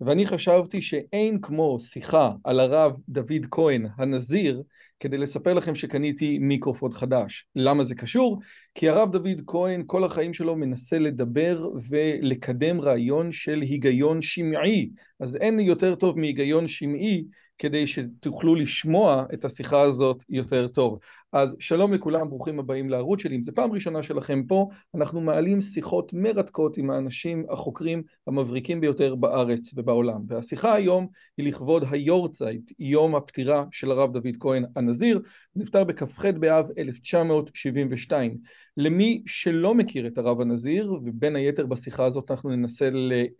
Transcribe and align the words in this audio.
ואני 0.00 0.26
חשבתי 0.26 0.82
שאין 0.82 1.40
כמו 1.40 1.80
שיחה 1.80 2.32
על 2.44 2.60
הרב 2.60 2.92
דוד 3.08 3.46
כהן, 3.50 3.86
הנזיר, 3.96 4.62
כדי 5.00 5.18
לספר 5.18 5.54
לכם 5.54 5.74
שקניתי 5.74 6.38
מיקרופון 6.38 6.92
חדש. 6.92 7.46
למה 7.56 7.84
זה 7.84 7.94
קשור? 7.94 8.40
כי 8.74 8.88
הרב 8.88 9.12
דוד 9.12 9.42
כהן 9.46 9.82
כל 9.86 10.04
החיים 10.04 10.34
שלו 10.34 10.56
מנסה 10.56 10.98
לדבר 10.98 11.68
ולקדם 11.88 12.80
רעיון 12.80 13.32
של 13.32 13.60
היגיון 13.60 14.22
שמעי. 14.22 14.90
אז 15.20 15.36
אין 15.36 15.60
יותר 15.60 15.94
טוב 15.94 16.18
מהיגיון 16.18 16.68
שמעי 16.68 17.24
כדי 17.58 17.86
שתוכלו 17.86 18.54
לשמוע 18.54 19.24
את 19.34 19.44
השיחה 19.44 19.80
הזאת 19.80 20.24
יותר 20.28 20.68
טוב. 20.68 20.98
אז 21.32 21.56
שלום 21.58 21.94
לכולם, 21.94 22.28
ברוכים 22.28 22.58
הבאים 22.58 22.90
לערוץ 22.90 23.22
שלי. 23.22 23.36
אם 23.36 23.42
זו 23.42 23.52
פעם 23.54 23.72
ראשונה 23.72 24.02
שלכם 24.02 24.42
פה, 24.46 24.68
אנחנו 24.94 25.20
מעלים 25.20 25.62
שיחות 25.62 26.12
מרתקות 26.12 26.76
עם 26.76 26.90
האנשים 26.90 27.46
החוקרים 27.50 28.02
המבריקים 28.26 28.80
ביותר 28.80 29.14
בארץ 29.14 29.70
ובעולם. 29.74 30.20
והשיחה 30.28 30.74
היום 30.74 31.06
היא 31.36 31.48
לכבוד 31.48 31.84
היורצייט, 31.90 32.72
יום 32.78 33.14
הפטירה 33.14 33.64
של 33.70 33.90
הרב 33.90 34.12
דוד 34.12 34.36
כהן 34.40 34.64
הנזיר, 34.76 35.20
נפטר 35.56 35.84
בכ"ח 35.84 36.24
באב 36.24 36.66
1972. 36.78 38.38
למי 38.76 39.22
שלא 39.26 39.74
מכיר 39.74 40.06
את 40.06 40.18
הרב 40.18 40.40
הנזיר, 40.40 40.92
ובין 40.92 41.36
היתר 41.36 41.66
בשיחה 41.66 42.04
הזאת 42.04 42.30
אנחנו 42.30 42.50
ננסה 42.50 42.88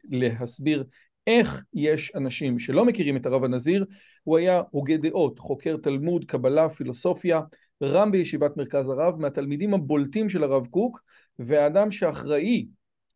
להסביר 0.05 0.85
איך 1.27 1.63
יש 1.75 2.13
אנשים 2.15 2.59
שלא 2.59 2.85
מכירים 2.85 3.17
את 3.17 3.27
הרב 3.27 3.45
הנזיר, 3.45 3.85
הוא 4.25 4.39
היה 4.39 4.63
הוגה 4.71 4.97
דעות, 4.97 5.39
חוקר 5.39 5.77
תלמוד, 5.77 6.25
קבלה, 6.25 6.69
פילוסופיה, 6.69 7.41
רם 7.83 8.13
בישיבת 8.13 8.57
מרכז 8.57 8.89
הרב, 8.89 9.21
מהתלמידים 9.21 9.75
הבולטים 9.75 10.29
של 10.29 10.45
הרב 10.45 10.67
קוק, 10.67 11.01
והאדם 11.39 11.91
שאחראי 11.91 12.67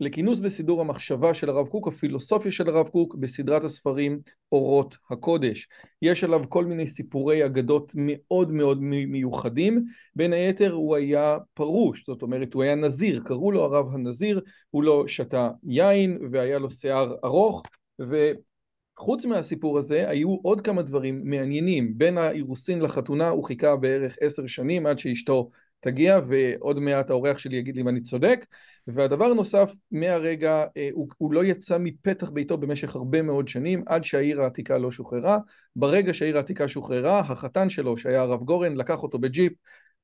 לכינוס 0.01 0.41
וסידור 0.43 0.81
המחשבה 0.81 1.35
של 1.35 1.51
הרב 1.51 1.69
קוק, 1.69 1.89
הפילוסופיה 1.89 2.53
של 2.53 2.69
הרב 2.69 2.89
קוק, 2.89 3.15
בסדרת 3.15 3.65
הספרים 3.65 4.21
אורות 4.53 4.97
הקודש. 5.11 5.69
יש 6.03 6.25
עליו 6.25 6.41
כל 6.49 6.65
מיני 6.65 6.87
סיפורי 6.87 7.47
אגדות 7.47 7.93
מאוד 7.95 8.53
מאוד 8.53 8.83
מיוחדים, 8.83 9.85
בין 10.17 10.33
היתר 10.33 10.73
הוא 10.73 10.97
היה 10.97 11.39
פרוש, 11.55 12.05
זאת 12.07 12.23
אומרת 12.23 12.55
הוא 12.55 12.63
היה 12.63 12.75
נזיר, 12.75 13.23
קראו 13.25 13.53
לו 13.53 13.65
הרב 13.65 13.95
הנזיר, 13.95 14.41
הוא 14.71 14.83
לא 14.83 15.09
שתה 15.09 15.51
יין 15.65 16.19
והיה 16.33 16.59
לו 16.59 16.71
שיער 16.71 17.15
ארוך, 17.25 17.63
וחוץ 17.99 19.25
מהסיפור 19.25 19.79
הזה 19.79 20.09
היו 20.09 20.37
עוד 20.43 20.61
כמה 20.61 20.83
דברים 20.83 21.21
מעניינים, 21.25 21.99
בין 21.99 22.19
האירוסין 22.19 22.81
לחתונה 22.81 23.29
הוא 23.29 23.45
חיכה 23.45 23.77
בערך 23.77 24.17
עשר 24.21 24.47
שנים 24.47 24.87
עד 24.87 24.99
שאשתו 24.99 25.51
תגיע 25.81 26.21
ועוד 26.29 26.79
מעט 26.79 27.11
האורח 27.11 27.39
שלי 27.39 27.57
יגיד 27.57 27.77
לי 27.77 27.83
אם 27.83 27.89
אני 27.89 28.01
צודק. 28.01 28.47
והדבר 28.87 29.35
נוסף 29.35 29.73
מהרגע 29.91 30.65
הוא, 30.93 31.09
הוא 31.19 31.33
לא 31.33 31.45
יצא 31.45 31.79
מפתח 31.79 32.31
ביתו 32.31 32.59
במשך 32.59 32.97
הרבה 32.97 33.23
מאוד 33.23 33.49
שנים 33.49 33.83
עד 33.87 34.05
שהעיר 34.05 34.43
העתיקה 34.43 34.79
לא 34.79 34.93
שוחררה. 34.93 35.39
ברגע 35.77 36.15
שהעיר 36.15 36.37
העתיקה 36.37 36.69
שוחררה 36.69 37.19
החתן 37.21 37.71
שלו 37.71 37.97
שהיה 37.97 38.23
הרב 38.23 38.43
גורן 38.43 38.75
לקח 38.75 39.03
אותו 39.03 39.19
בג'יפ 39.19 39.53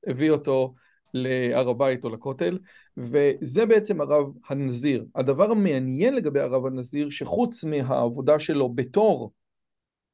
הביא 0.07 0.31
אותו 0.31 0.73
להר 1.15 1.69
הבית 1.69 2.03
או 2.03 2.09
לכותל, 2.09 2.57
וזה 2.97 3.65
בעצם 3.65 4.01
הרב 4.01 4.25
הנזיר. 4.49 5.05
הדבר 5.15 5.51
המעניין 5.51 6.15
לגבי 6.15 6.39
הרב 6.39 6.65
הנזיר, 6.65 7.09
שחוץ 7.09 7.63
מהעבודה 7.63 8.39
שלו 8.39 8.69
בתור 8.69 9.31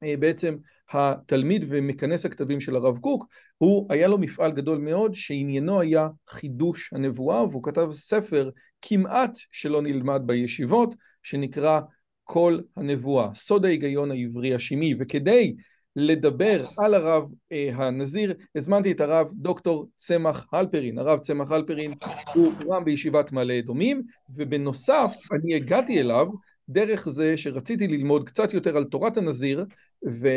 אה, 0.02 0.16
בעצם 0.16 0.56
התלמיד 0.92 1.64
ומכנס 1.68 2.26
הכתבים 2.26 2.60
של 2.60 2.76
הרב 2.76 2.98
קוק, 2.98 3.26
הוא, 3.58 3.86
היה 3.90 4.08
לו 4.08 4.18
מפעל 4.18 4.52
גדול 4.52 4.78
מאוד 4.78 5.14
שעניינו 5.14 5.80
היה 5.80 6.08
חידוש 6.28 6.92
הנבואה, 6.92 7.44
והוא 7.44 7.62
כתב 7.62 7.88
ספר 7.92 8.50
כמעט 8.82 9.38
שלא 9.50 9.82
נלמד 9.82 10.22
בישיבות, 10.26 10.94
שנקרא 11.22 11.80
כל 12.24 12.58
הנבואה, 12.76 13.34
סוד 13.34 13.64
ההיגיון 13.64 14.10
העברי 14.10 14.54
השמי, 14.54 14.94
וכדי 15.00 15.54
לדבר 15.96 16.66
על 16.78 16.94
הרב 16.94 17.28
אה, 17.52 17.70
הנזיר, 17.74 18.34
הזמנתי 18.56 18.92
את 18.92 19.00
הרב 19.00 19.26
דוקטור 19.32 19.88
צמח 19.96 20.46
הלפרין. 20.52 20.98
הרב 20.98 21.20
צמח 21.20 21.52
הלפרין 21.52 21.92
הוא 22.34 22.52
רם 22.68 22.84
בישיבת 22.84 23.32
מעלה 23.32 23.58
אדומים, 23.58 24.02
ובנוסף 24.36 25.12
אני 25.32 25.54
הגעתי 25.54 26.00
אליו 26.00 26.26
דרך 26.68 27.08
זה 27.08 27.36
שרציתי 27.36 27.88
ללמוד 27.88 28.26
קצת 28.26 28.54
יותר 28.54 28.76
על 28.76 28.84
תורת 28.84 29.16
הנזיר, 29.16 29.64
ו... 30.08 30.28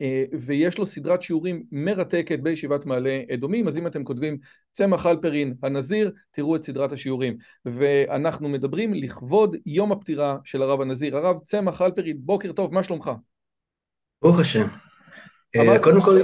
אה, 0.00 0.24
ויש 0.40 0.78
לו 0.78 0.86
סדרת 0.86 1.22
שיעורים 1.22 1.62
מרתקת 1.72 2.38
בישיבת 2.38 2.86
מעלה 2.86 3.20
אדומים, 3.34 3.68
אז 3.68 3.78
אם 3.78 3.86
אתם 3.86 4.04
כותבים 4.04 4.38
צמח 4.72 5.06
הלפרין 5.06 5.54
הנזיר, 5.62 6.12
תראו 6.30 6.56
את 6.56 6.62
סדרת 6.62 6.92
השיעורים. 6.92 7.36
ואנחנו 7.64 8.48
מדברים 8.48 8.94
לכבוד 8.94 9.56
יום 9.66 9.92
הפטירה 9.92 10.36
של 10.44 10.62
הרב 10.62 10.80
הנזיר. 10.80 11.16
הרב 11.16 11.36
צמח 11.44 11.80
הלפרין, 11.80 12.16
בוקר 12.20 12.52
טוב, 12.52 12.74
מה 12.74 12.82
שלומך? 12.82 13.10
ברוך 14.22 14.40
השם. 14.40 14.66
אה, 15.56 15.82
קודם 15.82 16.00
כל, 16.02 16.22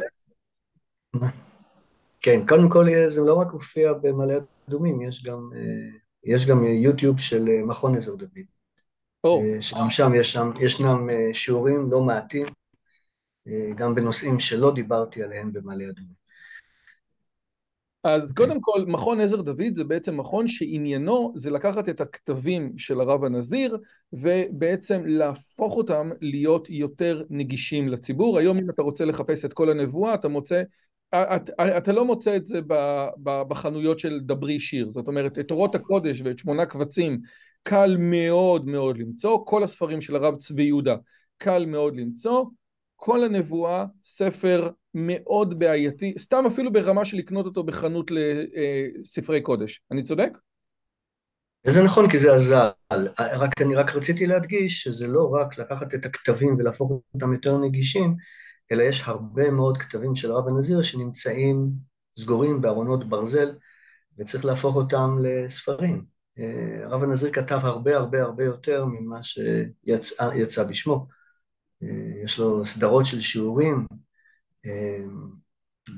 כן, 2.21 2.47
קודם 2.49 2.69
כל 2.69 2.87
זה 3.09 3.21
לא 3.21 3.35
רק 3.35 3.53
מופיע 3.53 3.93
במעלה 3.93 4.35
אדומים, 4.69 5.03
יש 5.03 5.25
גם, 5.25 5.51
אה, 5.57 5.99
יש 6.25 6.49
גם 6.49 6.65
יוטיוב 6.65 7.19
של 7.19 7.49
אה, 7.49 7.63
מכון 7.65 7.97
עזר 7.97 8.15
דוד. 8.15 8.45
Oh. 9.27 9.31
שגם 9.61 9.91
שם 9.91 10.15
יש 10.15 10.33
שם, 10.33 10.51
ישנם 10.61 11.09
שיעורים 11.33 11.91
לא 11.91 12.03
מעטים, 12.03 12.47
גם 13.77 13.95
בנושאים 13.95 14.41
שלא 14.41 14.75
דיברתי 14.75 15.23
עליהם 15.23 15.53
במעלה 15.53 15.85
אדומים. 15.85 16.24
אז 18.05 18.33
קודם 18.33 18.61
כל, 18.61 18.85
מכון 18.87 19.21
עזר 19.21 19.41
דוד 19.43 19.75
זה 19.75 19.85
בעצם 19.85 20.17
מכון 20.17 20.49
שעניינו 20.49 21.33
זה 21.37 21.51
לקחת 21.51 21.89
את 21.89 22.01
הכתבים 22.01 22.73
של 22.77 23.01
הרב 23.01 23.25
הנזיר 23.25 23.79
ובעצם 24.13 25.03
להפוך 25.07 25.77
אותם 25.77 26.11
להיות 26.21 26.71
יותר 26.71 27.23
נגישים 27.31 27.89
לציבור. 27.89 28.39
היום 28.39 28.59
אם 28.59 28.71
אתה 28.71 28.83
רוצה 28.83 29.05
לחפש 29.05 29.45
את 29.45 29.53
כל 29.53 29.71
הנבואה, 29.71 30.15
אתה 30.15 30.29
מוצא, 30.29 30.63
אתה, 31.15 31.77
אתה 31.77 31.93
לא 31.93 32.05
מוצא 32.05 32.37
את 32.37 32.47
זה 32.47 32.61
בחנויות 33.25 33.99
של 33.99 34.21
דברי 34.21 34.61
שיר. 34.61 34.91
זאת 34.91 35.09
אומרת, 35.09 35.39
את 35.39 35.51
אורות 35.51 35.75
הקודש 35.75 36.21
ואת 36.25 36.39
שמונה 36.39 36.67
קבצים 36.67 37.21
קל 37.63 37.97
מאוד 37.99 38.67
מאוד 38.67 38.99
למצוא, 38.99 39.39
כל 39.47 39.65
הספרים 39.65 40.01
של 40.01 40.17
הרב 40.17 40.37
צבי 40.37 40.63
יהודה 40.63 40.97
קל 41.39 41.67
מאוד 41.67 41.97
למצוא, 41.97 42.45
כל 42.97 43.25
הנבואה 43.25 43.85
ספר 44.03 44.69
מאוד 44.95 45.59
בעייתי, 45.59 46.15
סתם 46.19 46.45
אפילו 46.47 46.73
ברמה 46.73 47.05
של 47.05 47.17
לקנות 47.17 47.47
אותו 47.47 47.65
בחנות 47.65 48.11
לספרי 48.11 49.41
קודש. 49.41 49.81
אני 49.91 50.03
צודק? 50.03 50.31
זה 51.67 51.83
נכון, 51.83 52.11
כי 52.11 52.19
זה 52.19 52.35
עזר. 52.35 52.71
רק, 53.19 53.61
אני 53.61 53.75
רק 53.75 53.95
רציתי 53.95 54.27
להדגיש 54.27 54.83
שזה 54.83 55.07
לא 55.07 55.31
רק 55.31 55.59
לקחת 55.59 55.95
את 55.95 56.07
הכתבים 56.07 56.57
ולהפוך 56.59 56.93
אותם 57.15 57.33
יותר 57.33 57.59
נגישים, 57.59 58.17
אלא 58.73 58.83
יש 58.83 59.03
הרבה 59.07 59.51
מאוד 59.51 59.79
כתבים 59.79 60.15
של 60.15 60.31
הרב 60.31 60.49
הנזיר 60.49 60.83
שנמצאים 60.83 61.71
סגורים 62.19 62.61
בארונות 62.61 63.09
ברזל, 63.09 63.53
וצריך 64.19 64.45
להפוך 64.45 64.77
אותם 64.77 65.19
לספרים. 65.23 66.05
אה, 66.39 66.85
הרב 66.85 67.03
הנזיר 67.03 67.33
כתב 67.33 67.61
הרבה 67.63 67.97
הרבה 67.97 68.23
הרבה 68.23 68.45
יותר 68.45 68.85
ממה 68.85 69.23
שיצא 69.23 70.65
בשמו. 70.65 71.07
אה, 71.83 71.89
יש 72.25 72.39
לו 72.39 72.67
סדרות 72.67 73.07
של 73.07 73.21
שיעורים, 73.21 73.87
אה, 73.93 73.97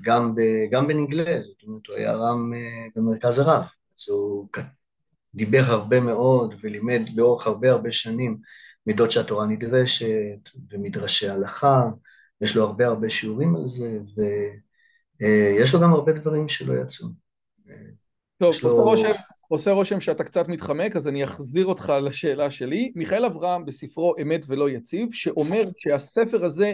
גם, 0.03 0.35
ב, 0.35 0.41
גם 0.71 0.89
בנגלה, 0.89 1.41
זאת 1.41 1.63
אומרת, 1.63 1.87
הוא 1.87 1.97
היה 1.97 2.15
רם 2.15 2.55
אה, 2.55 2.87
במרכז 2.97 3.39
הרב, 3.39 3.65
אז 3.99 4.09
הוא 4.09 4.49
דיבר 5.35 5.63
הרבה 5.67 6.01
מאוד 6.01 6.55
ולימד 6.61 7.03
לאורך 7.15 7.47
הרבה 7.47 7.71
הרבה 7.71 7.93
שנים 7.93 8.39
מידות 8.87 9.11
שהתורה 9.11 9.47
נדרשת 9.47 10.49
ומדרשי 10.71 11.29
הלכה, 11.29 11.83
יש 12.41 12.57
לו 12.57 12.65
הרבה 12.65 12.87
הרבה 12.87 13.09
שיעורים 13.09 13.57
על 13.57 13.67
זה, 13.67 13.99
ויש 15.21 15.75
לו 15.75 15.81
גם 15.81 15.93
הרבה 15.93 16.13
דברים 16.13 16.49
שלא 16.49 16.75
יצאו. 16.83 17.09
טוב, 18.39 18.55
לו... 18.63 18.95
עושה 19.49 19.71
רושם 19.71 20.01
שאתה 20.01 20.25
קצת 20.25 20.49
מתחמק, 20.49 20.97
אז 20.97 21.09
אני 21.09 21.25
אחזיר 21.25 21.67
אותך 21.67 21.93
לשאלה 22.03 22.51
שלי. 22.51 22.93
מיכאל 22.95 23.25
אברהם 23.25 23.65
בספרו 23.65 24.15
אמת 24.23 24.41
ולא 24.47 24.71
יציב, 24.71 25.09
שאומר 25.13 25.63
שהספר 25.79 26.45
הזה 26.45 26.73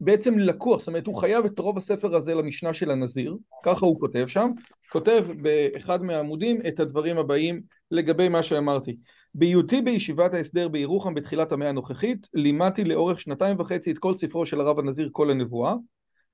בעצם 0.00 0.38
לקוח, 0.38 0.78
זאת 0.78 0.88
אומרת, 0.88 1.06
הוא 1.06 1.14
חייב 1.14 1.44
את 1.44 1.58
רוב 1.58 1.78
הספר 1.78 2.14
הזה 2.14 2.34
למשנה 2.34 2.74
של 2.74 2.90
הנזיר, 2.90 3.36
ככה 3.64 3.86
הוא 3.86 4.00
כותב 4.00 4.26
שם, 4.26 4.50
כותב 4.92 5.26
באחד 5.42 6.02
מהעמודים 6.02 6.60
את 6.68 6.80
הדברים 6.80 7.18
הבאים 7.18 7.62
לגבי 7.90 8.28
מה 8.28 8.42
שאמרתי. 8.42 8.96
בהיותי 9.34 9.82
בישיבת 9.82 10.34
ההסדר 10.34 10.68
בירוחם 10.68 11.14
בתחילת 11.14 11.52
המאה 11.52 11.68
הנוכחית, 11.68 12.26
לימדתי 12.34 12.84
לאורך 12.84 13.20
שנתיים 13.20 13.60
וחצי 13.60 13.90
את 13.90 13.98
כל 13.98 14.14
ספרו 14.14 14.46
של 14.46 14.60
הרב 14.60 14.78
הנזיר 14.78 15.08
כל 15.12 15.30
הנבואה. 15.30 15.74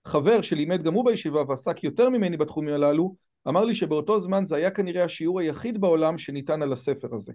חבר 0.07 0.43
שלימד 0.43 0.83
גם 0.83 0.95
הוא 0.95 1.05
בישיבה 1.05 1.43
ועסק 1.49 1.85
יותר 1.85 2.09
ממני 2.09 2.37
בתחומים 2.37 2.75
הללו, 2.75 3.17
אמר 3.49 3.65
לי 3.65 3.75
שבאותו 3.75 4.21
זמן 4.21 4.47
זה 4.47 4.57
היה 4.57 4.71
כנראה 4.71 5.05
השיעור 5.05 5.41
היחיד 5.41 5.81
בעולם 5.81 6.19
שניתן 6.19 6.63
על 6.63 6.73
הספר 6.73 7.15
הזה. 7.15 7.33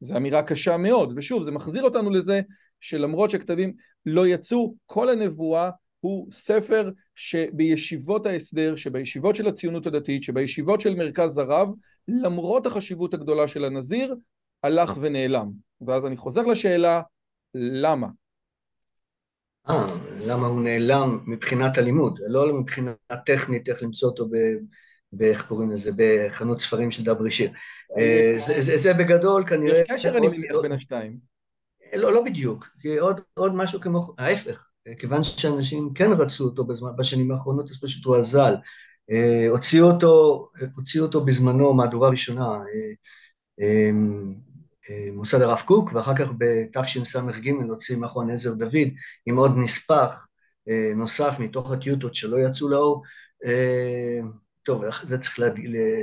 זו 0.00 0.16
אמירה 0.16 0.42
קשה 0.42 0.76
מאוד, 0.76 1.12
ושוב, 1.16 1.42
זה 1.42 1.50
מחזיר 1.50 1.82
אותנו 1.82 2.10
לזה 2.10 2.40
שלמרות 2.80 3.30
שכתבים 3.30 3.72
לא 4.06 4.26
יצאו, 4.26 4.74
כל 4.86 5.08
הנבואה 5.08 5.70
הוא 6.00 6.32
ספר 6.32 6.90
שבישיבות 7.14 8.26
ההסדר, 8.26 8.76
שבישיבות 8.76 9.36
של 9.36 9.48
הציונות 9.48 9.86
הדתית, 9.86 10.22
שבישיבות 10.22 10.80
של 10.80 10.94
מרכז 10.94 11.38
הרב, 11.38 11.68
למרות 12.08 12.66
החשיבות 12.66 13.14
הגדולה 13.14 13.48
של 13.48 13.64
הנזיר, 13.64 14.14
הלך 14.62 14.94
ונעלם. 15.00 15.50
ואז 15.86 16.06
אני 16.06 16.16
חוזר 16.16 16.42
לשאלה, 16.42 17.02
למה? 17.54 18.06
אה, 19.70 19.86
למה 20.26 20.46
הוא 20.46 20.62
נעלם 20.62 21.18
מבחינת 21.26 21.78
הלימוד, 21.78 22.18
לא 22.28 22.60
מבחינה 22.60 22.92
טכנית 23.26 23.68
איך 23.68 23.82
למצוא 23.82 24.08
אותו 24.08 24.28
ב... 24.28 24.36
באיך 25.12 25.46
קוראים 25.46 25.70
לזה, 25.70 25.90
בחנות 25.96 26.60
ספרים 26.60 26.90
של 26.90 27.04
דברי 27.04 27.30
שיר. 27.30 27.50
אה, 27.98 28.34
זה 28.58 28.94
בגדול 28.94 29.46
כנראה... 29.46 29.80
יש 29.80 29.90
קשר 29.90 30.16
אני 30.16 30.28
מניח 30.28 30.56
בין 30.62 30.72
השתיים. 30.72 31.29
לא, 31.94 32.12
לא 32.12 32.24
בדיוק, 32.24 32.68
כי 32.80 32.98
עוד, 32.98 33.20
עוד 33.34 33.54
משהו 33.54 33.80
כמו, 33.80 34.14
ההפך, 34.18 34.68
כיוון 34.98 35.22
שאנשים 35.22 35.92
כן 35.94 36.10
רצו 36.12 36.44
אותו 36.44 36.64
בזמן, 36.64 36.90
בשנים 36.98 37.30
האחרונות, 37.32 37.70
אז 37.70 37.80
פשוט 37.84 38.04
הוא 38.04 38.16
אזל. 38.16 38.54
אה, 39.10 39.46
הוציאו 39.50 39.86
אותו, 39.86 40.48
הוציאו 40.76 41.04
אותו 41.04 41.24
בזמנו 41.24 41.74
מהדורה 41.74 42.08
ראשונה, 42.10 42.58
אה, 43.60 43.90
מוסד 45.12 45.42
הרב 45.42 45.62
קוק, 45.66 45.90
ואחר 45.94 46.16
כך 46.16 46.28
בתשס"ג 46.38 47.48
הוציא 47.68 47.96
מכון 47.96 48.30
עזר 48.30 48.54
דוד 48.54 48.88
עם 49.26 49.36
עוד 49.36 49.52
נספח 49.56 50.26
נוסף 50.96 51.34
מתוך 51.38 51.72
הטיוטות 51.72 52.14
שלא 52.14 52.36
יצאו 52.38 52.68
לאור. 52.68 53.02
טוב, 54.70 54.82
זה 55.04 55.18
צריך 55.18 55.38
okay. 55.38 55.42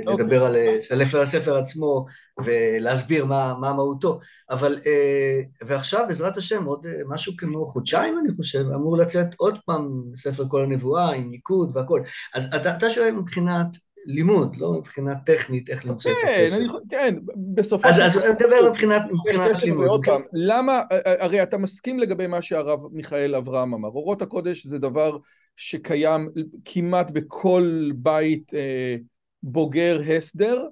אוקיי. 0.06 0.24
לדבר 0.24 0.44
על 0.44 0.56
ספר 0.82 1.20
הספר 1.20 1.58
עצמו 1.58 2.06
ולהסביר 2.44 3.24
מה, 3.24 3.54
מה 3.60 3.72
מהותו, 3.72 4.20
אבל 4.50 4.78
אה, 4.86 5.40
ועכשיו 5.66 6.04
בעזרת 6.08 6.36
השם 6.36 6.64
עוד 6.64 6.86
אה, 6.86 6.92
משהו 7.06 7.32
כמו 7.38 7.66
חודשיים 7.66 8.18
אני 8.18 8.34
חושב, 8.34 8.64
אמור 8.74 8.96
לצאת 8.96 9.26
עוד 9.36 9.58
פעם 9.66 10.02
ספר 10.16 10.44
כל 10.48 10.62
הנבואה 10.62 11.12
עם 11.12 11.30
ניקוד 11.30 11.76
והכל, 11.76 12.00
אז 12.34 12.54
אתה, 12.54 12.76
אתה 12.76 12.90
שואל 12.90 13.10
מבחינת 13.10 13.66
לימוד, 14.04 14.56
לא 14.56 14.72
מבחינה 14.72 15.14
טכנית 15.26 15.70
איך 15.70 15.86
למצוא 15.86 16.10
את 16.10 16.16
כן, 16.16 16.26
הספר. 16.26 16.56
אני, 16.56 16.68
כן, 16.90 17.14
בסופו 17.54 17.88
של 17.88 17.96
דבר. 17.96 18.06
אז 18.06 18.18
אני 18.18 18.32
מדבר 18.32 18.70
מבחינת, 18.70 19.02
מבחינת 19.12 19.62
לימוד. 19.62 20.04
פעם, 20.04 20.22
למה, 20.32 20.80
הרי 21.04 21.42
אתה 21.42 21.58
מסכים 21.58 21.98
לגבי 21.98 22.26
מה 22.26 22.42
שהרב 22.42 22.80
מיכאל 22.92 23.34
אברהם 23.34 23.74
אמר, 23.74 23.88
אורות 23.88 24.22
הקודש 24.22 24.66
זה 24.66 24.78
דבר 24.78 25.18
שקיים 25.60 26.28
כמעט 26.64 27.10
בכל 27.10 27.90
בית 27.96 28.54
אה, 28.54 28.96
בוגר 29.42 30.00
הסדר, 30.16 30.66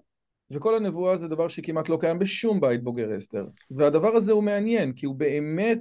וכל 0.51 0.77
הנבואה 0.77 1.17
זה 1.17 1.29
דבר 1.29 1.49
שכמעט 1.49 1.89
לא 1.89 1.99
קיים 2.01 2.19
בשום 2.19 2.61
בית 2.61 2.83
בוגר 2.83 3.13
הסדר. 3.13 3.47
והדבר 3.71 4.17
הזה 4.17 4.33
הוא 4.33 4.43
מעניין, 4.43 4.93
כי 4.93 5.07
הוא 5.07 5.15
באמת 5.15 5.79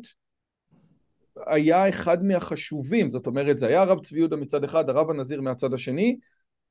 היה 1.48 1.90
אחד 1.90 2.24
מהחשובים, 2.24 3.12
זאת 3.12 3.28
אומרת, 3.28 3.60
זה 3.60 3.68
היה 3.68 3.82
הרב 3.82 4.00
צבי 4.00 4.20
יהודה 4.20 4.36
מצד 4.36 4.64
אחד, 4.64 4.90
הרב 4.90 5.10
הנזיר 5.10 5.42
מהצד 5.42 5.74
השני, 5.74 6.18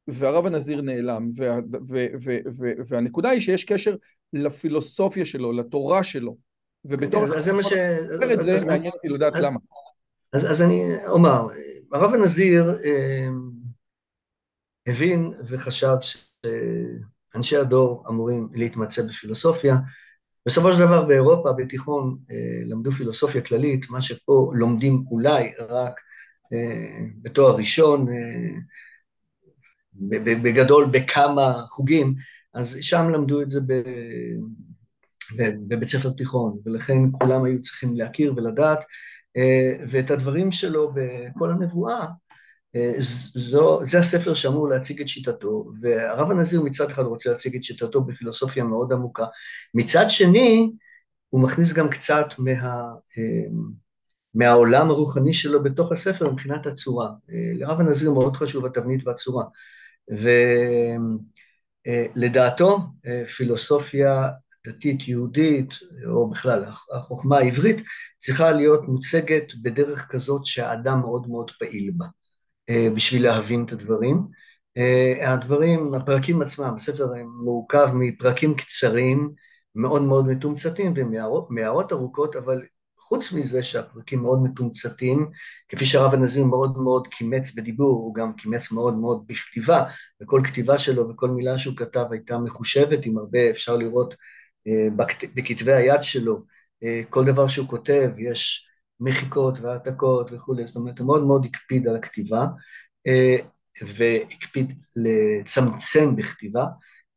והרב 0.08 0.46
הנזיר 0.46 0.80
נעלם. 0.80 1.30
וה, 1.36 1.58
ו, 1.88 2.06
ו, 2.24 2.36
ו, 2.58 2.72
והנקודה 2.88 3.28
היא 3.28 3.40
שיש 3.40 3.64
קשר 3.64 3.94
לפילוסופיה 4.32 5.26
שלו, 5.26 5.52
לתורה 5.52 6.04
שלו. 6.04 6.36
ובתור... 6.84 7.24
אז 7.24 7.44
זה 7.44 7.52
מה 7.52 7.62
ש... 7.62 7.72
זה 8.40 8.66
מעניין 8.66 8.92
אותי 8.92 9.08
לדעת 9.08 9.36
למה. 9.36 9.58
אז 10.32 10.62
אני 10.62 11.06
אומר, 11.06 11.46
הרב 11.94 12.14
הנזיר 12.14 12.78
אה, 12.84 13.28
הבין 14.86 15.32
וחשב 15.48 15.96
שאנשי 16.00 17.56
הדור 17.56 18.04
אמורים 18.08 18.48
להתמצא 18.54 19.02
בפילוסופיה. 19.02 19.76
בסופו 20.46 20.72
של 20.72 20.80
דבר 20.80 21.04
באירופה, 21.04 21.52
בתיכון, 21.52 22.18
אה, 22.30 22.36
למדו 22.66 22.92
פילוסופיה 22.92 23.40
כללית, 23.40 23.90
מה 23.90 24.00
שפה 24.00 24.52
לומדים 24.54 25.04
אולי 25.10 25.52
רק 25.68 26.00
אה, 26.52 27.06
בתואר 27.22 27.56
ראשון, 27.56 28.06
בגדול 30.42 30.86
בכמה 30.90 31.54
חוגים, 31.68 32.14
אז 32.54 32.78
שם 32.80 33.10
למדו 33.10 33.42
את 33.42 33.50
זה 33.50 33.60
בבית 35.68 35.88
ספר 35.88 36.10
תיכון, 36.10 36.58
ולכן 36.64 36.98
כולם 37.12 37.44
היו 37.44 37.62
צריכים 37.62 37.96
להכיר 37.96 38.34
ולדעת 38.36 38.78
אה, 38.78 38.84
ואת 39.88 40.10
הדברים 40.10 40.52
שלו 40.52 40.92
בכל 40.94 41.50
הנבואה, 41.50 42.06
אה, 42.76 42.92
זו, 42.98 43.80
זה 43.82 43.98
הספר 43.98 44.34
שאמור 44.34 44.68
להציג 44.68 45.00
את 45.00 45.08
שיטתו, 45.08 45.70
והרב 45.80 46.30
הנזיר 46.30 46.62
מצד 46.62 46.90
אחד 46.90 47.02
רוצה 47.02 47.30
להציג 47.30 47.56
את 47.56 47.64
שיטתו 47.64 48.00
בפילוסופיה 48.00 48.64
מאוד 48.64 48.92
עמוקה, 48.92 49.24
מצד 49.74 50.04
שני 50.08 50.72
הוא 51.28 51.40
מכניס 51.42 51.72
גם 51.72 51.90
קצת 51.90 52.26
מה, 52.38 52.52
אה, 53.18 53.44
מהעולם 54.34 54.90
הרוחני 54.90 55.32
שלו 55.32 55.62
בתוך 55.62 55.92
הספר 55.92 56.30
מבחינת 56.30 56.66
הצורה. 56.66 57.10
לרב 57.28 57.80
הנזיר 57.80 58.12
מאוד 58.12 58.36
חשוב 58.36 58.66
התבנית 58.66 59.06
והצורה, 59.06 59.44
ולדעתו 61.86 62.78
פילוסופיה 63.36 64.28
דתית 64.66 65.08
יהודית, 65.08 65.74
או 66.06 66.30
בכלל 66.30 66.64
החוכמה 66.92 67.38
העברית, 67.38 67.76
צריכה 68.18 68.50
להיות 68.50 68.88
מוצגת 68.88 69.54
בדרך 69.62 70.06
כזאת 70.10 70.44
שהאדם 70.44 71.00
מאוד 71.00 71.28
מאוד 71.28 71.50
פעיל 71.58 71.90
בה, 71.96 72.06
אה, 72.70 72.88
בשביל 72.94 73.22
להבין 73.22 73.64
את 73.64 73.72
הדברים. 73.72 74.26
אה, 74.76 75.32
הדברים, 75.32 75.94
הפרקים 75.94 76.42
עצמם, 76.42 76.74
הספר 76.76 77.12
מורכב 77.44 77.88
מפרקים 77.94 78.56
קצרים, 78.56 79.30
מאוד 79.74 80.02
מאוד 80.02 80.26
מתומצתים 80.26 80.94
ומהערות 80.96 81.92
ארוכות, 81.92 82.36
אבל 82.36 82.62
חוץ 82.98 83.32
מזה 83.32 83.62
שהפרקים 83.62 84.22
מאוד 84.22 84.42
מתומצתים, 84.42 85.30
כפי 85.68 85.84
שהרב 85.84 86.14
הנזיר 86.14 86.44
מאוד 86.44 86.78
מאוד 86.78 87.06
קימץ 87.06 87.54
בדיבור, 87.54 87.92
הוא 87.92 88.14
גם 88.14 88.32
קימץ 88.32 88.72
מאוד 88.72 88.94
מאוד 88.94 89.24
בכתיבה, 89.26 89.84
וכל 90.22 90.40
כתיבה 90.44 90.78
שלו 90.78 91.08
וכל 91.08 91.28
מילה 91.28 91.58
שהוא 91.58 91.76
כתב 91.76 92.04
הייתה 92.10 92.38
מחושבת 92.38 92.98
עם 93.02 93.18
הרבה, 93.18 93.50
אפשר 93.50 93.76
לראות 93.76 94.14
בכתבי 95.34 95.72
היד 95.72 96.02
שלו, 96.02 96.42
אה, 96.82 97.02
כל 97.10 97.24
דבר 97.24 97.48
שהוא 97.48 97.68
כותב, 97.68 98.10
יש 98.18 98.68
מחיקות 99.00 99.58
והעתקות 99.60 100.32
וכולי, 100.32 100.66
זאת 100.66 100.76
אומרת, 100.76 100.98
הוא 100.98 101.06
מאוד 101.06 101.24
מאוד 101.24 101.44
הקפיד 101.44 101.88
על 101.88 101.96
הכתיבה, 101.96 102.46
אה, 103.06 103.36
והקפיד 103.82 104.72
לצמצם 104.96 106.16
בכתיבה, 106.16 106.64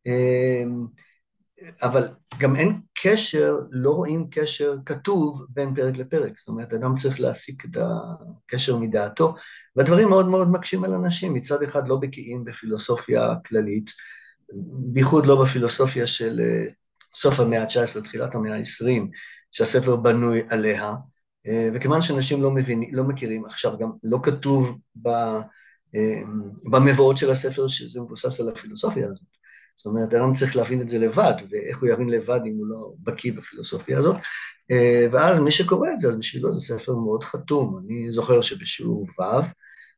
אה, 0.08 0.64
אבל 1.82 2.08
גם 2.40 2.56
אין 2.56 2.82
קשר, 3.04 3.56
לא 3.72 3.92
רואים 3.92 4.28
קשר 4.32 4.76
כתוב 4.86 5.46
בין 5.50 5.76
פרק 5.76 5.96
לפרק, 5.96 6.40
זאת 6.40 6.48
אומרת, 6.48 6.74
אדם 6.74 6.96
צריך 6.96 7.20
להסיק 7.20 7.66
את 7.66 7.78
הקשר 7.78 8.78
מדעתו, 8.78 9.36
והדברים 9.76 10.10
מאוד 10.10 10.28
מאוד 10.28 10.52
מקשים 10.52 10.84
על 10.84 10.94
אנשים, 10.94 11.34
מצד 11.34 11.64
אחד 11.64 11.88
לא 11.88 11.96
בקיאים 11.96 12.46
בפילוסופיה 12.46 13.34
כללית, 13.46 13.90
בייחוד 14.94 15.26
לא 15.26 15.42
בפילוסופיה 15.44 16.08
של 16.08 16.40
סוף 17.22 17.40
המאה 17.40 17.62
ה-19, 17.62 18.04
תחילת 18.04 18.36
המאה 18.36 18.56
ה-20, 18.56 19.08
שהספר 19.52 19.96
בנוי 19.96 20.42
עליה, 20.50 20.94
אה, 21.48 21.70
וכיוון 21.74 22.02
שאנשים 22.02 22.44
לא 22.44 22.52
מבינים, 22.52 22.96
לא 22.96 23.04
מכירים, 23.04 23.46
עכשיו 23.46 23.78
גם 23.78 23.92
לא 24.04 24.20
כתוב 24.24 24.78
ב, 25.02 25.08
אה, 25.96 26.22
במבואות 26.72 27.18
של 27.18 27.32
הספר 27.32 27.68
שזה 27.68 28.02
מבוסס 28.02 28.42
על 28.42 28.50
הפילוסופיה 28.50 29.06
הזאת. 29.06 29.28
זאת 29.76 29.86
אומרת, 29.86 30.14
אדם 30.14 30.34
צריך 30.34 30.56
להבין 30.56 30.82
את 30.82 30.90
זה 30.90 31.00
לבד, 31.00 31.34
ואיך 31.50 31.82
הוא 31.82 31.90
יבין 31.90 32.10
לבד 32.10 32.40
אם 32.46 32.56
הוא 32.58 32.68
לא 32.68 32.94
בקיא 33.00 33.34
בפילוסופיה 33.34 33.98
הזאת. 33.98 34.16
אה, 34.72 35.08
ואז 35.12 35.40
מי 35.40 35.52
שקורא 35.52 35.90
את 35.94 36.00
זה, 36.00 36.08
אז 36.08 36.18
בשבילו 36.18 36.52
זה 36.52 36.60
ספר 36.60 36.94
מאוד 36.94 37.24
חתום. 37.24 37.80
אני 37.86 38.12
זוכר 38.12 38.42
שבשיעור 38.42 39.08
ו' 39.20 39.42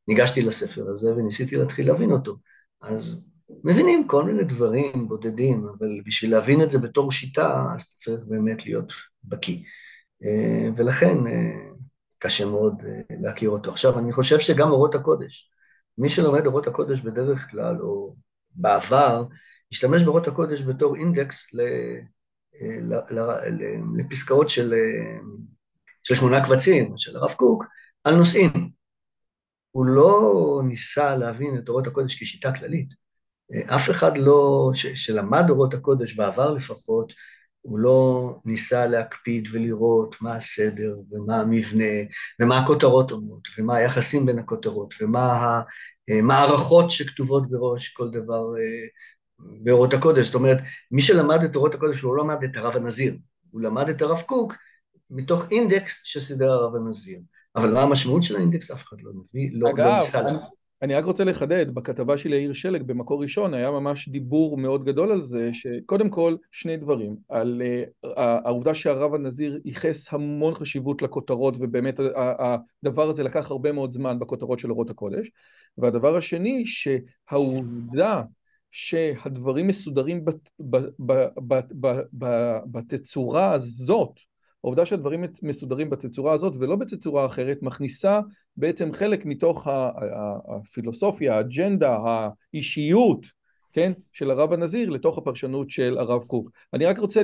ניגשתי 0.08 0.42
לספר 0.42 0.90
הזה 0.94 1.16
וניסיתי 1.16 1.56
להתחיל 1.56 1.88
להבין 1.88 2.12
אותו. 2.12 2.38
אז 2.82 3.30
מבינים 3.64 4.08
כל 4.08 4.24
מיני 4.24 4.44
דברים 4.44 5.08
בודדים, 5.08 5.68
אבל 5.78 6.02
בשביל 6.06 6.32
להבין 6.32 6.64
את 6.64 6.72
זה 6.72 6.80
בתור 6.80 7.12
שיטה, 7.12 7.64
אז 7.76 7.82
אתה 7.82 7.94
צריך 7.96 8.22
באמת 8.28 8.66
להיות 8.66 8.94
בקיא. 9.24 9.64
אה, 10.24 10.70
ולכן 10.76 11.28
אה, 11.28 11.72
קשה 12.20 12.46
מאוד 12.46 12.82
אה, 12.86 13.16
להכיר 13.22 13.50
אותו. 13.50 13.72
עכשיו, 13.72 14.00
אני 14.00 14.14
חושב 14.14 14.40
שגם 14.40 14.72
אורות 14.72 14.96
הקודש, 14.96 15.52
מי 15.98 16.10
שלומד 16.10 16.46
אורות 16.46 16.68
הקודש 16.68 17.00
בדרך 17.02 17.52
כלל, 17.52 17.82
או 17.82 18.16
בעבר, 18.52 19.26
השתמש 19.72 20.04
באורות 20.04 20.28
הקודש 20.28 20.62
בתור 20.62 20.96
אינדקס 20.96 21.56
לפסקאות 23.98 24.50
של, 24.50 24.74
של 26.04 26.16
שמונה 26.16 26.46
קבצים, 26.46 26.94
של 26.98 27.18
הרב 27.18 27.32
קוק, 27.32 27.66
על 28.04 28.16
נושאים. 28.16 28.50
הוא 29.72 29.86
לא 29.86 30.62
ניסה 30.68 31.16
להבין 31.16 31.58
את 31.58 31.70
אורות 31.70 31.88
הקודש 31.88 32.16
כשיטה 32.16 32.52
כללית. 32.52 33.09
אף 33.66 33.90
אחד 33.90 34.18
לא, 34.18 34.72
ש, 34.74 34.88
שלמד 34.88 35.50
אורות 35.50 35.74
הקודש 35.74 36.16
בעבר 36.16 36.52
לפחות, 36.52 37.14
הוא 37.62 37.80
לא 37.80 38.36
ניסה 38.46 38.88
להקפיד 38.88 39.48
ולראות 39.52 40.16
מה 40.22 40.36
הסדר 40.36 40.96
ומה 41.12 41.38
המבנה 41.38 41.84
ומה 42.40 42.58
הכותרות 42.58 43.12
אומרות 43.12 43.48
ומה 43.58 43.76
היחסים 43.76 44.26
בין 44.26 44.40
הכותרות 44.40 44.94
ומה 45.02 45.62
המערכות 46.10 46.92
שכתובות 46.92 47.50
בראש 47.50 47.90
כל 47.90 48.10
דבר 48.10 48.58
אה, 48.58 48.88
באורות 49.64 49.94
הקודש. 49.94 50.26
זאת 50.26 50.36
אומרת, 50.36 50.58
מי 50.92 51.02
שלמד 51.02 51.44
את 51.44 51.56
אורות 51.56 51.74
הקודש 51.76 52.02
הוא 52.02 52.16
לא 52.16 52.24
למד 52.24 52.44
את 52.44 52.58
הרב 52.58 52.76
הנזיר, 52.76 53.18
הוא 53.52 53.62
למד 53.62 53.90
את 53.90 54.02
הרב 54.02 54.22
קוק 54.22 54.54
מתוך 55.10 55.44
אינדקס 55.52 56.02
שסידר 56.06 56.52
הרב 56.52 56.76
הנזיר. 56.76 57.20
אבל 57.56 57.74
מה 57.74 57.82
המשמעות 57.82 58.24
של 58.24 58.36
האינדקס 58.36 58.72
אף 58.72 58.84
אחד 58.84 58.98
לא 59.02 59.12
מביא, 59.14 59.50
לא, 59.54 59.70
אגב, 59.70 59.86
לא 59.86 59.96
ניסה 59.96 60.22
לה... 60.22 60.32
אני 60.82 60.96
רק 60.96 61.06
רוצה 61.06 61.24
לחדד, 61.24 61.74
בכתבה 61.74 62.18
של 62.18 62.34
יאיר 62.34 62.54
שלג 62.54 62.84
במקור 62.84 63.22
ראשון 63.22 63.54
היה 63.54 63.72
ממש 63.72 64.10
דיבור 64.10 64.58
מאוד 64.58 64.86
גדול 64.86 65.12
על 65.12 65.22
זה, 65.22 65.50
שקודם 65.54 66.10
כל 66.10 66.36
שני 66.52 66.78
דברים, 66.78 67.16
על 67.30 67.62
uh, 68.06 68.08
העובדה 68.18 68.76
שהרב 68.76 69.16
הנזיר 69.16 69.60
ייחס 69.66 70.14
המון 70.14 70.54
חשיבות 70.54 71.02
לכותרות 71.02 71.56
ובאמת 71.60 72.00
הדבר 72.84 73.10
הזה 73.10 73.24
לקח 73.24 73.52
הרבה 73.52 73.72
מאוד 73.72 73.92
זמן 73.92 74.20
בכותרות 74.20 74.60
של 74.60 74.72
אורות 74.72 74.90
הקודש, 74.90 75.32
והדבר 75.78 76.16
השני 76.18 76.64
שהעובדה 76.66 78.22
שהדברים 78.72 79.68
מסודרים 79.68 80.26
בת, 80.26 80.50
ב, 80.60 80.78
ב, 81.00 81.28
ב, 81.48 81.60
ב, 81.80 82.00
ב, 82.18 82.58
בתצורה 82.72 83.52
הזאת 83.52 84.20
העובדה 84.64 84.86
שהדברים 84.86 85.24
מסודרים 85.44 85.90
בתצורה 85.90 86.34
הזאת 86.34 86.54
ולא 86.60 86.76
בתצורה 86.76 87.26
אחרת 87.26 87.58
מכניסה 87.62 88.20
בעצם 88.58 88.94
חלק 88.94 89.26
מתוך 89.26 89.68
הפילוסופיה, 90.48 91.36
האג'נדה, 91.36 91.98
האישיות, 92.54 93.26
כן, 93.74 93.92
של 94.14 94.32
הרב 94.32 94.54
הנזיר 94.54 94.90
לתוך 94.90 95.18
הפרשנות 95.18 95.70
של 95.70 95.98
הרב 95.98 96.24
קוק. 96.24 96.52
אני 96.74 96.86
רק 96.86 97.00
רוצה 97.00 97.22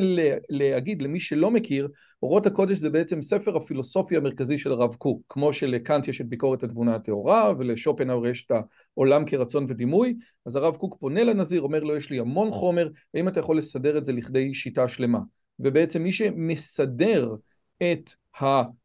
להגיד 0.49 1.01
למי 1.01 1.19
שלא 1.19 1.51
מכיר, 1.51 1.87
אורות 2.23 2.45
הקודש 2.45 2.77
זה 2.77 2.89
בעצם 2.89 3.21
ספר 3.21 3.57
הפילוסופיה 3.57 4.17
המרכזי 4.17 4.57
של 4.57 4.71
הרב 4.71 4.95
קוק, 4.95 5.21
כמו 5.29 5.53
שלקאנט 5.53 6.07
יש 6.07 6.21
את 6.21 6.27
ביקורת 6.27 6.63
התבונה 6.63 6.95
הטהורה 6.95 7.53
ולשופנהאואר 7.57 8.27
יש 8.27 8.45
את 8.45 8.51
העולם 8.95 9.25
כרצון 9.25 9.65
ודימוי, 9.69 10.15
אז 10.45 10.55
הרב 10.55 10.75
קוק 10.75 10.97
פונה 10.99 11.23
לנזיר, 11.23 11.61
אומר 11.61 11.79
לו 11.83 11.95
יש 11.95 12.09
לי 12.09 12.19
המון 12.19 12.51
חומר, 12.51 12.89
האם 13.13 13.27
אתה 13.27 13.39
יכול 13.39 13.57
לסדר 13.57 13.97
את 13.97 14.05
זה 14.05 14.13
לכדי 14.13 14.53
שיטה 14.53 14.87
שלמה? 14.87 15.19
ובעצם 15.59 16.03
מי 16.03 16.11
שמסדר 16.11 17.35
את 17.81 18.13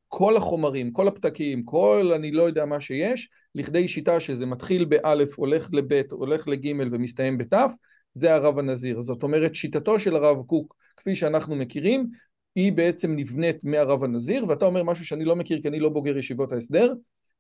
כל 0.08 0.36
החומרים, 0.36 0.92
כל 0.92 1.08
הפתקים, 1.08 1.64
כל 1.64 2.10
אני 2.14 2.32
לא 2.32 2.42
יודע 2.42 2.64
מה 2.64 2.80
שיש, 2.80 3.28
לכדי 3.54 3.88
שיטה 3.88 4.20
שזה 4.20 4.46
מתחיל 4.46 4.84
באלף, 4.84 5.38
הולך 5.38 5.68
לבית, 5.72 6.12
הולך 6.12 6.48
לגימל 6.48 6.88
ומסתיים 6.92 7.38
בתף, 7.38 7.72
זה 8.14 8.34
הרב 8.34 8.58
הנזיר. 8.58 9.00
זאת 9.00 9.22
אומרת, 9.22 9.54
שיטתו 9.54 9.98
של 9.98 10.16
הרב 10.16 10.42
קוק, 10.46 10.76
כפי 10.96 11.16
שאנחנו 11.16 11.56
מכירים, 11.56 12.06
היא 12.54 12.72
בעצם 12.72 13.16
נבנית 13.16 13.64
מהרב 13.64 14.04
הנזיר, 14.04 14.44
ואתה 14.48 14.64
אומר 14.64 14.82
משהו 14.82 15.06
שאני 15.06 15.24
לא 15.24 15.36
מכיר 15.36 15.62
כי 15.62 15.68
אני 15.68 15.80
לא 15.80 15.88
בוגר 15.88 16.18
ישיבות 16.18 16.52
ההסדר, 16.52 16.92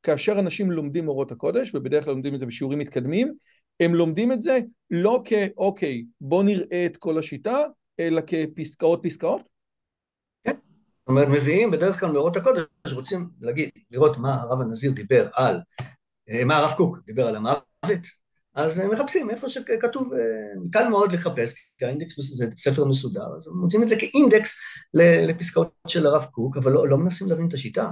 כאשר 0.02 0.38
אנשים 0.38 0.70
לומדים 0.70 1.08
אורות 1.08 1.32
הקודש, 1.32 1.74
ובדרך 1.74 2.04
כלל 2.04 2.12
לומדים 2.12 2.34
את 2.34 2.40
זה 2.40 2.46
בשיעורים 2.46 2.78
מתקדמים, 2.78 3.32
הם 3.80 3.94
לומדים 3.94 4.32
את 4.32 4.42
זה 4.42 4.58
לא 4.90 5.22
כאוקיי, 5.24 6.04
בוא 6.20 6.42
נראה 6.42 6.86
את 6.86 6.96
כל 6.96 7.18
השיטה, 7.18 7.64
אלא 8.00 8.20
כפסקאות 8.26 9.00
פסקאות? 9.02 9.42
כן, 10.44 10.54
זאת 11.00 11.08
אומרת 11.08 11.28
מביאים 11.28 11.70
בדרך 11.70 12.00
כלל 12.00 12.12
מאורות 12.12 12.36
הקודש, 12.36 12.64
רוצים 12.92 13.28
להגיד, 13.40 13.70
לראות 13.90 14.18
מה 14.18 14.34
הרב 14.34 14.60
הנזיר 14.60 14.92
דיבר 14.92 15.28
על, 15.34 15.60
אה, 16.30 16.44
מה 16.44 16.56
הרב 16.56 16.72
קוק 16.76 16.98
דיבר 17.06 17.26
על 17.26 17.36
המוות, 17.36 18.06
אז 18.54 18.80
מחפשים 18.92 19.30
איפה 19.30 19.48
שכתוב, 19.48 20.12
אה, 20.12 20.18
קל 20.72 20.88
מאוד 20.88 21.12
לחפש, 21.12 21.54
כי 21.78 21.84
האינדקס 21.84 22.14
זה 22.20 22.46
ספר 22.56 22.84
מסודר, 22.84 23.36
אז 23.36 23.48
מוצאים 23.48 23.82
את 23.82 23.88
זה 23.88 23.96
כאינדקס 23.98 24.60
לפסקאות 25.28 25.72
של 25.86 26.06
הרב 26.06 26.24
קוק, 26.24 26.56
אבל 26.56 26.72
לא, 26.72 26.88
לא 26.88 26.98
מנסים 26.98 27.28
להבין 27.28 27.48
את 27.48 27.54
השיטה. 27.54 27.90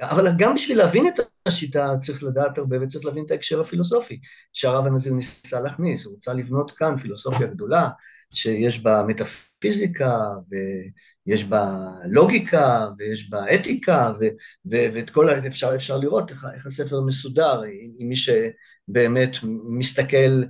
אבל 0.00 0.32
גם 0.38 0.54
בשביל 0.54 0.78
להבין 0.78 1.06
את 1.06 1.14
השיטה 1.46 1.94
צריך 1.98 2.22
לדעת 2.22 2.58
הרבה 2.58 2.82
וצריך 2.82 3.04
להבין 3.04 3.24
את 3.24 3.30
ההקשר 3.30 3.60
הפילוסופי 3.60 4.20
שהרב 4.52 4.86
הנזיר 4.86 5.12
ניסה 5.14 5.60
להכניס, 5.60 6.04
הוא 6.04 6.14
רוצה 6.14 6.32
לבנות 6.32 6.70
כאן 6.70 6.96
פילוסופיה 6.96 7.46
גדולה 7.46 7.88
שיש 8.32 8.82
בה 8.82 9.02
מטאפיזיקה 9.08 10.18
ויש 10.50 11.44
בה 11.44 11.90
לוגיקה 12.04 12.86
ויש 12.98 13.30
בה 13.30 13.54
אתיקה 13.54 14.12
ו, 14.20 14.24
ו, 14.70 14.76
ואת 14.94 15.10
כל 15.10 15.28
ה... 15.28 15.46
אפשר, 15.46 15.74
אפשר 15.74 15.98
לראות 15.98 16.30
איך, 16.30 16.46
איך 16.54 16.66
הספר 16.66 17.00
מסודר 17.00 17.62
עם 17.98 18.08
מי 18.08 18.16
שבאמת 18.16 19.36
מסתכל 19.64 20.42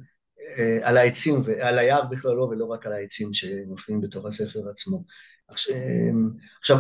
אה, 0.59 0.79
על 0.83 0.97
העצים 0.97 1.43
ועל 1.45 1.79
היער 1.79 2.05
בכללו 2.11 2.49
ולא 2.51 2.65
רק 2.65 2.87
על 2.87 2.93
העצים 2.93 3.33
שמופיעים 3.33 4.01
בתוך 4.01 4.27
הספר 4.27 4.69
עצמו. 4.71 5.05
עכשיו, 6.61 6.79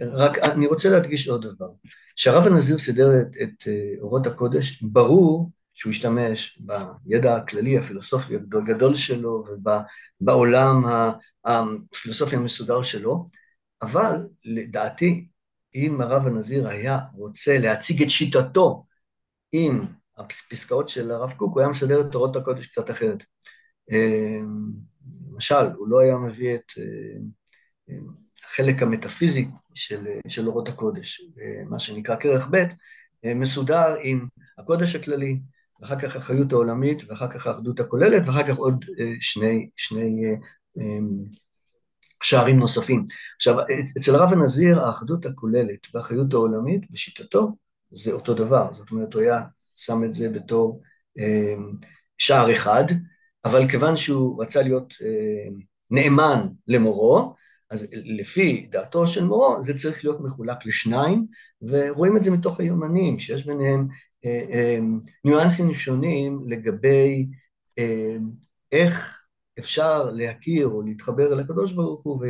רק 0.00 0.38
אני 0.38 0.66
רוצה 0.66 0.90
להדגיש 0.90 1.28
עוד 1.28 1.46
דבר, 1.46 1.68
כשהרב 2.16 2.46
הנזיר 2.46 2.78
סידר 2.78 3.20
את, 3.20 3.36
את 3.42 3.68
אה, 3.68 4.00
אורות 4.00 4.26
הקודש, 4.26 4.82
ברור 4.82 5.50
שהוא 5.80 5.90
השתמש 5.90 6.62
בידע 7.04 7.36
הכללי 7.36 7.78
הפילוסופי 7.78 8.34
הגדול 8.34 8.94
שלו 8.94 9.44
ובעולם 10.20 10.82
הפילוסופי 11.44 12.36
המסודר 12.36 12.82
שלו, 12.82 13.26
אבל 13.82 14.26
לדעתי 14.44 15.28
אם 15.74 16.00
הרב 16.00 16.26
הנזיר 16.26 16.68
היה 16.68 16.98
רוצה 17.14 17.58
להציג 17.58 18.02
את 18.02 18.10
שיטתו 18.10 18.84
עם 19.52 19.86
הפסקאות 20.18 20.88
של 20.88 21.10
הרב 21.10 21.32
קוק, 21.32 21.54
הוא 21.54 21.60
היה 21.60 21.68
מסדר 21.68 22.00
את 22.00 22.06
תורות 22.12 22.36
הקודש 22.36 22.66
קצת 22.66 22.90
אחרת. 22.90 23.24
אמ, 23.90 24.70
למשל, 25.32 25.66
הוא 25.76 25.88
לא 25.88 26.00
היה 26.00 26.16
מביא 26.16 26.54
את 26.54 26.72
אמ, 27.88 28.06
החלק 28.44 28.82
המטאפיזי 28.82 29.48
של, 29.74 30.06
של 30.28 30.46
אורות 30.46 30.68
הקודש, 30.68 31.22
מה 31.68 31.78
שנקרא 31.78 32.16
כרך 32.20 32.48
ב', 32.50 32.64
מסודר 33.24 33.94
עם 34.02 34.26
הקודש 34.58 34.94
הכללי, 34.94 35.40
ואחר 35.80 35.98
כך 35.98 36.16
החיות 36.16 36.52
העולמית, 36.52 37.02
ואחר 37.08 37.28
כך 37.28 37.46
האחדות 37.46 37.80
הכוללת, 37.80 38.22
ואחר 38.26 38.42
כך 38.42 38.56
עוד 38.56 38.84
אה, 39.00 39.12
שני, 39.20 39.70
שני 39.76 40.24
אה, 40.24 40.34
אמ, 40.78 41.24
שערים 42.22 42.58
נוספים. 42.58 43.04
עכשיו, 43.36 43.56
אצל 43.98 44.14
הרב 44.14 44.32
הנזיר 44.32 44.80
האחדות 44.80 45.26
הכוללת 45.26 45.86
והחיות 45.94 46.32
העולמית, 46.32 46.90
בשיטתו, 46.90 47.56
זה 47.90 48.12
אותו 48.12 48.34
דבר. 48.34 48.72
זאת 48.72 48.90
אומרת, 48.90 49.14
הוא 49.14 49.22
היה 49.22 49.40
שם 49.74 50.04
את 50.04 50.12
זה 50.12 50.28
בתור 50.28 50.82
אמ, 51.18 51.72
שער 52.18 52.52
אחד, 52.52 52.84
אבל 53.44 53.68
כיוון 53.68 53.96
שהוא 53.96 54.42
רצה 54.42 54.62
להיות 54.62 54.94
אמ, 55.00 55.60
נאמן 55.90 56.46
למורו, 56.68 57.34
אז 57.70 57.88
לפי 57.92 58.68
דעתו 58.70 59.06
של 59.06 59.24
מורו, 59.24 59.62
זה 59.62 59.78
צריך 59.78 60.04
להיות 60.04 60.20
מחולק 60.20 60.66
לשניים, 60.66 61.26
ורואים 61.62 62.16
את 62.16 62.24
זה 62.24 62.30
מתוך 62.30 62.60
היומנים, 62.60 63.18
שיש 63.18 63.46
ביניהם 63.46 63.80
אה, 63.80 63.84
אה, 63.84 64.09
ניואנסים 65.24 65.74
שונים 65.74 66.44
לגבי 66.46 67.26
אה, 67.78 68.16
איך 68.72 69.20
אפשר 69.58 70.10
להכיר 70.10 70.66
או 70.66 70.82
להתחבר 70.82 71.32
אל 71.32 71.40
הקדוש 71.40 71.72
ברוך 71.72 72.02
הוא 72.02 72.24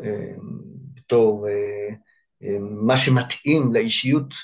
ובתור 0.00 1.46
מה 2.60 2.96
שמתאים 2.96 3.74
לאישיות, 3.74 4.34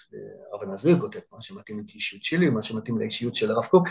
הרב 0.53 0.63
הנזיר 0.63 0.99
כותב, 0.99 1.19
מה 1.33 1.43
שמתאים 1.43 1.85
לאישיות 1.89 2.23
שלי, 2.23 2.51
מה 2.51 2.63
שמתאים 2.63 2.99
לאישיות 2.99 3.35
של 3.35 3.51
הרב 3.51 3.65
קוק, 3.65 3.89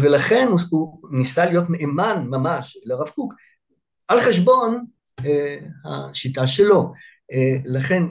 ולכן 0.00 0.48
הוא 0.70 1.00
ניסה 1.10 1.44
להיות 1.44 1.64
נאמן 1.70 2.26
ממש 2.30 2.78
לרב 2.84 3.08
קוק 3.08 3.34
על 4.08 4.20
חשבון 4.20 4.84
השיטה 5.84 6.46
שלו. 6.46 6.92
לכן 7.64 8.02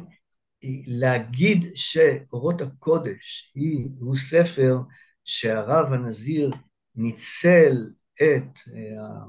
להגיד 0.88 1.66
שאורות 1.76 2.62
הקודש 2.62 3.52
היא, 3.56 3.88
הוא 4.00 4.16
ספר 4.16 4.78
שהרב 5.24 5.94
הנזיר 5.94 6.52
ניצל 6.96 7.90
את 8.16 8.60
אה, 8.74 9.26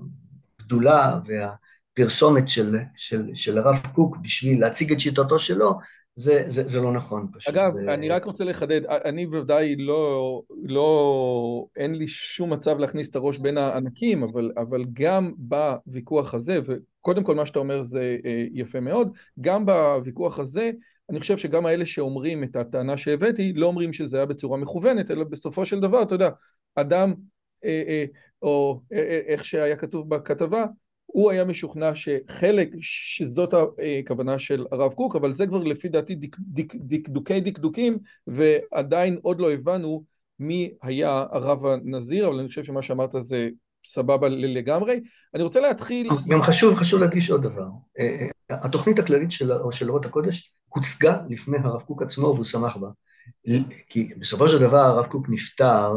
הגדולה 0.60 1.20
והפרסומת 1.24 2.48
של, 2.48 2.76
של, 2.96 3.34
של 3.34 3.58
הרב 3.58 3.82
קוק 3.94 4.16
בשביל 4.16 4.60
להציג 4.60 4.92
את 4.92 5.00
שיטתו 5.00 5.38
שלו, 5.38 5.78
זה, 6.16 6.44
זה, 6.48 6.68
זה 6.68 6.80
לא 6.80 6.92
נכון 6.92 7.26
פשוט. 7.32 7.54
אגב, 7.54 7.72
זה... 7.72 7.94
אני 7.94 8.08
רק 8.08 8.24
רוצה 8.24 8.44
לחדד, 8.44 8.80
אני 8.84 9.26
בוודאי 9.26 9.76
לא, 9.76 10.42
לא, 10.62 11.66
אין 11.76 11.94
לי 11.94 12.08
שום 12.08 12.52
מצב 12.52 12.78
להכניס 12.78 13.10
את 13.10 13.16
הראש 13.16 13.38
בין 13.38 13.58
הענקים, 13.58 14.22
אבל, 14.22 14.52
אבל 14.56 14.84
גם 14.92 15.32
בוויכוח 15.36 16.34
הזה, 16.34 16.58
וקודם 16.66 17.24
כל 17.24 17.34
מה 17.34 17.46
שאתה 17.46 17.58
אומר 17.58 17.82
זה 17.82 18.16
אה, 18.24 18.44
יפה 18.52 18.80
מאוד, 18.80 19.08
גם 19.40 19.66
בוויכוח 19.66 20.38
הזה, 20.38 20.70
אני 21.10 21.20
חושב 21.20 21.36
שגם 21.36 21.66
האלה 21.66 21.86
שאומרים 21.86 22.44
את 22.44 22.56
הטענה 22.56 22.96
שהבאתי, 22.96 23.52
לא 23.52 23.66
אומרים 23.66 23.92
שזה 23.92 24.16
היה 24.16 24.26
בצורה 24.26 24.58
מכוונת, 24.58 25.10
אלא 25.10 25.24
בסופו 25.24 25.66
של 25.66 25.80
דבר, 25.80 26.02
אתה 26.02 26.14
יודע, 26.14 26.30
אדם, 26.74 27.14
אה, 27.64 27.82
אה, 27.86 28.04
או 28.42 28.80
איך 29.28 29.44
שהיה 29.44 29.76
כתוב 29.76 30.08
בכתבה, 30.14 30.64
הוא 31.06 31.30
היה 31.30 31.44
משוכנע 31.44 31.94
שחלק, 31.94 32.70
שזאת 32.80 33.54
הכוונה 33.54 34.38
של 34.38 34.66
הרב 34.72 34.92
קוק, 34.92 35.16
אבל 35.16 35.34
זה 35.34 35.46
כבר 35.46 35.62
לפי 35.64 35.88
דעתי 35.88 36.16
דקדוקי 36.74 37.40
דקדוקים, 37.40 37.98
ועדיין 38.26 39.18
עוד 39.22 39.40
לא 39.40 39.52
הבנו 39.52 40.04
מי 40.38 40.74
היה 40.82 41.24
הרב 41.30 41.66
הנזיר, 41.66 42.28
אבל 42.28 42.38
אני 42.38 42.48
חושב 42.48 42.64
שמה 42.64 42.82
שאמרת 42.82 43.10
זה 43.18 43.48
סבבה 43.86 44.28
לגמרי. 44.28 45.00
אני 45.34 45.42
רוצה 45.42 45.60
להתחיל... 45.60 46.08
גם 46.28 46.42
חשוב, 46.42 46.74
חשוב 46.74 47.00
להדגיש 47.00 47.30
עוד 47.30 47.42
דבר. 47.42 47.66
התוכנית 48.50 48.98
הכללית 48.98 49.30
של 49.30 49.88
אורות 49.88 50.06
הקודש 50.06 50.54
הוצגה 50.68 51.16
לפני 51.28 51.58
הרב 51.64 51.82
קוק 51.82 52.02
עצמו 52.02 52.26
והוא 52.26 52.44
שמח 52.44 52.76
בה. 52.76 52.88
כי 53.88 54.08
בסופו 54.18 54.48
של 54.48 54.58
דבר 54.58 54.78
הרב 54.78 55.06
קוק 55.06 55.26
נפטר 55.28 55.92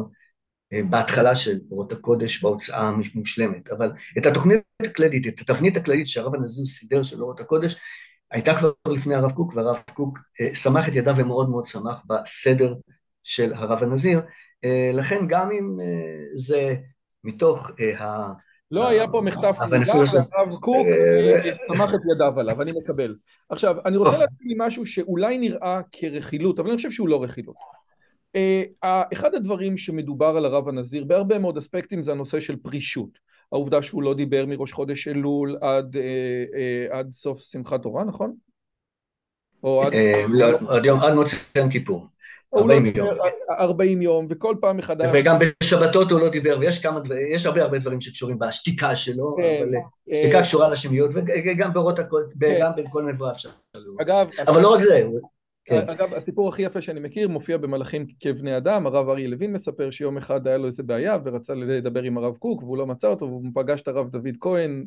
בהתחלה 0.89 1.35
של 1.35 1.59
אורות 1.71 1.91
הקודש 1.91 2.43
בהוצאה 2.43 2.87
המושלמת, 2.87 3.69
אבל 3.69 3.91
את 4.17 4.25
התוכנית 4.25 4.61
הכללית, 4.81 5.27
את 5.27 5.39
התבנית 5.41 5.77
הכללית 5.77 6.07
שהרב 6.07 6.35
הנזיר 6.35 6.65
סידר 6.65 7.03
של 7.03 7.21
אורות 7.21 7.39
הקודש, 7.39 7.75
הייתה 8.31 8.57
כבר 8.57 8.71
לפני 8.87 9.15
הרב 9.15 9.31
קוק, 9.31 9.53
והרב 9.55 9.81
קוק 9.93 10.19
שמח 10.53 10.89
את 10.89 10.95
ידיו 10.95 11.15
ומאוד 11.17 11.49
מאוד 11.49 11.65
שמח 11.65 12.01
בסדר 12.07 12.75
של 13.23 13.53
הרב 13.53 13.83
הנזיר, 13.83 14.21
לכן 14.93 15.27
גם 15.27 15.51
אם 15.51 15.77
זה 16.35 16.75
מתוך 17.23 17.71
ה... 17.99 18.33
לא 18.71 18.87
היה 18.87 19.07
פה 19.07 19.21
מחטף 19.21 19.57
מידע, 19.71 19.93
הרב 19.93 20.59
קוק 20.59 20.87
שמח 21.67 21.93
את 21.93 21.99
ידיו 22.15 22.39
עליו, 22.39 22.61
אני 22.61 22.71
מקבל. 22.71 23.15
עכשיו, 23.49 23.75
אני 23.85 23.97
רוצה 23.97 24.11
להתחיל 24.11 24.51
עם 24.51 24.61
משהו 24.61 24.85
שאולי 24.85 25.37
נראה 25.37 25.81
כרכילות, 25.91 26.59
אבל 26.59 26.69
אני 26.69 26.77
חושב 26.77 26.91
שהוא 26.91 27.09
לא 27.09 27.23
רכילות. 27.23 27.55
אחד 29.13 29.35
הדברים 29.35 29.77
שמדובר 29.77 30.37
על 30.37 30.45
הרב 30.45 30.69
הנזיר 30.69 31.03
בהרבה 31.03 31.39
מאוד 31.39 31.57
אספקטים 31.57 32.03
זה 32.03 32.11
הנושא 32.11 32.39
של 32.39 32.55
פרישות. 32.55 33.09
העובדה 33.51 33.81
שהוא 33.81 34.03
לא 34.03 34.13
דיבר 34.13 34.45
מראש 34.45 34.71
חודש 34.71 35.07
אלול 35.07 35.57
עד 36.91 37.11
סוף 37.11 37.41
שמחת 37.41 37.81
תורה, 37.81 38.03
נכון? 38.03 38.33
עד 39.63 41.13
מוצאי 41.15 41.37
יום 41.57 41.69
כיפור. 41.69 42.07
40 42.55 42.85
יום. 42.85 43.09
40 43.49 44.01
יום, 44.01 44.27
וכל 44.29 44.55
פעם 44.61 44.77
מחדש... 44.77 45.09
וגם 45.13 45.37
בשבתות 45.39 46.11
הוא 46.11 46.19
לא 46.19 46.29
דיבר, 46.29 46.57
ויש 46.59 46.81
כמה 46.83 46.99
יש 47.29 47.45
הרבה 47.45 47.63
הרבה 47.63 47.79
דברים 47.79 48.01
שקשורים 48.01 48.39
בשתיקה 48.39 48.95
שלו, 48.95 49.35
אבל 49.37 49.71
שתיקה 50.15 50.41
קשורה 50.41 50.69
לשמיות, 50.69 51.11
וגם 51.13 51.73
באורות 51.73 51.99
הכל, 51.99 52.23
גם 52.59 52.71
בין 52.75 52.85
כל 52.89 53.03
נבואה 53.03 53.31
אפשר. 53.31 53.49
אגב... 54.01 54.29
אבל 54.47 54.61
לא 54.61 54.73
רק 54.73 54.81
זה. 54.81 55.07
אגב, 55.71 56.13
הסיפור 56.13 56.49
הכי 56.49 56.61
יפה 56.61 56.81
שאני 56.81 56.99
מכיר 56.99 57.27
מופיע 57.27 57.57
במלאכים 57.57 58.05
כבני 58.19 58.57
אדם, 58.57 58.87
הרב 58.87 59.09
אריה 59.09 59.27
לוין 59.27 59.53
מספר 59.53 59.91
שיום 59.91 60.17
אחד 60.17 60.47
היה 60.47 60.57
לו 60.57 60.65
איזה 60.65 60.83
בעיה 60.83 61.17
ורצה 61.23 61.53
לדבר 61.53 62.03
עם 62.03 62.17
הרב 62.17 62.35
קוק 62.37 62.63
והוא 62.63 62.77
לא 62.77 62.87
מצא 62.87 63.07
אותו 63.07 63.25
והוא 63.25 63.43
פגש 63.55 63.81
את 63.81 63.87
הרב 63.87 64.09
דוד 64.09 64.35
כהן 64.39 64.85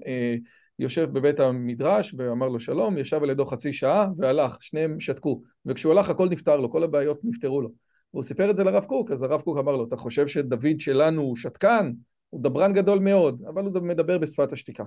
יושב 0.79 1.09
בבית 1.13 1.41
המדרש 1.41 2.15
ואמר 2.19 2.49
לו 2.49 2.61
שלום, 2.61 2.99
ישב 2.99 3.23
על 3.23 3.31
ידו 3.31 3.47
חצי 3.47 3.73
שעה 3.73 4.09
והלך, 4.19 4.57
שניהם 4.61 5.01
שתקו 5.01 5.43
וכשהוא 5.67 5.93
הלך 5.93 6.09
הכל 6.09 6.29
נפתר 6.29 6.57
לו, 6.57 6.71
כל 6.71 6.83
הבעיות 6.83 7.21
נפתרו 7.25 7.61
לו 7.61 7.69
והוא 8.13 8.23
סיפר 8.25 8.51
את 8.51 8.57
זה 8.57 8.65
לרב 8.65 8.85
קוק, 8.85 9.11
אז 9.11 9.23
הרב 9.23 9.41
קוק 9.41 9.59
אמר 9.59 9.77
לו, 9.77 9.85
אתה 9.85 9.97
חושב 9.97 10.27
שדוד 10.27 10.81
שלנו 10.81 11.23
הוא 11.23 11.37
שתקן? 11.37 11.93
הוא 12.31 12.43
דברן 12.43 12.73
גדול 12.73 12.99
מאוד, 12.99 13.43
אבל 13.49 13.65
הוא 13.65 13.83
מדבר 13.83 14.19
בשפת 14.19 14.53
השתיקה. 14.53 14.85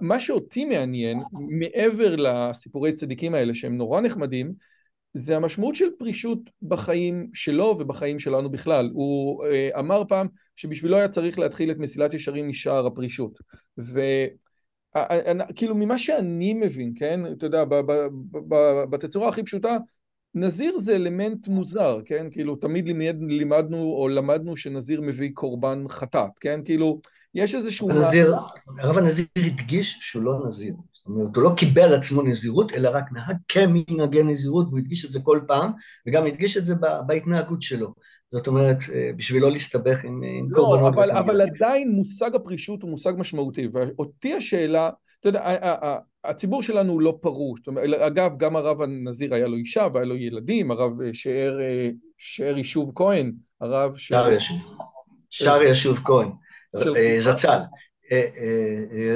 מה 0.00 0.20
שאותי 0.20 0.64
מעניין, 0.64 1.20
מעבר 1.32 2.16
לסיפורי 2.16 2.92
צדיקים 2.92 3.34
האלה 3.34 3.54
שהם 3.54 3.76
נורא 3.76 4.00
נחמדים, 4.00 4.52
זה 5.14 5.36
המשמעות 5.36 5.74
של 5.74 5.88
פרישות 5.98 6.38
בחיים 6.62 7.28
שלו 7.34 7.76
ובחיים 7.80 8.18
שלנו 8.18 8.50
בכלל. 8.50 8.90
הוא 8.92 9.44
אמר 9.78 10.02
פעם 10.08 10.26
שבשבילו 10.56 10.96
היה 10.96 11.08
צריך 11.08 11.38
להתחיל 11.38 11.70
את 11.70 11.78
מסילת 11.78 12.14
ישרים 12.14 12.48
משער 12.48 12.86
הפרישות. 12.86 13.38
וכאילו 14.96 15.74
ממה 15.74 15.98
שאני 15.98 16.54
מבין, 16.54 16.92
כן, 16.96 17.20
אתה 17.32 17.46
יודע, 17.46 17.64
בתצורה 18.90 19.28
הכי 19.28 19.42
פשוטה, 19.42 19.76
נזיר 20.34 20.78
זה 20.78 20.96
אלמנט 20.96 21.48
מוזר, 21.48 22.00
כן? 22.04 22.26
כאילו 22.30 22.56
תמיד 22.56 22.84
לימדנו 23.20 23.76
או 23.76 24.08
למדנו 24.08 24.56
שנזיר 24.56 25.00
מביא 25.00 25.30
קורבן 25.34 25.84
חטאת, 25.88 26.30
כן? 26.40 26.60
כאילו 26.64 27.00
יש 27.34 27.54
איזשהו... 27.54 27.90
הנזיר, 27.90 28.34
הרב 28.78 28.98
הנזיר 28.98 29.26
הדגיש 29.36 29.98
שהוא 30.00 30.22
לא 30.22 30.46
נזיר. 30.46 30.74
זאת 31.06 31.16
אומרת, 31.16 31.36
הוא 31.36 31.44
לא 31.44 31.50
קיבל 31.56 31.82
על 31.82 31.94
עצמו 31.94 32.22
נזירות, 32.22 32.72
אלא 32.72 32.90
רק 32.92 33.12
נהג 33.12 33.36
כמנהגי 33.48 34.22
נזירות, 34.22 34.66
והוא 34.66 34.78
הדגיש 34.78 35.04
את 35.04 35.10
זה 35.10 35.20
כל 35.22 35.40
פעם, 35.46 35.70
וגם 36.06 36.26
הדגיש 36.26 36.56
את 36.56 36.64
זה 36.64 36.74
בהתנהגות 37.06 37.62
שלו. 37.62 37.94
זאת 38.32 38.46
אומרת, 38.46 38.76
בשביל 39.16 39.42
לא 39.42 39.50
להסתבך 39.50 40.04
עם, 40.04 40.22
עם 40.22 40.46
לא, 40.50 40.56
קורבנות. 40.56 40.94
אבל, 40.94 41.10
אבל 41.10 41.40
עדיין 41.40 41.90
מושג 41.90 42.34
הפרישות 42.34 42.82
הוא 42.82 42.90
מושג 42.90 43.12
משמעותי, 43.18 43.68
ואותי 43.72 44.34
השאלה, 44.34 44.90
אתה 45.20 45.28
יודע, 45.28 45.44
הציבור 46.24 46.62
שלנו 46.62 46.92
הוא 46.92 47.00
לא 47.00 47.18
פרוש. 47.20 47.60
אגב, 47.98 48.30
גם 48.36 48.56
הרב 48.56 48.82
הנזיר 48.82 49.34
היה 49.34 49.46
לו 49.46 49.56
אישה 49.56 49.86
והיה 49.94 50.06
לו 50.06 50.16
ילדים, 50.16 50.70
הרב 50.70 50.92
שאר, 51.12 51.58
שאר 52.18 52.56
יישוב 52.56 52.92
כהן, 52.94 53.32
הרב 53.60 53.96
ש... 53.96 54.08
שער 54.08 54.30
יישוב. 54.30 54.58
שער 55.30 55.62
יישוב 55.62 55.98
כהן. 55.98 56.28
זצ"ל, 57.18 57.58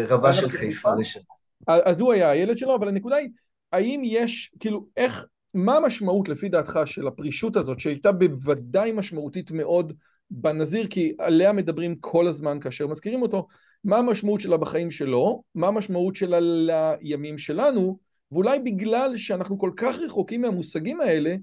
רבה 0.09 0.33
של 0.33 0.49
חיפה 0.49 0.95
לשם. 0.95 1.21
אז 1.69 2.01
הוא 2.01 2.13
היה 2.13 2.31
הילד 2.31 2.59
שלו, 2.59 2.75
אבל 2.75 2.89
הנקודה 2.89 3.17
היא, 3.17 3.29
האם 3.73 4.03
יש, 4.05 4.51
כאילו, 4.61 4.87
איך, 4.97 5.27
מה 5.55 5.77
המשמעות 5.77 6.29
לפי 6.29 6.49
דעתך 6.49 6.81
של 6.85 7.07
הפרישות 7.07 7.57
הזאת, 7.57 7.81
שהייתה 7.81 8.13
בוודאי 8.13 8.93
משמעותית 8.93 9.51
מאוד 9.51 9.93
בנזיר, 10.31 10.87
כי 10.87 11.15
עליה 11.19 11.53
מדברים 11.53 11.97
כל 12.01 12.29
הזמן 12.29 12.61
כאשר 12.61 12.87
מזכירים 12.87 13.23
אותו, 13.23 13.47
מה 13.85 13.99
המשמעות 13.99 14.41
שלה 14.41 14.57
בחיים 14.57 14.91
שלו, 14.91 15.43
מה 15.55 15.67
המשמעות 15.67 16.17
שלה 16.17 16.39
לימים 16.41 17.39
שלנו, 17.39 17.99
ואולי 18.33 18.59
בגלל 18.59 19.17
שאנחנו 19.17 19.59
כל 19.59 19.71
כך 19.77 19.97
רחוקים 19.99 20.43
מהמושגים 20.43 21.01
האלה, 21.01 21.37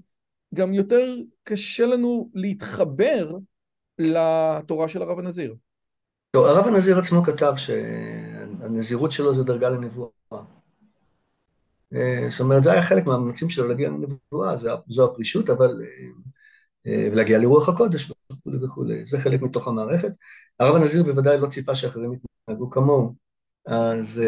גם 0.54 0.74
יותר 0.74 1.16
קשה 1.44 1.86
לנו 1.86 2.30
להתחבר 2.34 3.36
לתורה 3.98 4.88
של 4.88 5.02
הרב 5.02 5.18
הנזיר. 5.18 5.54
טוב, 6.30 6.46
הרב 6.46 6.66
הנזיר 6.66 6.98
עצמו 6.98 7.22
כתב 7.22 7.52
שהנזירות 7.56 9.12
שלו 9.12 9.32
זה 9.32 9.44
דרגה 9.44 9.68
לנבואה. 9.68 10.15
זאת 12.28 12.40
אומרת, 12.40 12.64
זה 12.64 12.72
היה 12.72 12.82
חלק 12.82 13.06
מהמאמצים 13.06 13.50
שלו 13.50 13.68
להגיע 13.68 13.88
לנבואה, 13.88 14.56
זו 14.88 15.04
הפרישות, 15.04 15.50
אבל... 15.50 15.70
ולהגיע 17.12 17.38
לרוח 17.38 17.68
הקודש 17.68 18.10
וכולי 18.32 18.64
וכולי, 18.64 19.04
זה 19.04 19.18
חלק 19.18 19.42
מתוך 19.42 19.68
המערכת. 19.68 20.08
הרב 20.60 20.74
הנזיר 20.74 21.02
בוודאי 21.02 21.38
לא 21.38 21.46
ציפה 21.46 21.74
שאחרים 21.74 22.12
יתנהגו 22.12 22.70
כמוהו. 22.70 23.14
אז 23.66 24.22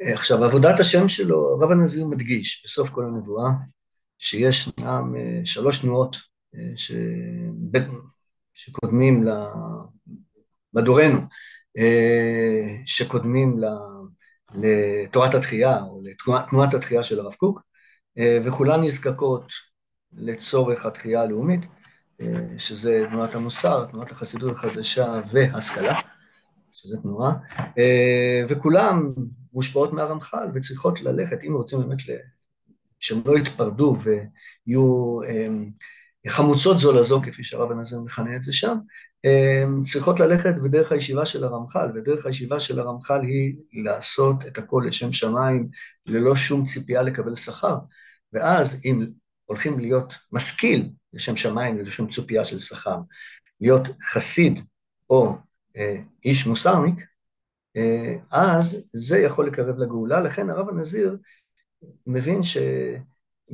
עכשיו, 0.00 0.44
עבודת 0.44 0.80
השם 0.80 1.08
שלו, 1.08 1.54
הרב 1.54 1.70
הנזיר 1.70 2.06
מדגיש 2.06 2.62
בסוף 2.64 2.90
כל 2.90 3.04
הנבואה, 3.04 3.50
שישנם 4.18 5.14
שלוש 5.44 5.78
תנועות 5.78 6.16
ש... 6.76 6.92
שקודמים 8.54 9.24
בדורנו, 10.74 11.18
שקודמים 12.84 13.58
לתורת 14.54 15.34
התחייה, 15.34 15.82
או 15.82 16.00
לתנועת 16.04 16.74
התחייה 16.74 17.02
של 17.02 17.20
הרב 17.20 17.34
קוק, 17.34 17.60
וכולן 18.44 18.80
נזקקות 18.80 19.52
לצורך 20.12 20.86
התחייה 20.86 21.22
הלאומית, 21.22 21.60
שזה 22.58 23.04
תנועת 23.10 23.34
המוסר, 23.34 23.86
תנועת 23.90 24.12
החסידות 24.12 24.52
החדשה 24.52 25.20
והשכלה, 25.32 26.00
שזה 26.72 26.96
תנועה, 27.02 27.32
וכולם 28.48 29.12
מושפעות 29.52 29.92
מהרמח"ל 29.92 30.48
וצריכות 30.54 31.00
ללכת, 31.00 31.38
אם 31.44 31.54
רוצים 31.54 31.78
באמת 31.78 31.98
שהם 32.98 33.20
לא 33.24 33.38
יתפרדו 33.38 33.96
ויהיו 34.02 35.18
חמוצות 36.28 36.78
זו 36.78 36.92
לזו, 36.92 37.20
כפי 37.22 37.44
שהרב 37.44 37.70
הנזיר 37.70 38.00
מכנה 38.00 38.36
את 38.36 38.42
זה 38.42 38.52
שם, 38.52 38.76
צריכות 39.84 40.20
ללכת 40.20 40.54
בדרך 40.64 40.92
הישיבה 40.92 41.26
של 41.26 41.44
הרמח"ל, 41.44 41.88
ודרך 41.94 42.26
הישיבה 42.26 42.60
של 42.60 42.80
הרמח"ל 42.80 43.22
היא 43.22 43.54
לעשות 43.72 44.46
את 44.46 44.58
הכל 44.58 44.84
לשם 44.86 45.12
שמיים, 45.12 45.68
ללא 46.06 46.36
שום 46.36 46.64
ציפייה 46.64 47.02
לקבל 47.02 47.34
שכר. 47.34 47.76
ואז 48.32 48.82
אם 48.84 49.06
הולכים 49.44 49.78
להיות 49.78 50.14
משכיל 50.32 50.90
לשם 51.12 51.36
שמיים 51.36 51.76
ולשם 51.76 52.08
ציפייה 52.08 52.44
של 52.44 52.58
שכר, 52.58 52.98
להיות 53.60 53.88
חסיד 54.12 54.64
או 55.10 55.36
אה, 55.76 55.96
איש 56.24 56.46
מוסרניק, 56.46 57.04
אה, 57.76 58.14
אז 58.32 58.88
זה 58.92 59.18
יכול 59.18 59.46
לקרב 59.46 59.78
לגאולה. 59.78 60.20
לכן 60.20 60.50
הרב 60.50 60.68
הנזיר 60.68 61.16
מבין 62.06 62.42
ש... 62.42 62.56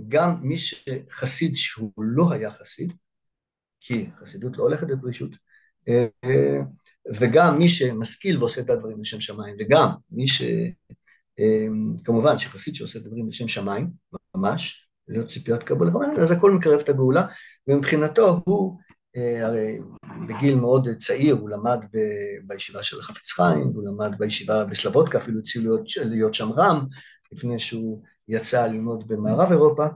גם 0.09 0.37
מי 0.43 0.59
שחסיד 0.59 1.57
שהוא 1.57 1.93
לא 1.99 2.33
היה 2.33 2.51
חסיד, 2.51 2.93
כי 3.81 4.07
חסידות 4.17 4.57
לא 4.57 4.63
הולכת 4.63 4.87
בפרישות, 4.87 5.31
וגם 7.15 7.59
מי 7.59 7.69
שמשכיל 7.69 8.39
ועושה 8.39 8.61
את 8.61 8.71
הדברים 8.71 9.01
לשם 9.01 9.21
שמיים, 9.21 9.57
וגם 9.61 9.89
מי 10.11 10.29
ש... 10.29 10.43
כמובן 12.05 12.39
שחסיד 12.39 12.75
שעושה 12.75 12.99
את 12.99 13.05
הדברים 13.05 13.29
לשם 13.29 13.49
שמיים, 13.49 13.91
ממש, 14.35 14.89
להיות 15.09 15.29
ציפיות 15.29 15.63
קבול, 15.63 15.91
אז 16.21 16.31
הכל 16.31 16.53
מקרב 16.53 16.81
את 16.81 16.89
הגאולה, 16.89 17.27
ומבחינתו 17.69 18.43
הוא 18.45 18.79
הרי 19.43 19.79
בגיל 20.29 20.55
מאוד 20.55 20.89
צעיר 20.99 21.35
הוא 21.35 21.51
למד 21.51 21.79
בישיבה 22.47 22.83
של 22.83 22.99
החפץ 22.99 23.31
חיים, 23.31 23.71
והוא 23.71 23.85
למד 23.87 24.19
בישיבה 24.19 24.65
בסלבודקה, 24.65 25.19
אפילו 25.19 25.41
הציעו 25.41 25.65
להיות 25.97 26.35
שם 26.35 26.53
רם, 26.53 26.87
לפני 27.33 27.59
שהוא 27.59 28.03
יצא 28.29 28.67
ללמוד 28.67 29.09
במערב 29.09 29.51
אירופה, 29.51 29.87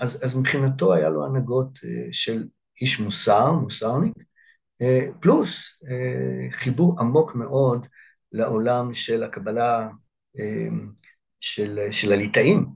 אז, 0.00 0.24
אז 0.24 0.36
מבחינתו 0.36 0.94
היה 0.94 1.08
לו 1.08 1.24
הנהגות 1.24 1.78
של 2.12 2.44
איש 2.80 3.00
מוסר, 3.00 3.52
מוסרניק, 3.52 4.14
פלוס 5.20 5.82
חיבור 6.50 7.00
עמוק 7.00 7.34
מאוד 7.34 7.86
לעולם 8.32 8.94
של 8.94 9.22
הקבלה 9.22 9.88
של, 11.40 11.78
של 11.90 12.12
הליטאים, 12.12 12.66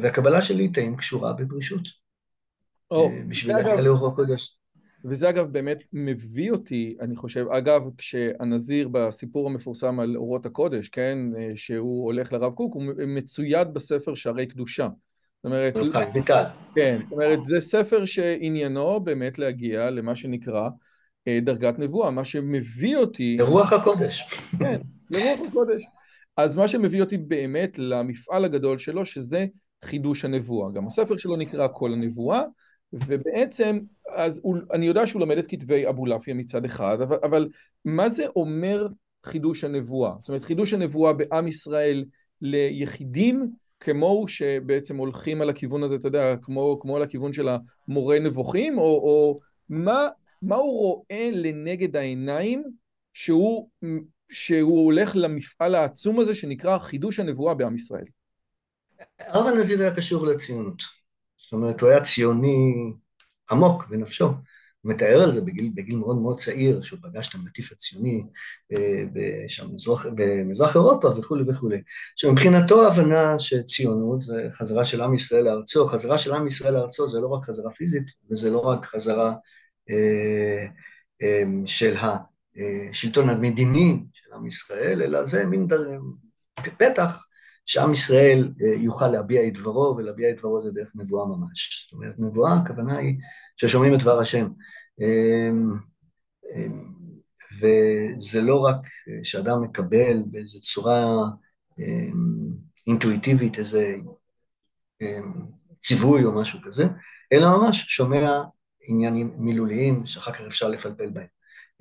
והקבלה 0.00 0.42
של 0.42 0.54
ליטאים 0.54 0.96
קשורה 0.96 1.32
בברישות. 1.32 1.82
אה, 2.92 3.22
בשביל 3.28 3.56
להגיע 3.56 3.80
לאורך 3.80 4.12
הקודש. 4.12 4.59
וזה 5.04 5.28
אגב 5.28 5.46
באמת 5.46 5.78
מביא 5.92 6.50
אותי, 6.50 6.96
אני 7.00 7.16
חושב, 7.16 7.46
אגב, 7.50 7.82
כשהנזיר 7.98 8.88
בסיפור 8.88 9.46
המפורסם 9.46 10.00
על 10.00 10.16
אורות 10.16 10.46
הקודש, 10.46 10.88
כן, 10.88 11.18
אה, 11.38 11.52
שהוא 11.54 12.04
הולך 12.04 12.32
לרב 12.32 12.52
קוק, 12.52 12.74
הוא 12.74 12.82
מצויד 13.06 13.74
בספר 13.74 14.14
שערי 14.14 14.46
קדושה. 14.46 14.88
זאת 15.36 15.44
אומרת... 15.44 15.76
כן, 16.74 17.00
זאת 17.04 17.12
אומרת, 17.12 17.44
זה 17.44 17.60
ספר 17.60 18.04
שעניינו 18.04 19.00
באמת 19.00 19.38
להגיע 19.38 19.90
למה 19.90 20.16
שנקרא 20.16 20.68
אה, 21.28 21.38
דרגת 21.42 21.78
נבואה, 21.78 22.10
מה 22.10 22.24
שמביא 22.24 22.96
אותי... 22.96 23.36
לרוח 23.40 23.72
הקודש. 23.72 24.24
כן, 24.58 24.80
לרוח 25.10 25.40
הקודש. 25.48 25.82
אז 26.36 26.56
מה 26.56 26.68
שמביא 26.68 27.00
אותי 27.00 27.16
באמת 27.16 27.78
למפעל 27.78 28.44
הגדול 28.44 28.78
שלו, 28.78 29.06
שזה 29.06 29.46
חידוש 29.84 30.24
הנבואה. 30.24 30.72
גם 30.72 30.86
הספר 30.86 31.16
שלו 31.16 31.36
נקרא 31.36 31.68
כל 31.72 31.92
הנבואה, 31.92 32.42
ובעצם, 32.92 33.78
אז 34.08 34.40
הוא, 34.42 34.56
אני 34.72 34.86
יודע 34.86 35.06
שהוא 35.06 35.20
לומד 35.20 35.38
את 35.38 35.46
כתבי 35.48 35.88
אבולעפיה 35.88 36.34
מצד 36.34 36.64
אחד, 36.64 37.00
אבל, 37.00 37.16
אבל 37.22 37.48
מה 37.84 38.08
זה 38.08 38.26
אומר 38.36 38.86
חידוש 39.26 39.64
הנבואה? 39.64 40.12
זאת 40.20 40.28
אומרת, 40.28 40.42
חידוש 40.42 40.72
הנבואה 40.72 41.12
בעם 41.12 41.48
ישראל 41.48 42.04
ליחידים 42.42 43.50
כמוהו 43.80 44.28
שבעצם 44.28 44.96
הולכים 44.96 45.40
על 45.42 45.50
הכיוון 45.50 45.82
הזה, 45.82 45.94
אתה 45.94 46.08
יודע, 46.08 46.36
כמו, 46.42 46.78
כמו 46.80 46.96
על 46.96 47.02
הכיוון 47.02 47.32
של 47.32 47.48
המורה 47.88 48.18
נבוכים, 48.18 48.78
או, 48.78 48.84
או 48.84 49.38
מה, 49.68 50.08
מה 50.42 50.56
הוא 50.56 50.78
רואה 50.78 51.30
לנגד 51.32 51.96
העיניים 51.96 52.64
שהוא, 53.12 53.68
שהוא 54.30 54.84
הולך 54.84 55.12
למפעל 55.14 55.74
העצום 55.74 56.20
הזה 56.20 56.34
שנקרא 56.34 56.78
חידוש 56.78 57.20
הנבואה 57.20 57.54
בעם 57.54 57.74
ישראל? 57.74 58.04
הרב 59.18 59.46
הנזיר 59.46 59.80
היה 59.80 59.96
קשור 59.96 60.26
לציונות. 60.26 60.99
זאת 61.50 61.52
אומרת, 61.52 61.80
הוא 61.80 61.90
היה 61.90 62.00
ציוני 62.00 62.74
עמוק 63.50 63.86
בנפשו. 63.88 64.24
הוא 64.26 64.92
מתאר 64.92 65.22
על 65.22 65.32
זה 65.32 65.40
בגיל, 65.40 65.70
בגיל 65.74 65.96
מאוד 65.96 66.16
מאוד 66.16 66.40
צעיר, 66.40 66.82
שהוא 66.82 66.98
פגש 67.02 67.28
את 67.28 67.34
המטיף 67.34 67.72
הציוני 67.72 68.26
אה, 68.72 69.04
שם 69.48 69.68
במזרח, 69.68 70.06
במזרח 70.14 70.76
אירופה 70.76 71.08
וכולי 71.08 71.44
וכולי. 71.48 71.82
עכשיו 72.12 72.32
מבחינתו 72.32 72.84
ההבנה 72.84 73.38
שציונות 73.38 74.20
זה 74.20 74.46
חזרה 74.50 74.84
של 74.84 75.02
עם 75.02 75.14
ישראל 75.14 75.44
לארצו, 75.44 75.86
חזרה 75.86 76.18
של 76.18 76.32
עם 76.32 76.46
ישראל 76.46 76.74
לארצו 76.74 77.06
זה 77.06 77.20
לא 77.20 77.26
רק 77.26 77.44
חזרה 77.44 77.70
פיזית, 77.70 78.06
וזה 78.30 78.50
לא 78.50 78.58
רק 78.58 78.86
חזרה 78.86 79.32
אה, 79.90 80.66
אה, 81.22 81.42
של 81.64 81.96
השלטון 81.96 83.28
המדיני 83.28 84.02
של 84.12 84.32
עם 84.34 84.46
ישראל, 84.46 85.02
אלא 85.02 85.24
זה 85.24 85.46
מין 85.46 85.66
דר... 85.66 85.98
פתח 86.78 87.24
שעם 87.70 87.92
ישראל 87.92 88.52
אה, 88.62 88.74
יוכל 88.82 89.08
להביע 89.08 89.48
את 89.48 89.52
דברו, 89.52 89.94
ולהביע 89.96 90.30
את 90.30 90.38
דברו 90.38 90.60
זה 90.60 90.70
דרך 90.70 90.92
נבואה 90.94 91.26
ממש. 91.26 91.84
זאת 91.84 91.92
אומרת, 91.92 92.14
נבואה, 92.18 92.54
הכוונה 92.54 92.98
היא 92.98 93.14
ששומעים 93.56 93.94
את 93.94 93.98
דבר 93.98 94.20
השם. 94.20 94.48
אמ, 95.00 95.72
אמ, 96.54 96.92
וזה 97.60 98.42
לא 98.42 98.60
רק 98.60 98.86
שאדם 99.22 99.62
מקבל 99.62 100.22
באיזו 100.30 100.60
צורה 100.60 101.04
אמ, 101.78 102.48
אינטואיטיבית 102.86 103.58
איזה 103.58 103.94
ציווי 105.80 106.24
או 106.24 106.32
משהו 106.32 106.58
כזה, 106.62 106.84
אלא 107.32 107.48
ממש 107.56 107.84
שומע 107.88 108.42
עניינים 108.82 109.34
מילוליים 109.38 110.06
שאחר 110.06 110.32
כך 110.32 110.40
אפשר 110.40 110.68
לפלפל 110.68 111.10
בהם. 111.10 111.26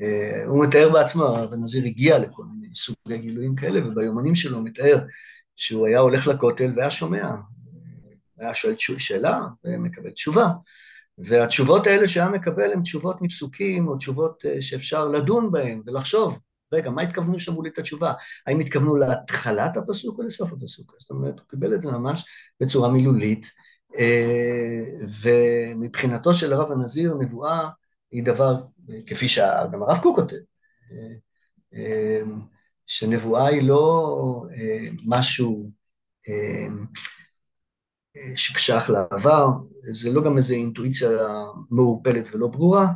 אה, 0.01 0.45
הוא 0.45 0.65
מתאר 0.65 0.89
בעצמו, 0.93 1.23
הרב 1.23 1.53
הנזיר 1.53 1.85
הגיע 1.85 2.19
לכל 2.19 2.43
מיני 2.43 2.75
סוגי 2.75 3.17
גילויים 3.17 3.55
כאלה, 3.55 3.87
וביומנים 3.87 4.35
שלו 4.35 4.57
הוא 4.57 4.65
מתאר 4.65 4.99
שהוא 5.59 5.87
היה 5.87 5.99
הולך 5.99 6.27
לכותל 6.27 6.73
והיה 6.75 6.91
שומע, 6.91 7.31
היה 8.37 8.53
שואל 8.53 8.75
שאלה 8.77 9.39
ומקבל 9.63 10.09
תשובה, 10.09 10.47
והתשובות 11.17 11.87
האלה 11.87 12.07
שהיה 12.07 12.29
מקבל 12.29 12.71
הן 12.73 12.81
תשובות 12.81 13.21
מפסוקים 13.21 13.87
או 13.87 13.97
תשובות 13.97 14.45
אה, 14.45 14.61
שאפשר 14.61 15.07
לדון 15.07 15.51
בהן 15.51 15.81
ולחשוב, 15.85 16.39
רגע, 16.73 16.89
מה 16.89 17.01
התכוונו 17.01 17.39
שאמרו 17.39 17.61
לי 17.61 17.69
את 17.69 17.79
התשובה? 17.79 18.13
האם 18.47 18.59
התכוונו 18.59 18.95
להתחלת 18.95 19.77
הפסוק 19.77 20.19
או 20.19 20.23
לסוף 20.23 20.51
הפסוק? 20.51 20.95
זאת 20.99 21.11
אומרת, 21.11 21.39
הוא 21.39 21.47
קיבל 21.47 21.73
את 21.73 21.81
זה 21.81 21.91
ממש 21.91 22.25
בצורה 22.61 22.89
מילולית, 22.89 23.51
אה, 23.97 24.83
ומבחינתו 25.21 26.33
של 26.33 26.53
הרב 26.53 26.71
הנזיר, 26.71 27.13
נבואה 27.19 27.69
היא 28.11 28.23
דבר, 28.23 28.55
כפי 29.05 29.27
שגם 29.27 29.83
הרב 29.83 29.97
קוק 30.01 30.15
כותב, 30.15 30.37
אה, 31.73 32.21
שנבואה 32.89 33.47
היא 33.47 33.61
לא 33.61 34.45
אה, 34.57 34.83
משהו 35.07 35.71
אה, 36.29 36.67
אה, 38.17 38.35
שקשח 38.35 38.89
לעבר, 38.89 39.47
זה 39.91 40.13
לא 40.13 40.23
גם 40.23 40.37
איזו 40.37 40.55
אינטואיציה 40.55 41.09
מעורפלת 41.69 42.35
ולא 42.35 42.47
ברורה, 42.47 42.87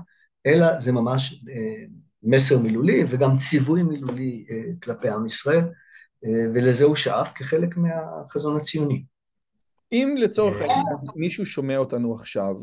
אלא 0.46 0.80
זה 0.80 0.92
ממש 0.92 1.44
אה, 1.50 1.86
מסר 2.24 2.60
מילולי 2.60 3.04
וגם 3.10 3.38
ציווי 3.38 3.84
מילולי 3.84 4.46
אה, 4.50 4.62
כלפי 4.84 5.10
עם 5.10 5.26
ישראל, 5.26 5.64
אה, 6.26 6.46
ולזה 6.54 6.86
הוא 6.86 6.96
שאף 6.96 7.32
כחלק 7.36 7.78
מהחזון 7.78 8.58
הציוני. 8.58 9.04
אם 9.92 10.16
לצורך 10.18 10.56
העניין 10.62 10.84
מישהו 11.16 11.46
שומע 11.46 11.78
אותנו 11.78 12.16
עכשיו, 12.16 12.56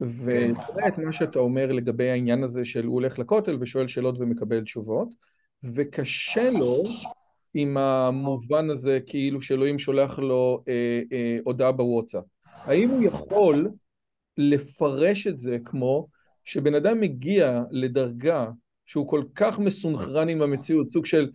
וקורא 0.00 0.88
את 0.88 0.98
מה 0.98 1.12
שאתה 1.12 1.38
אומר 1.38 1.72
לגבי 1.72 2.10
העניין 2.10 2.42
הזה 2.42 2.64
של 2.64 2.84
הוא 2.84 2.94
הולך 2.94 3.18
לכותל 3.18 3.58
ושואל 3.60 3.88
שאלות 3.88 4.14
ומקבל 4.18 4.64
תשובות, 4.64 5.08
וקשה 5.62 6.50
לו 6.50 6.82
עם 7.54 7.76
המובן 7.76 8.70
הזה 8.70 8.98
כאילו 9.06 9.42
שאלוהים 9.42 9.78
שולח 9.78 10.18
לו 10.18 10.62
אה, 10.68 11.00
אה, 11.12 11.36
הודעה 11.44 11.72
בוואטסאפ. 11.72 12.24
האם 12.46 12.90
הוא 12.90 13.02
יכול 13.02 13.70
לפרש 14.38 15.26
את 15.26 15.38
זה 15.38 15.58
כמו 15.64 16.08
שבן 16.44 16.74
אדם 16.74 17.00
מגיע 17.00 17.62
לדרגה 17.70 18.46
שהוא 18.86 19.08
כל 19.08 19.24
כך 19.34 19.58
מסונכרן 19.58 20.28
עם 20.28 20.42
המציאות, 20.42 20.90
סוג 20.90 21.06
של 21.06 21.30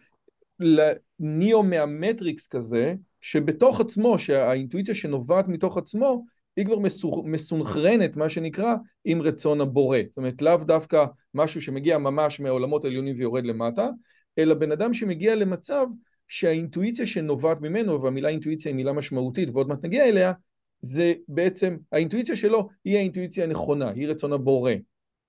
ניאו 1.20 1.64
מהמטריקס 1.64 2.48
כזה, 2.48 2.94
שבתוך 3.22 3.82
עצמו, 3.82 4.20
שהאינטואיציה 4.20 4.96
שנובעת 4.96 5.48
מתוך 5.48 5.78
עצמו, 5.78 6.26
היא 6.60 6.66
כבר 6.66 6.78
מסונכרנת, 7.24 8.16
מה 8.16 8.30
שנקרא, 8.30 8.76
עם 9.06 9.22
רצון 9.22 9.62
הבורא. 9.62 9.98
זאת 10.08 10.18
אומרת, 10.18 10.42
לאו 10.42 10.58
דווקא 10.58 11.06
משהו 11.34 11.62
שמגיע 11.62 11.98
ממש 11.98 12.40
מהעולמות 12.40 12.86
העליונים 12.86 13.16
ויורד 13.18 13.46
למטה, 13.46 13.90
אלא 14.38 14.54
בן 14.54 14.72
אדם 14.72 14.94
שמגיע 14.94 15.36
למצב 15.36 15.86
שהאינטואיציה 16.28 17.06
שנובעת 17.06 17.62
ממנו, 17.62 18.02
והמילה 18.02 18.30
אינטואיציה 18.30 18.70
היא 18.70 18.76
מילה 18.76 18.94
משמעותית 18.94 19.50
ועוד 19.54 19.68
מעט 19.68 19.84
נגיע 19.84 20.06
אליה, 20.06 20.34
זה 20.82 21.14
בעצם, 21.28 21.78
האינטואיציה 21.92 22.36
שלו 22.36 22.70
היא 22.86 22.98
האינטואיציה 22.98 23.44
הנכונה, 23.44 23.90
היא 23.90 24.08
רצון 24.08 24.34
הבורא. 24.34 24.72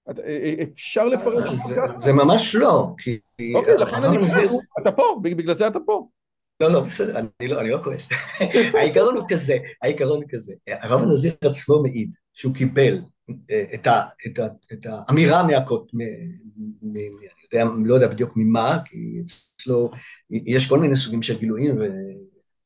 אה, 0.08 0.14
אה, 0.18 0.54
אפשר 0.72 1.04
לפרש 1.04 1.52
את 1.52 1.58
זה 1.68 1.74
ככה? 1.74 1.98
זה 1.98 2.12
ממש 2.12 2.54
לא, 2.54 2.94
כי... 2.98 3.18
אוקיי, 3.54 3.76
לכן 3.76 4.04
אני 4.04 4.16
אתה 4.82 4.92
פה, 4.92 5.20
בגלל 5.22 5.54
זה 5.54 5.66
אתה 5.66 5.78
פה. 5.86 6.08
לא, 6.60 6.72
לא, 6.72 6.80
בסדר, 6.80 7.18
אני 7.18 7.48
לא, 7.48 7.62
לא 7.62 7.78
כועס. 7.84 8.08
העיקרון 8.74 9.16
הוא 9.16 9.24
כזה, 9.28 9.56
העיקרון 9.82 10.22
הוא 10.22 10.30
כזה. 10.30 10.54
הרב 10.68 11.02
הנזיר 11.02 11.34
עצמו 11.44 11.82
מעיד 11.82 12.14
שהוא 12.34 12.54
קיבל 12.54 13.00
אה, 13.50 13.64
את, 13.74 14.86
האמירה 14.86 15.46
מהקוט, 15.46 15.90
מ, 15.94 15.98
מ, 16.82 16.96
אני 17.52 17.88
לא 17.88 17.94
יודע 17.94 18.08
בדיוק 18.08 18.32
ממה, 18.36 18.78
כי 18.84 19.22
אצלו 19.24 19.90
יש 20.30 20.68
כל 20.68 20.78
מיני 20.78 20.96
סוגים 20.96 21.22
של 21.22 21.38
גילויים, 21.38 21.78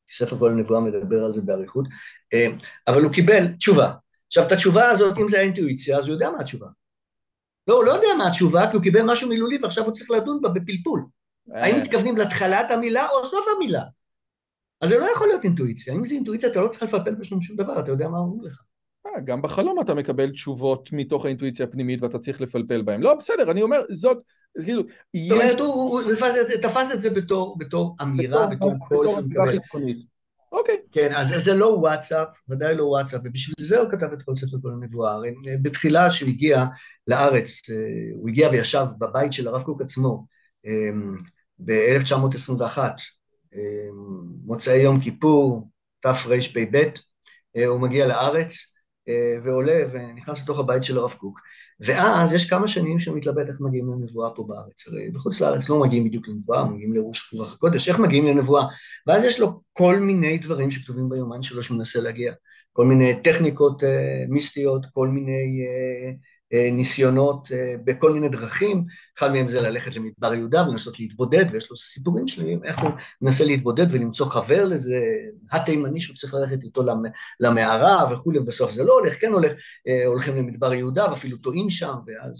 וספר 0.09 0.37
כל 0.37 0.51
הנבואה 0.51 0.79
מדבר 0.79 1.25
על 1.25 1.33
זה 1.33 1.41
באריכות, 1.41 1.87
אה, 2.33 2.47
אבל 2.87 3.03
הוא 3.03 3.13
קיבל 3.13 3.47
תשובה. 3.47 3.91
עכשיו, 4.27 4.47
את 4.47 4.51
התשובה 4.51 4.89
הזאת, 4.89 5.17
אם 5.17 5.27
זה 5.27 5.39
האינטואיציה, 5.39 5.97
אז 5.97 6.07
הוא 6.07 6.13
יודע 6.13 6.29
מה 6.31 6.39
התשובה. 6.39 6.67
לא, 7.67 7.75
הוא 7.75 7.83
לא 7.83 7.91
יודע 7.91 8.07
מה 8.17 8.27
התשובה, 8.27 8.67
כי 8.67 8.75
הוא 8.75 8.83
קיבל 8.83 9.01
משהו 9.01 9.29
מילולי 9.29 9.57
ועכשיו 9.61 9.83
הוא 9.83 9.93
צריך 9.93 10.11
לדון 10.11 10.41
בה 10.41 10.49
בפלפול. 10.49 11.05
האם 11.53 11.75
אה. 11.75 11.81
מתכוונים 11.81 12.17
להתחלת 12.17 12.71
המילה 12.71 13.07
או 13.09 13.25
סוף 13.25 13.45
המילה? 13.55 13.81
אז 14.81 14.89
זה 14.89 14.97
לא 14.97 15.05
יכול 15.15 15.27
להיות 15.27 15.43
אינטואיציה. 15.43 15.93
אם 15.93 16.05
זה 16.05 16.15
אינטואיציה, 16.15 16.49
אתה 16.49 16.61
לא 16.61 16.67
צריך 16.67 16.83
לפלפל 16.83 17.15
בשום 17.15 17.41
שום 17.41 17.57
דבר, 17.57 17.79
אתה 17.79 17.91
יודע 17.91 18.07
מה 18.07 18.17
אומרים 18.17 18.41
לך. 18.41 18.61
אה, 19.05 19.21
גם 19.25 19.41
בחלום 19.41 19.81
אתה 19.81 19.93
מקבל 19.93 20.31
תשובות 20.31 20.89
מתוך 20.91 21.25
האינטואיציה 21.25 21.65
הפנימית 21.65 22.03
ואתה 22.03 22.19
צריך 22.19 22.41
לפלפל 22.41 22.81
בהן. 22.81 23.01
לא, 23.01 23.13
בסדר, 23.13 23.51
אני 23.51 23.61
אומר, 23.61 23.81
זאת, 23.91 24.17
כאילו... 24.65 24.83
זאת 25.29 25.31
אומרת, 25.31 25.59
הוא 25.59 26.01
תפס 26.61 26.91
את 26.93 27.01
זה 27.01 27.09
בתור 27.57 27.95
אמירה, 28.01 28.47
בתור 28.47 28.71
קול 28.87 29.09
שהוא 29.09 29.21
מקבל. 29.21 29.57
אוקיי. 30.51 30.77
כן, 30.91 31.11
אז 31.15 31.33
זה 31.37 31.53
לא 31.53 31.65
וואטסאפ, 31.65 32.27
ודאי 32.49 32.75
לא 32.75 32.83
וואטסאפ, 32.83 33.21
ובשביל 33.23 33.55
זה 33.59 33.79
הוא 33.79 33.89
כתב 33.89 34.07
את 34.13 34.23
כל 34.23 34.33
ספר 34.33 34.57
כל 34.61 34.69
הנבואה. 34.71 35.13
הרי 35.13 35.33
בתחילה 35.61 36.09
שהוא 36.09 36.29
הגיע 36.29 36.65
לארץ, 37.07 37.61
הוא 38.13 38.29
הגיע 38.29 38.49
וישב 38.49 38.85
בבית 38.97 39.33
של 39.33 39.47
הרב 39.47 39.63
קוק 39.63 39.81
עצמו 39.81 40.25
ב-1921, 41.59 42.77
מוצאי 44.45 44.77
יום 44.77 45.01
כיפור, 45.01 45.69
תרפ"ב, 45.99 46.89
הוא 47.67 47.79
מגיע 47.79 48.07
לארץ 48.07 48.75
ועולה 49.43 49.83
ונכנס 49.91 50.43
לתוך 50.43 50.59
הבית 50.59 50.83
של 50.83 50.97
הרב 50.97 51.13
קוק. 51.13 51.39
ואז 51.79 52.33
יש 52.33 52.49
כמה 52.49 52.67
שנים 52.67 52.99
שהוא 52.99 53.17
מתלבט 53.17 53.49
איך 53.49 53.61
מגיעים 53.61 53.91
לנבואה 53.91 54.29
פה 54.35 54.43
בארץ. 54.47 54.87
הרי 54.87 55.09
בחוץ 55.11 55.41
לארץ 55.41 55.69
לא 55.69 55.79
מגיעים 55.79 56.03
בדיוק 56.03 56.27
לנבואה, 56.27 56.65
מגיעים 56.65 56.93
לראש 56.93 57.33
רוח 57.33 57.53
הקודש, 57.53 57.89
איך 57.89 57.99
מגיעים 57.99 58.25
לנבואה? 58.25 58.65
ואז 59.07 59.23
יש 59.23 59.39
לו 59.39 59.61
כל 59.73 59.99
מיני 59.99 60.37
דברים 60.37 60.71
שכתובים 60.71 61.09
ביומן 61.09 61.41
שלו 61.41 61.63
שהוא 61.63 61.77
מנסה 61.77 62.01
להגיע, 62.01 62.33
כל 62.73 62.85
מיני 62.85 63.21
טכניקות 63.23 63.83
uh, 63.83 63.85
מיסטיות, 64.29 64.85
כל 64.93 65.07
מיני 65.07 65.65
ניסיונות 66.71 67.47
uh, 67.47 67.51
בכל 67.83 68.13
מיני 68.13 68.29
דרכים, 68.29 68.85
אחד 69.17 69.31
מהם 69.31 69.47
זה 69.47 69.61
ללכת 69.61 69.95
למדבר 69.95 70.33
יהודה 70.33 70.65
ולנסות 70.67 70.99
להתבודד, 70.99 71.45
ויש 71.51 71.69
לו 71.69 71.75
סיפורים 71.75 72.27
שלמים 72.27 72.63
איך 72.63 72.79
הוא 72.79 72.89
מנסה 73.21 73.45
להתבודד 73.45 73.85
ולמצוא 73.91 74.25
חבר 74.25 74.65
לזה, 74.65 75.01
התימני 75.51 75.99
שהוא 75.99 76.15
צריך 76.15 76.33
ללכת 76.33 76.63
איתו 76.63 76.83
למערה 77.39 78.13
וכולי, 78.13 78.39
ובסוף 78.39 78.71
זה 78.71 78.83
לא 78.83 78.93
הולך, 78.93 79.21
כן 79.21 79.31
הולך, 79.31 79.51
uh, 79.51 79.55
הולכים 80.05 80.35
למדבר 80.35 80.73
יהודה 80.73 81.11
ואפילו 81.11 81.37
טועים 81.37 81.69
שם, 81.69 81.93
ואז 82.07 82.39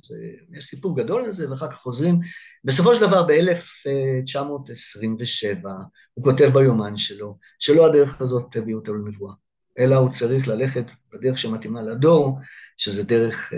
יש 0.58 0.66
סיפור 0.66 0.98
גדול 0.98 1.24
על 1.24 1.32
זה, 1.32 1.52
ואחר 1.52 1.72
כך 1.72 1.78
חוזרים. 1.78 2.20
בסופו 2.64 2.96
של 2.96 3.02
דבר 3.02 3.24
ב-1927 3.24 5.68
הוא 6.14 6.24
כותב 6.24 6.50
ביומן 6.54 6.96
שלו, 6.96 7.38
שלא 7.60 7.86
הדרך 7.86 8.22
הזאת 8.22 8.46
תביא 8.52 8.76
אותו 8.76 8.94
לנבואה. 8.94 9.34
אלא 9.80 9.96
הוא 9.96 10.10
צריך 10.10 10.48
ללכת 10.48 10.86
בדרך 11.14 11.38
שמתאימה 11.38 11.82
לדור, 11.82 12.40
שזה 12.78 13.04
דרך 13.04 13.54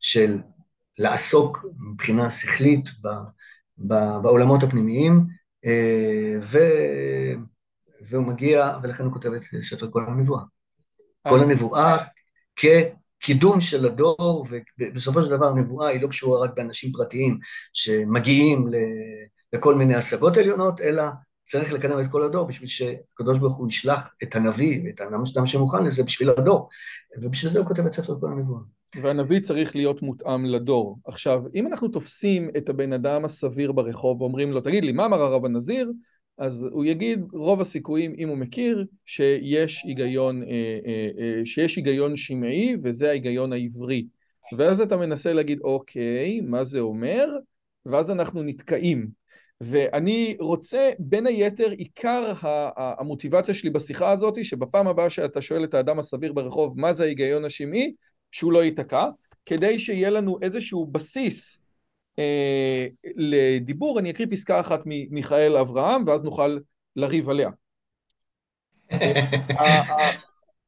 של 0.00 0.38
לעסוק 0.98 1.66
מבחינה 1.78 2.30
שכלית 2.30 2.84
בעולמות 4.22 4.62
הפנימיים, 4.62 5.26
ו... 6.42 6.58
והוא 8.10 8.24
מגיע, 8.24 8.72
ולכן 8.82 9.04
הוא 9.04 9.12
כותב 9.12 9.32
את 9.32 9.42
ספר 9.62 9.90
כל 9.90 10.04
הנבואה. 10.06 10.42
כל 11.28 11.40
הנבואה 11.40 11.96
כקידום 12.56 13.60
של 13.60 13.86
הדור, 13.86 14.46
ובסופו 14.78 15.22
של 15.22 15.30
דבר 15.30 15.48
הנבואה 15.48 15.88
היא 15.88 16.02
לא 16.02 16.08
קשורה 16.08 16.44
רק 16.44 16.50
באנשים 16.56 16.92
פרטיים 16.92 17.38
שמגיעים 17.72 18.66
לכל 19.52 19.74
מיני 19.74 19.94
השגות 19.94 20.36
עליונות, 20.36 20.80
אלא 20.80 21.04
צריך 21.44 21.72
לקדם 21.72 22.00
את 22.00 22.10
כל 22.10 22.22
הדור 22.22 22.46
בשביל 22.46 22.68
שקדוש 22.68 23.38
ברוך 23.38 23.56
הוא 23.56 23.68
ישלח 23.68 24.14
את 24.22 24.34
הנביא 24.34 24.82
ואת 24.84 25.00
האדם 25.00 25.46
שמוכן 25.46 25.84
לזה 25.84 26.02
בשביל 26.02 26.30
הדור, 26.30 26.68
ובשביל 27.22 27.50
זה 27.50 27.58
הוא 27.58 27.66
כותב 27.66 27.86
את 27.86 27.92
ספר 27.92 28.20
כל 28.20 28.26
הנבואה. 28.26 28.60
והנביא 29.02 29.40
צריך 29.40 29.76
להיות 29.76 30.02
מותאם 30.02 30.44
לדור. 30.44 30.98
עכשיו, 31.04 31.42
אם 31.54 31.66
אנחנו 31.66 31.88
תופסים 31.88 32.50
את 32.56 32.68
הבן 32.68 32.92
אדם 32.92 33.24
הסביר 33.24 33.72
ברחוב 33.72 34.22
ואומרים 34.22 34.52
לו, 34.52 34.60
תגיד 34.60 34.84
לי, 34.84 34.92
מה 34.92 35.06
אמר 35.06 35.22
הרב 35.22 35.44
הנזיר? 35.44 35.92
אז 36.38 36.62
הוא 36.72 36.84
יגיד, 36.84 37.24
רוב 37.32 37.60
הסיכויים, 37.60 38.14
אם 38.18 38.28
הוא 38.28 38.36
מכיר, 38.36 38.86
שיש 39.06 39.82
היגיון, 39.84 40.42
אה, 40.42 40.48
אה, 40.86 41.08
אה, 41.18 41.46
שיש 41.46 41.76
היגיון 41.76 42.16
שמעי 42.16 42.76
וזה 42.82 43.08
ההיגיון 43.08 43.52
העברי. 43.52 44.06
ואז 44.58 44.80
אתה 44.80 44.96
מנסה 44.96 45.32
להגיד, 45.32 45.60
אוקיי, 45.60 46.40
מה 46.40 46.64
זה 46.64 46.80
אומר? 46.80 47.28
ואז 47.86 48.10
אנחנו 48.10 48.42
נתקעים. 48.42 49.23
ואני 49.60 50.36
רוצה, 50.40 50.90
בין 50.98 51.26
היתר, 51.26 51.70
עיקר 51.70 52.32
המוטיבציה 52.76 53.54
שלי 53.54 53.70
בשיחה 53.70 54.10
הזאת, 54.10 54.44
שבפעם 54.44 54.88
הבאה 54.88 55.10
שאתה 55.10 55.42
שואל 55.42 55.64
את 55.64 55.74
האדם 55.74 55.98
הסביר 55.98 56.32
ברחוב 56.32 56.80
מה 56.80 56.92
זה 56.92 57.04
ההיגיון 57.04 57.44
השמעי, 57.44 57.94
שהוא 58.32 58.52
לא 58.52 58.64
ייתקע, 58.64 59.06
כדי 59.46 59.78
שיהיה 59.78 60.10
לנו 60.10 60.38
איזשהו 60.42 60.86
בסיס 60.86 61.60
אה, 62.18 62.86
לדיבור, 63.16 63.98
אני 63.98 64.10
אקריא 64.10 64.28
פסקה 64.30 64.60
אחת 64.60 64.80
ממיכאל 64.86 65.56
אברהם, 65.56 66.04
ואז 66.06 66.22
נוכל 66.22 66.58
לריב 66.96 67.28
עליה. 67.28 67.50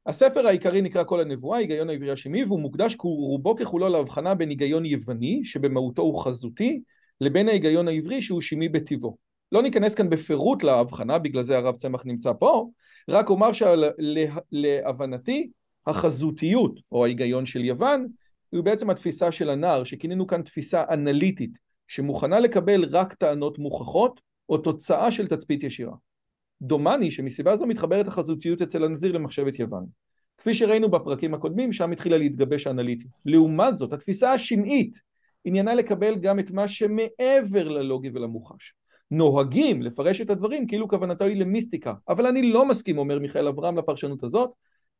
הספר 0.06 0.46
העיקרי 0.46 0.82
נקרא 0.82 1.04
כל 1.04 1.20
הנבואה, 1.20 1.58
היגיון 1.58 1.90
העברי 1.90 2.12
השמי, 2.12 2.44
והוא 2.44 2.60
מוקדש 2.60 2.96
רובו 3.00 3.56
ככולו 3.56 3.88
להבחנה 3.88 4.34
בין 4.34 4.48
היגיון 4.48 4.84
יווני, 4.84 5.40
שבמהותו 5.44 6.02
הוא 6.02 6.24
חזותי, 6.24 6.80
לבין 7.20 7.48
ההיגיון 7.48 7.88
העברי 7.88 8.22
שהוא 8.22 8.40
שמי 8.40 8.68
בטבעו. 8.68 9.16
לא 9.52 9.62
ניכנס 9.62 9.94
כאן 9.94 10.10
בפירוט 10.10 10.62
להבחנה, 10.62 11.18
בגלל 11.18 11.42
זה 11.42 11.58
הרב 11.58 11.76
צמח 11.76 12.02
נמצא 12.04 12.32
פה, 12.32 12.70
רק 13.08 13.30
אומר 13.30 13.50
שלהבנתי 13.52 15.50
החזותיות, 15.86 16.80
או 16.92 17.04
ההיגיון 17.04 17.46
של 17.46 17.64
יוון, 17.64 18.06
הוא 18.50 18.64
בעצם 18.64 18.90
התפיסה 18.90 19.32
של 19.32 19.50
הנער, 19.50 19.84
שכינינו 19.84 20.26
כאן 20.26 20.42
תפיסה 20.42 20.84
אנליטית, 20.90 21.58
שמוכנה 21.88 22.40
לקבל 22.40 22.84
רק 22.84 23.14
טענות 23.14 23.58
מוכחות, 23.58 24.20
או 24.48 24.58
תוצאה 24.58 25.10
של 25.10 25.26
תצפית 25.26 25.62
ישירה. 25.62 25.94
דומני 26.62 27.10
שמסיבה 27.10 27.56
זו 27.56 27.66
מתחברת 27.66 28.08
החזותיות 28.08 28.62
אצל 28.62 28.84
הנזיר 28.84 29.12
למחשבת 29.12 29.58
יוון. 29.58 29.86
כפי 30.38 30.54
שראינו 30.54 30.90
בפרקים 30.90 31.34
הקודמים, 31.34 31.72
שם 31.72 31.92
התחילה 31.92 32.18
להתגבש 32.18 32.66
האנליטית. 32.66 33.10
לעומת 33.24 33.76
זאת, 33.78 33.92
התפיסה 33.92 34.32
השמעית 34.32 35.00
עניינה 35.48 35.74
לקבל 35.74 36.14
גם 36.14 36.38
את 36.38 36.50
מה 36.50 36.68
שמעבר 36.68 37.68
ללוגי 37.68 38.10
ולמוחש. 38.14 38.74
נוהגים 39.10 39.82
לפרש 39.82 40.20
את 40.20 40.30
הדברים 40.30 40.66
כאילו 40.66 40.88
כוונתו 40.88 41.24
היא 41.24 41.36
למיסטיקה, 41.36 41.94
אבל 42.08 42.26
אני 42.26 42.52
לא 42.52 42.68
מסכים, 42.68 42.98
אומר 42.98 43.18
מיכאל 43.18 43.48
אברהם 43.48 43.78
לפרשנות 43.78 44.24
הזאת, 44.24 44.50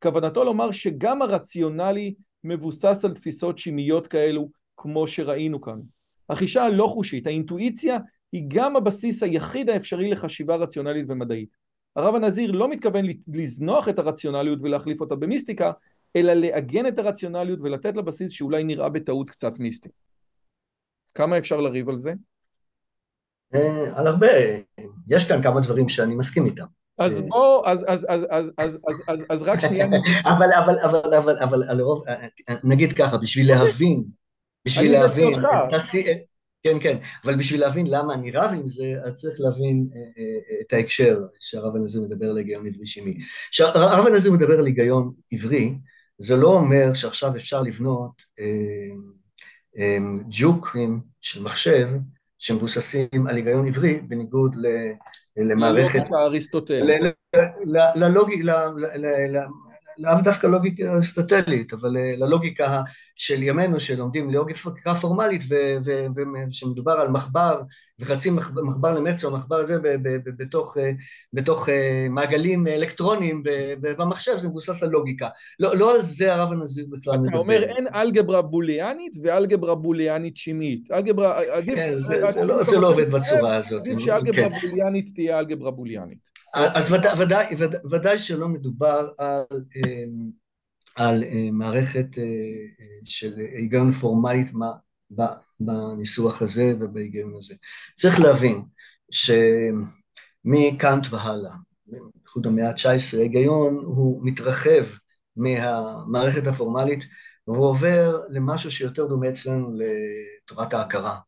כוונתו 0.03 0.45
לומר 0.45 0.73
שגם 0.73 1.23
הרציונלי 1.23 2.15
מבוסס 2.45 3.05
על 3.05 3.15
תפיסות 3.15 3.59
שמיות 3.59 4.07
כאלו, 4.07 4.49
כמו 4.77 5.09
שראינו 5.09 5.61
כאן. 5.61 5.81
החישה 6.29 6.65
הלא 6.65 6.87
חושית, 6.87 7.27
האינטואיציה, 7.27 7.99
היא 8.33 8.45
גם 8.49 8.77
הבסיס 8.77 9.23
היחיד 9.23 9.71
האפשרי 9.71 10.11
לחשיבה 10.11 10.57
רציונלית 10.57 11.05
ומדעית. 11.09 11.49
הרב 11.97 12.15
הנזיר 12.15 12.51
לא 12.51 12.69
מתכוון 12.69 13.05
לזנוח 13.29 13.89
את 13.89 13.99
הרציונליות 13.99 14.59
ולהחליף 14.63 15.01
אותה 15.01 15.15
במיסטיקה, 15.15 15.73
אלא 16.17 16.33
לעגן 16.33 16.87
את 16.87 16.99
הרציונליות 16.99 17.59
ולתת 17.63 17.97
לה 17.97 18.03
בסיס 18.03 18.33
שאולי 18.33 18.65
נראה 18.65 18.89
בטעות 18.89 19.31
קצת 19.31 19.59
מיסטי. 19.59 19.89
כמה 21.17 21.39
אפשר 21.39 21.61
לריב 21.61 21.89
על 21.89 21.99
זה? 21.99 22.13
אה, 23.55 23.99
על 23.99 24.07
הרבה, 24.07 24.27
יש 25.09 25.29
כאן 25.29 25.43
כמה 25.43 25.61
דברים 25.61 25.89
שאני 25.89 26.15
מסכים 26.15 26.47
איתם. 26.47 26.65
אז 26.99 27.21
אה. 27.21 27.27
בוא, 27.27 27.67
אז, 27.67 27.85
אז, 27.89 28.07
אז, 28.09 28.27
אז, 28.31 28.51
אז, 28.59 28.79
אז, 28.89 29.03
אז 29.09 29.21
אז 29.31 29.43
רק 29.43 29.61
שנייה. 29.61 29.87
אבל, 30.37 30.47
אבל, 30.65 30.79
אבל, 30.79 31.15
אבל, 31.15 31.37
אבל, 31.43 31.63
אבל, 31.65 31.81
רוב, 31.81 32.09
אה, 32.09 32.27
נגיד 32.65 32.93
ככה, 32.93 33.17
בשביל 33.17 33.49
להבין, 33.49 34.05
בשביל 34.65 34.93
להבין, 34.93 35.43
כן, 36.63 36.77
כן, 36.81 36.99
אבל 37.25 37.37
בשביל 37.37 37.61
להבין 37.61 37.87
למה 37.87 38.15
אני 38.15 38.31
רב 38.31 38.51
עם 38.55 38.69
זה, 38.69 38.95
אז 39.05 39.13
צריך 39.13 39.41
להבין 39.41 39.89
את 40.61 40.73
ההקשר 40.73 41.21
שהרב 41.41 41.77
הנזיר 41.77 42.03
מדבר 42.03 42.31
על 42.31 42.37
היגיון 42.37 42.67
עברי 42.67 42.87
שמי. 42.87 43.19
כשהרב 43.51 44.07
הנזיר 44.07 44.33
מדבר 44.33 44.59
על 44.59 44.67
היגיון 44.67 45.13
עברי, 45.33 45.75
זה 46.19 46.37
לא 46.37 46.49
אומר 46.49 46.95
שעכשיו 46.95 47.37
אפשר 47.37 47.63
לבנות 47.63 48.23
אה, 48.41 48.97
ג'וקים 50.31 51.01
של 51.21 51.43
מחשב 51.43 51.89
שמבוססים 52.39 53.27
על 53.29 53.37
היגיון 53.37 53.69
עברי 53.69 54.01
בניגוד 54.01 54.57
למערכת... 55.37 55.95
ללוגיקה 55.95 56.17
האריסטוטלית. 56.17 57.01
לאו 59.99 60.21
דווקא 60.25 60.47
לוגיקה 60.47 60.93
אריסטוטלית, 60.93 61.73
אבל 61.73 61.91
ללוגיקה 62.17 62.83
של 63.17 63.43
ימינו 63.43 63.81
שלומדים 63.81 64.31
לוגיקה 64.31 64.95
פורמלית 64.95 65.43
ושמדובר 66.51 66.93
על 66.93 67.09
מחבר 67.09 67.61
וחצי 67.99 68.31
מחבר 68.31 68.95
למץ 68.95 69.25
או 69.25 69.33
מחבר 69.33 69.57
הזה 69.57 69.79
בתוך, 70.39 70.77
בתוך 71.33 71.69
מעגלים 72.11 72.67
אלקטרוניים 72.67 73.43
במחשב 73.81 74.37
זה 74.37 74.49
מבוסס 74.49 74.83
על 74.83 74.89
לוגיקה. 74.89 75.29
לא, 75.61 75.77
לא 75.77 75.95
על 75.95 76.01
זה 76.01 76.35
הרב 76.35 76.53
הנזיר 76.53 76.87
בכלל 76.91 77.17
מדבר. 77.17 77.29
אתה 77.29 77.39
אומר 77.39 77.63
אין 77.63 77.87
אלגברה 77.95 78.43
בוליאנית 78.43 79.13
ואלגברה 79.23 79.75
בוליאנית 79.75 80.37
שימית. 80.37 80.91
אלגברה... 80.91 81.41
כן, 81.67 81.91
זה, 81.93 82.31
זה, 82.31 82.45
לא, 82.45 82.63
זה 82.63 82.79
לא 82.79 82.89
עובד 82.89 83.11
בצורה 83.11 83.57
הזאת. 83.57 83.81
עדיף 83.81 83.99
שאלגברה 84.01 84.51
כן. 84.51 84.69
בוליאנית 84.69 85.11
תהיה 85.15 85.39
אלגברה 85.39 85.71
בוליאנית. 85.71 86.36
אז 86.57 86.95
ודאי, 87.91 88.19
שלא 88.19 88.49
מדובר 88.49 89.09
על 89.19 89.45
על 90.97 91.25
אה, 91.25 91.49
מערכת 91.53 92.19
אה, 92.19 92.23
אה, 92.23 92.87
של 93.05 93.39
היגיון 93.39 93.93
פורמלית 93.93 94.51
בניסוח 95.61 96.43
הזה 96.43 96.75
ובהיגיון 96.81 97.35
הזה. 97.37 97.55
צריך 97.95 98.21
להבין 98.21 98.63
שמקאנט 100.45 101.07
והלאה, 101.11 101.55
בייחוד 101.87 102.47
המאה 102.47 102.69
ה-19, 102.69 103.19
ההיגיון 103.19 103.75
הוא 103.85 104.21
מתרחב 104.25 104.85
מהמערכת 105.37 106.47
הפורמלית 106.47 107.05
והוא 107.47 107.67
עובר 107.67 108.23
למשהו 108.29 108.71
שיותר 108.71 109.07
דומה 109.07 109.29
אצלנו 109.29 109.73
לתורת 109.79 110.75
ההכרה. 110.75 111.19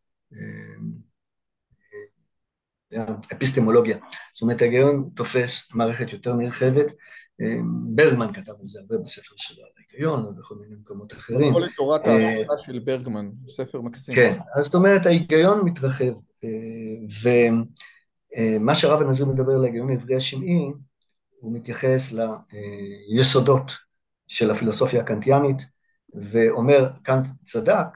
אפיסטמולוגיה. 3.32 3.98
זאת 4.34 4.42
אומרת, 4.42 4.62
ההיגיון 4.62 5.10
תופס 5.14 5.74
מערכת 5.74 6.12
יותר 6.12 6.34
נרחבת. 6.34 6.92
ברגמן 7.94 8.32
כתב 8.32 8.52
על 8.60 8.66
זה 8.66 8.80
הרבה 8.80 9.04
בספר 9.04 9.34
שלו 9.36 9.64
על 9.64 9.70
ההיגיון, 9.78 10.24
ובכל 10.24 10.54
מיני 10.54 10.74
מקומות 10.80 11.12
אחרים. 11.12 11.52
כל 11.52 11.62
תורת 11.76 12.06
ההערכה 12.06 12.52
של 12.58 12.78
ברגמן, 12.78 13.30
ספר 13.48 13.80
מקסים. 13.80 14.14
כן, 14.14 14.38
אז 14.56 14.64
זאת 14.64 14.74
אומרת, 14.74 15.06
ההיגיון 15.06 15.64
מתרחב, 15.64 16.12
ומה 17.22 18.74
שהרב 18.74 19.02
הנזיר 19.02 19.26
מדבר 19.26 19.52
על 19.52 19.62
ההיגיון 19.64 19.90
העברי 19.90 20.16
השמעי, 20.16 20.72
הוא 21.40 21.54
מתייחס 21.54 22.14
ליסודות 23.08 23.72
של 24.26 24.50
הפילוסופיה 24.50 25.00
הקנטיאנית, 25.00 25.56
ואומר, 26.14 26.88
קאנט 27.02 27.26
צדק, 27.42 27.86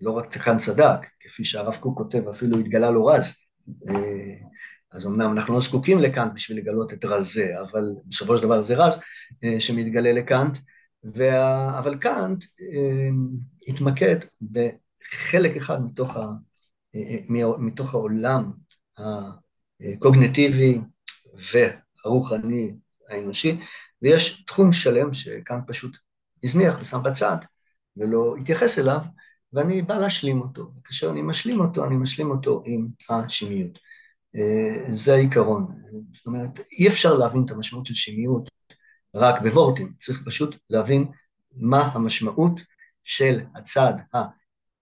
לא 0.00 0.10
רק 0.10 0.36
קאנט 0.36 0.60
צדק, 0.60 1.06
כפי 1.20 1.44
שהרב 1.44 1.76
קוק 1.76 1.98
כותב, 1.98 2.28
אפילו 2.28 2.58
התגלה 2.58 2.90
לו 2.90 3.06
רז. 3.06 3.36
אז 4.92 5.06
אמנם 5.06 5.32
אנחנו 5.32 5.54
לא 5.54 5.60
זקוקים 5.60 5.98
לקאנט 5.98 6.32
בשביל 6.34 6.58
לגלות 6.58 6.92
את 6.92 7.04
רז 7.04 7.32
זה, 7.32 7.60
אבל 7.60 7.82
בסופו 8.06 8.36
של 8.36 8.42
דבר 8.42 8.62
זה 8.62 8.76
רז 8.76 9.00
שמתגלה 9.58 10.12
לקאנט, 10.12 10.58
וה... 11.04 11.78
אבל 11.78 11.96
קאנט 11.98 12.44
התמקד 13.68 14.16
בחלק 14.52 15.56
אחד 15.56 15.84
מתוך, 15.84 16.16
ה... 16.16 16.26
מתוך 17.58 17.94
העולם 17.94 18.52
הקוגנטיבי 18.98 20.80
והרוחני 21.52 22.74
האנושי, 23.08 23.60
ויש 24.02 24.44
תחום 24.44 24.72
שלם 24.72 25.12
שקאנט 25.12 25.64
פשוט 25.66 25.96
הזניח 26.44 26.78
ושם 26.80 27.02
בצד 27.02 27.36
ולא 27.96 28.36
התייחס 28.40 28.78
אליו, 28.78 29.00
ואני 29.56 29.82
בא 29.82 29.94
להשלים 29.94 30.40
אותו. 30.40 30.70
וכאשר 30.78 31.10
אני 31.10 31.22
משלים 31.22 31.60
אותו, 31.60 31.84
אני 31.84 31.96
משלים 31.96 32.30
אותו 32.30 32.62
עם 32.66 32.88
השמיות. 33.10 33.78
אה, 34.36 34.94
זה 34.94 35.14
העיקרון. 35.14 35.66
זאת 36.14 36.26
אומרת, 36.26 36.60
אי 36.78 36.88
אפשר 36.88 37.14
להבין 37.14 37.44
את 37.44 37.50
המשמעות 37.50 37.86
של 37.86 37.94
שמיות 37.94 38.50
רק 39.14 39.42
בוורטים, 39.42 39.92
צריך 39.98 40.22
פשוט 40.26 40.56
להבין 40.70 41.06
מה 41.56 41.82
המשמעות 41.82 42.60
של 43.04 43.40
הצד 43.54 43.92
ה... 44.14 44.18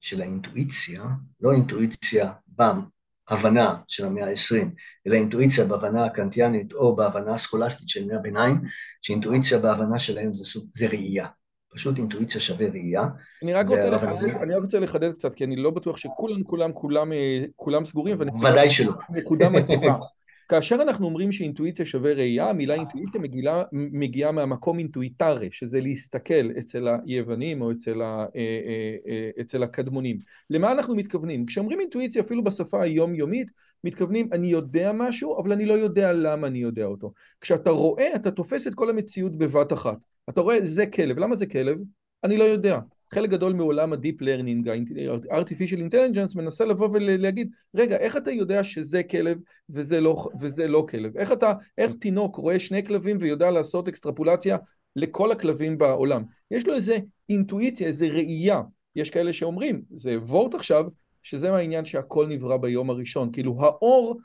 של 0.00 0.20
האינטואיציה, 0.20 1.04
לא 1.40 1.52
אינטואיציה 1.52 2.32
בהבנה 2.46 3.76
של 3.88 4.06
המאה 4.06 4.24
ה-20, 4.24 4.66
אלא 5.06 5.14
אינטואיציה 5.14 5.64
בהבנה 5.64 6.04
הקנטיאנית 6.04 6.72
או 6.72 6.96
בהבנה 6.96 7.34
הסכולסטית 7.34 7.88
של 7.88 8.02
ימי 8.02 8.14
הביניים, 8.14 8.60
שאינטואיציה 9.02 9.58
בהבנה 9.58 9.98
שלהם 9.98 10.34
זה, 10.34 10.60
זה 10.68 10.86
ראייה. 10.88 11.26
פשוט 11.74 11.98
אינטואיציה 11.98 12.40
שווה 12.40 12.68
ראייה. 12.68 13.04
אני 13.42 13.52
רק 13.52 13.68
רוצה 13.68 13.90
לחדד, 13.90 14.28
אני 14.42 14.54
רק 14.54 14.62
רוצה 14.62 14.80
לחדד 14.80 15.12
קצת, 15.12 15.34
כי 15.34 15.44
אני 15.44 15.56
לא 15.56 15.70
בטוח 15.70 15.96
שכולם, 15.96 16.42
כולם, 16.42 16.72
כולם, 16.72 17.12
אה, 17.12 17.44
כולם 17.56 17.84
סגורים. 17.84 18.20
ודאי 18.20 18.68
שלא. 18.68 18.92
נקודה 19.10 19.48
מדהימה. 19.48 19.96
כאשר 20.48 20.74
אנחנו 20.82 21.06
אומרים 21.06 21.32
שאינטואיציה 21.32 21.86
שווה 21.86 22.12
ראייה, 22.12 22.50
המילה 22.50 22.74
אינטואיציה 22.74 23.20
מגיעה, 23.20 23.62
מגיעה 23.72 24.32
מהמקום 24.32 24.78
אינטואיטרי, 24.78 25.48
שזה 25.52 25.80
להסתכל 25.80 26.50
אצל 26.58 26.88
היוונים 27.06 27.62
או 27.62 27.72
אצל, 27.72 28.02
ה, 28.02 28.26
אה, 28.36 28.96
אה, 29.06 29.30
אצל 29.40 29.62
הקדמונים. 29.62 30.18
למה 30.50 30.72
אנחנו 30.72 30.96
מתכוונים? 30.96 31.46
כשאומרים 31.46 31.80
אינטואיציה, 31.80 32.22
אפילו 32.22 32.44
בשפה 32.44 32.82
היומיומית, 32.82 33.48
מתכוונים, 33.84 34.28
אני 34.32 34.46
יודע 34.46 34.92
משהו, 34.92 35.38
אבל 35.38 35.52
אני 35.52 35.66
לא 35.66 35.74
יודע 35.74 36.12
למה 36.12 36.46
אני 36.46 36.58
יודע 36.58 36.84
אותו. 36.84 37.12
כשאתה 37.40 37.70
רואה, 37.70 38.16
אתה 38.16 38.30
תופס 38.30 38.66
את 38.66 38.74
כל 38.74 38.90
המציאות 38.90 39.38
בבת 39.38 39.72
אחת. 39.72 39.98
אתה 40.28 40.40
רואה, 40.40 40.58
זה 40.62 40.86
כלב. 40.86 41.18
למה 41.18 41.36
זה 41.36 41.46
כלב? 41.46 41.78
אני 42.24 42.36
לא 42.36 42.44
יודע. 42.44 42.78
חלק 43.14 43.30
גדול 43.30 43.52
מעולם 43.52 43.92
ה-Deep 43.92 44.22
Learning, 44.22 44.70
ה-Artificial 44.70 45.78
Intelligence, 45.78 46.36
מנסה 46.36 46.64
לבוא 46.64 46.88
ולהגיד, 46.92 47.50
רגע, 47.74 47.96
איך 47.96 48.16
אתה 48.16 48.30
יודע 48.30 48.64
שזה 48.64 49.02
כלב 49.02 49.38
וזה 49.70 50.00
לא, 50.00 50.28
וזה 50.40 50.68
לא 50.68 50.86
כלב? 50.90 51.16
איך 51.16 51.32
אתה, 51.32 51.52
איך 51.78 51.92
תינוק 52.00 52.36
רואה 52.36 52.58
שני 52.58 52.84
כלבים 52.84 53.16
ויודע 53.20 53.50
לעשות 53.50 53.88
אקסטרפולציה 53.88 54.56
לכל 54.96 55.32
הכלבים 55.32 55.78
בעולם? 55.78 56.22
יש 56.50 56.66
לו 56.66 56.74
איזה 56.74 56.98
אינטואיציה, 57.28 57.86
איזה 57.86 58.06
ראייה. 58.06 58.62
יש 58.96 59.10
כאלה 59.10 59.32
שאומרים, 59.32 59.82
זה 59.94 60.18
וורט 60.18 60.54
עכשיו, 60.54 60.84
שזה 61.24 61.50
מהעניין 61.50 61.84
שהכל 61.84 62.26
נברא 62.26 62.56
ביום 62.56 62.90
הראשון. 62.90 63.32
כאילו, 63.32 63.56
האור 63.60 64.18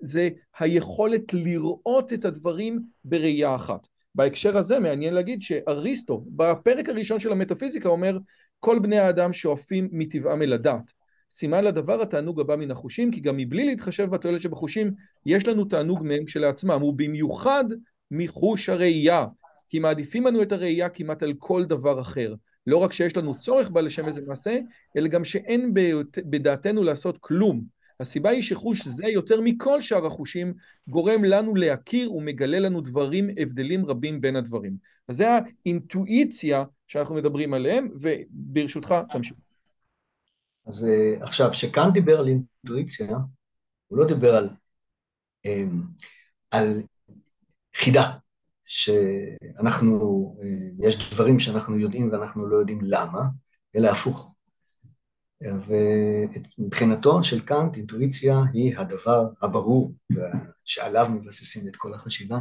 זה 0.00 0.28
היכולת 0.58 1.34
לראות 1.34 2.12
את 2.12 2.24
הדברים 2.24 2.80
בראייה 3.04 3.54
אחת. 3.54 3.86
בהקשר 4.14 4.56
הזה 4.56 4.78
מעניין 4.78 5.14
להגיד 5.14 5.42
שאריסטו 5.42 6.24
בפרק 6.26 6.88
הראשון 6.88 7.20
של 7.20 7.32
המטאפיזיקה 7.32 7.88
אומר 7.88 8.18
כל 8.60 8.78
בני 8.78 8.98
האדם 8.98 9.32
שואפים 9.32 9.88
מטבעם 9.92 10.42
אל 10.42 10.52
הדת. 10.52 10.92
סימן 11.30 11.64
לדבר 11.64 12.02
התענוג 12.02 12.40
הבא 12.40 12.56
מן 12.56 12.70
החושים 12.70 13.10
כי 13.10 13.20
גם 13.20 13.36
מבלי 13.36 13.66
להתחשב 13.66 14.10
בתועלת 14.10 14.40
שבחושים 14.40 14.90
יש 15.26 15.46
לנו 15.46 15.64
תענוג 15.64 16.02
מהם 16.02 16.24
כשלעצמם 16.24 16.82
ובמיוחד 16.82 17.64
מחוש 18.10 18.68
הראייה 18.68 19.26
כי 19.68 19.78
מעדיפים 19.78 20.26
לנו 20.26 20.42
את 20.42 20.52
הראייה 20.52 20.88
כמעט 20.88 21.22
על 21.22 21.32
כל 21.38 21.64
דבר 21.64 22.00
אחר. 22.00 22.34
לא 22.66 22.76
רק 22.76 22.92
שיש 22.92 23.16
לנו 23.16 23.38
צורך 23.38 23.70
בה 23.70 23.80
לשם 23.80 24.08
איזה 24.08 24.20
מעשה 24.26 24.58
אלא 24.96 25.08
גם 25.08 25.24
שאין 25.24 25.74
בדעתנו 26.16 26.82
לעשות 26.82 27.18
כלום 27.20 27.64
הסיבה 28.00 28.30
היא 28.30 28.42
שחוש 28.42 28.88
זה 28.88 29.06
יותר 29.06 29.40
מכל 29.40 29.80
שאר 29.80 30.06
החושים 30.06 30.54
גורם 30.88 31.24
לנו 31.24 31.54
להכיר 31.54 32.14
ומגלה 32.14 32.58
לנו 32.58 32.80
דברים, 32.80 33.30
הבדלים 33.38 33.86
רבים 33.86 34.20
בין 34.20 34.36
הדברים. 34.36 34.76
אז 35.08 35.16
זה 35.16 35.28
האינטואיציה 35.30 36.64
שאנחנו 36.86 37.14
מדברים 37.14 37.54
עליהם, 37.54 37.88
וברשותך, 38.00 38.94
תמשיך. 39.12 39.36
אז 40.66 40.88
אה, 40.88 41.24
עכשיו, 41.24 41.50
כשכאן 41.50 41.90
דיבר 41.92 42.18
על 42.18 42.28
אינטואיציה, 42.28 43.16
הוא 43.88 43.98
לא 43.98 44.06
דיבר 44.06 44.34
על, 44.34 44.48
אמ, 45.44 45.82
על 46.50 46.82
חידה, 47.76 48.10
שאנחנו, 48.72 50.34
אה, 50.42 50.86
יש 50.88 51.12
דברים 51.12 51.38
שאנחנו 51.38 51.78
יודעים 51.78 52.12
ואנחנו 52.12 52.46
לא 52.46 52.56
יודעים 52.56 52.78
למה, 52.82 53.22
אלא 53.76 53.88
הפוך. 53.90 54.34
ומבחינתו 56.58 57.22
של 57.22 57.40
קאנט 57.40 57.76
אינטואיציה 57.76 58.38
היא 58.52 58.78
הדבר 58.78 59.28
הברור 59.42 59.94
שעליו 60.64 61.06
מבססים 61.10 61.68
את 61.68 61.76
כל 61.76 61.94
החשיבה 61.94 62.38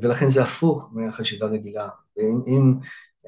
ולכן 0.00 0.28
זה 0.28 0.42
הפוך 0.42 0.90
מהחשיבה 0.94 1.46
רגילה 1.46 1.88
ואם 2.16 2.74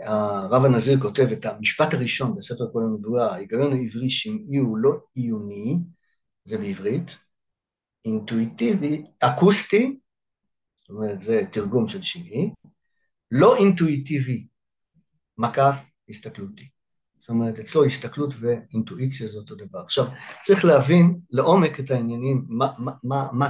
הרב 0.02 0.64
הנזיר 0.64 1.00
כותב 1.00 1.26
את 1.32 1.46
המשפט 1.46 1.94
הראשון 1.94 2.34
בספר 2.36 2.72
כל 2.72 2.82
הנבואה 2.82 3.32
ההיגיון 3.32 3.72
העברי 3.72 4.10
שמעי 4.10 4.56
הוא 4.56 4.78
לא 4.78 4.98
עיוני 5.14 5.78
זה 6.44 6.58
בעברית 6.58 7.18
אינטואיטיבי 8.04 9.04
אקוסטי 9.20 9.98
זאת 10.88 10.96
אומרת 10.96 11.20
זה 11.20 11.42
תרגום 11.52 11.88
של 11.88 12.02
שמעי 12.02 12.50
לא 13.30 13.56
אינטואיטיבי 13.56 14.46
מקף 15.38 15.74
הסתכלותי 16.08 16.68
זאת 17.28 17.28
אומרת, 17.30 17.58
אצלו 17.58 17.84
הסתכלות 17.84 18.34
ואינטואיציה 18.40 19.26
זה 19.26 19.38
אותו 19.38 19.54
דבר. 19.54 19.78
עכשיו, 19.78 20.06
צריך 20.42 20.64
להבין 20.64 21.20
לעומק 21.30 21.80
את 21.80 21.90
העניינים, 21.90 22.44
מה, 22.48 22.72
מה, 22.78 22.92
מה, 23.02 23.28
מה, 23.32 23.48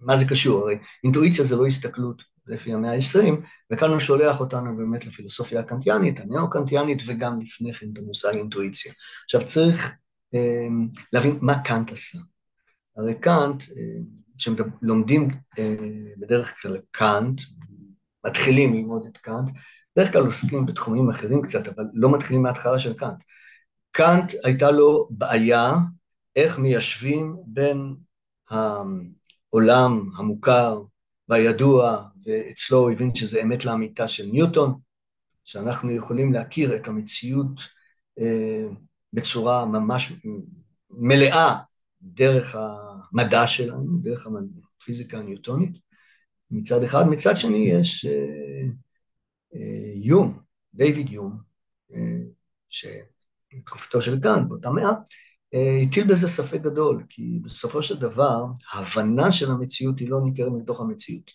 מה 0.00 0.16
זה 0.16 0.24
קשור, 0.28 0.62
הרי 0.62 0.78
אינטואיציה 1.04 1.44
זה 1.44 1.56
לא 1.56 1.66
הסתכלות 1.66 2.22
לפי 2.46 2.72
המאה 2.72 2.92
ה-20, 2.92 3.32
וכאן 3.72 3.90
הוא 3.90 3.98
שולח 3.98 4.40
אותנו 4.40 4.76
באמת 4.76 5.06
לפילוסופיה 5.06 5.60
הקנטיאנית, 5.60 6.20
הנאו-קנטיאנית, 6.20 7.02
וגם 7.06 7.40
לפני 7.40 7.72
כן 7.74 7.86
את 7.92 7.98
המושג 7.98 8.34
אינטואיציה. 8.34 8.92
עכשיו 9.24 9.46
צריך 9.46 9.92
אה, 10.34 10.68
להבין 11.12 11.38
מה 11.40 11.62
קאנט 11.62 11.92
עשה. 11.92 12.18
הרי 12.96 13.14
קאנט, 13.14 13.62
אה, 13.62 14.02
כשלומדים 14.38 15.28
אה, 15.58 15.76
בדרך 16.16 16.62
כלל 16.62 16.78
קאנט, 16.90 17.40
מתחילים 18.26 18.74
ללמוד 18.74 19.06
את 19.06 19.16
קאנט, 19.16 19.50
בדרך 19.96 20.12
כלל 20.12 20.26
עוסקים 20.26 20.66
בתחומים 20.66 21.10
אחרים 21.10 21.42
קצת, 21.42 21.68
אבל 21.68 21.84
לא 21.94 22.12
מתחילים 22.12 22.42
מההתחלה 22.42 22.78
של 22.78 22.94
קאנט. 22.94 23.22
קאנט 23.90 24.32
הייתה 24.44 24.70
לו 24.70 25.08
בעיה 25.10 25.74
איך 26.36 26.58
מיישבים 26.58 27.36
בין 27.46 27.94
העולם 28.50 30.10
המוכר 30.16 30.82
והידוע, 31.28 32.02
ואצלו 32.26 32.78
הוא 32.78 32.90
הבין 32.90 33.14
שזה 33.14 33.42
אמת 33.42 33.64
לאמיתה 33.64 34.08
של 34.08 34.26
ניוטון, 34.26 34.78
שאנחנו 35.44 35.90
יכולים 35.90 36.32
להכיר 36.32 36.76
את 36.76 36.88
המציאות 36.88 37.60
אה, 38.18 38.64
בצורה 39.12 39.64
ממש 39.64 40.12
מלאה 40.90 41.54
דרך 42.02 42.56
המדע 43.12 43.46
שלנו, 43.46 43.98
דרך 44.00 44.26
הפיזיקה 44.80 45.18
הניוטונית 45.18 45.78
מצד 46.50 46.82
אחד, 46.82 47.08
מצד 47.08 47.36
שני 47.36 47.70
יש 47.78 48.06
אה, 48.06 48.68
יום, 49.94 50.38
דיוויד 50.74 51.10
יום, 51.10 51.38
שבתקופתו 52.68 54.02
של 54.02 54.18
גן, 54.18 54.48
באותה 54.48 54.70
מאה, 54.70 54.92
הטיל 55.82 56.04
בזה 56.08 56.28
ספק 56.28 56.60
גדול, 56.60 57.04
כי 57.08 57.38
בסופו 57.42 57.82
של 57.82 57.98
דבר, 57.98 58.44
ההבנה 58.72 59.32
של 59.32 59.50
המציאות 59.50 59.98
היא 59.98 60.10
לא 60.10 60.20
ניכרת 60.24 60.52
מתוך 60.52 60.80
המציאות. 60.80 61.30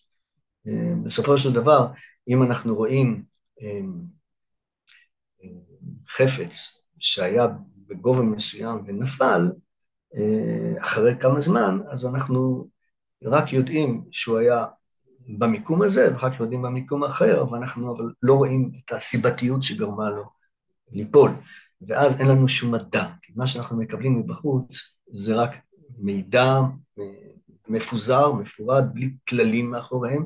בסופו 1.04 1.38
של 1.38 1.54
דבר, 1.54 1.88
אם 2.28 2.44
אנחנו 2.44 2.76
רואים 2.76 3.24
חפץ 6.08 6.84
שהיה 7.00 7.48
בגובה 7.88 8.22
מסוים 8.22 8.84
ונפל, 8.88 9.52
אחרי 10.80 11.16
כמה 11.20 11.40
זמן, 11.40 11.80
אז 11.90 12.06
אנחנו 12.06 12.68
רק 13.24 13.54
יודעים 13.54 14.04
שהוא 14.12 14.38
היה 14.38 14.66
במיקום 15.28 15.82
הזה, 15.82 16.14
ואחר 16.14 16.34
כך 16.34 16.40
יודעים 16.40 16.62
במיקום 16.62 17.04
אחר, 17.04 17.46
ואנחנו 17.52 17.96
אבל 17.96 18.12
לא 18.24 18.34
רואים 18.34 18.72
את 18.78 18.92
הסיבתיות 18.92 19.64
שגרמה 19.64 20.10
לו 20.10 20.24
ליפול, 20.92 21.32
ואז 21.82 22.22
אין 22.22 22.30
לנו 22.30 22.50
שום 22.50 22.72
מדע, 22.72 23.06
כי 23.22 23.34
מה 23.36 23.48
שאנחנו 23.48 23.78
מקבלים 23.78 24.20
מבחוץ 24.20 24.98
זה 25.12 25.36
רק 25.36 25.52
מידע 25.98 26.60
מפוזר, 27.68 28.32
מפורד, 28.32 28.84
בלי 28.94 29.14
כללים 29.30 29.72
מאחוריהם, 29.72 30.26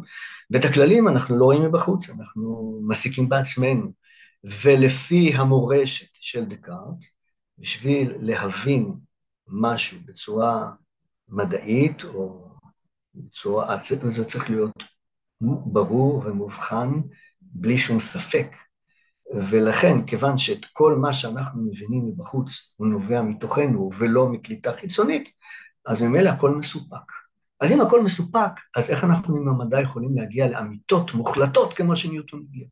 ואת 0.52 0.66
הכללים 0.66 1.08
אנחנו 1.08 1.38
לא 1.38 1.46
רואים 1.46 1.62
מבחוץ, 1.62 2.10
אנחנו 2.10 2.80
מסיקים 2.88 3.30
בעצמנו, 3.30 3.92
ולפי 4.44 5.34
המורשת 5.36 6.08
של 6.14 6.46
דקארט, 6.46 7.06
בשביל 7.58 8.14
להבין 8.20 8.94
משהו 9.52 9.98
בצורה 10.06 10.72
מדעית 11.30 12.04
או 12.04 12.48
בצורה, 13.16 13.78
זה 14.10 14.26
צריך 14.26 14.50
להיות 14.50 14.84
ברור 15.66 16.24
ומובחן 16.26 16.90
בלי 17.42 17.78
שום 17.78 18.00
ספק. 18.00 18.56
ולכן, 19.36 20.06
כיוון 20.06 20.38
שאת 20.38 20.66
כל 20.74 20.96
מה 20.96 21.14
שאנחנו 21.14 21.62
מבינים 21.62 22.08
מבחוץ 22.08 22.74
הוא 22.78 22.88
נובע 22.88 23.22
מתוכנו 23.22 23.90
ולא 23.98 24.28
מקליטה 24.28 24.74
חיצונית, 24.74 25.30
אז 25.86 26.02
ממילא 26.02 26.30
הכל 26.30 26.56
מסופק. 26.56 27.12
אז 27.60 27.72
אם 27.72 27.82
הכל 27.82 28.04
מסופק, 28.04 28.52
אז 28.76 28.92
איך 28.92 29.04
אנחנו 29.04 29.36
עם 29.36 29.48
המדע 29.48 29.82
יכולים 29.82 30.16
להגיע 30.16 30.48
לאמיתות 30.48 31.14
מוחלטות 31.14 31.74
כמו 31.74 31.96
שניוטון 31.96 32.44
הגיע? 32.50 32.66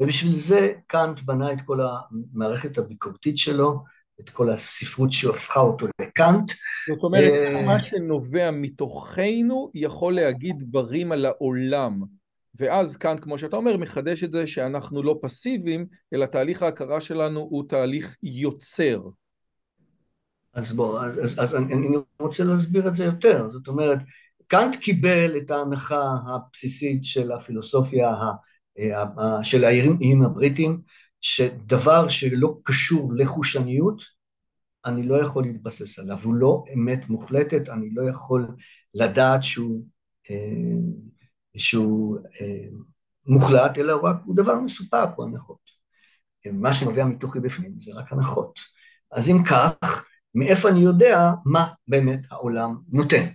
ובשביל 0.00 0.34
זה 0.34 0.72
קאנט 0.86 1.20
בנה 1.20 1.52
את 1.52 1.58
כל 1.64 1.80
המערכת 1.80 2.78
הביקורתית 2.78 3.38
שלו, 3.38 3.84
את 4.20 4.30
כל 4.30 4.52
הספרות 4.52 5.12
שהפכה 5.12 5.60
אותו 5.60 5.86
לקאנט. 6.00 6.52
זאת 6.88 7.02
אומרת, 7.02 7.32
אה, 7.32 7.66
מה 7.66 7.82
שנובע 7.82 8.50
מתוכנו 8.50 9.70
יכול 9.74 10.14
להגיד 10.14 10.56
דברים 10.58 11.12
על 11.12 11.24
העולם. 11.24 12.02
ואז 12.58 12.96
קאנט, 12.96 13.20
כמו 13.22 13.38
שאתה 13.38 13.56
אומר, 13.56 13.76
מחדש 13.76 14.24
את 14.24 14.32
זה 14.32 14.46
שאנחנו 14.46 15.02
לא 15.02 15.18
פסיביים, 15.22 15.86
אלא 16.14 16.26
תהליך 16.26 16.62
ההכרה 16.62 17.00
שלנו 17.00 17.40
הוא 17.40 17.64
תהליך 17.68 18.16
יוצר. 18.22 19.00
אז 20.54 20.72
בוא, 20.72 21.00
אז, 21.00 21.18
אז, 21.18 21.42
אז 21.42 21.56
אני, 21.56 21.74
אני 21.74 21.96
רוצה 22.20 22.44
להסביר 22.44 22.88
את 22.88 22.94
זה 22.94 23.04
יותר. 23.04 23.48
זאת 23.48 23.68
אומרת, 23.68 23.98
קאנט 24.46 24.76
קיבל 24.76 25.36
את 25.36 25.50
ההנחה 25.50 26.16
הבסיסית 26.26 27.04
של 27.04 27.32
הפילוסופיה 27.32 28.14
של 29.42 29.64
האיים 29.64 30.22
הבריטים, 30.24 30.80
שדבר 31.20 32.08
שלא 32.08 32.58
קשור 32.62 33.12
לחושניות, 33.16 34.02
אני 34.84 35.02
לא 35.02 35.22
יכול 35.22 35.44
להתבסס 35.44 35.98
עליו, 35.98 36.18
הוא 36.22 36.34
לא 36.34 36.64
אמת 36.74 37.08
מוחלטת, 37.08 37.68
אני 37.68 37.90
לא 37.94 38.08
יכול 38.08 38.48
לדעת 38.94 39.42
שהוא, 39.42 39.84
אה, 40.30 40.36
שהוא 41.56 42.18
אה, 42.40 42.68
מוחלט, 43.26 43.78
אלא 43.78 43.92
הוא 43.92 44.08
רק 44.08 44.16
הוא 44.24 44.36
דבר 44.36 44.60
מסופק, 44.60 45.08
הוא 45.16 45.26
הנחות. 45.26 45.76
מה 46.52 46.72
שנובע 46.72 47.04
מתוכי 47.04 47.40
בפנים 47.40 47.78
זה 47.78 47.92
רק 47.94 48.12
הנחות. 48.12 48.60
אז 49.12 49.28
אם 49.28 49.44
כך, 49.44 50.04
מאיפה 50.34 50.68
אני 50.68 50.78
יודע 50.80 51.30
מה 51.44 51.66
באמת 51.88 52.20
העולם 52.30 52.76
נותן? 52.88 53.26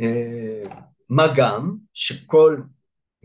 אה, 0.00 0.62
מה 1.10 1.24
גם 1.36 1.76
שכל 1.94 2.60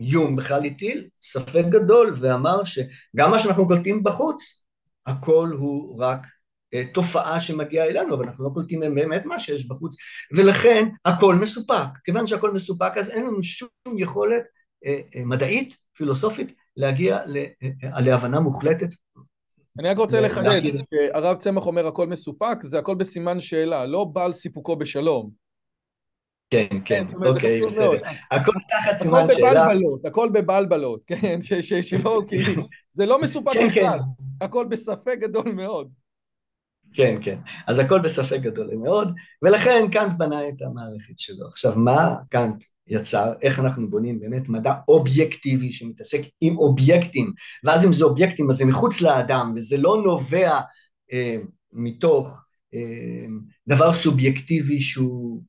יום 0.02 0.36
בכלל 0.36 0.64
הטיל 0.64 1.08
ספק 1.22 1.64
גדול 1.68 2.16
ואמר 2.20 2.64
שגם 2.64 3.30
מה 3.30 3.38
שאנחנו 3.38 3.68
קולטים 3.68 4.02
בחוץ, 4.02 4.66
הכל 5.06 5.50
הוא 5.58 6.00
רק 6.02 6.26
אה, 6.74 6.82
תופעה 6.94 7.40
שמגיעה 7.40 7.86
אלינו, 7.86 8.14
אבל 8.14 8.24
אנחנו 8.24 8.44
לא 8.44 8.50
קולטים 8.54 8.80
באמת 8.80 9.24
מה 9.24 9.38
שיש 9.38 9.68
בחוץ, 9.68 9.96
ולכן 10.36 10.88
הכל 11.04 11.34
מסופק. 11.34 11.98
כיוון 12.04 12.26
שהכל 12.26 12.50
מסופק, 12.50 12.92
אז 12.96 13.10
אין 13.10 13.26
לנו 13.26 13.42
שום 13.42 13.68
יכולת 13.98 14.42
אה, 14.86 15.00
אה, 15.16 15.24
מדעית, 15.24 15.76
פילוסופית, 15.96 16.52
להגיע 16.76 17.18
להבנה 17.82 18.40
מוחלטת. 18.40 18.88
אני 19.78 19.88
רק 19.88 19.96
רוצה 19.96 20.20
לחדד, 20.20 20.60
כשהרב 20.60 21.36
צמח 21.36 21.66
אומר 21.66 21.86
הכל 21.86 22.06
מסופק, 22.06 22.58
זה 22.62 22.78
הכל 22.78 22.94
בסימן 22.94 23.40
שאלה, 23.40 23.86
לא 23.86 24.04
בעל 24.04 24.32
סיפוקו 24.32 24.76
בשלום. 24.76 25.41
כן, 26.52 26.66
כן, 26.84 27.06
אוקיי, 27.26 27.66
בסדר. 27.66 28.02
הכל 28.30 28.52
תחת 28.68 28.96
סימן 28.96 29.26
שאלה. 29.38 29.68
הכל 30.04 30.28
בבלבלות, 30.32 31.00
כן, 31.06 31.38
שלא, 31.42 32.22
כי 32.28 32.36
זה 32.92 33.06
לא 33.06 33.20
מסופק 33.20 33.52
כן, 33.52 33.68
בכלל, 33.68 33.98
כן. 33.98 34.44
הכל 34.44 34.66
בספק 34.70 35.16
גדול 35.20 35.52
מאוד. 35.52 35.88
כן, 36.92 37.14
כן. 37.20 37.38
אז 37.66 37.78
הכל 37.78 38.00
בספק 38.00 38.38
גדול 38.40 38.74
מאוד, 38.74 39.12
ולכן 39.42 39.84
קאנט 39.92 40.12
בנה 40.18 40.48
את 40.48 40.62
המערכת 40.62 41.18
שלו. 41.18 41.46
עכשיו, 41.48 41.72
מה 41.78 42.14
קאנט 42.28 42.64
יצר? 42.86 43.32
איך 43.42 43.60
אנחנו 43.60 43.90
בונים 43.90 44.20
באמת 44.20 44.48
מדע 44.48 44.72
אובייקטיבי 44.88 45.72
שמתעסק 45.72 46.20
עם 46.40 46.58
אובייקטים, 46.58 47.32
ואז 47.64 47.86
אם 47.86 47.92
זה 47.92 48.04
אובייקטים 48.04 48.50
אז 48.50 48.56
זה 48.56 48.64
מחוץ 48.66 49.00
לאדם, 49.00 49.52
וזה 49.56 49.76
לא 49.76 50.02
נובע 50.04 50.60
אה, 51.12 51.36
מתוך 51.72 52.44
אה, 52.74 53.26
דבר 53.68 53.92
סובייקטיבי 53.92 54.80
שהוא 54.80 55.42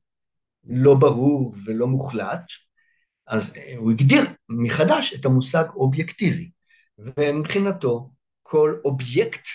לא 0.66 0.94
ברור 0.94 1.54
ולא 1.64 1.86
מוחלט, 1.86 2.44
אז 3.26 3.56
הוא 3.76 3.90
הגדיר 3.90 4.22
מחדש 4.48 5.14
את 5.14 5.24
המושג 5.24 5.64
אובייקטיבי, 5.76 6.50
ומבחינתו 6.98 8.10
כל 8.42 8.76
אובייקט 8.84 9.46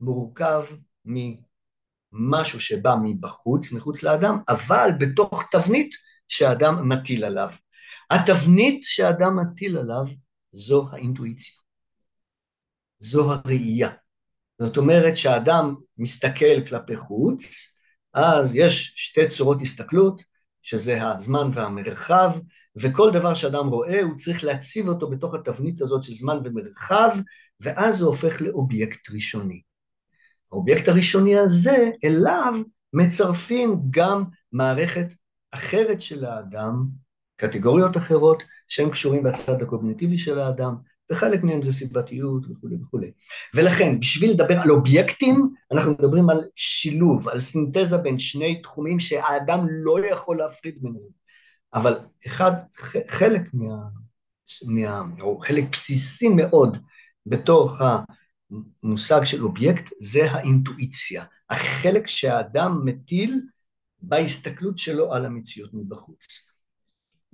מורכב 0.00 0.64
ממשהו 1.04 2.60
שבא 2.60 2.94
מבחוץ, 3.02 3.72
מחוץ 3.72 4.02
לאדם, 4.02 4.38
אבל 4.48 4.90
בתוך 5.00 5.42
תבנית 5.52 5.94
שאדם 6.28 6.88
מטיל 6.88 7.24
עליו. 7.24 7.50
התבנית 8.10 8.82
שאדם 8.82 9.36
מטיל 9.40 9.78
עליו 9.78 10.04
זו 10.52 10.88
האינטואיציה, 10.92 11.54
זו 12.98 13.32
הראייה. 13.32 13.90
זאת 14.58 14.76
אומרת 14.76 15.16
שהאדם 15.16 15.74
מסתכל 15.98 16.64
כלפי 16.68 16.96
חוץ, 16.96 17.72
אז 18.14 18.56
יש 18.56 18.92
שתי 18.96 19.28
צורות 19.28 19.58
הסתכלות, 19.60 20.22
שזה 20.66 21.08
הזמן 21.10 21.50
והמרחב, 21.54 22.32
וכל 22.76 23.10
דבר 23.12 23.34
שאדם 23.34 23.68
רואה 23.68 24.02
הוא 24.02 24.14
צריך 24.14 24.44
להציב 24.44 24.88
אותו 24.88 25.10
בתוך 25.10 25.34
התבנית 25.34 25.80
הזאת 25.80 26.02
של 26.02 26.12
זמן 26.12 26.38
ומרחב, 26.44 27.10
ואז 27.60 27.96
זה 27.96 28.04
הופך 28.04 28.40
לאובייקט 28.40 29.10
ראשוני. 29.10 29.62
האובייקט 30.52 30.88
הראשוני 30.88 31.38
הזה, 31.38 31.90
אליו 32.04 32.54
מצרפים 32.92 33.82
גם 33.90 34.24
מערכת 34.52 35.06
אחרת 35.50 36.00
של 36.00 36.24
האדם, 36.24 36.86
קטגוריות 37.36 37.96
אחרות, 37.96 38.42
שהן 38.68 38.90
קשורים 38.90 39.22
בצד 39.22 39.62
הקוגניטיבי 39.62 40.18
של 40.18 40.38
האדם, 40.38 40.74
וחלק 41.12 41.44
מהם 41.44 41.62
זה 41.62 41.72
סיבתיות 41.72 42.46
וכולי 42.50 42.76
וכולי. 42.82 43.10
ולכן, 43.54 44.00
בשביל 44.00 44.30
לדבר 44.30 44.60
על 44.60 44.70
אובייקטים, 44.70 45.50
אנחנו 45.72 45.92
מדברים 45.92 46.30
על 46.30 46.44
שילוב, 46.54 47.28
על 47.28 47.40
סינתזה 47.40 47.98
בין 47.98 48.18
שני 48.18 48.62
תחומים 48.62 49.00
שהאדם 49.00 49.66
לא 49.70 50.06
יכול 50.06 50.38
להפריד 50.38 50.74
ביניהם. 50.82 51.16
אבל 51.74 51.98
אחד, 52.26 52.52
חלק 53.08 53.42
מה... 53.54 53.76
מה 54.66 55.02
או 55.20 55.38
חלק 55.38 55.64
בסיסי 55.72 56.28
מאוד 56.28 56.76
בתוך 57.26 57.80
המושג 58.82 59.24
של 59.24 59.44
אובייקט 59.44 59.90
זה 60.00 60.32
האינטואיציה, 60.32 61.24
החלק 61.50 62.06
שהאדם 62.06 62.80
מטיל 62.84 63.40
בהסתכלות 64.02 64.78
שלו 64.78 65.14
על 65.14 65.26
המציאות 65.26 65.70
מבחוץ. 65.74 66.52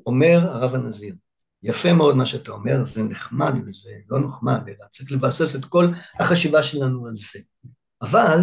אומר 0.06 0.38
הרב 0.38 0.74
הנזיר, 0.74 1.14
יפה 1.62 1.92
מאוד 1.92 2.16
מה 2.16 2.26
שאתה 2.26 2.50
אומר, 2.50 2.84
זה 2.84 3.02
נחמד 3.02 3.52
וזה 3.66 3.92
לא 4.08 4.20
נחמד, 4.24 4.60
אלא 4.68 4.86
צריך 4.90 5.12
לבסס 5.12 5.56
את 5.56 5.64
כל 5.64 5.92
החשיבה 6.20 6.62
שלנו 6.62 7.06
על 7.06 7.16
זה. 7.16 7.38
אבל 8.02 8.38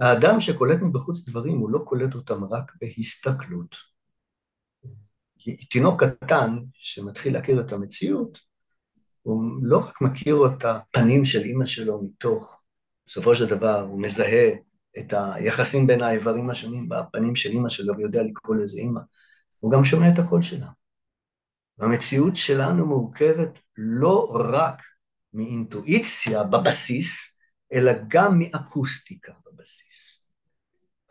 האדם 0.00 0.40
שקולט 0.40 0.80
מבחוץ 0.82 1.28
דברים, 1.28 1.58
הוא 1.58 1.70
לא 1.70 1.78
קולט 1.78 2.14
אותם 2.14 2.44
רק 2.44 2.72
בהסתכלות. 2.80 3.76
תינוק 5.70 6.04
קטן 6.04 6.58
שמתחיל 6.72 7.34
להכיר 7.34 7.60
את 7.60 7.72
המציאות, 7.72 8.38
הוא 9.22 9.42
לא 9.62 9.78
רק 9.78 10.00
מכיר 10.00 10.36
את 10.46 10.64
הפנים 10.64 11.24
של 11.24 11.40
אימא 11.40 11.66
שלו 11.66 12.02
מתוך, 12.02 12.62
בסופו 13.06 13.36
של 13.36 13.46
דבר 13.46 13.80
הוא 13.80 14.02
מזהה 14.02 14.48
את 14.98 15.14
היחסים 15.16 15.86
בין 15.86 16.02
האיברים 16.02 16.50
השונים 16.50 16.88
בפנים 16.88 17.36
של 17.36 17.50
אימא 17.50 17.68
שלו 17.68 17.96
ויודע 17.96 18.22
לקרוא 18.22 18.56
לזה 18.56 18.80
אימא, 18.80 19.00
הוא 19.58 19.72
גם 19.72 19.84
שומע 19.84 20.12
את 20.12 20.18
הקול 20.18 20.42
שלה. 20.42 20.66
והמציאות 21.80 22.36
שלנו 22.36 22.86
מורכבת 22.86 23.58
לא 23.76 24.32
רק 24.34 24.82
מאינטואיציה 25.34 26.42
בבסיס, 26.42 27.38
אלא 27.72 27.92
גם 28.08 28.38
מאקוסטיקה 28.38 29.32
בבסיס. 29.46 30.24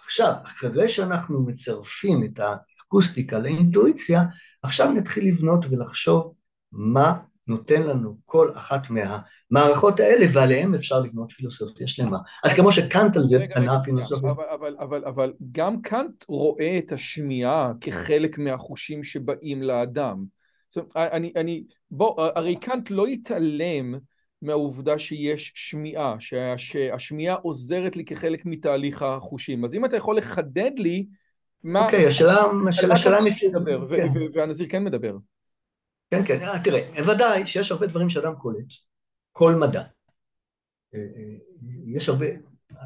עכשיו, 0.06 0.34
אחרי 0.44 0.88
שאנחנו 0.88 1.46
מצרפים 1.46 2.24
את 2.24 2.40
האקוסטיקה 2.40 3.40
לאינטואיציה, 3.40 4.22
עכשיו 4.64 4.92
נתחיל 4.92 5.28
לבנות 5.28 5.66
ולחשוב 5.70 6.34
מה 6.72 7.18
נותן 7.48 7.82
לנו 7.82 8.18
כל 8.26 8.52
אחת 8.54 8.88
מהמערכות 8.90 10.00
האלה, 10.00 10.26
ועליהן 10.34 10.76
אפשר 10.76 11.00
לבנות 11.00 11.32
פילוסופיה 11.32 11.88
שלמה. 11.88 12.18
אז 12.44 12.54
כמו 12.54 12.72
שקאנט 12.72 13.16
על 13.16 13.26
זה 13.26 13.46
פנה 13.54 13.84
פילוסופיה. 13.84 14.32
אבל, 14.32 14.44
אבל, 14.50 14.76
אבל, 14.80 15.06
אבל 15.06 15.34
גם 15.52 15.82
קאנט 15.82 16.24
רואה 16.28 16.78
את 16.78 16.92
השמיעה 16.92 17.72
כחלק 17.82 18.38
מהחושים 18.38 19.04
שבאים 19.04 19.64
לאדם. 19.64 20.39
אני, 20.96 21.34
אני, 21.36 21.64
בוא, 21.92 22.30
הרי 22.36 22.56
קאנט 22.56 22.90
לא 22.92 23.08
יתעלם 23.08 23.96
מהעובדה 24.42 25.00
שיש 25.00 25.52
שמיעה, 25.56 26.16
שהשמיעה 26.58 27.36
עוזרת 27.36 27.96
לי 27.96 28.06
כחלק 28.06 28.46
מתהליך 28.46 29.02
החושים. 29.02 29.66
אז 29.66 29.76
אם 29.76 29.86
אתה 29.86 29.98
יכול 29.98 30.18
לחדד 30.18 30.72
לי 30.78 31.06
מה... 31.64 31.86
אוקיי, 31.86 32.08
השאלה... 32.08 32.38
השאלה 32.92 33.18
מדבר, 33.50 33.88
והנזיר 34.34 34.68
כן 34.70 34.84
מדבר. 34.84 35.18
כן, 36.12 36.26
כן, 36.26 36.60
תראה, 36.64 36.90
ודאי 37.08 37.48
שיש 37.48 37.72
הרבה 37.72 37.88
דברים 37.88 38.10
שאדם 38.10 38.36
קולט, 38.36 38.66
כל 39.32 39.56
מדע. 39.56 39.84
יש 41.86 42.10
הרבה, 42.10 42.26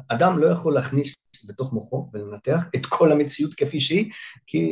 אדם 0.08 0.38
לא 0.38 0.46
יכול 0.46 0.74
להכניס 0.74 1.16
בתוך 1.46 1.72
מוחו 1.72 2.10
ולנתח 2.12 2.64
את 2.76 2.86
כל 2.86 3.12
המציאות 3.12 3.54
כפי 3.54 3.80
שהיא, 3.80 4.12
כי 4.46 4.68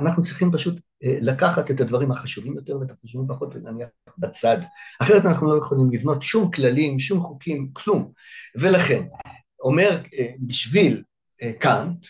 אנחנו 0.00 0.22
צריכים 0.22 0.52
פשוט 0.52 0.80
לקחת 1.02 1.70
את 1.70 1.80
הדברים 1.80 2.12
החשובים 2.12 2.54
יותר 2.56 2.78
ואת 2.80 2.90
החשובים 2.90 3.28
פחות 3.28 3.54
ולהניח 3.54 3.88
בצד. 4.18 4.58
אחרת 5.02 5.24
אנחנו 5.24 5.52
לא 5.52 5.58
יכולים 5.58 5.90
לבנות 5.90 6.22
שום 6.22 6.50
כללים, 6.50 6.98
שום 6.98 7.20
חוקים, 7.20 7.70
כלום. 7.72 8.12
ולכן, 8.56 9.02
אומר 9.60 10.00
בשביל 10.40 11.02
קאנט, 11.58 12.06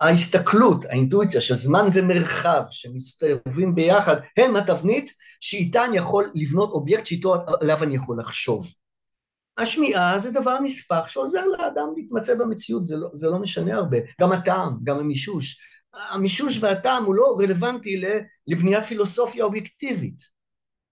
ההסתכלות, 0.00 0.84
האינטואיציה 0.84 1.40
של 1.40 1.54
זמן 1.54 1.88
ומרחב 1.92 2.62
שמסתובבים 2.70 3.74
ביחד 3.74 4.16
הם 4.36 4.56
התבנית 4.56 5.12
שאיתה 5.40 5.84
אני 5.84 5.96
יכול 5.96 6.30
לבנות 6.34 6.70
אובייקט 6.70 7.06
שאיתו 7.06 7.36
עליו 7.60 7.82
אני 7.82 7.94
יכול 7.94 8.20
לחשוב. 8.20 8.72
השמיעה 9.58 10.18
זה 10.18 10.32
דבר 10.32 10.60
נספח 10.60 11.08
שעוזר 11.08 11.44
לאדם 11.46 11.88
להתמצא 11.96 12.34
במציאות, 12.34 12.84
זה 12.84 12.96
לא, 12.96 13.08
זה 13.12 13.26
לא 13.26 13.38
משנה 13.38 13.74
הרבה, 13.74 13.96
גם 14.20 14.32
הטעם, 14.32 14.78
גם 14.84 14.98
המישוש. 14.98 15.60
המישוש 15.94 16.62
והטעם 16.62 17.04
הוא 17.04 17.14
לא 17.14 17.36
רלוונטי 17.40 18.02
לבניית 18.46 18.84
פילוסופיה 18.84 19.44
אובייקטיבית. 19.44 20.38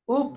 הוא, 0.04 0.36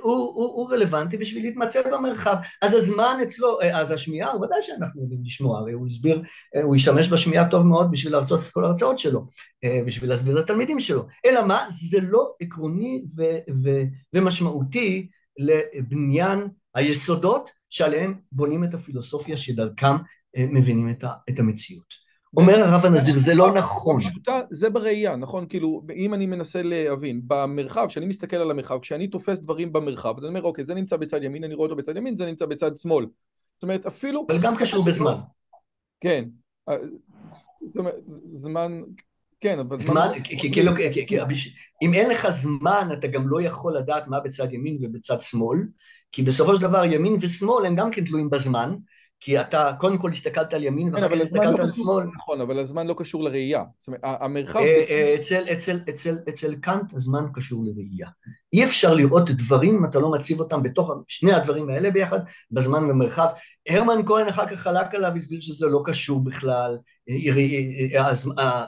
הוא, 0.00 0.12
הוא, 0.16 0.46
הוא 0.46 0.70
רלוונטי 0.70 1.16
בשביל 1.16 1.42
להתמצא 1.42 1.90
במרחב. 1.92 2.36
אז 2.62 2.74
הזמן 2.74 3.18
אצלו, 3.22 3.58
אז 3.72 3.90
השמיעה, 3.90 4.32
הוא 4.32 4.44
ודאי 4.44 4.62
שאנחנו 4.62 5.02
יודעים 5.02 5.20
לשמוע, 5.22 5.58
הרי 5.58 5.72
הוא 5.72 5.86
הסביר, 5.86 6.22
הוא 6.62 6.76
ישתמש 6.76 7.12
בשמיעה 7.12 7.50
טוב 7.50 7.66
מאוד 7.66 7.90
בשביל 7.90 8.12
להרצות 8.12 8.40
את 8.40 8.52
כל 8.52 8.64
ההרצאות 8.64 8.98
שלו, 8.98 9.26
בשביל 9.86 10.10
להסביר 10.10 10.34
לתלמידים 10.34 10.80
שלו. 10.80 11.06
אלא 11.24 11.46
מה? 11.46 11.64
זה 11.68 11.98
לא 12.00 12.32
עקרוני 12.40 13.04
ו, 13.16 13.22
ו, 13.64 13.70
ומשמעותי 14.14 15.08
לבניין 15.38 16.48
היסודות 16.74 17.50
שעליהם 17.70 18.14
בונים 18.32 18.64
את 18.64 18.74
הפילוסופיה 18.74 19.36
שדרכם 19.36 19.96
מבינים 20.36 20.96
את 21.30 21.38
המציאות. 21.38 22.05
אומר 22.36 22.64
הרב 22.64 22.86
הנזיר, 22.86 23.18
זה 23.18 23.34
לא 23.34 23.52
נכון. 23.54 24.02
זה 24.50 24.70
בראייה, 24.70 25.16
נכון? 25.16 25.46
כאילו, 25.48 25.82
אם 25.96 26.14
אני 26.14 26.26
מנסה 26.26 26.62
להבין, 26.62 27.20
במרחב, 27.26 27.86
כשאני 27.88 28.06
מסתכל 28.06 28.36
על 28.36 28.50
המרחב, 28.50 28.78
כשאני 28.78 29.08
תופס 29.08 29.38
דברים 29.38 29.72
במרחב, 29.72 30.14
אז 30.18 30.24
אני 30.24 30.28
אומר, 30.28 30.42
אוקיי, 30.42 30.64
זה 30.64 30.74
נמצא 30.74 30.96
בצד 30.96 31.22
ימין, 31.22 31.44
אני 31.44 31.54
רואה 31.54 31.68
אותו 31.68 31.76
בצד 31.76 31.96
ימין, 31.96 32.16
זה 32.16 32.26
נמצא 32.26 32.46
בצד 32.46 32.76
שמאל. 32.76 33.06
זאת 33.54 33.62
אומרת, 33.62 33.86
אפילו... 33.86 34.26
אבל 34.28 34.38
גם 34.38 34.56
קשור 34.56 34.84
בזמן. 34.84 35.14
כן. 36.00 36.24
זאת 37.66 37.76
אומרת, 37.76 37.94
זמן... 38.32 38.80
כן, 39.40 39.58
אבל... 39.58 39.78
זמן, 39.78 40.08
כאילו, 40.24 40.72
אם 41.82 41.94
אין 41.94 42.10
לך 42.10 42.28
זמן, 42.28 42.88
אתה 42.98 43.06
גם 43.06 43.28
לא 43.28 43.42
יכול 43.42 43.76
לדעת 43.76 44.08
מה 44.08 44.20
בצד 44.20 44.52
ימין 44.52 44.78
ובצד 44.80 45.20
שמאל, 45.20 45.58
כי 46.12 46.22
בסופו 46.22 46.56
של 46.56 46.62
דבר 46.62 46.84
ימין 46.84 47.16
ושמאל 47.20 47.66
הם 47.66 47.76
גם 47.76 47.90
כן 47.90 48.04
תלויים 48.04 48.30
בזמן, 48.30 48.74
כי 49.20 49.40
אתה 49.40 49.72
קודם 49.80 49.98
כל 49.98 50.10
הסתכלת 50.10 50.54
על 50.54 50.64
ימין 50.64 50.94
ואחר 50.94 51.08
כך 51.08 51.20
הסתכלת 51.20 51.58
על 51.58 51.72
שמאל. 51.72 52.04
נכון, 52.16 52.40
אבל 52.40 52.58
הזמן 52.58 52.86
לא 52.86 52.94
קשור 52.98 53.24
לראייה. 53.24 53.62
זאת 53.80 53.88
אומרת, 53.88 54.00
המרחב... 54.04 54.60
אצל 56.28 56.54
קאנט 56.60 56.94
הזמן 56.94 57.26
קשור 57.34 57.64
לראייה. 57.64 58.08
אי 58.52 58.64
אפשר 58.64 58.94
לראות 58.94 59.30
דברים 59.30 59.76
אם 59.76 59.84
אתה 59.84 59.98
לא 59.98 60.10
מציב 60.10 60.40
אותם 60.40 60.62
בתוך 60.62 60.90
שני 61.08 61.32
הדברים 61.32 61.68
האלה 61.68 61.90
ביחד, 61.90 62.18
בזמן 62.50 62.90
ומרחב. 62.90 63.26
הרמן 63.68 64.06
כהן 64.06 64.28
אחר 64.28 64.46
כך 64.46 64.56
חלק 64.56 64.94
עליו, 64.94 65.12
הסביר 65.16 65.40
שזה 65.40 65.66
לא 65.66 65.82
קשור 65.84 66.24
בכלל, 66.24 66.78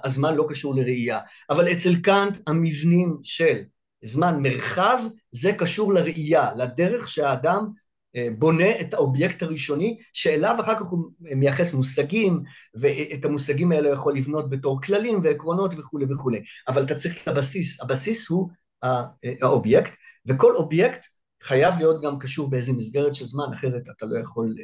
הזמן 0.04 0.34
לא 0.34 0.46
קשור 0.48 0.74
לראייה. 0.74 1.18
אבל 1.50 1.72
אצל 1.72 1.96
קאנט 1.96 2.38
המבנים 2.46 3.16
של 3.22 3.58
זמן 4.04 4.42
מרחב 4.42 4.98
זה 5.32 5.52
קשור 5.52 5.92
לראייה, 5.92 6.50
לדרך 6.56 7.08
שהאדם 7.08 7.68
בונה 8.38 8.80
את 8.80 8.94
האובייקט 8.94 9.42
הראשוני 9.42 9.98
שאליו 10.12 10.56
אחר 10.60 10.74
כך 10.74 10.86
הוא 10.86 11.10
מייחס 11.20 11.74
מושגים 11.74 12.42
ואת 12.80 13.24
המושגים 13.24 13.72
האלה 13.72 13.88
יכול 13.88 14.16
לבנות 14.16 14.50
בתור 14.50 14.80
כללים 14.82 15.20
ועקרונות 15.24 15.74
וכולי 15.78 16.04
וכולי. 16.12 16.38
אבל 16.68 16.84
אתה 16.84 16.94
צריך 16.94 17.22
את 17.22 17.28
הבסיס, 17.28 17.80
הבסיס 17.80 18.28
הוא 18.28 18.48
האובייקט 19.42 19.92
וכל 20.26 20.54
אובייקט 20.54 21.04
חייב 21.42 21.74
להיות 21.78 22.02
גם 22.02 22.18
קשור 22.18 22.50
באיזה 22.50 22.72
מסגרת 22.72 23.14
של 23.14 23.26
זמן 23.26 23.52
אחרת 23.54 23.82
אתה 23.96 24.06
לא 24.06 24.18
יכול 24.18 24.54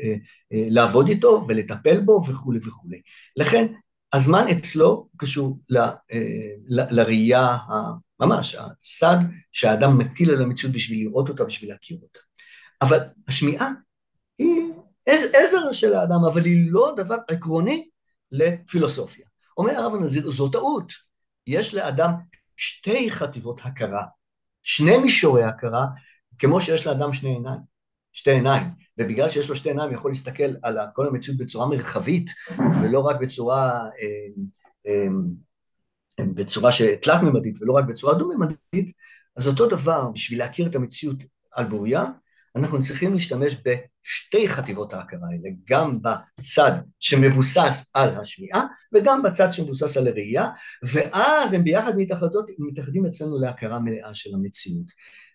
לעבוד 0.52 1.08
איתו 1.08 1.44
ולטפל 1.48 2.00
בו 2.00 2.20
וכולי 2.28 2.58
וכולי. 2.64 3.00
לכן 3.36 3.66
הזמן 4.12 4.46
אצלו 4.48 5.08
קשור 5.16 5.58
ל, 5.70 5.78
ל, 6.68 7.00
לראייה 7.00 7.56
ממש 8.20 8.54
הצד 8.54 9.16
שהאדם 9.52 9.98
מטיל 9.98 10.30
על 10.30 10.42
המציאות 10.42 10.74
בשביל 10.74 10.98
לראות 10.98 11.28
אותה 11.28 11.44
בשביל 11.44 11.70
להכיר 11.70 11.98
אותה 12.02 12.18
אבל 12.82 12.98
השמיעה 13.28 13.70
היא 14.38 14.72
עזר 15.06 15.72
של 15.72 15.94
האדם, 15.94 16.24
אבל 16.32 16.44
היא 16.44 16.66
לא 16.70 16.94
דבר 16.96 17.16
עקרוני 17.28 17.88
לפילוסופיה. 18.32 19.26
אומר 19.56 19.76
הרב 19.76 19.94
הנזיר, 19.94 20.30
זו 20.30 20.48
טעות. 20.48 20.92
יש 21.46 21.74
לאדם 21.74 22.10
שתי 22.56 23.10
חטיבות 23.10 23.60
הכרה, 23.64 24.04
שני 24.62 24.96
מישורי 24.96 25.44
הכרה, 25.44 25.86
כמו 26.38 26.60
שיש 26.60 26.86
לאדם 26.86 27.12
שני 27.12 27.30
עיניים, 27.30 27.60
שתי 28.12 28.30
עיניים, 28.30 28.66
ובגלל 28.98 29.28
שיש 29.28 29.48
לו 29.48 29.56
שתי 29.56 29.68
עיניים 29.68 29.92
יכול 29.92 30.10
להסתכל 30.10 30.52
על 30.62 30.78
כל 30.94 31.06
המציאות 31.06 31.38
בצורה 31.38 31.66
מרחבית, 31.66 32.30
ולא 32.82 33.00
רק 33.00 33.16
בצורה, 33.20 33.70
אה, 34.00 34.42
אה, 34.86 36.24
בצורה 36.34 36.70
תלת-ממדית, 37.02 37.62
ולא 37.62 37.72
רק 37.72 37.84
בצורה 37.84 38.14
דו-ממדית, 38.14 38.96
אז 39.36 39.48
אותו 39.48 39.66
דבר, 39.66 40.10
בשביל 40.10 40.38
להכיר 40.38 40.66
את 40.66 40.74
המציאות 40.74 41.16
על 41.52 41.64
בוריה, 41.64 42.04
אנחנו 42.56 42.80
צריכים 42.80 43.12
להשתמש 43.12 43.56
בשתי 43.56 44.48
חטיבות 44.48 44.92
ההכרה 44.92 45.28
האלה, 45.30 45.48
גם 45.68 45.98
בצד 46.02 46.72
שמבוסס 47.00 47.90
על 47.94 48.20
השמיעה 48.20 48.64
וגם 48.94 49.22
בצד 49.22 49.48
שמבוסס 49.50 49.96
על 49.96 50.08
הראייה, 50.08 50.46
ואז 50.82 51.52
הם 51.52 51.64
ביחד 51.64 51.92
מתאחדים 52.58 53.06
אצלנו 53.06 53.38
להכרה 53.38 53.78
מלאה 53.78 54.14
של 54.14 54.34
המציאות. 54.34 54.86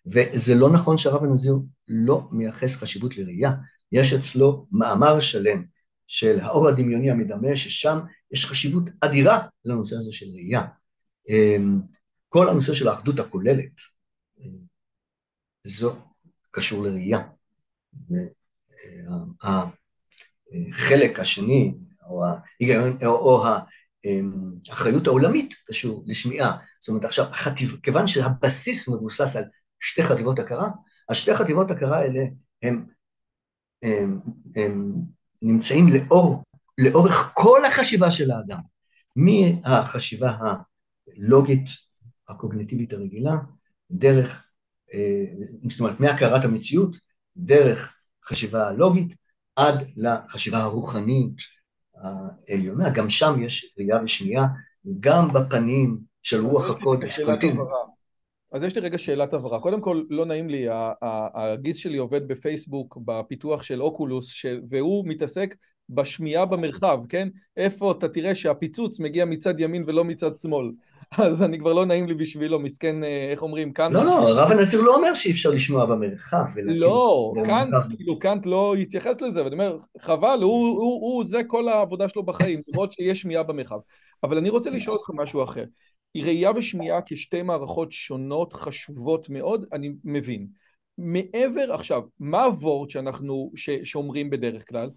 וזה 0.06 0.56
לא 0.56 0.70
נכון 0.70 0.98
שהרב 0.98 1.24
הנזיר 1.24 1.54
לא 1.88 2.28
מייחס 2.32 2.76
חשיבות 2.76 3.18
לראייה, 3.18 3.52
יש 3.92 4.14
אצלו 4.14 4.68
מאמר 4.72 5.20
שלם 5.20 5.64
של 6.08 6.40
האור 6.40 6.68
הדמיוני 6.68 7.12
המדמה, 7.12 7.56
ששם 7.56 8.00
יש 8.32 8.46
חשיבות 8.46 8.90
אדירה 9.02 9.40
לנושא 9.66 9.96
הזה 9.96 10.14
של 10.14 10.26
ראייה. 10.34 10.62
אמ, 11.30 11.80
כל 12.30 12.50
הנושא 12.50 12.74
של 12.74 12.88
האחדות 12.88 13.20
הכוללת, 13.20 13.72
זו 15.64 15.96
קשור 16.52 16.84
לראייה. 16.84 17.20
החלק 20.74 21.20
השני, 21.20 21.74
או 22.10 22.24
ההיגיון, 22.26 22.98
או 23.06 23.46
האחריות 24.70 25.08
העולמית 25.08 25.56
קשור 25.68 26.04
לשמיעה. 26.06 26.58
זאת 26.80 26.90
אומרת 26.90 27.06
עכשיו, 27.06 27.26
חטיב, 27.32 27.78
כיוון 27.84 28.08
שהבסיס 28.08 28.90
מבוסס 28.90 29.36
על 29.36 29.44
שתי 29.80 30.04
חטיבות 30.04 30.40
הכרה, 30.40 30.70
אז 31.10 31.16
שתי 31.16 31.36
חטיבות 31.36 31.72
הכרה 31.72 31.98
האלה 31.98 32.22
הם, 32.64 32.86
הם, 33.84 34.20
הם 34.56 34.94
נמצאים 35.42 35.88
לאור, 35.88 36.44
לאורך 36.78 37.32
כל 37.34 37.66
החשיבה 37.66 38.12
של 38.12 38.32
האדם, 38.32 38.60
מהחשיבה 39.16 40.38
הלוגית, 40.40 41.66
הקוגניטיבית 42.28 42.94
הרגילה, 42.94 43.34
דרך 43.92 44.44
אה, 44.44 44.49
זאת 45.70 45.80
אומרת, 45.80 46.00
מהכרת 46.00 46.44
המציאות, 46.44 46.98
דרך 47.38 47.98
חשיבה 48.26 48.72
לוגית, 48.72 49.16
עד 49.56 49.84
לחשיבה 49.98 50.58
הרוחנית 50.58 51.38
העליונה, 51.96 52.90
גם 52.90 53.10
שם 53.10 53.44
יש 53.44 53.76
ראייה 53.78 54.04
ושמיעה, 54.04 54.48
גם 55.00 55.34
בפנים 55.34 56.00
של 56.24 56.46
רוח 56.46 56.70
הקודש, 56.70 57.20
קולטים. 57.20 57.60
אז 58.52 58.64
יש 58.64 58.76
לי 58.76 58.82
רגע 58.82 58.98
שאלת 58.98 59.34
הבהרה. 59.34 59.60
קודם 59.60 59.82
כל, 59.82 60.04
לא 60.10 60.26
נעים 60.26 60.50
לי, 60.50 60.66
הגיס 61.34 61.78
שלי 61.78 61.98
עובד 61.98 62.28
בפייסבוק 62.28 62.98
בפיתוח 63.06 63.64
של 63.64 63.82
אוקולוס, 63.82 64.46
והוא 64.70 65.06
מתעסק 65.08 65.56
בשמיעה 65.90 66.46
במרחב, 66.46 67.00
כן? 67.10 67.28
איפה 67.58 67.92
אתה 67.92 68.08
תראה 68.08 68.36
שהפיצוץ 68.36 69.00
מגיע 69.00 69.26
מצד 69.26 69.60
ימין 69.60 69.84
ולא 69.88 70.04
מצד 70.04 70.38
שמאל. 70.38 70.72
אז 71.18 71.44
אני 71.44 71.60
כבר 71.60 71.74
לא 71.74 71.86
נעים 71.86 72.08
לי 72.08 72.14
בשבילו, 72.14 72.60
מסכן, 72.60 73.04
אה, 73.04 73.28
איך 73.32 73.42
אומרים, 73.42 73.74
קאנט... 73.74 73.94
לא, 73.94 74.06
לא, 74.06 74.42
רב 74.42 74.52
הנזיר 74.52 74.82
לא 74.82 74.96
אומר 74.96 75.14
שאי 75.14 75.32
אפשר 75.32 75.50
לשמוע 75.50 75.86
במרחב. 75.86 76.46
לא, 76.56 77.34
קאנט, 77.46 77.74
כאילו, 77.96 78.20
קאנט 78.20 78.46
לא 78.46 78.76
התייחס 78.76 79.22
לזה, 79.22 79.44
ואני 79.44 79.54
אומר, 79.54 79.78
חבל, 80.00 80.40
הוא, 80.42 80.68
הוא, 80.68 81.02
הוא, 81.02 81.26
זה 81.26 81.44
כל 81.44 81.68
העבודה 81.68 82.10
שלו 82.10 82.24
בחיים, 82.24 82.62
למרות 82.68 82.92
שיש 82.92 83.22
שמיעה 83.22 83.44
במרחב. 83.44 83.80
אבל 84.24 84.38
אני 84.38 84.50
רוצה 84.50 84.70
לשאול 84.70 84.98
אותך 84.98 85.10
משהו 85.14 85.44
אחר. 85.44 85.66
ראייה 86.18 86.52
ושמיעה 86.56 87.00
כשתי 87.06 87.42
מערכות 87.42 87.92
שונות, 87.92 88.54
חשובות 88.54 89.30
מאוד, 89.30 89.66
אני 89.74 89.92
מבין. 90.04 90.48
מעבר, 90.98 91.74
עכשיו, 91.74 92.02
מה 92.20 92.44
הוורד 92.44 92.90
שאנחנו, 92.90 93.52
ש, 93.56 93.70
שאומרים 93.84 94.30
בדרך 94.30 94.70
כלל? 94.70 94.90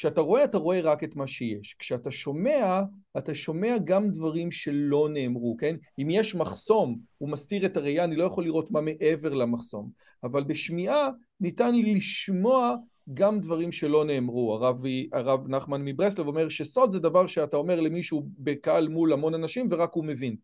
כשאתה 0.00 0.20
רואה, 0.20 0.44
אתה 0.44 0.58
רואה 0.58 0.80
רק 0.80 1.04
את 1.04 1.16
מה 1.16 1.26
שיש. 1.26 1.76
כשאתה 1.78 2.10
שומע, 2.10 2.82
אתה 3.18 3.34
שומע 3.34 3.76
גם 3.84 4.10
דברים 4.10 4.50
שלא 4.50 5.08
נאמרו, 5.12 5.56
כן? 5.56 5.76
אם 5.98 6.10
יש 6.10 6.34
מחסום, 6.34 6.98
הוא 7.18 7.28
מסתיר 7.28 7.66
את 7.66 7.76
הראייה, 7.76 8.04
אני 8.04 8.16
לא 8.16 8.24
יכול 8.24 8.44
לראות 8.44 8.70
מה 8.70 8.80
מעבר 8.80 9.34
למחסום. 9.34 9.90
אבל 10.24 10.44
בשמיעה 10.44 11.08
ניתן 11.40 11.74
לי 11.74 11.94
לשמוע 11.94 12.76
גם 13.14 13.40
דברים 13.40 13.72
שלא 13.72 14.04
נאמרו. 14.04 14.54
הרב, 14.54 14.82
הרב 15.12 15.48
נחמן 15.48 15.84
מברסלב 15.84 16.26
אומר 16.26 16.48
שסוד 16.48 16.92
זה 16.92 16.98
דבר 16.98 17.26
שאתה 17.26 17.56
אומר 17.56 17.80
למישהו 17.80 18.26
בקהל 18.38 18.88
מול 18.88 19.12
המון 19.12 19.34
אנשים 19.34 19.68
ורק 19.70 19.92
הוא 19.92 20.04
מבין. 20.04 20.36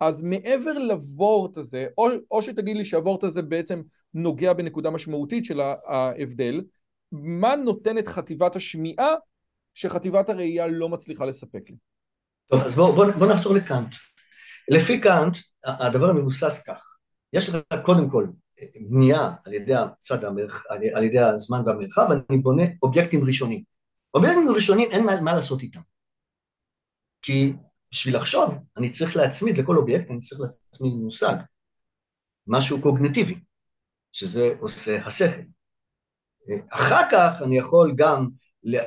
אז 0.00 0.22
מעבר 0.22 0.78
לוורט 0.78 1.56
הזה, 1.58 1.86
או, 1.98 2.08
או 2.30 2.42
שתגיד 2.42 2.76
לי 2.76 2.84
שהוורט 2.84 3.24
הזה 3.24 3.42
בעצם 3.42 3.82
נוגע 4.14 4.52
בנקודה 4.52 4.90
משמעותית 4.90 5.44
של 5.44 5.60
ההבדל, 5.86 6.60
מה 7.12 7.56
נותנת 7.56 8.08
חטיבת 8.08 8.56
השמיעה 8.56 9.14
שחטיבת 9.74 10.28
הראייה 10.28 10.66
לא 10.66 10.88
מצליחה 10.88 11.24
לספק 11.24 11.70
לי? 11.70 11.76
טוב, 12.50 12.60
אז 12.62 12.74
בואו 12.74 12.92
בוא, 12.92 13.06
בוא 13.18 13.26
נחזור 13.26 13.54
לקאנט. 13.54 13.94
לפי 14.68 15.00
קאנט, 15.00 15.38
הדבר 15.64 16.12
מבוסס 16.12 16.64
כך, 16.68 16.96
יש 17.32 17.48
לך 17.48 17.56
קודם 17.84 18.10
כל 18.10 18.26
בנייה 18.90 19.30
על 19.46 19.52
ידי 19.54 19.74
הצד 19.74 20.24
המרח... 20.24 20.64
על 20.94 21.04
ידי 21.04 21.20
הזמן 21.20 21.58
והמרחב, 21.66 22.08
אני 22.30 22.38
בונה 22.38 22.62
אובייקטים 22.82 23.24
ראשונים. 23.24 23.62
אובייקטים 24.14 24.48
ראשונים 24.54 24.90
אין 24.90 25.04
מה, 25.04 25.20
מה 25.20 25.34
לעשות 25.34 25.62
איתם. 25.62 25.80
כי 27.22 27.52
בשביל 27.90 28.16
לחשוב, 28.16 28.54
אני 28.76 28.90
צריך 28.90 29.16
להצמיד 29.16 29.58
לכל 29.58 29.76
אובייקט, 29.76 30.10
אני 30.10 30.18
צריך 30.18 30.40
להצמיד 30.40 30.92
מושג, 30.92 31.34
משהו 32.46 32.82
קוגנטיבי, 32.82 33.40
שזה 34.12 34.54
עושה 34.60 35.06
השכל. 35.06 35.42
אחר 36.70 37.02
כך 37.12 37.42
אני 37.42 37.58
יכול 37.58 37.94
גם 37.96 38.28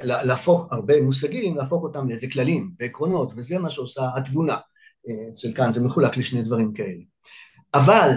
להפוך 0.02 0.74
הרבה 0.74 1.02
מושגים, 1.02 1.58
להפוך 1.58 1.84
אותם 1.84 2.10
לאיזה 2.10 2.28
כללים 2.34 2.72
ועקרונות, 2.80 3.34
וזה 3.36 3.60
מה 3.60 3.70
שעושה 3.70 4.10
התבונה. 4.18 4.58
אצל 5.32 5.54
כאן 5.56 5.72
זה 5.72 5.86
מחולק 5.86 6.18
לשני 6.18 6.42
דברים 6.42 6.74
כאלה. 6.74 7.02
אבל 7.74 8.10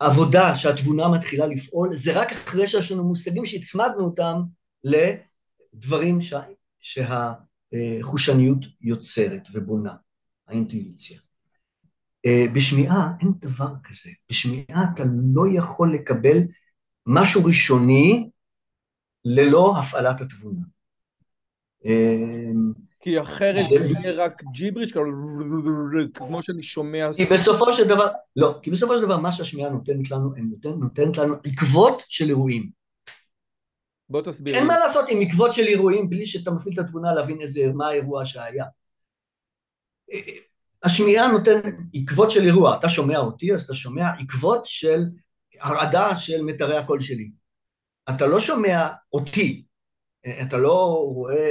העבודה 0.00 0.54
שהתבונה 0.54 1.08
מתחילה 1.08 1.46
לפעול 1.46 1.94
זה 1.94 2.20
רק 2.20 2.32
אחרי 2.32 2.66
שיש 2.66 2.92
לנו 2.92 3.04
מושגים 3.04 3.46
שהצמדנו 3.46 4.04
אותם 4.04 4.40
לדברים 4.84 6.20
שה, 6.20 6.40
שהחושניות 6.78 8.58
יוצרת 8.80 9.42
ובונה, 9.52 9.94
האינטואיציה. 10.48 11.18
בשמיעה 12.54 13.08
אין 13.20 13.32
דבר 13.38 13.68
כזה, 13.84 14.10
בשמיעה 14.30 14.84
אתה 14.94 15.02
לא 15.34 15.42
יכול 15.58 15.94
לקבל 15.94 16.38
משהו 17.06 17.44
ראשוני 17.44 18.30
ללא 19.24 19.74
הפעלת 19.78 20.20
התבונה. 20.20 20.62
כי 23.00 23.20
אחרת 23.20 23.56
זה 23.68 23.74
יהיה 23.74 24.24
רק 24.24 24.42
ג'יבריש, 24.52 24.92
כמו 26.14 26.42
שאני 26.42 26.62
שומע... 26.62 27.08
כי 27.16 27.24
בסופו 27.24 27.72
של 27.72 27.88
דבר, 27.88 28.06
לא, 28.36 28.58
כי 28.62 28.70
בסופו 28.70 28.96
של 28.96 29.02
דבר 29.02 29.16
מה 29.16 29.32
שהשמיעה 29.32 29.70
נותנת 29.70 30.10
לנו, 30.10 30.32
נותנת 30.64 31.18
לנו 31.18 31.34
עקבות 31.44 32.02
של 32.08 32.28
אירועים. 32.28 32.70
בוא 34.08 34.22
תסביר. 34.22 34.54
אין 34.54 34.66
מה 34.66 34.78
לעשות 34.78 35.04
עם 35.08 35.20
עקבות 35.20 35.52
של 35.52 35.62
אירועים 35.62 36.10
בלי 36.10 36.26
שאתה 36.26 36.50
מפעיל 36.50 36.74
את 36.74 36.78
התבונה 36.78 37.14
להבין 37.14 37.40
איזה, 37.40 37.72
מה 37.74 37.88
האירוע 37.88 38.24
שהיה. 38.24 38.64
השמיעה 40.82 41.32
נותנת 41.32 41.64
עקבות 41.94 42.30
של 42.30 42.44
אירוע, 42.44 42.76
אתה 42.76 42.88
שומע 42.88 43.18
אותי 43.18 43.54
אז 43.54 43.62
אתה 43.62 43.74
שומע 43.74 44.08
עקבות 44.18 44.66
של 44.66 45.00
הרעדה 45.60 46.14
של 46.14 46.42
מיתרי 46.42 46.76
הקול 46.76 47.00
שלי. 47.00 47.30
אתה 48.10 48.26
לא 48.26 48.40
שומע 48.40 48.88
אותי, 49.12 49.64
אתה 50.42 50.56
לא 50.56 51.04
רואה, 51.14 51.50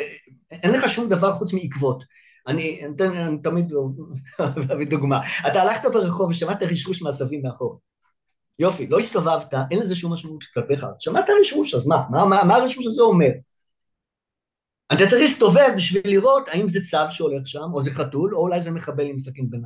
אין 0.52 0.72
לך 0.72 0.90
שום 0.90 1.10
דבר 1.10 1.34
חוץ 1.34 1.54
מעקבות. 1.54 2.04
אני, 2.48 2.82
אני 2.86 3.38
תמיד 3.44 3.74
אביא 4.74 4.88
דוגמה. 4.88 5.22
אתה 5.48 5.62
הלכת 5.62 5.92
ברחוב 5.94 6.30
ושמעת 6.30 6.64
רשרוש 6.64 7.02
מעשבים 7.02 7.42
מאחור. 7.44 7.80
יופי, 8.60 8.88
לא 8.88 9.00
הסתובבת, 9.00 9.54
אין 9.72 9.80
לזה 9.80 9.96
שום 9.96 10.14
משמעות 10.14 10.44
כלפיך. 10.54 10.86
שמעת 11.00 11.26
רשרוש, 11.42 11.74
אז 11.74 11.88
מה? 11.88 12.04
מה, 12.10 12.26
מה, 12.26 12.44
מה 12.44 12.56
הרשרוש 12.56 12.88
הזה 12.88 13.02
אומר? 13.02 13.32
אתה 14.94 15.04
צריך 15.10 15.22
להסתובב 15.22 15.70
בשביל 15.76 16.02
לראות 16.06 16.48
האם 16.48 16.70
זה 16.70 16.80
צב 16.92 17.06
שהולך 17.10 17.48
שם, 17.48 17.74
או 17.74 17.82
זה 17.82 17.92
חתול, 17.92 18.36
או 18.36 18.42
אולי 18.42 18.62
זה 18.62 18.72
מחבל 18.72 19.06
עם 19.06 19.18
סכין 19.18 19.50
בין, 19.50 19.62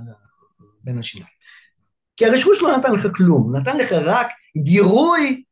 בין 0.83 0.97
השיניים. 0.97 1.38
כי 2.19 2.25
הרשרוש 2.25 2.61
לא 2.61 2.77
נתן 2.77 2.91
לך 2.91 3.07
כלום, 3.15 3.55
נתן 3.55 3.77
לך 3.77 3.91
רק 3.91 4.27
גירוי 4.57 5.43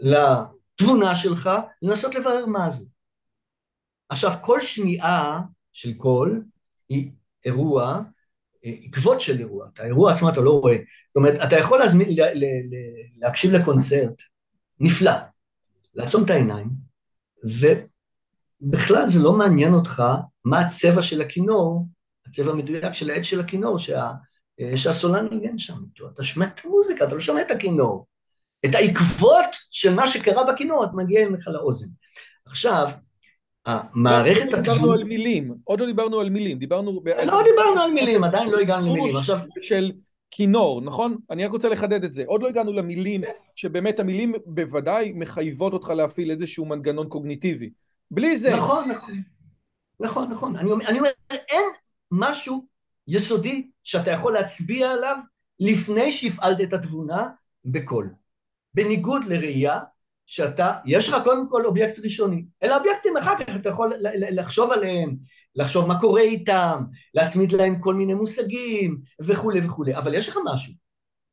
לתבונה 0.00 1.14
שלך 1.14 1.50
לנסות 1.82 2.14
לברר 2.14 2.46
מה 2.46 2.70
זה. 2.70 2.86
עכשיו, 4.08 4.32
כל 4.40 4.60
שמיעה 4.60 5.40
של 5.72 5.94
קול 5.94 6.44
היא 6.88 7.10
אירוע, 7.44 8.00
עקבות 8.62 9.20
של 9.20 9.38
אירוע, 9.38 9.68
את 9.74 9.80
האירוע 9.80 10.12
עצמו 10.12 10.28
אתה 10.28 10.40
לא 10.40 10.50
רואה. 10.50 10.76
זאת 11.08 11.16
אומרת, 11.16 11.34
אתה 11.44 11.56
יכול 11.56 11.78
להזמין, 11.78 12.08
לה, 12.08 12.24
לה, 12.24 12.32
לה, 12.34 12.78
להקשיב 13.16 13.52
לקונצרט 13.52 14.22
נפלא, 14.80 15.12
לעצום 15.94 16.24
את 16.24 16.30
העיניים, 16.30 16.68
ובכלל 17.44 19.08
זה 19.08 19.22
לא 19.22 19.32
מעניין 19.32 19.74
אותך 19.74 20.02
מה 20.44 20.60
הצבע 20.60 21.02
של 21.02 21.20
הכינור, 21.20 21.86
הצבע 22.26 22.50
המדויק 22.50 22.92
של 22.92 23.10
העץ 23.10 23.24
של 23.24 23.40
הכינור, 23.40 23.78
שה... 23.78 24.10
שהסולן 24.76 25.28
ניגן 25.30 25.58
שם 25.58 25.74
איתו, 25.84 26.08
אתה 26.14 26.22
שומע 26.22 26.46
את 26.46 26.60
המוזיקה, 26.64 27.04
אתה 27.04 27.14
לא 27.14 27.20
שומע 27.20 27.42
את 27.42 27.50
הכינור. 27.50 28.06
את 28.66 28.74
העקבות 28.74 29.56
של 29.70 29.94
מה 29.94 30.08
שקרה 30.08 30.52
בכינור, 30.52 30.84
את 30.84 30.88
מגיע 30.94 31.28
לך 31.28 31.48
לאוזן. 31.48 31.86
עכשיו, 32.46 32.88
המערכת 33.66 34.52
לא 34.52 34.60
דיברנו 34.60 34.92
על 34.92 35.04
מילים, 35.04 35.54
עוד 35.64 35.80
לא 35.80 35.86
דיברנו 35.86 36.20
על 36.20 36.30
מילים, 36.30 36.58
דיברנו... 36.58 37.02
לא 37.26 37.42
דיברנו 37.44 37.80
על 37.80 37.92
מילים, 37.92 38.24
עדיין 38.24 38.50
לא 38.50 38.58
הגענו 38.58 38.96
למילים. 38.96 39.16
עכשיו... 39.16 39.38
של 39.62 39.92
כינור, 40.30 40.80
נכון? 40.80 41.16
אני 41.30 41.44
רק 41.44 41.50
רוצה 41.50 41.68
לחדד 41.68 42.04
את 42.04 42.14
זה. 42.14 42.24
עוד 42.26 42.42
לא 42.42 42.48
הגענו 42.48 42.72
למילים, 42.72 43.20
שבאמת 43.54 44.00
המילים 44.00 44.34
בוודאי 44.46 45.12
מחייבות 45.16 45.72
אותך 45.72 45.88
להפעיל 45.88 46.30
איזשהו 46.30 46.64
מנגנון 46.64 47.08
קוגניטיבי. 47.08 47.70
בלי 48.10 48.38
זה... 48.38 48.56
נכון, 48.56 48.90
נכון. 48.90 49.14
נכון, 50.00 50.30
נכון. 50.30 50.56
אני 50.56 50.98
אומר, 50.98 51.10
אין 51.30 51.64
משהו 52.10 52.66
יסודי 53.08 53.70
שאתה 53.82 54.10
יכול 54.10 54.32
להצביע 54.32 54.90
עליו 54.90 55.16
לפני 55.60 56.12
שהפעלת 56.12 56.60
את 56.60 56.72
התבונה 56.72 57.28
בקול. 57.64 58.14
בניגוד 58.74 59.24
לראייה 59.24 59.80
שאתה, 60.26 60.72
יש 60.86 61.08
לך 61.08 61.16
קודם 61.24 61.48
כל 61.48 61.66
אובייקט 61.66 61.98
ראשוני, 61.98 62.44
אלא 62.62 62.76
אובייקטים 62.76 63.16
אחר 63.16 63.38
כך 63.38 63.56
אתה 63.56 63.68
יכול 63.68 63.92
לחשוב 64.30 64.70
עליהם, 64.72 65.16
לחשוב 65.54 65.88
מה 65.88 66.00
קורה 66.00 66.20
איתם, 66.20 66.82
להצמיד 67.14 67.52
להם 67.52 67.80
כל 67.80 67.94
מיני 67.94 68.14
מושגים 68.14 69.00
וכולי 69.20 69.60
וכולי, 69.66 69.96
אבל 69.96 70.14
יש 70.14 70.28
לך 70.28 70.38
משהו. 70.52 70.72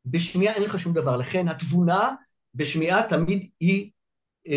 בשמיעה 0.05 0.53
אין 0.53 0.63
לך 0.63 0.79
שום 0.79 0.93
דבר, 0.93 1.17
לכן 1.17 1.47
התבונה 1.47 2.11
בשמיעה 2.55 3.09
תמיד 3.09 3.49
היא 3.59 3.91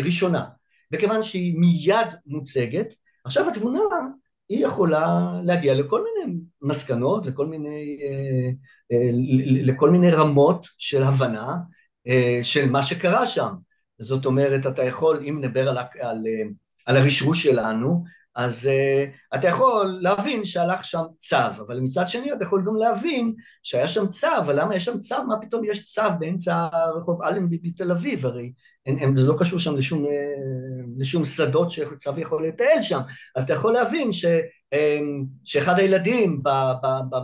ראשונה, 0.03 0.45
וכיוון 0.93 1.23
שהיא 1.23 1.59
מיד 1.59 2.07
מוצגת, 2.25 2.95
עכשיו 3.25 3.49
התבונה 3.49 3.79
היא 4.49 4.65
יכולה 4.65 5.31
להגיע 5.43 5.73
לכל 5.73 6.03
מיני 6.03 6.37
מסקנות, 6.61 7.25
לכל 7.25 7.45
מיני, 7.45 7.97
אה, 8.01 8.49
אה, 8.91 9.09
לכל 9.63 9.89
מיני 9.89 10.11
רמות 10.11 10.67
של 10.77 11.03
הבנה 11.03 11.57
אה, 12.07 12.39
של 12.41 12.69
מה 12.69 12.83
שקרה 12.83 13.25
שם. 13.25 13.53
זאת 13.99 14.25
אומרת, 14.25 14.65
אתה 14.65 14.83
יכול, 14.83 15.23
אם 15.29 15.39
נדבר 15.41 15.69
על, 15.69 15.77
על, 15.99 16.23
על 16.85 16.97
הרשרוש 16.97 17.43
שלנו, 17.43 18.03
אז 18.39 18.69
uh, 18.69 19.37
אתה 19.37 19.47
יכול 19.47 19.97
להבין 20.01 20.43
שהלך 20.43 20.83
שם 20.83 21.03
צו, 21.17 21.37
אבל 21.57 21.79
מצד 21.79 22.07
שני 22.07 22.33
אתה 22.33 22.43
יכול 22.43 22.63
גם 22.67 22.75
להבין 22.75 23.33
שהיה 23.63 23.87
שם 23.87 24.07
צו, 24.07 24.27
אבל 24.37 24.61
למה 24.61 24.75
יש 24.75 24.85
שם 24.85 24.99
צו? 24.99 25.23
מה 25.27 25.41
פתאום 25.41 25.63
יש 25.65 25.93
צו 25.93 26.01
באמצע 26.19 26.67
רחוב 26.95 27.21
אלנבי 27.23 27.57
בתל 27.57 27.91
אביב? 27.91 28.25
הרי 28.25 28.51
אין, 28.85 28.97
אין, 28.99 29.15
זה 29.15 29.27
לא 29.27 29.35
קשור 29.39 29.59
שם 29.59 29.77
לשום, 29.77 30.05
uh, 30.05 30.09
לשום 30.97 31.25
שדות 31.25 31.71
שצו 31.71 32.11
יכול 32.17 32.47
לטייל 32.47 32.81
שם, 32.81 32.99
אז 33.35 33.43
אתה 33.43 33.53
יכול 33.53 33.73
להבין 33.73 34.11
ש, 34.11 34.25
uh, 34.25 34.77
שאחד 35.43 35.79
הילדים 35.79 36.43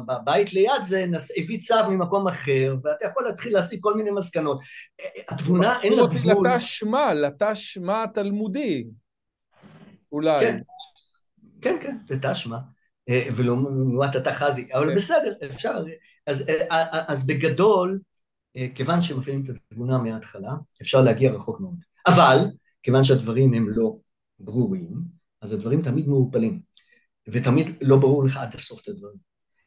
בבית 0.07 0.53
ליד 0.53 0.83
זה 0.83 1.05
נס, 1.05 1.31
הביא 1.37 1.59
צו 1.59 1.89
ממקום 1.89 2.27
אחר, 2.27 2.75
ואתה 2.83 3.05
יכול 3.05 3.23
להתחיל 3.27 3.53
להסיק 3.53 3.79
כל 3.83 3.93
מיני 3.93 4.11
מסקנות. 4.11 4.59
התבונה 5.29 5.81
אין 5.81 5.93
לה 5.93 6.03
גבול. 6.03 6.47
לתא 6.47 6.59
שמע, 6.59 7.13
לתא 7.13 7.55
שמע 7.55 8.05
תלמודי. 8.13 8.85
אולי. 10.11 10.39
כן, 10.39 10.59
כן, 11.65 11.77
כן, 11.81 11.97
זה 12.09 12.15
תשמע. 12.21 12.57
אה, 13.09 13.27
ולעומת 13.35 14.15
התחזי, 14.15 14.73
אבל 14.73 14.89
כן. 14.89 14.95
בסדר, 14.95 15.33
אפשר. 15.45 15.83
אז, 16.27 16.49
אה, 16.49 16.71
אה, 16.71 17.03
אז 17.07 17.27
בגדול, 17.27 17.99
כיוון 18.75 19.01
שמפעילים 19.01 19.43
את 19.43 19.49
התבונה 19.49 19.97
מההתחלה, 19.97 20.53
אפשר 20.81 21.01
להגיע 21.01 21.31
רחוק 21.31 21.59
מאוד. 21.59 21.75
אבל, 22.07 22.37
כיוון 22.83 23.03
שהדברים 23.03 23.53
הם 23.53 23.69
לא 23.69 23.95
ברורים, 24.39 24.93
אז 25.41 25.53
הדברים 25.53 25.81
תמיד 25.81 26.07
מעורפלים, 26.07 26.61
ותמיד 27.27 27.69
לא 27.81 27.97
ברור 27.97 28.25
לך 28.25 28.37
עד 28.37 28.55
הסוף 28.55 28.81
את 28.81 28.87
הדברים. 28.87 29.17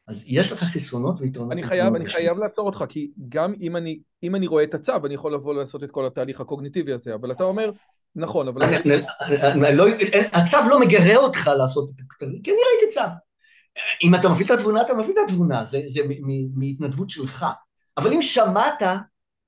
אז 0.07 0.25
יש 0.29 0.51
לך 0.51 0.63
חסרונות 0.63 1.21
ויתרונות. 1.21 1.51
אני 1.51 1.63
חייב, 1.63 1.95
אני 1.95 2.07
חייב 2.07 2.37
לעצור 2.37 2.65
אותך, 2.65 2.83
כי 2.89 3.11
גם 3.29 3.53
אם 3.61 3.75
אני, 3.75 3.99
אם 4.23 4.35
אני 4.35 4.47
רואה 4.47 4.63
את 4.63 4.73
הצו, 4.73 5.05
אני 5.05 5.13
יכול 5.13 5.33
לבוא 5.33 5.53
לעשות 5.53 5.83
את 5.83 5.91
כל 5.91 6.05
התהליך 6.05 6.41
הקוגניטיבי 6.41 6.93
הזה, 6.93 7.13
אבל 7.15 7.31
אתה 7.31 7.43
אומר, 7.43 7.71
נכון, 8.15 8.47
אבל... 8.47 8.61
לא, 9.73 9.85
הצו 10.33 10.57
לא 10.69 10.79
מגרה 10.79 11.15
אותך 11.15 11.51
לעשות 11.57 11.89
את 11.89 11.95
הכתבים, 11.99 12.41
כי 12.41 12.51
אני 12.51 12.59
ראיתי 12.59 12.93
צו. 12.93 13.01
אם 14.03 14.15
אתה 14.15 14.29
מפעיל 14.29 14.45
את 14.45 14.51
התבונה, 14.51 14.81
אתה 14.81 14.93
מפעיל 14.93 15.15
את 15.19 15.29
התבונה, 15.29 15.63
זה, 15.63 15.81
זה 15.87 16.01
מהתנדבות 16.55 17.09
שלך. 17.09 17.45
אבל 17.97 18.13
אם 18.13 18.21
שמעת 18.21 18.83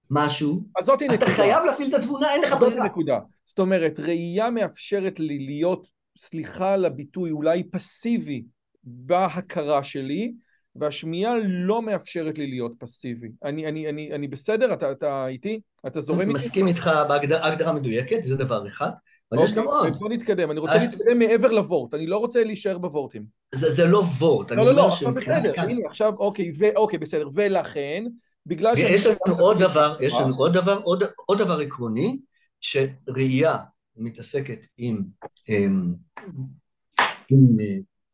משהו, 0.09 0.64
אתה 0.84 0.93
נקודה. 1.05 1.26
חייב 1.26 1.64
להפעיל 1.66 1.89
את 1.89 1.93
התבונה, 1.93 2.32
אין 2.34 2.41
לך 2.41 2.53
ברירה. 2.59 2.86
נקודה. 2.86 3.20
זאת 3.45 3.59
אומרת, 3.59 3.99
ראייה 3.99 4.49
מאפשרת 4.49 5.20
לי 5.20 5.39
להיות, 5.39 5.88
סליחה 6.18 6.74
על 6.74 6.86
הביטוי, 6.86 7.32
אולי 7.32 7.64
פסיבי 7.64 8.43
בהכרה 8.84 9.84
שלי, 9.84 10.34
והשמיעה 10.76 11.34
לא 11.44 11.82
מאפשרת 11.82 12.38
לי 12.38 12.48
להיות 12.48 12.72
פסיבי. 12.80 13.32
אני, 13.44 13.68
אני, 13.68 13.90
אני, 13.90 14.14
אני 14.14 14.28
בסדר? 14.28 14.74
אתה, 14.74 14.92
אתה 14.92 15.28
איתי? 15.28 15.62
אתה 15.88 16.02
זורם 16.02 16.20
איתי? 16.20 16.34
מסכים 16.34 16.68
איתך 16.68 16.92
בהגדרה 17.08 17.72
מדויקת, 17.72 18.24
זה 18.24 18.36
דבר 18.36 18.68
אחד. 18.68 18.92
אבל 19.32 19.44
יש 19.44 19.54
גם 19.54 19.68
אוקיי, 19.68 19.90
עוד. 19.90 20.00
בוא 20.00 20.10
נתקדם, 20.10 20.52
אני 20.52 20.60
רוצה 20.60 20.78
להתקדם 20.78 21.20
מעבר 21.20 21.52
לוורט, 21.52 21.94
אני 21.94 22.08
לא 22.08 22.18
רוצה 22.18 22.44
להישאר 22.44 22.78
בוורטים. 22.78 23.26
זה 23.56 23.86
לא 23.86 23.98
וורט, 23.98 24.52
אני 24.52 24.58
לא, 24.58 24.66
לא, 24.66 24.74
לא, 24.74 24.88
עכשיו 24.88 25.14
בסדר, 25.14 25.54
הנה 25.58 25.82
עכשיו, 25.88 26.14
אוקיי, 26.18 26.52
אוקיי, 26.76 27.00
בסדר, 27.00 27.30
ולכן, 27.34 28.04
בגלל 28.46 28.76
ש... 28.76 28.80
יש 28.80 29.06
לנו 29.06 29.40
עוד 29.40 29.60
דבר, 29.60 29.98
יש 30.00 30.14
לנו 30.14 30.36
עוד 30.36 30.54
דבר, 30.54 30.82
עוד 31.26 31.38
דבר 31.38 31.60
עקרוני, 31.60 32.20
שראייה 32.62 33.58
מתעסקת 33.98 34.66
עם 34.78 35.04
אה, 35.50 35.66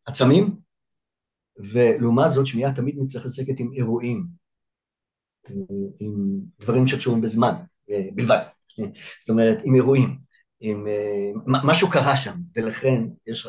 עצמים, 0.05 0.55
ולעומת 1.57 2.31
זאת 2.31 2.45
שמיעה 2.45 2.75
תמיד 2.75 2.95
מתעסקת 2.97 3.59
עם 3.59 3.71
אירועים, 3.73 4.27
עם 5.99 6.39
דברים 6.59 6.87
שקשורים 6.87 7.21
בזמן 7.21 7.53
אה, 7.89 8.07
בלבד, 8.15 8.43
זאת 9.21 9.29
אומרת 9.29 9.57
עם 9.63 9.75
אירועים. 9.75 10.17
עם... 10.59 10.87
אה, 10.87 11.31
משהו 11.63 11.89
קרה 11.91 12.15
שם, 12.15 12.35
ולכן 12.55 13.03
יש 13.27 13.47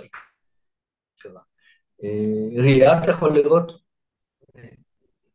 קרה. 1.19 1.41
אה, 2.05 2.63
ראייה 2.63 3.05
אתה 3.05 3.11
יכול 3.11 3.35
לראות 3.35 3.73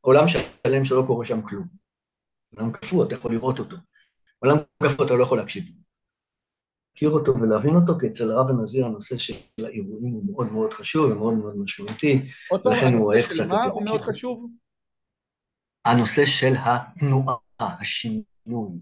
עולם 0.01 0.25
שלם 0.27 0.85
שלא 0.85 1.03
קורה 1.07 1.25
שם 1.25 1.41
כלום. 1.41 1.67
עולם 2.55 2.71
קפוא, 2.71 3.05
אתה 3.05 3.15
יכול 3.15 3.33
לראות 3.33 3.59
אותו. 3.59 3.77
עולם 4.39 4.57
קפוא 4.83 5.05
אתה 5.05 5.13
לא 5.13 5.23
יכול 5.23 5.37
להקשיב 5.37 5.63
לו. 5.67 5.83
להכיר 6.93 7.09
אותו 7.09 7.33
ולהבין 7.41 7.75
אותו, 7.75 7.99
כי 7.99 8.07
אצל 8.07 8.31
הרב 8.31 8.49
הנזיר 8.49 8.85
הנושא 8.85 9.17
של 9.17 9.33
האירועים 9.57 10.13
הוא 10.13 10.23
מאוד 10.25 10.51
מאוד 10.51 10.73
חשוב 10.73 11.11
ומאוד 11.11 11.33
מאוד 11.33 11.57
משמעותי, 11.57 12.21
ולכן 12.65 12.93
הוא 12.93 13.05
אוהב 13.05 13.25
קצת 13.25 13.43
יותר. 13.43 13.55
מה 13.55 13.65
הוא 13.65 13.83
מאוד 13.83 14.01
חשוב? 14.01 14.49
הנושא 15.85 16.25
של 16.25 16.53
התנועה, 16.65 17.35
השינוי. 17.59 18.79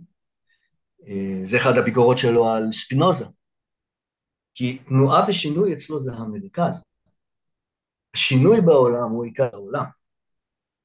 אה, 1.08 1.42
זה 1.44 1.58
אחד 1.58 1.78
הביקורות 1.78 2.18
שלו 2.18 2.50
על 2.50 2.72
ספינוזה. 2.72 3.26
כי 4.54 4.78
תנועה 4.78 5.30
ושינוי 5.30 5.74
אצלו 5.74 6.00
זה 6.00 6.14
המרכז. 6.14 6.84
השינוי 8.14 8.62
בעולם 8.62 9.10
הוא 9.10 9.26
עיקר 9.26 9.50
העולם. 9.54 9.86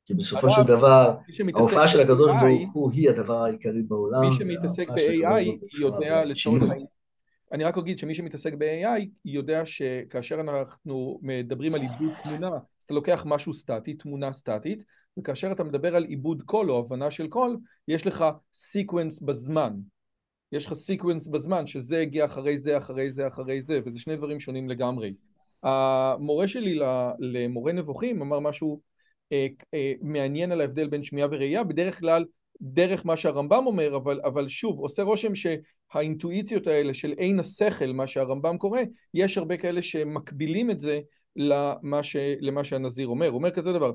כי 0.04 0.14
בסופו 0.14 0.50
של 0.50 0.62
דבר, 0.62 1.16
ההופעה 1.54 1.88
של 1.88 2.00
הקדוש 2.00 2.30
ברוך 2.40 2.72
הוא 2.72 2.92
היא 2.92 3.10
הדבר 3.10 3.44
העיקרי 3.44 3.82
בעולם. 3.82 4.20
מי 4.20 4.34
שמתעסק 4.38 4.88
ב-AI 4.88 5.78
יודע 5.80 6.24
לצורך 6.24 6.62
העניין. 6.62 6.86
אני 7.52 7.64
רק 7.64 7.78
אגיד 7.78 7.98
שמי 7.98 8.14
שמתעסק 8.14 8.54
ב-AI 8.54 9.06
יודע 9.24 9.66
שכאשר 9.66 10.40
אנחנו 10.40 11.18
מדברים 11.22 11.74
על 11.74 11.80
עיבוד 11.80 12.12
תמונה, 12.22 12.48
אז 12.48 12.84
אתה 12.84 12.94
לוקח 12.94 13.22
משהו 13.26 13.54
סטטי, 13.54 13.94
תמונה 13.94 14.32
סטטית, 14.32 14.84
וכאשר 15.18 15.52
אתה 15.52 15.64
מדבר 15.64 15.96
על 15.96 16.04
עיבוד 16.04 16.42
קול 16.42 16.70
או 16.70 16.78
הבנה 16.78 17.10
של 17.10 17.28
קול, 17.28 17.56
יש 17.88 18.06
לך 18.06 18.24
sequence 18.52 19.20
בזמן. 19.20 19.72
יש 20.52 20.66
לך 20.66 20.72
sequence 20.72 21.28
בזמן, 21.28 21.66
שזה 21.66 22.00
הגיע 22.00 22.24
אחרי 22.24 22.58
זה, 22.58 22.78
אחרי 22.78 23.12
זה, 23.12 23.28
אחרי 23.28 23.62
זה, 23.62 23.80
וזה 23.86 24.00
שני 24.00 24.16
דברים 24.16 24.40
שונים 24.40 24.68
לגמרי. 24.68 25.14
המורה 25.62 26.48
שלי 26.48 26.78
למורה 27.18 27.72
נבוכים 27.72 28.22
אמר 28.22 28.40
משהו 28.40 28.80
אה, 29.32 29.46
אה, 29.74 29.92
מעניין 30.02 30.52
על 30.52 30.60
ההבדל 30.60 30.88
בין 30.88 31.02
שמיעה 31.02 31.28
וראייה, 31.30 31.64
בדרך 31.64 31.98
כלל 31.98 32.24
דרך 32.60 33.06
מה 33.06 33.16
שהרמב"ם 33.16 33.66
אומר, 33.66 33.96
אבל, 33.96 34.20
אבל 34.24 34.48
שוב, 34.48 34.78
עושה 34.78 35.02
רושם 35.02 35.34
שהאינטואיציות 35.92 36.66
האלה 36.66 36.94
של 36.94 37.12
עין 37.16 37.38
השכל, 37.38 37.92
מה 37.92 38.06
שהרמב"ם 38.06 38.58
קורא, 38.58 38.80
יש 39.14 39.38
הרבה 39.38 39.56
כאלה 39.56 39.82
שמקבילים 39.82 40.70
את 40.70 40.80
זה 40.80 41.00
למה, 41.36 42.02
ש, 42.02 42.16
למה 42.40 42.64
שהנזיר 42.64 43.08
אומר. 43.08 43.26
הוא 43.26 43.34
אומר 43.34 43.50
כזה 43.50 43.72
דבר, 43.72 43.92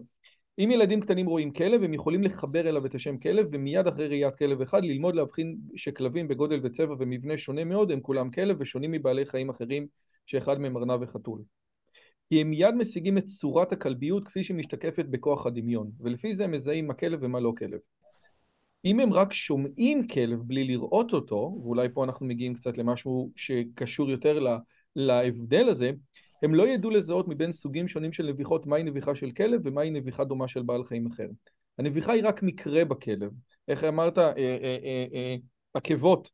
אם 0.59 0.71
ילדים 0.71 1.01
קטנים 1.01 1.25
רואים 1.25 1.53
כלב, 1.53 1.83
הם 1.83 1.93
יכולים 1.93 2.23
לחבר 2.23 2.69
אליו 2.69 2.85
את 2.85 2.95
השם 2.95 3.17
כלב, 3.17 3.47
ומיד 3.51 3.87
אחרי 3.87 4.07
ראיית 4.07 4.35
כלב 4.35 4.61
אחד 4.61 4.83
ללמוד 4.83 5.15
להבחין 5.15 5.57
שכלבים 5.75 6.27
בגודל 6.27 6.59
וצבע 6.63 6.95
ומבנה 6.99 7.37
שונה 7.37 7.63
מאוד, 7.63 7.91
הם 7.91 8.01
כולם 8.01 8.31
כלב 8.31 8.57
ושונים 8.59 8.91
מבעלי 8.91 9.25
חיים 9.25 9.49
אחרים, 9.49 9.87
שאחד 10.25 10.59
מהם 10.59 10.77
ארנב 10.77 11.01
וחתול. 11.01 11.41
כי 12.29 12.41
הם 12.41 12.49
מיד 12.49 12.75
משיגים 12.75 13.17
את 13.17 13.25
צורת 13.25 13.71
הכלביות 13.71 14.27
כפי 14.27 14.43
שהיא 14.43 14.57
משתקפת 14.57 15.05
בכוח 15.05 15.45
הדמיון, 15.45 15.91
ולפי 15.99 16.35
זה 16.35 16.43
הם 16.43 16.51
מזהים 16.51 16.87
מה 16.87 16.93
כלב 16.93 17.19
ומה 17.21 17.39
לא 17.39 17.53
כלב. 17.57 17.79
אם 18.85 18.99
הם 18.99 19.13
רק 19.13 19.33
שומעים 19.33 20.07
כלב 20.07 20.39
בלי 20.39 20.63
לראות 20.63 21.13
אותו, 21.13 21.59
ואולי 21.63 21.89
פה 21.93 22.03
אנחנו 22.03 22.25
מגיעים 22.25 22.53
קצת 22.53 22.77
למשהו 22.77 23.31
שקשור 23.35 24.09
יותר 24.09 24.45
להבדל 24.95 25.69
הזה, 25.69 25.91
הם 26.43 26.55
לא 26.55 26.67
ידעו 26.67 26.89
לזהות 26.89 27.27
מבין 27.27 27.53
סוגים 27.53 27.87
שונים 27.87 28.13
של 28.13 28.25
נביחות 28.25 28.65
מהי 28.65 28.83
נביחה 28.83 29.15
של 29.15 29.31
כלב 29.31 29.61
ומהי 29.63 29.89
נביחה 29.89 30.23
דומה 30.23 30.47
של 30.47 30.61
בעל 30.61 30.83
חיים 30.83 31.07
אחר. 31.07 31.27
הנביחה 31.77 32.11
היא 32.11 32.23
רק 32.25 32.43
מקרה 32.43 32.85
בכלב. 32.85 33.31
איך 33.67 33.83
אמרת? 33.83 34.17
אה, 34.17 34.33
אה, 34.37 34.77
אה, 35.13 35.35
עקבות. 35.73 36.29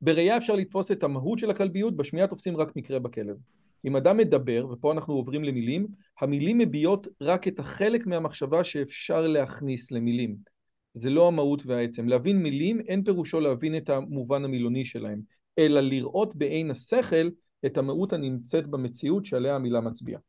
בראייה 0.00 0.36
אפשר 0.36 0.54
לתפוס 0.54 0.90
את 0.90 1.02
המהות 1.02 1.38
של 1.38 1.50
הכלביות, 1.50 1.96
בשמיעה 1.96 2.26
תופסים 2.26 2.56
רק 2.56 2.76
מקרה 2.76 2.98
בכלב. 2.98 3.36
אם 3.84 3.96
אדם 3.96 4.16
מדבר, 4.16 4.66
ופה 4.70 4.92
אנחנו 4.92 5.14
עוברים 5.14 5.44
למילים, 5.44 5.86
המילים 6.20 6.58
מביעות 6.58 7.06
רק 7.20 7.48
את 7.48 7.58
החלק 7.58 8.06
מהמחשבה 8.06 8.64
שאפשר 8.64 9.26
להכניס 9.26 9.92
למילים. 9.92 10.57
זה 10.98 11.10
לא 11.10 11.28
המהות 11.28 11.66
והעצם. 11.66 12.08
להבין 12.08 12.42
מילים 12.42 12.80
אין 12.80 13.04
פירושו 13.04 13.40
להבין 13.40 13.76
את 13.76 13.90
המובן 13.90 14.44
המילוני 14.44 14.84
שלהם, 14.84 15.20
אלא 15.58 15.80
לראות 15.80 16.36
בעין 16.36 16.70
השכל 16.70 17.28
את 17.66 17.78
המהות 17.78 18.12
הנמצאת 18.12 18.66
במציאות 18.66 19.24
שעליה 19.24 19.56
המילה 19.56 19.80
מצביעה. 19.80 20.20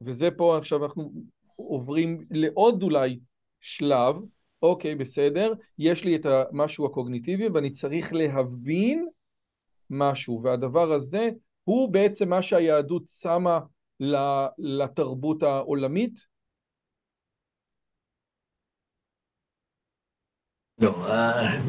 וזה 0.00 0.30
פה 0.30 0.58
עכשיו 0.58 0.84
אנחנו 0.84 1.12
עוברים 1.56 2.24
לעוד 2.30 2.82
אולי 2.82 3.18
שלב, 3.60 4.16
אוקיי 4.62 4.94
בסדר, 4.94 5.52
יש 5.78 6.04
לי 6.04 6.16
את 6.16 6.26
המשהו 6.26 6.86
הקוגניטיבי 6.86 7.48
ואני 7.48 7.70
צריך 7.70 8.12
להבין 8.12 9.06
משהו, 9.90 10.40
והדבר 10.42 10.92
הזה 10.92 11.30
הוא 11.64 11.92
בעצם 11.92 12.28
מה 12.28 12.42
שהיהדות 12.42 13.02
שמה 13.08 13.60
לתרבות 14.58 15.42
העולמית? 15.42 16.31
לא, 20.82 21.06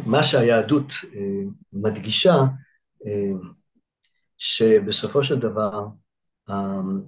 מה 0.06 0.24
שהיהדות 0.24 0.86
אה, 1.16 1.44
מדגישה 1.74 2.36
אה, 3.06 3.32
שבסופו 4.38 5.24
של 5.24 5.40
דבר 5.40 5.88
אמ, 6.50 7.02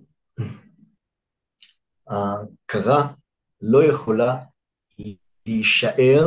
ההכרה 2.08 3.14
לא 3.62 3.84
יכולה 3.84 4.38
להישאר 5.45 6.26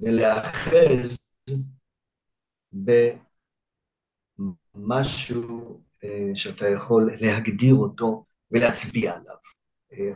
ולהאחז 0.00 1.18
במשהו 4.74 5.82
אה, 6.04 6.30
שאתה 6.34 6.68
יכול 6.68 7.10
להגדיר 7.20 7.74
אותו 7.74 8.24
ולהצביע 8.50 9.16
עליו. 9.16 9.34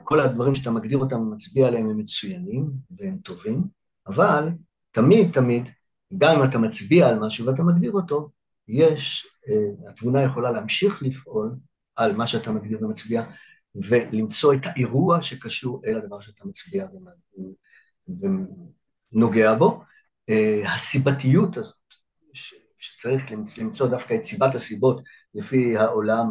כל 0.05 0.21
הדברים 0.21 0.55
שאתה 0.55 0.71
מגדיר 0.71 0.99
אותם 0.99 1.21
ומצביע 1.21 1.67
עליהם 1.67 1.91
הם 1.91 1.99
מצוינים 1.99 2.71
והם 2.91 3.19
טובים, 3.19 3.63
אבל 4.07 4.49
תמיד 4.91 5.33
תמיד, 5.33 5.69
גם 6.19 6.37
אם 6.37 6.45
אתה 6.45 6.59
מצביע 6.59 7.09
על 7.09 7.19
משהו 7.19 7.47
ואתה 7.47 7.63
מגדיר 7.63 7.93
אותו, 7.93 8.31
יש, 8.69 9.27
אה, 9.49 9.91
התבונה 9.91 10.23
יכולה 10.23 10.51
להמשיך 10.51 11.03
לפעול 11.03 11.55
על 11.97 12.17
מה 12.17 12.27
שאתה 12.27 12.53
מגדיר 12.53 12.85
ומצביע, 12.85 13.25
ולמצוא 13.75 14.55
את 14.55 14.61
האירוע 14.65 15.23
שקשור 15.23 15.83
אל 15.87 15.97
הדבר 15.97 16.21
שאתה 16.21 16.45
מצביע 16.47 16.87
ונוגע 19.13 19.55
בו. 19.55 19.85
אה, 20.29 20.75
הסיבתיות 20.75 21.57
הזאת 21.57 21.77
שצריך 22.79 23.33
למצוא 23.59 23.89
דווקא 23.89 24.15
את 24.15 24.23
סיבת 24.23 24.55
הסיבות 24.55 25.03
לפי 25.35 25.77
העולם 25.77 26.31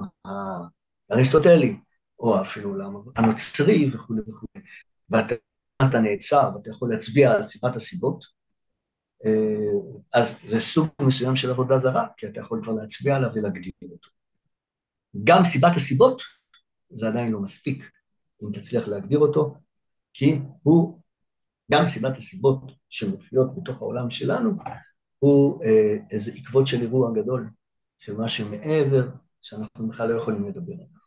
האריסטוטלי, 1.09 1.78
או 2.19 2.41
אפילו 2.41 2.69
העולם 2.69 2.95
הנוצרי 3.15 3.89
וכולי 3.91 4.22
וכולי, 4.22 4.65
ואתה 5.09 5.36
נעצר 5.88 6.49
ואתה 6.55 6.69
יכול 6.69 6.89
להצביע 6.89 7.32
על 7.32 7.45
סיבת 7.45 7.75
הסיבות, 7.75 8.23
אה, 9.25 9.79
אז 10.13 10.41
זה 10.45 10.59
סוג 10.59 10.88
מסוים 11.01 11.36
של 11.36 11.49
עבודה 11.49 11.77
זרה, 11.77 12.07
כי 12.17 12.27
אתה 12.27 12.39
יכול 12.39 12.63
כבר 12.63 12.73
להצביע 12.73 13.15
עליו 13.15 13.29
ולהגדיר 13.36 13.73
אותו. 13.91 14.09
גם 15.23 15.43
סיבת 15.43 15.75
הסיבות 15.75 16.21
זה 16.89 17.07
עדיין 17.07 17.32
לא 17.32 17.39
מספיק, 17.39 17.91
אם 18.43 18.51
תצליח 18.53 18.88
להגדיר 18.88 19.19
אותו, 19.19 19.55
כי 20.13 20.39
הוא, 20.63 21.01
גם 21.71 21.88
סיבת 21.88 22.17
הסיבות 22.17 22.71
שמופיעות 22.89 23.55
בתוך 23.55 23.82
העולם 23.82 24.09
שלנו, 24.09 24.51
הוא 25.19 25.63
אה, 25.63 25.97
איזה 26.11 26.32
עקבות 26.36 26.67
של 26.67 26.82
אירוע 26.82 27.11
גדול, 27.13 27.49
של 27.99 28.13
משהו 28.13 28.49
מעבר, 28.49 29.09
שאנחנו 29.41 29.88
בכלל 29.88 30.09
לא 30.09 30.17
יכולים 30.17 30.47
לדבר 30.47 30.73
עליו. 30.73 31.00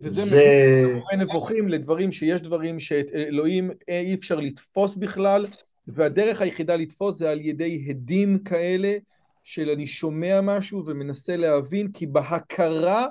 וזה 0.00 0.22
זה... 0.22 0.82
מביא 0.86 1.24
נבוכים 1.24 1.68
לדברים 1.68 2.12
שיש 2.12 2.42
דברים 2.42 2.80
שאלוהים 2.80 3.70
אי 3.88 4.14
אפשר 4.14 4.40
לתפוס 4.40 4.96
בכלל, 4.96 5.46
והדרך 5.86 6.40
היחידה 6.40 6.76
לתפוס 6.76 7.16
זה 7.16 7.30
על 7.30 7.40
ידי 7.40 7.84
הדים 7.88 8.38
כאלה 8.38 8.96
של 9.44 9.70
אני 9.70 9.86
שומע 9.86 10.40
משהו 10.40 10.86
ומנסה 10.86 11.36
להבין, 11.36 11.92
כי 11.92 12.06
בהכרה 12.06 13.06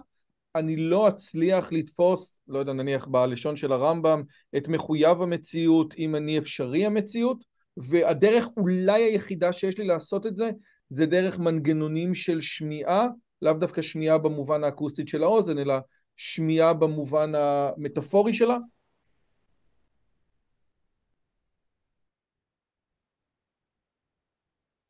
אני 0.56 0.76
לא 0.76 1.08
אצליח 1.08 1.72
לתפוס, 1.72 2.40
לא 2.48 2.60
יודע, 2.60 2.74
נניח 2.74 3.08
בלשון 3.08 3.58
של 3.58 3.72
הרמב"ם, 3.72 4.24
את 4.58 4.68
מחויב 4.68 5.22
המציאות, 5.22 5.94
אם 5.98 6.16
אני 6.16 6.38
אפשרי 6.38 6.86
המציאות, 6.86 7.44
והדרך 7.78 8.48
אולי 8.58 9.04
היחידה 9.04 9.54
שיש 9.54 9.78
לי 9.78 9.88
לעשות 9.88 10.26
את 10.26 10.38
זה, 10.38 10.50
זה 10.90 11.06
דרך 11.06 11.40
מנגנונים 11.40 12.16
של 12.16 12.42
שמיעה, 12.42 13.08
לאו 13.42 13.54
דווקא 13.54 13.82
שמיעה 13.82 14.18
במובן 14.18 14.64
האקוסטית 14.64 15.08
של 15.08 15.24
האוזן, 15.24 15.58
אלא 15.58 15.76
שמיעה 16.22 16.74
במובן 16.74 17.32
המטאפורי 17.36 18.34
שלה. 18.34 18.58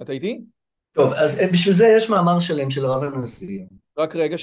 אתה 0.01 0.11
איתי? 0.11 0.41
טוב, 0.91 1.13
אז 1.13 1.39
בשביל 1.53 1.73
זה 1.73 1.87
יש 1.97 2.09
מאמר 2.09 2.39
שלם 2.39 2.69
של 2.69 2.85
הרב 2.85 3.03
הנשיא. 3.03 3.65
רק 3.97 4.15
רגע. 4.15 4.37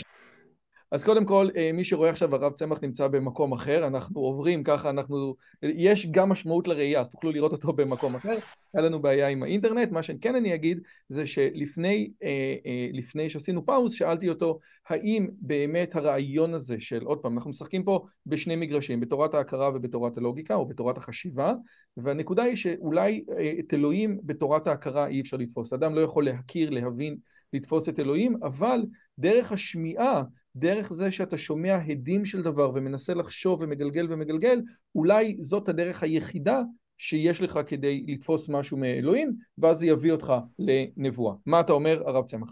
אז 0.91 1.05
קודם 1.05 1.24
כל, 1.24 1.49
אה, 1.57 1.70
מי 1.72 1.84
שרואה 1.84 2.11
עכשיו 2.11 2.34
הרב 2.34 2.53
צמח 2.53 2.78
נמצא 2.82 3.09
במקום 3.09 3.53
אחר, 3.53 3.87
אנחנו 3.87 4.20
עוברים 4.20 4.64
ככה, 4.64 4.91
אנחנו, 4.91 5.34
יש 5.62 6.07
גם 6.11 6.28
משמעות 6.28 6.68
לראייה, 6.68 7.01
אז 7.01 7.11
תוכלו 7.11 7.32
לראות 7.32 7.53
אותו 7.53 7.72
במקום 7.72 8.14
אחר, 8.14 8.37
היה 8.74 8.82
לנו 8.82 9.03
בעיה 9.03 9.28
עם 9.28 9.43
האינטרנט, 9.43 9.91
מה 9.91 10.03
שכן 10.03 10.34
אני 10.34 10.55
אגיד 10.55 10.80
זה 11.09 11.26
שלפני 11.26 12.11
אה, 12.22 12.57
אה, 12.66 12.89
לפני 12.93 13.30
שעשינו 13.30 13.66
פאוז, 13.66 13.93
שאלתי 13.93 14.28
אותו 14.28 14.59
האם 14.89 15.26
באמת 15.41 15.97
הרעיון 15.97 16.55
הזה 16.55 16.80
של, 16.80 17.05
עוד 17.05 17.18
פעם, 17.18 17.37
אנחנו 17.37 17.51
משחקים 17.51 17.84
פה 17.84 18.07
בשני 18.26 18.57
מגרשים, 18.57 19.01
בתורת 19.01 19.34
ההכרה 19.34 19.70
ובתורת 19.74 20.18
הלוגיקה, 20.18 20.55
או 20.55 20.66
בתורת 20.66 20.99
החשיבה, 20.99 21.55
והנקודה 21.97 22.43
היא 22.43 22.57
שאולי 22.57 23.24
את 23.59 23.74
אלוהים 23.74 24.18
בתורת 24.22 24.66
ההכרה 24.66 25.07
אי 25.07 25.20
אפשר 25.20 25.37
לתפוס, 25.37 25.72
אדם 25.72 25.95
לא 25.95 26.01
יכול 26.01 26.24
להכיר, 26.24 26.70
להבין, 26.70 27.16
לתפוס 27.53 27.89
את 27.89 28.01
אלוהים, 28.01 28.37
אבל 28.43 28.84
דרך 29.18 29.53
השמיעה 29.53 30.22
דרך 30.57 30.92
זה 30.92 31.11
שאתה 31.11 31.38
שומע 31.38 31.76
הדים 31.88 32.24
של 32.24 32.42
דבר 32.42 32.70
ומנסה 32.74 33.14
לחשוב 33.14 33.61
ומגלגל 33.61 34.12
ומגלגל, 34.12 34.61
אולי 34.94 35.36
זאת 35.40 35.68
הדרך 35.68 36.02
היחידה 36.02 36.61
שיש 36.98 37.42
לך 37.42 37.59
כדי 37.66 38.04
לתפוס 38.09 38.48
משהו 38.48 38.76
מאלוהים, 38.76 39.32
ואז 39.59 39.78
זה 39.78 39.86
יביא 39.86 40.12
אותך 40.12 40.32
לנבואה. 40.59 41.34
מה 41.46 41.61
אתה 41.61 41.72
אומר, 41.72 42.02
הרב 42.07 42.24
צמח? 42.24 42.48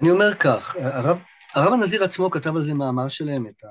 אני 0.00 0.10
אומר 0.10 0.34
כך, 0.34 0.76
הרב, 0.76 1.18
הרב 1.54 1.72
הנזיר 1.72 2.04
עצמו 2.04 2.30
כתב 2.30 2.56
על 2.56 2.62
זה 2.62 2.74
מאמר 2.74 3.08
שלם, 3.08 3.46
את, 3.46 3.64
ה, 3.64 3.68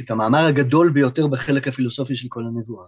את 0.00 0.10
המאמר 0.10 0.46
הגדול 0.46 0.90
ביותר 0.90 1.26
בחלק 1.26 1.68
הפילוסופי 1.68 2.16
של 2.16 2.28
כל 2.28 2.42
הנבואה, 2.46 2.86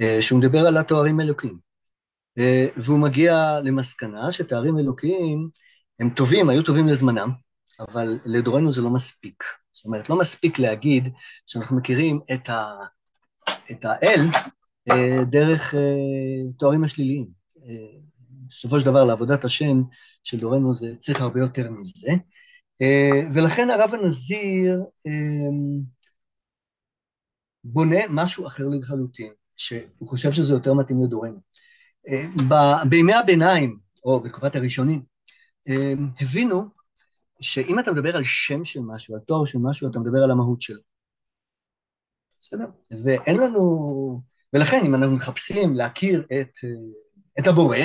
אה, 0.00 0.18
שהוא 0.20 0.38
מדבר 0.38 0.66
על 0.66 0.76
התוארים 0.76 1.20
אלוקים. 1.20 1.58
אה, 2.38 2.66
והוא 2.76 2.98
מגיע 2.98 3.60
למסקנה 3.62 4.32
שתארים 4.32 4.78
אלוקיים 4.78 5.48
הם 6.00 6.10
טובים, 6.10 6.48
היו 6.48 6.62
טובים 6.62 6.88
לזמנם, 6.88 7.45
אבל 7.80 8.18
לדורנו 8.24 8.72
זה 8.72 8.82
לא 8.82 8.90
מספיק. 8.90 9.44
זאת 9.72 9.84
אומרת, 9.84 10.10
לא 10.10 10.18
מספיק 10.18 10.58
להגיד 10.58 11.08
שאנחנו 11.46 11.76
מכירים 11.76 12.20
את, 12.34 12.48
ה, 12.48 12.64
את 13.70 13.84
האל 13.84 14.20
אה, 14.90 15.24
דרך 15.24 15.74
אה, 15.74 16.52
תוארים 16.58 16.84
השליליים. 16.84 17.26
אה, 17.68 17.98
בסופו 18.48 18.80
של 18.80 18.86
דבר, 18.86 19.04
לעבודת 19.04 19.44
השם 19.44 19.82
של 20.24 20.38
דורנו 20.38 20.74
זה 20.74 20.96
צריך 20.98 21.20
הרבה 21.20 21.40
יותר 21.40 21.70
מזה. 21.70 22.12
ולכן 23.34 23.70
הרב 23.70 23.94
הנזיר 23.94 24.82
בונה 27.64 27.98
משהו 28.10 28.46
אחר 28.46 28.64
לחלוטין, 28.68 29.32
שהוא 29.56 30.08
חושב 30.08 30.32
שזה 30.32 30.52
יותר 30.52 30.74
מתאים 30.74 31.02
לדורנו. 31.04 31.40
בימי 32.88 33.14
הביניים, 33.14 33.78
או 34.04 34.20
בתקופת 34.20 34.56
הראשונים, 34.56 35.02
הבינו 36.20 36.68
שאם 37.40 37.78
אתה 37.78 37.92
מדבר 37.92 38.16
על 38.16 38.24
שם 38.24 38.64
של 38.64 38.80
משהו, 38.80 39.14
על 39.14 39.20
תואר 39.20 39.44
של 39.44 39.58
משהו, 39.58 39.90
אתה 39.90 39.98
מדבר 39.98 40.18
על 40.24 40.30
המהות 40.30 40.60
שלו. 40.60 40.80
בסדר? 42.40 42.66
ואין 43.04 43.36
לנו... 43.36 44.22
ולכן, 44.52 44.80
אם 44.86 44.94
אנחנו 44.94 45.16
מחפשים 45.16 45.74
להכיר 45.74 46.26
את, 46.40 46.50
את 47.38 47.46
הבורא, 47.46 47.76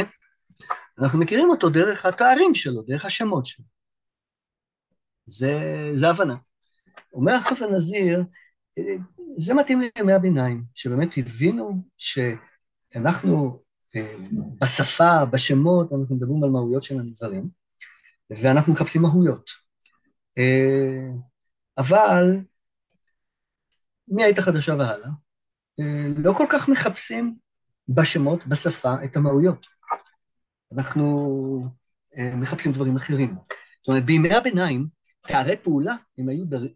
אנחנו 1.00 1.20
מכירים 1.20 1.50
אותו 1.50 1.70
דרך 1.70 2.06
התארים 2.06 2.56
שלו, 2.56 2.82
דרך 2.82 3.06
השמות 3.06 3.46
שלו. 3.46 3.66
זה, 5.26 5.62
זה 5.96 6.10
הבנה. 6.10 6.36
אומר 7.14 7.32
הרב 7.32 7.58
הנזיר, 7.70 8.24
זה 9.38 9.54
מתאים 9.54 9.82
לימי 9.96 10.14
הביניים, 10.14 10.64
שבאמת 10.76 11.18
הבינו 11.18 11.84
שאנחנו 11.98 13.60
אה, 13.96 14.16
בשפה, 14.62 15.26
בשמות, 15.26 15.94
אנחנו 15.94 16.16
מדברים 16.16 16.44
על 16.44 16.50
מהויות 16.50 16.84
של 16.84 17.00
הדברים, 17.00 17.50
ואנחנו 18.38 18.74
מחפשים 18.74 19.02
מהויות. 19.02 19.50
אה, 20.38 21.08
אבל 21.78 22.38
מהעת 24.08 24.40
החדשה 24.40 24.76
והלאה, 24.76 25.10
אה, 25.80 26.08
לא 26.18 26.34
כל 26.34 26.46
כך 26.50 26.70
מחפשים 26.70 27.36
בשמות, 27.88 28.48
בשפה, 28.48 28.96
את 29.04 29.16
המהויות. 29.16 29.68
אנחנו 30.74 31.66
אה, 32.18 32.36
מחפשים 32.36 32.72
דברים 32.72 32.96
אחרים. 32.96 33.36
זאת 33.82 33.88
אומרת, 33.88 34.06
בימי 34.06 34.34
הביניים, 34.34 34.88
תארי 35.28 35.58
פעולה 35.58 35.96
הם 36.18 36.30
היו 36.30 36.46
דר... 36.46 36.68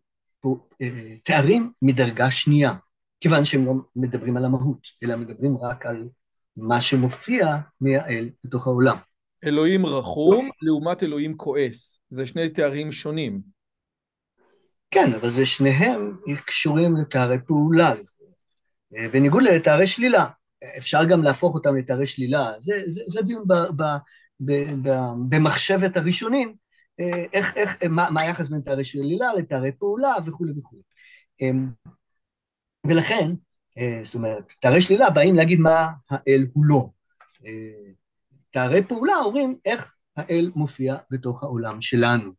תארים 1.23 1.71
מדרגה 1.81 2.31
שנייה, 2.31 2.73
כיוון 3.19 3.45
שהם 3.45 3.65
לא 3.65 3.73
מדברים 3.95 4.37
על 4.37 4.45
המהות, 4.45 4.87
אלא 5.03 5.15
מדברים 5.15 5.57
רק 5.57 5.85
על 5.85 6.09
מה 6.57 6.81
שמופיע 6.81 7.57
מהאל 7.81 8.29
בתוך 8.43 8.67
העולם. 8.67 8.97
אלוהים 9.47 9.85
רחום 9.85 10.49
לעומת 10.61 11.03
אלוהים 11.03 11.37
כועס. 11.37 11.99
זה 12.09 12.27
שני 12.27 12.49
תארים 12.49 12.91
שונים. 12.91 13.41
כן, 14.91 15.13
אבל 15.13 15.29
זה 15.29 15.45
שניהם 15.45 16.17
קשורים 16.45 16.95
לתארי 16.97 17.37
פעולה. 17.47 17.93
בניגוד 18.91 19.43
לתארי 19.43 19.87
שלילה. 19.87 20.25
אפשר 20.77 21.05
גם 21.05 21.23
להפוך 21.23 21.55
אותם 21.55 21.75
לתארי 21.75 22.07
שלילה. 22.07 22.51
זה, 22.57 22.81
זה, 22.85 23.01
זה 23.07 23.21
דיון 23.21 23.43
ב, 23.47 23.53
ב, 23.53 23.83
ב, 24.39 24.51
ב, 24.81 24.89
במחשבת 25.29 25.97
הראשונים, 25.97 26.55
איך, 27.33 27.57
איך, 27.57 27.77
מה, 27.89 28.09
מה 28.09 28.21
היחס 28.21 28.49
בין 28.49 28.61
תארי 28.61 28.83
שלילה 28.83 29.33
לתארי 29.33 29.71
פעולה 29.71 30.13
וכולי 30.25 30.51
וכולי. 30.57 30.81
אמ, 31.41 31.69
ולכן, 32.87 33.31
אה, 33.77 34.01
זאת 34.03 34.15
אומרת, 34.15 34.53
תארי 34.61 34.81
שלילה 34.81 35.09
באים 35.09 35.35
להגיד 35.35 35.59
מה 35.59 35.87
האל 36.09 36.47
הוא 36.53 36.65
לא. 36.65 36.89
תארי 38.55 38.87
פעולה 38.87 39.13
אומרים 39.25 39.57
איך 39.65 39.95
האל 40.17 40.51
מופיע 40.55 40.95
בתוך 41.11 41.43
העולם 41.43 41.81
שלנו. 41.81 42.31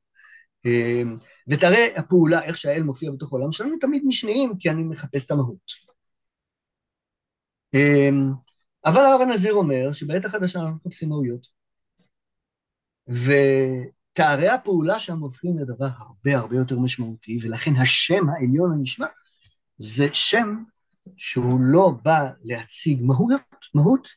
אמ, 0.65 1.17
ותארי 1.49 1.97
הפעולה, 1.97 2.43
איך 2.43 2.57
שהאל 2.57 2.83
מופיע 2.83 3.11
בתוך 3.11 3.33
העולם 3.33 3.53
שלנו, 3.53 3.77
תמיד 3.81 4.03
משניים, 4.07 4.59
כי 4.59 4.71
אני 4.71 4.83
מחפש 4.83 5.27
את 5.27 5.31
המהות. 5.31 5.73
אמ, 7.75 8.31
אבל 8.85 9.01
הרב 9.01 9.21
הנזיר 9.21 9.55
אומר 9.55 9.93
שבעת 9.93 10.25
החדשה 10.25 10.59
אנחנו 10.61 10.77
מחפשים 10.77 11.09
מהויות. 11.09 11.47
ותארי 13.09 14.49
הפעולה 14.49 14.99
שם 14.99 15.19
הופכים 15.19 15.59
לדבר 15.59 15.89
הרבה 15.99 16.37
הרבה 16.37 16.57
יותר 16.57 16.79
משמעותי, 16.79 17.39
ולכן 17.43 17.77
השם 17.83 18.29
העליון 18.29 18.73
הנשמע 18.73 19.07
זה 19.79 20.07
שם 20.13 20.63
שהוא 21.17 21.61
לא 21.61 21.91
בא 22.03 22.31
להציג 22.45 23.03
מהות, 23.03 23.41
מהות 23.75 24.09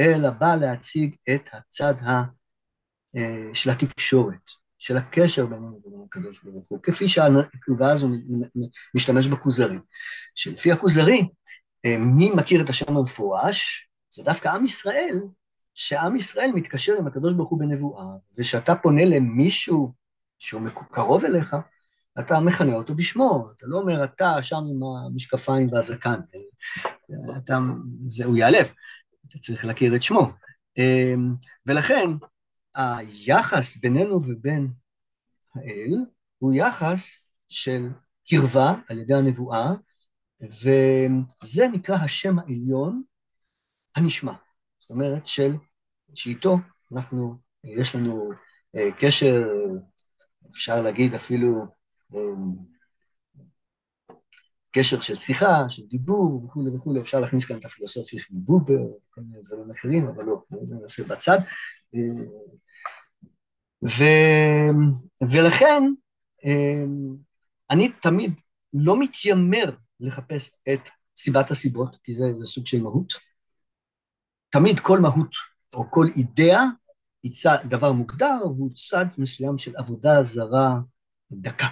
אלא 0.00 0.30
בא 0.30 0.56
להציג 0.56 1.14
את 1.34 1.48
הצד 1.52 1.94
ה, 2.02 2.22
אה, 3.16 3.54
של 3.54 3.70
התקשורת, 3.70 4.50
של 4.78 4.96
הקשר 4.96 5.46
בינינו 5.46 5.80
ובין 5.84 6.00
הקדוש 6.06 6.42
ברוך 6.42 6.68
הוא, 6.68 6.78
כפי 6.82 7.04
ואז 7.78 8.02
הוא 8.02 8.16
משתמש 8.94 9.26
בכוזרי, 9.26 9.78
שלפי 10.34 10.72
הכוזרי, 10.72 11.28
אה, 11.84 11.96
מי 11.98 12.30
מכיר 12.36 12.62
את 12.62 12.68
השם 12.68 12.96
המפורש? 12.96 13.88
זה 14.10 14.24
דווקא 14.24 14.48
עם 14.48 14.64
ישראל 14.64 15.20
שעם 15.74 16.16
ישראל 16.16 16.50
מתקשר 16.54 16.92
עם 16.98 17.06
הקדוש 17.06 17.34
ברוך 17.34 17.48
הוא 17.48 17.58
בנבואה, 17.58 18.04
ושאתה 18.38 18.74
פונה 18.74 19.04
למישהו 19.04 19.92
שהוא 20.38 20.60
קרוב 20.90 21.24
אליך, 21.24 21.56
אתה 22.20 22.40
מכנה 22.40 22.74
אותו 22.74 22.94
בשמו, 22.94 23.50
אתה 23.56 23.66
לא 23.66 23.78
אומר 23.78 24.04
אתה 24.04 24.42
שם 24.42 24.56
עם 24.70 24.80
המשקפיים 24.82 25.72
והזקן, 25.72 26.20
אתה, 27.36 27.58
זה, 28.08 28.24
הוא 28.24 28.36
ייעלב, 28.36 28.72
אתה 29.28 29.38
צריך 29.38 29.64
להכיר 29.64 29.96
את 29.96 30.02
שמו. 30.02 30.32
אמ, 30.78 31.34
ולכן 31.66 32.10
היחס 32.74 33.76
בינינו 33.76 34.14
ובין 34.22 34.68
האל 35.54 35.94
הוא 36.38 36.54
יחס 36.54 37.20
של 37.48 37.88
קרבה 38.28 38.74
על 38.88 38.98
ידי 38.98 39.14
הנבואה, 39.14 39.66
וזה 40.40 41.68
נקרא 41.72 41.96
השם 41.96 42.38
העליון 42.38 43.02
הנשמע. 43.96 44.32
זאת 44.78 44.90
אומרת 44.90 45.26
של, 45.26 45.54
שאיתו 46.14 46.56
אנחנו, 46.92 47.36
יש 47.64 47.94
לנו 47.94 48.30
אה, 48.76 48.88
קשר, 48.98 49.42
אפשר 50.50 50.82
להגיד 50.82 51.14
אפילו 51.14 51.66
אמ, 52.14 52.75
קשר 54.76 55.00
של 55.00 55.16
שיחה, 55.16 55.68
של 55.68 55.82
דיבור 55.86 56.44
וכולי 56.44 56.70
וכולי, 56.70 57.00
אפשר 57.00 57.20
להכניס 57.20 57.44
כאן 57.44 57.58
את 57.58 57.64
הפילוסופיה 57.64 58.20
של 58.20 58.28
בובר 58.30 58.82
וכל 58.82 59.20
מיני 59.20 59.42
דברים 59.42 59.70
אחרים, 59.70 60.08
אבל 60.08 60.24
לא, 60.24 60.42
זה 60.62 60.74
נעשה 60.74 61.04
בצד. 61.04 61.38
ו, 63.84 64.04
ולכן 65.30 65.82
אמ, 66.44 67.16
אני 67.70 67.92
תמיד 68.02 68.40
לא 68.72 69.00
מתיימר 69.00 69.70
לחפש 70.00 70.52
את 70.72 70.80
סיבת 71.16 71.50
הסיבות, 71.50 71.96
כי 72.04 72.12
זה, 72.12 72.24
זה 72.38 72.46
סוג 72.46 72.66
של 72.66 72.82
מהות. 72.82 73.12
תמיד 74.50 74.80
כל 74.80 75.00
מהות 75.00 75.34
או 75.74 75.90
כל 75.90 76.06
אידאה 76.16 76.62
היא 77.22 77.32
צד, 77.32 77.56
דבר 77.68 77.92
מוגדר 77.92 78.38
והוא 78.44 78.70
צד 78.74 79.06
מסוים 79.18 79.58
של 79.58 79.76
עבודה 79.76 80.22
זרה 80.22 80.78
דקה. 81.32 81.66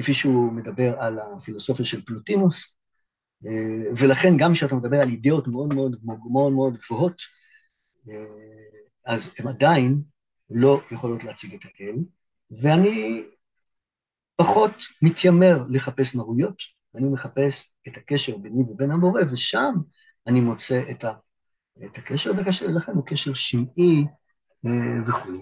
אה, 0.00 0.04
כפי 0.04 0.12
שהוא 0.12 0.52
מדבר 0.52 1.00
על 1.00 1.18
הפילוסופיה 1.18 1.84
של 1.84 2.04
פלוטינוס, 2.04 2.76
אה, 3.46 3.90
ולכן 3.96 4.36
גם 4.36 4.52
כשאתה 4.52 4.74
מדבר 4.74 5.00
על 5.00 5.08
אידאות 5.08 5.48
מאוד 5.48 5.74
מאוד 5.74 5.96
מאוד 6.04 6.52
מאוד 6.52 6.76
גבוהות, 6.76 7.22
אה, 8.08 8.14
אז 9.06 9.32
הן 9.38 9.48
עדיין 9.48 10.02
לא 10.50 10.80
יכולות 10.90 11.24
להציג 11.24 11.54
את 11.54 11.60
האל, 11.64 11.96
ואני 12.50 13.22
פחות 14.36 14.72
מתיימר 15.02 15.64
לחפש 15.70 16.14
מהויות, 16.14 16.56
אני 16.96 17.08
מחפש 17.08 17.72
את 17.88 17.96
הקשר 17.96 18.36
ביני 18.36 18.62
ובין 18.62 18.90
המורה, 18.90 19.22
ושם 19.30 19.74
אני 20.26 20.40
מוצא 20.40 20.82
את, 20.90 21.04
ה, 21.04 21.12
את 21.84 21.98
הקשר, 21.98 22.32
והקשר 22.36 22.66
לכן 22.66 22.92
הוא 22.92 23.06
קשר 23.06 23.34
שמעי 23.34 24.04
וכולי. 25.06 25.38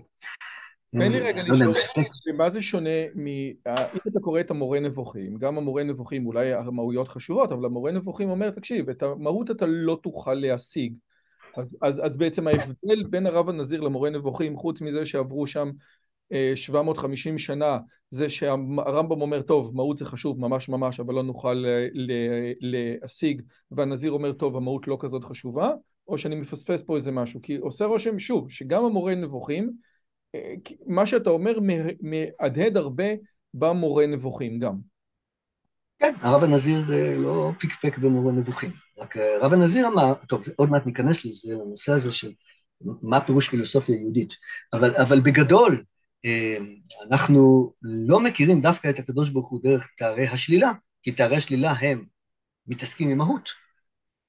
תן 0.92 1.12
לי 1.12 1.20
רגע 1.20 1.42
לא 1.46 1.54
לשאול, 1.54 2.04
מה 2.38 2.50
זה 2.50 2.62
שונה 2.62 2.90
מ... 3.14 3.26
אם 3.26 4.00
אתה 4.08 4.20
קורא 4.20 4.40
את 4.40 4.50
המורה 4.50 4.80
נבוכים, 4.80 5.36
גם 5.36 5.58
המורה 5.58 5.82
נבוכים 5.82 6.26
אולי 6.26 6.52
המהויות 6.52 7.08
חשובות, 7.08 7.52
אבל 7.52 7.64
המורה 7.64 7.92
נבוכים 7.92 8.30
אומר, 8.30 8.50
תקשיב, 8.50 8.90
את 8.90 9.02
המהות 9.02 9.50
אתה 9.50 9.66
לא 9.66 9.98
תוכל 10.02 10.34
להשיג. 10.34 10.94
אז, 11.56 11.76
אז, 11.82 12.06
אז 12.06 12.16
בעצם 12.16 12.46
ההבדל 12.46 13.04
בין 13.10 13.26
הרב 13.26 13.48
הנזיר 13.48 13.80
למורה 13.80 14.10
נבוכים, 14.10 14.56
חוץ 14.56 14.80
מזה 14.80 15.06
שעברו 15.06 15.46
שם 15.46 15.70
750 16.54 17.34
אה, 17.34 17.38
שנה, 17.38 17.78
זה 18.10 18.30
שהרמב"ם 18.30 19.20
אומר, 19.20 19.42
טוב, 19.42 19.76
מהות 19.76 19.96
זה 19.96 20.04
חשוב 20.04 20.40
ממש 20.40 20.68
ממש, 20.68 21.00
אבל 21.00 21.14
לא 21.14 21.22
נוכל 21.22 21.64
להשיג, 22.60 23.42
והנזיר 23.70 24.12
אומר, 24.12 24.32
טוב, 24.32 24.56
המהות 24.56 24.88
לא 24.88 24.96
כזאת 25.00 25.24
חשובה, 25.24 25.70
או 26.08 26.18
שאני 26.18 26.34
מפספס 26.34 26.82
פה 26.82 26.96
איזה 26.96 27.10
משהו, 27.10 27.40
כי 27.42 27.56
עושה 27.56 27.84
רושם, 27.84 28.18
שוב, 28.18 28.50
שגם 28.50 28.84
המורה 28.84 29.14
נבוכים, 29.14 29.72
מה 30.86 31.06
שאתה 31.06 31.30
אומר 31.30 31.58
מהדהד 32.00 32.76
הרבה 32.76 33.04
במורה 33.54 34.06
נבוכים 34.06 34.58
גם. 34.58 34.74
כן, 35.98 36.14
הרב 36.20 36.44
הנזיר 36.44 36.92
אה, 36.92 37.16
לא 37.16 37.50
פיקפק 37.58 37.98
במורה 37.98 38.32
נבוכים. 38.32 38.70
רק 38.98 39.16
אה, 39.16 39.36
הרב 39.36 39.52
הנזיר 39.52 39.88
אמר, 39.88 40.14
טוב, 40.28 40.40
עוד 40.56 40.70
מעט 40.70 40.86
ניכנס 40.86 41.24
לזה, 41.24 41.54
לנושא 41.54 41.92
הזה 41.92 42.12
של 42.12 42.32
מה 42.80 43.20
פירוש 43.20 43.48
פילוסופיה 43.48 43.96
יהודית, 43.96 44.34
אבל, 44.72 44.96
אבל 44.96 45.20
בגדול, 45.20 45.82
אה, 46.24 46.56
אנחנו 47.10 47.72
לא 47.82 48.20
מכירים 48.20 48.60
דווקא 48.60 48.90
את 48.90 48.98
הקדוש 48.98 49.30
ברוך 49.30 49.48
הוא 49.48 49.60
דרך 49.62 49.88
תארי 49.96 50.26
השלילה, 50.26 50.72
כי 51.02 51.12
תארי 51.12 51.36
השלילה 51.36 51.72
הם 51.72 52.04
מתעסקים 52.66 53.10
עם 53.10 53.18
מהות. 53.18 53.50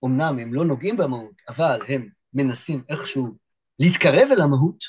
אמנם 0.06 0.40
הם 0.40 0.54
לא 0.54 0.66
נוגעים 0.66 0.98
במהות, 0.98 1.36
אבל 1.50 1.80
הם 1.88 2.10
מנסים 2.34 2.84
איכשהו 2.90 3.38
להתקרב 3.80 4.28
אל 4.32 4.42
המהות, 4.42 4.84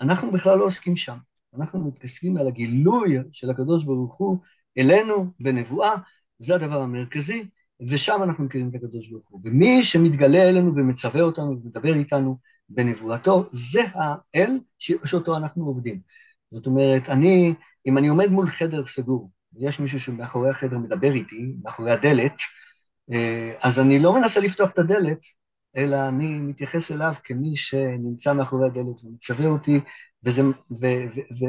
אנחנו 0.00 0.30
בכלל 0.30 0.58
לא 0.58 0.64
עוסקים 0.64 0.96
שם. 0.96 1.16
אנחנו 1.58 1.80
מתעסקים 1.80 2.36
על 2.36 2.46
הגילוי 2.46 3.18
של 3.32 3.50
הקדוש 3.50 3.84
ברוך 3.84 4.16
הוא 4.16 4.38
אלינו 4.78 5.26
בנבואה, 5.40 5.94
זה 6.38 6.54
הדבר 6.54 6.80
המרכזי, 6.80 7.48
ושם 7.88 8.22
אנחנו 8.22 8.44
מכירים 8.44 8.68
את 8.68 8.74
הקדוש 8.74 9.08
ברוך 9.08 9.28
הוא. 9.28 9.40
ומי 9.44 9.84
שמתגלה 9.84 10.48
אלינו 10.48 10.76
ומצווה 10.76 11.20
אותנו 11.20 11.60
ומדבר 11.62 11.94
איתנו 11.94 12.38
בנבואתו, 12.68 13.46
זה 13.50 13.82
האל 13.94 14.58
שאותו 14.78 15.36
אנחנו 15.36 15.66
עובדים. 15.66 16.00
זאת 16.50 16.66
אומרת, 16.66 17.08
אני, 17.08 17.54
אם 17.86 17.98
אני 17.98 18.08
עומד 18.08 18.28
מול 18.28 18.46
חדר 18.46 18.86
סגור, 18.86 19.30
ויש 19.52 19.80
מישהו 19.80 20.00
שמאחורי 20.00 20.50
החדר 20.50 20.78
מדבר 20.78 21.12
איתי, 21.12 21.54
מאחורי 21.62 21.90
הדלת, 21.90 22.32
אה, 23.12 23.52
אז 23.62 23.80
אני 23.80 23.98
לא 23.98 24.14
מנסה 24.14 24.40
לפתוח 24.40 24.70
את 24.70 24.78
הדלת, 24.78 25.18
אלא 25.76 26.08
אני 26.08 26.26
מתייחס 26.26 26.92
אליו 26.92 27.14
כמי 27.24 27.56
שנמצא 27.56 28.32
מאחורי 28.32 28.66
הדלת 28.66 29.04
ומצווה 29.04 29.46
אותי, 29.46 29.80
וזה, 30.24 30.42
ו, 30.42 30.52
ו, 30.80 31.20
ו, 31.38 31.46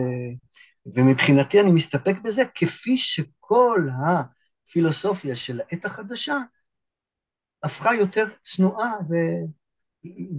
ומבחינתי 0.96 1.62
אני 1.62 1.72
מסתפק 1.72 2.16
בזה, 2.24 2.44
כפי 2.56 2.98
שכל 2.98 3.88
הפילוסופיה 4.06 5.36
של 5.36 5.60
העת 5.62 5.86
החדשה 5.86 6.38
הפכה 7.64 7.96
יותר 7.96 8.26
צנועה 8.44 8.94
ו, 9.10 9.14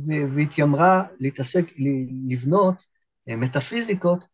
ו, 0.07 0.35
והתיימרה 0.35 1.03
להתעסק, 1.19 1.65
לבנות 2.29 2.75
מטאפיזיקות, 3.29 4.25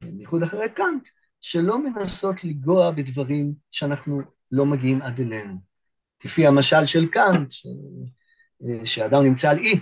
בייחוד 0.00 0.42
אחרי 0.42 0.68
קאנט, 0.74 1.08
שלא 1.40 1.78
מנסות 1.82 2.44
לגוע 2.44 2.90
בדברים 2.90 3.54
שאנחנו 3.70 4.20
לא 4.52 4.66
מגיעים 4.66 5.02
עד 5.02 5.20
אלינו. 5.20 5.56
כפי 6.20 6.46
המשל 6.46 6.86
של 6.86 7.06
קאנט, 7.06 7.50
ש... 7.50 7.66
שאדם 8.84 9.22
נמצא 9.22 9.50
על 9.50 9.58
אי, 9.58 9.80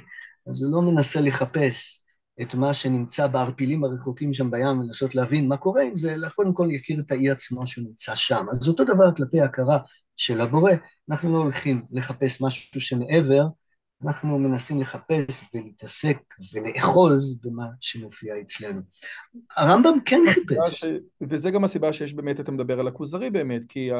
אז 0.48 0.62
הוא 0.62 0.72
לא 0.72 0.82
מנסה 0.82 1.20
לחפש 1.20 2.02
את 2.42 2.54
מה 2.54 2.74
שנמצא 2.74 3.26
בערפילים 3.26 3.84
הרחוקים 3.84 4.32
שם 4.32 4.50
בים 4.50 4.80
ולנסות 4.80 5.14
להבין 5.14 5.48
מה 5.48 5.56
קורה 5.56 5.82
עם 5.82 5.96
זה, 5.96 6.12
אלא 6.14 6.28
קודם 6.28 6.52
כל 6.54 6.68
יכיר 6.70 7.00
את 7.00 7.10
האי 7.10 7.30
עצמו 7.30 7.66
שנמצא 7.66 8.14
שם. 8.14 8.46
אז 8.52 8.68
אותו 8.68 8.84
דבר 8.84 9.14
כלפי 9.16 9.40
הכרה 9.40 9.78
של 10.16 10.40
הבורא, 10.40 10.72
אנחנו 11.10 11.32
לא 11.32 11.38
הולכים 11.38 11.82
לחפש 11.92 12.42
משהו 12.42 12.80
שמעבר, 12.80 13.46
אנחנו 14.04 14.38
מנסים 14.38 14.80
לחפש 14.80 15.44
ולהתעסק 15.54 16.16
ולאחוז 16.54 17.40
במה 17.44 17.66
שמופיע 17.80 18.40
אצלנו. 18.40 18.80
הרמב"ם 19.56 19.98
כן 20.04 20.20
חיפש. 20.28 20.84
וזה 21.30 21.50
גם 21.50 21.64
הסיבה 21.64 21.92
שיש 21.92 22.14
באמת, 22.14 22.40
אתה 22.40 22.52
מדבר 22.52 22.80
על 22.80 22.88
הכוזרי 22.88 23.30
באמת, 23.30 23.62
כי 23.68 23.90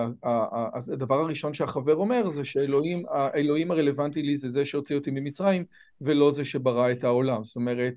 הדבר 0.92 1.14
הראשון 1.14 1.54
שהחבר 1.54 1.94
אומר 1.94 2.30
זה 2.30 2.44
שאלוהים, 2.44 3.02
האלוהים 3.10 3.70
הרלוונטי 3.70 4.22
לי 4.22 4.36
זה 4.36 4.50
זה 4.50 4.64
שהוציא 4.64 4.96
אותי 4.96 5.10
ממצרים, 5.10 5.64
ולא 6.00 6.32
זה 6.32 6.44
שברא 6.44 6.90
את 6.90 7.04
העולם. 7.04 7.44
זאת 7.44 7.56
אומרת, 7.56 7.94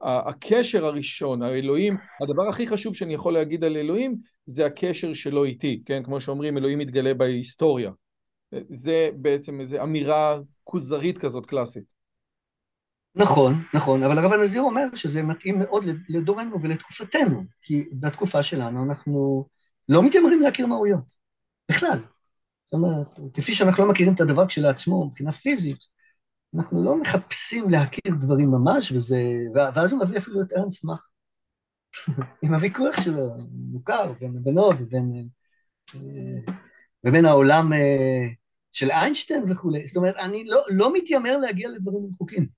הקשר 0.00 0.84
הראשון, 0.84 1.42
האלוהים, 1.42 1.96
הדבר 2.22 2.48
הכי 2.48 2.66
חשוב 2.66 2.94
שאני 2.94 3.14
יכול 3.14 3.32
להגיד 3.32 3.64
על 3.64 3.76
אלוהים, 3.76 4.16
זה 4.46 4.66
הקשר 4.66 5.14
שלו 5.14 5.44
איתי, 5.44 5.82
כן? 5.86 6.02
כמו 6.02 6.20
שאומרים, 6.20 6.58
אלוהים 6.58 6.78
מתגלה 6.78 7.14
בהיסטוריה. 7.14 7.90
זה 8.70 9.10
בעצם 9.14 9.60
איזו 9.60 9.82
אמירה 9.82 10.38
כוזרית 10.64 11.18
כזאת 11.18 11.46
קלאסית. 11.46 11.84
נכון, 13.14 13.62
נכון, 13.74 14.02
אבל 14.02 14.18
הרב 14.18 14.32
הנזיר 14.32 14.62
אומר 14.62 14.94
שזה 14.94 15.22
מתאים 15.22 15.58
מאוד 15.58 15.84
לדורנו 16.08 16.62
ולתקופתנו, 16.62 17.44
כי 17.62 17.88
בתקופה 17.92 18.42
שלנו 18.42 18.84
אנחנו 18.84 19.44
לא 19.88 20.02
מתיימרים 20.02 20.40
להכיר 20.40 20.66
מהויות, 20.66 21.12
בכלל. 21.70 21.98
זאת 22.64 22.72
אומרת, 22.72 23.34
כפי 23.34 23.54
שאנחנו 23.54 23.84
לא 23.84 23.90
מכירים 23.90 24.14
את 24.14 24.20
הדבר 24.20 24.46
כשלעצמו 24.46 25.06
מבחינה 25.06 25.32
פיזית, 25.32 25.78
אנחנו 26.54 26.84
לא 26.84 27.00
מחפשים 27.00 27.70
להכיר 27.70 28.14
דברים 28.20 28.50
ממש, 28.50 28.92
וזה, 28.92 29.22
ואז 29.54 29.92
הוא 29.92 30.00
מביא 30.04 30.18
אפילו 30.18 30.42
את 30.42 30.52
ארנס 30.52 30.84
מאך, 30.84 31.06
עם 32.42 32.54
הוויכוח 32.54 33.00
שלו, 33.00 33.30
מוכר, 33.72 34.12
בין 34.20 34.42
בינו 34.42 34.70
ובין, 34.78 35.28
אה, 35.94 36.54
ובין 37.04 37.24
העולם 37.24 37.72
אה, 37.72 38.26
של 38.72 38.90
איינשטיין 38.90 39.44
וכולי. 39.48 39.86
זאת 39.86 39.96
אומרת, 39.96 40.16
אני 40.16 40.44
לא, 40.44 40.62
לא 40.70 40.92
מתיימר 40.92 41.36
להגיע 41.36 41.68
לדברים 41.68 42.06
רחוקים. 42.12 42.48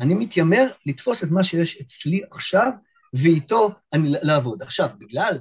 אני 0.00 0.14
מתיימר 0.14 0.66
לתפוס 0.86 1.24
את 1.24 1.28
מה 1.30 1.44
שיש 1.44 1.80
אצלי 1.80 2.20
עכשיו, 2.30 2.70
ואיתו 3.14 3.70
אני 3.92 4.14
לעבוד. 4.22 4.62
עכשיו, 4.62 4.90
בגלל 4.98 5.38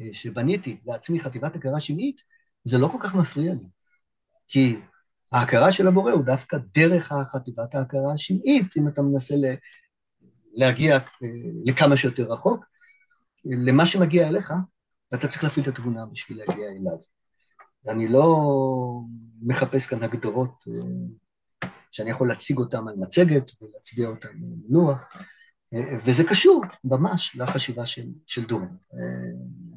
אה, 0.00 0.06
שבניתי 0.12 0.80
לעצמי 0.86 1.20
חטיבת 1.20 1.56
הכרה 1.56 1.80
שמעית, 1.80 2.22
זה 2.64 2.78
לא 2.78 2.88
כל 2.88 2.98
כך 3.00 3.14
מפריע 3.14 3.52
לי. 3.52 3.68
כי 4.48 4.76
ההכרה 5.32 5.72
של 5.72 5.86
הבורא 5.86 6.12
הוא 6.12 6.24
דווקא 6.24 6.56
דרך 6.74 7.12
החטיבת 7.12 7.74
ההכרה 7.74 8.12
השמעית, 8.12 8.66
אם 8.76 8.88
אתה 8.88 9.02
מנסה 9.02 9.34
להגיע 10.54 10.98
לכמה 11.64 11.96
שיותר 11.96 12.32
רחוק, 12.32 12.64
למה 13.44 13.86
שמגיע 13.86 14.28
אליך, 14.28 14.52
ואתה 15.12 15.28
צריך 15.28 15.44
להפעיל 15.44 15.68
את 15.68 15.68
התבונה 15.68 16.06
בשביל 16.06 16.38
להגיע 16.38 16.68
אליו. 16.68 17.13
אני 17.88 18.08
לא 18.08 18.38
מחפש 19.42 19.86
כאן 19.86 20.02
הגדרות 20.02 20.64
שאני 21.90 22.10
יכול 22.10 22.28
להציג 22.28 22.58
אותן 22.58 22.88
על 22.88 22.94
מצגת 22.96 23.50
ולהצביע 23.62 24.08
אותן 24.08 24.28
על 24.28 24.34
לוח, 24.68 25.08
וזה 26.04 26.24
קשור 26.24 26.62
ממש 26.84 27.36
לחשיבה 27.36 27.86
של, 27.86 28.06
של 28.26 28.44
דורן. 28.44 28.66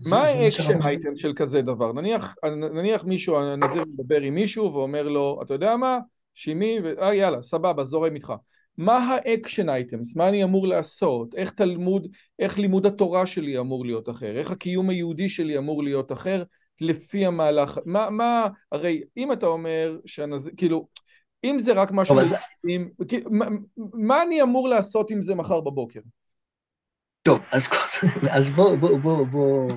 מה 0.10 0.24
האקשן 0.24 0.82
אייטם 0.82 1.18
של 1.18 1.34
כזה 1.36 1.62
דבר? 1.62 1.94
נניח, 1.94 2.36
נניח 2.74 3.04
מישהו, 3.04 3.38
הנזיר 3.38 3.84
מדבר 3.88 4.22
עם 4.22 4.36
מישהו 4.36 4.74
ואומר 4.74 5.08
לו, 5.08 5.40
אתה 5.42 5.54
יודע 5.54 5.76
מה? 5.76 6.00
שימי, 6.36 6.78
ו... 6.84 7.02
אה 7.02 7.14
יאללה, 7.14 7.42
סבבה, 7.42 7.84
זורם 7.84 8.16
איתך. 8.16 8.34
מה 8.78 8.98
ה 8.98 9.08
action 9.08 9.70
items? 9.70 10.16
מה 10.16 10.30
אני 10.30 10.44
אמור 10.44 10.68
לעשות? 10.68 11.36
איך 11.36 11.52
תלמוד, 11.52 12.08
איך 12.40 12.60
לימוד 12.60 12.86
התורה 12.86 13.26
שלי 13.26 13.60
אמור 13.60 13.86
להיות 13.86 14.10
אחר? 14.10 14.38
איך 14.38 14.52
הקיום 14.52 14.90
היהודי 14.90 15.30
שלי 15.30 15.58
אמור 15.58 15.84
להיות 15.84 16.12
אחר 16.12 16.44
לפי 16.82 17.26
המהלך? 17.26 17.80
מה, 17.86 18.10
מה, 18.10 18.48
הרי 18.72 19.04
אם 19.18 19.32
אתה 19.32 19.46
אומר 19.46 19.98
שהנזיר, 20.06 20.54
כאילו, 20.58 20.88
אם 21.44 21.60
זה 21.60 21.74
רק 21.74 21.92
משהו... 21.92 22.20
אז... 22.20 22.36
עם, 22.68 22.90
מה, 23.32 23.46
מה 23.94 24.24
אני 24.24 24.42
אמור 24.42 24.68
לעשות 24.68 25.12
עם 25.12 25.22
זה 25.22 25.36
מחר 25.36 25.62
בבוקר? 25.62 26.00
טוב, 27.28 27.40
אז, 27.52 27.68
אז 28.38 28.50
בואו 28.50 28.78
בוא, 28.78 29.00
בוא, 29.00 29.26
בוא, 29.26 29.70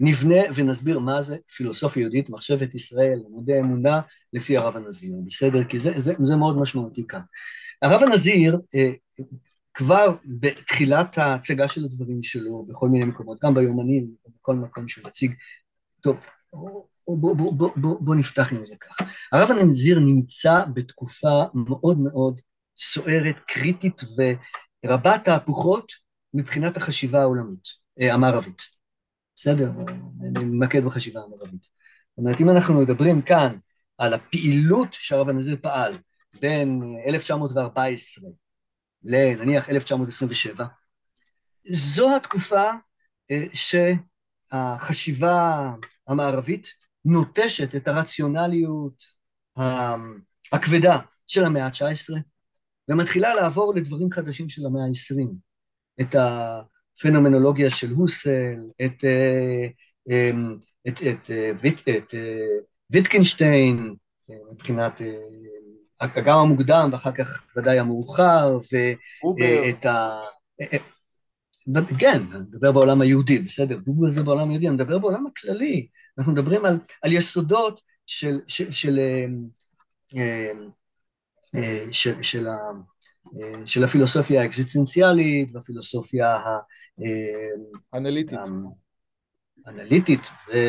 נבנה 0.00 0.40
ונסביר 0.54 0.98
מה 0.98 1.22
זה 1.22 1.36
פילוסופיה 1.56 2.00
יהודית, 2.00 2.30
מחשבת 2.30 2.74
ישראל, 2.74 3.18
לימודי 3.24 3.60
אמונה, 3.60 4.00
לפי 4.32 4.56
הרב 4.56 4.76
הנזיר, 4.76 5.14
בסדר? 5.26 5.64
כי 5.64 5.78
זה, 5.78 5.92
זה, 5.96 6.14
זה 6.22 6.36
מאוד 6.36 6.58
משמעותי 6.58 7.06
כאן. 7.08 7.20
הרב 7.82 8.02
הנזיר, 8.02 8.58
אה, 8.74 8.90
כבר 9.74 10.14
בתחילת 10.40 11.18
ההצגה 11.18 11.68
של 11.68 11.84
הדברים 11.84 12.22
שלו, 12.22 12.66
בכל 12.68 12.88
מיני 12.88 13.04
מקומות, 13.04 13.38
גם 13.42 13.54
ביומנים, 13.54 14.06
בכל 14.40 14.54
מקום 14.54 14.88
שהוא 14.88 15.04
מציג, 15.06 15.34
טוב, 16.06 16.16
בוא, 17.06 17.34
בוא, 17.36 17.52
בוא, 17.52 17.70
בוא, 17.76 17.96
בוא 18.00 18.14
נפתח 18.14 18.52
עם 18.52 18.64
זה 18.64 18.76
ככה. 18.76 19.04
הרב 19.32 19.50
הנזיר 19.50 20.00
נמצא 20.00 20.64
בתקופה 20.74 21.44
מאוד 21.54 21.98
מאוד 21.98 22.40
סוערת, 22.76 23.36
קריטית 23.48 24.02
ורבת 24.84 25.24
תהפוכות 25.24 25.92
מבחינת 26.34 26.76
החשיבה 26.76 27.20
העולמית, 27.20 27.64
אה, 28.00 28.14
המערבית. 28.14 28.62
בסדר? 29.34 29.70
אני 30.20 30.44
מתמקד 30.44 30.84
בחשיבה 30.84 31.20
המערבית. 31.20 31.62
זאת 31.62 32.18
אומרת, 32.18 32.40
אם 32.40 32.50
אנחנו 32.50 32.80
מדברים 32.80 33.22
כאן 33.22 33.58
על 33.98 34.14
הפעילות 34.14 34.88
שהרב 34.92 35.28
הנזיר 35.28 35.56
פעל 35.62 35.92
בין 36.40 36.82
1914 37.06 38.30
לנניח 39.02 39.70
1927, 39.70 40.66
זו 41.70 42.16
התקופה 42.16 42.70
אה, 43.30 43.44
שהחשיבה 44.50 45.70
המערבית 46.08 46.68
נוטשת 47.04 47.74
את 47.74 47.88
הרציונליות 47.88 49.02
הכבדה 50.52 50.98
של 51.26 51.44
המאה 51.44 51.66
ה-19 51.66 52.14
ומתחילה 52.88 53.34
לעבור 53.34 53.74
לדברים 53.74 54.10
חדשים 54.10 54.48
של 54.48 54.66
המאה 54.66 54.82
ה-20, 54.82 55.26
את 56.00 56.14
הפנומנולוגיה 56.14 57.70
של 57.70 57.90
הוסל, 57.90 58.56
את, 58.84 59.04
אה, 59.04 59.66
אמ, 60.10 60.56
את, 60.88 61.02
את, 61.02 61.30
את, 61.64 61.88
את 61.88 62.14
ויטקינשטיין 62.90 63.94
מבחינת 64.52 65.00
אה, 65.00 66.22
גם 66.24 66.38
המוקדם 66.38 66.88
ואחר 66.92 67.12
כך 67.12 67.42
ודאי 67.56 67.78
המאוחר 67.78 68.58
ואת 69.32 69.86
ה... 69.86 70.20
כן, 71.98 72.22
אני 72.32 72.40
מדבר 72.40 72.72
בעולם 72.72 73.00
היהודי, 73.00 73.38
בסדר, 73.38 73.76
גוגל 73.76 74.10
זה 74.10 74.22
בעולם 74.22 74.48
היהודי, 74.48 74.68
אני 74.68 74.74
מדבר 74.74 74.98
בעולם 74.98 75.26
הכללי, 75.26 75.88
אנחנו 76.18 76.32
מדברים 76.32 76.64
על, 76.64 76.78
על 77.02 77.12
יסודות 77.12 77.80
של, 78.06 78.40
של, 78.46 78.70
של, 78.70 78.98
אה, 80.16 80.52
אה, 81.54 81.84
של, 81.90 82.22
של, 82.22 82.46
אה, 82.48 83.66
של 83.66 83.84
הפילוסופיה 83.84 84.42
האקזיסטנציאלית 84.42 85.48
והפילוסופיה 85.54 86.38
האנליטית. 87.92 88.38
אנליטית 89.68 90.20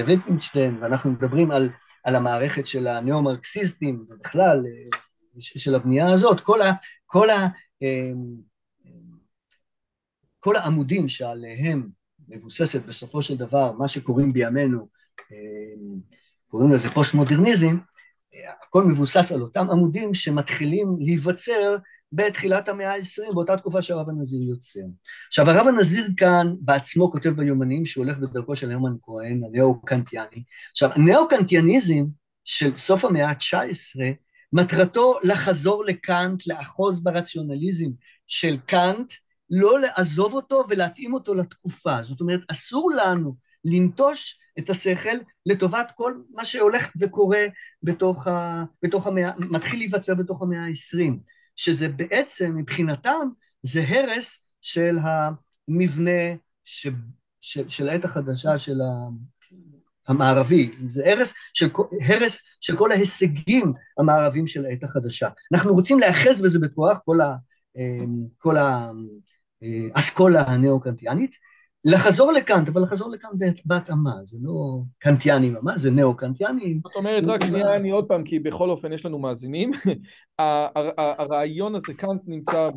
וויטגנשטיין, 0.06 0.78
ואנחנו 0.82 1.12
מדברים 1.12 1.52
על, 1.52 1.70
על 2.04 2.16
המערכת 2.16 2.66
של 2.66 2.88
הניאו-מרקסיסטים 2.88 4.06
ובכלל 4.10 4.64
של 5.40 5.76
הבנייה 5.76 6.08
הזאת, 6.14 6.40
כל, 6.40 6.62
ה, 6.62 6.72
כל, 7.06 7.30
ה, 7.30 7.48
כל 10.48 10.56
העמודים 10.56 11.08
שעליהם 11.08 11.90
מבוססת 12.28 12.86
בסופו 12.86 13.22
של 13.22 13.38
דבר 13.38 13.72
מה 13.72 13.88
שקוראים 13.88 14.34
בימינו 14.34 14.88
קוראים 16.48 16.72
לזה 16.72 16.90
פוסט-מודרניזם, 16.90 17.78
הכל 18.64 18.84
מבוסס 18.84 19.32
על 19.32 19.42
אותם 19.42 19.70
עמודים 19.70 20.14
שמתחילים 20.14 20.96
להיווצר 21.00 21.76
בתחילת 22.12 22.70
המאה 22.70 22.94
ה-20, 22.94 23.34
באותה 23.34 23.58
תקופה 23.58 23.82
שהרב 23.82 24.10
הנזיר 24.10 24.42
יוצר. 24.42 24.80
עכשיו, 25.28 25.50
הרב 25.50 25.68
הנזיר 25.68 26.08
כאן 26.18 26.54
בעצמו 26.60 27.12
כותב 27.12 27.30
ביומנים 27.30 27.86
שהוא 27.86 28.06
הולך 28.06 28.18
בדרכו 28.18 28.56
של 28.56 28.72
הרמן 28.72 28.94
כהן, 29.02 29.42
הנאו-קנטיאני. 29.44 30.44
עכשיו, 30.72 30.90
הנאו-קנטיאניזם 30.94 32.06
של 32.46 32.78
סוף 32.78 33.06
המאה 33.06 33.30
ה-19, 33.30 34.00
מטרתו 34.54 35.20
לחזור 35.24 35.86
לקאנט, 35.86 36.48
לאחוז 36.48 37.04
ברציונליזם 37.04 37.90
של 38.28 38.58
קאנט, 38.68 39.14
לא 39.50 39.80
לעזוב 39.80 40.34
אותו 40.34 40.64
ולהתאים 40.70 41.14
אותו 41.14 41.36
לתקופה. 41.36 42.02
זאת 42.02 42.22
אומרת, 42.22 42.42
אסור 42.52 42.92
לנו 42.96 43.36
לנטוש 43.66 44.40
את 44.60 44.70
השכל 44.70 45.18
לטובת 45.46 45.92
כל 45.96 46.14
מה 46.34 46.46
שהולך 46.46 46.92
וקורה 47.00 47.46
בתוך, 47.84 48.28
ה, 48.28 48.64
בתוך 48.84 49.08
המאה, 49.08 49.32
מתחיל 49.38 49.80
להיווצר 49.80 50.16
בתוך 50.16 50.42
המאה 50.42 50.60
ה-20, 50.60 51.14
שזה 51.56 51.90
בעצם 51.90 52.56
מבחינתם 52.56 53.28
זה 53.64 53.84
הרס 53.88 54.46
של 54.62 54.98
המבנה 55.02 56.36
ש, 56.64 56.88
של, 57.42 57.70
של 57.70 57.90
העת 57.90 58.06
החדשה 58.06 58.58
של 58.58 58.80
המערבי, 60.08 60.72
זה 60.88 61.12
הרס 61.12 61.34
של, 61.54 61.70
הרס 62.08 62.44
של 62.62 62.78
כל 62.78 62.92
ההישגים 62.92 63.74
המערבים 63.98 64.48
של 64.48 64.66
העת 64.66 64.84
החדשה. 64.84 65.30
אנחנו 65.54 65.74
רוצים 65.74 66.00
להיאחז 66.00 66.42
בזה 66.42 66.60
בכוח, 66.60 66.98
כל, 67.06 67.22
ה, 67.22 67.36
כל 68.38 68.58
האסכולה 69.62 70.42
הנאו-קנטיאנית, 70.42 71.36
לחזור 71.84 72.32
לקאנט, 72.32 72.70
אבל 72.70 72.82
לחזור 72.82 73.12
לקאנט 73.12 73.62
בהתאמה, 73.66 74.14
זה 74.24 74.38
לא 74.42 74.82
קנטיאנים 74.98 75.54
ממש, 75.54 75.82
זה 75.82 75.92
נאו-קנטיאנים. 75.92 76.80
זאת 76.84 76.96
אומרת, 76.96 77.24
רק 77.28 77.44
שנייה, 77.44 77.76
אני 77.76 77.92
עוד 77.92 78.06
פעם, 78.08 78.24
כי 78.24 78.40
בכל 78.40 78.70
אופן 78.70 78.94
יש 78.94 79.06
לנו 79.06 79.20
מאזינים. 79.20 79.72
הרעיון 80.98 81.76
הזה, 81.76 81.94
קאנט 81.98 82.22
נמצא 82.28 82.70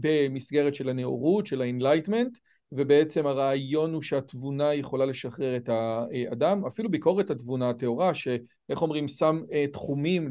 במסגרת 0.00 0.74
של 0.74 0.88
הנאורות, 0.88 1.46
של 1.46 1.60
ה 1.60 1.65
enlightenment, 1.65 2.38
ובעצם 2.72 3.26
הרעיון 3.26 3.94
הוא 3.94 4.02
שהתבונה 4.02 4.74
יכולה 4.74 5.06
לשחרר 5.06 5.56
את 5.56 5.68
האדם, 5.68 6.64
אפילו 6.66 6.90
ביקורת 6.90 7.30
התבונה 7.30 7.70
הטהורה, 7.70 8.14
שאיך 8.14 8.82
אומרים, 8.82 9.08
שם 9.08 9.40
אה, 9.52 9.64
תחומים 9.72 10.28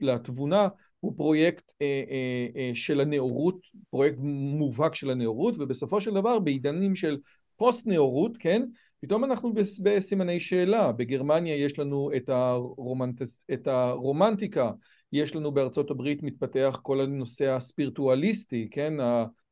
לתבונה, 0.00 0.68
הוא 1.00 1.12
פרויקט 1.16 1.72
אה, 1.82 2.02
אה, 2.10 2.46
אה, 2.56 2.70
של 2.74 3.00
הנאורות, 3.00 3.66
פרויקט 3.90 4.16
מובהק 4.20 4.94
של 4.94 5.10
הנאורות, 5.10 5.54
ובסופו 5.58 6.00
של 6.00 6.14
דבר 6.14 6.38
בעידנים 6.38 6.96
של 6.96 7.18
פוסט 7.56 7.86
נאורות, 7.86 8.36
כן, 8.36 8.62
פתאום 9.00 9.24
אנחנו 9.24 9.52
בסימני 9.82 10.40
שאלה, 10.40 10.92
בגרמניה 10.92 11.56
יש 11.56 11.78
לנו 11.78 12.10
את, 12.16 12.28
הרומנט... 12.28 13.22
את 13.52 13.66
הרומנטיקה, 13.66 14.70
יש 15.12 15.36
לנו 15.36 15.52
בארצות 15.52 15.90
הברית 15.90 16.22
מתפתח 16.22 16.80
כל 16.82 17.00
הנושא 17.00 17.50
הספירטואליסטי, 17.50 18.68
כן, 18.70 18.94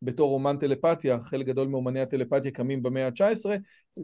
בתור 0.03 0.31
רומן 0.31 0.57
טלפתיה, 0.57 1.23
חלק 1.23 1.47
גדול 1.47 1.69
מאומני 1.69 2.01
הטלפתיה 2.01 2.51
קמים 2.51 2.83
במאה 2.83 3.07
ה-19, 3.07 3.47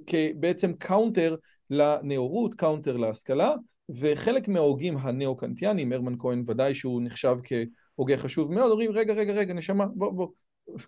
כבעצם 0.06 0.72
counter 0.72 1.36
לנאורות, 1.70 2.54
counter 2.54 2.96
להשכלה, 2.96 3.54
וחלק 3.88 4.48
מההוגים 4.48 4.96
הנאו-קנטיאנים, 4.96 5.92
הרמן 5.92 6.14
כהן 6.18 6.44
ודאי 6.46 6.74
שהוא 6.74 7.02
נחשב 7.02 7.36
כהוגה 7.44 8.16
חשוב 8.16 8.52
מאוד, 8.52 8.70
אומרים 8.70 8.92
רגע 8.92 9.14
רגע 9.14 9.32
רגע 9.32 9.54
נשמה 9.54 9.86
בוא 9.94 10.12
בוא 10.12 10.28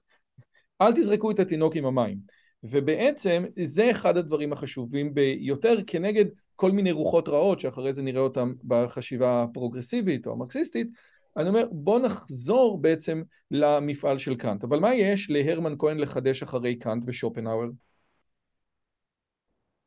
אל 0.82 0.92
תזרקו 0.92 1.30
את 1.30 1.40
התינוק 1.40 1.76
עם 1.76 1.86
המים 1.86 2.18
ובעצם 2.62 3.44
זה 3.64 3.90
אחד 3.90 4.16
הדברים 4.16 4.52
החשובים 4.52 5.14
ביותר 5.14 5.76
כנגד 5.86 6.24
כל 6.56 6.72
מיני 6.72 6.92
רוחות 6.92 7.28
רעות 7.28 7.60
שאחרי 7.60 7.92
זה 7.92 8.02
נראה 8.02 8.20
אותם 8.20 8.52
בחשיבה 8.64 9.42
הפרוגרסיבית 9.42 10.26
או 10.26 10.32
המרקסיסטית 10.32 10.88
אני 11.36 11.48
אומר 11.48 11.68
בוא 11.72 11.98
נחזור 11.98 12.82
בעצם 12.82 13.22
למפעל 13.50 14.18
של 14.18 14.34
קאנט 14.34 14.64
אבל 14.64 14.80
מה 14.80 14.94
יש 14.94 15.30
להרמן 15.30 15.74
כהן 15.78 15.98
לחדש 15.98 16.42
אחרי 16.42 16.76
קאנט 16.76 17.02
ושופנהאואר? 17.06 17.68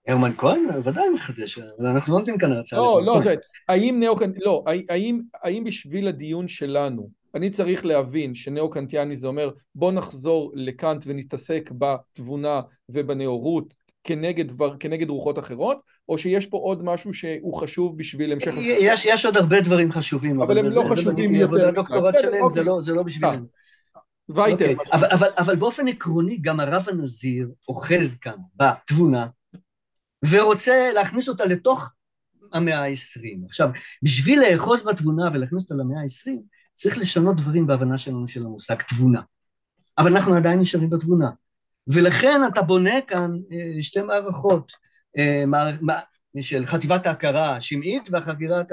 הרמן 0.10 0.32
כהן 0.38 0.66
ודאי 0.84 1.10
מחדש, 1.10 1.58
אבל 1.58 1.88
אנחנו 1.88 2.14
לא 2.14 2.20
נותנים 2.20 2.38
כאן 2.38 2.52
הרצאה. 2.52 2.80
לא, 2.80 3.02
לא, 3.06 3.22
האם 3.70 4.00
נאו 4.00 4.16
לא, 4.46 4.64
האם, 4.90 5.22
האם 5.44 5.64
בשביל 5.64 6.08
הדיון 6.08 6.48
שלנו, 6.48 7.10
אני 7.36 7.50
צריך 7.50 7.86
להבין 7.86 8.36
שנאו-קנטיאני 8.36 9.16
זה 9.16 9.28
אומר 9.28 9.50
בוא 9.76 9.92
נחזור 9.92 10.52
לקאנט 10.56 11.04
ונתעסק 11.08 11.70
בתבונה 11.78 12.62
ובנאורות 12.90 13.74
כנגד, 14.04 14.46
כנגד 14.80 15.10
רוחות 15.10 15.40
אחרות, 15.40 15.78
או 16.10 16.18
שיש 16.18 16.48
פה 16.48 16.58
עוד 16.58 16.84
משהו 16.84 17.14
שהוא 17.14 17.54
חשוב 17.54 17.98
בשביל 17.98 18.32
המשך... 18.32 18.54
יש, 18.58 19.06
יש 19.06 19.26
עוד 19.26 19.38
הרבה 19.38 19.62
דברים 19.62 19.92
חשובים, 19.92 20.42
אבל, 20.42 20.52
אבל 20.52 20.58
הם 20.58 20.66
לא 20.76 20.90
חשובים 20.92 21.34
יותר. 21.34 21.68
הדוקטורט 21.68 22.16
שלהם 22.22 22.50
זה 22.50 22.64
לא, 22.64 22.82
זה 22.82 22.94
לא 22.94 23.04
בשבילנו. 23.04 23.46
וייטר. 24.30 24.66
Okay. 24.66 24.90
אבל, 24.94 25.08
אבל, 25.12 25.28
אבל 25.38 25.56
באופן 25.56 25.88
עקרוני 25.88 26.38
גם 26.42 26.60
הרב 26.60 26.86
הנזיר 26.90 27.50
אוחז 27.68 28.18
כאן 28.18 28.36
בתבונה 28.56 29.28
ורוצה 30.30 30.92
להכניס 30.94 31.30
אותה 31.30 31.46
לתוך 31.46 31.92
המאה 32.54 32.80
העשרים. 32.80 33.42
עכשיו, 33.46 33.70
בשביל 34.04 34.42
לאחוז 34.42 34.84
בתבונה 34.84 35.30
ולהכניס 35.34 35.64
אותה 35.64 35.76
למאה 35.76 36.02
העשרים, 36.02 36.42
צריך 36.74 36.98
לשנות 36.98 37.38
דברים 37.38 37.68
בהבנה 37.68 37.98
שלנו 37.98 38.28
של 38.28 38.42
המושג 38.42 38.76
תבונה. 38.90 39.22
אבל 39.98 40.12
אנחנו 40.16 40.36
עדיין 40.36 40.60
נשארים 40.60 40.90
בתבונה. 40.90 41.30
ולכן 41.88 42.42
אתה 42.52 42.62
בונה 42.62 43.02
כאן 43.08 43.32
אה, 43.52 43.84
שתי 43.84 44.02
מערכות, 44.02 44.72
אה, 45.18 45.44
של 46.42 46.66
חטיבת 46.66 47.06
ההכרה 47.06 47.56
השמעית 47.56 48.10
והחקירת 48.12 48.72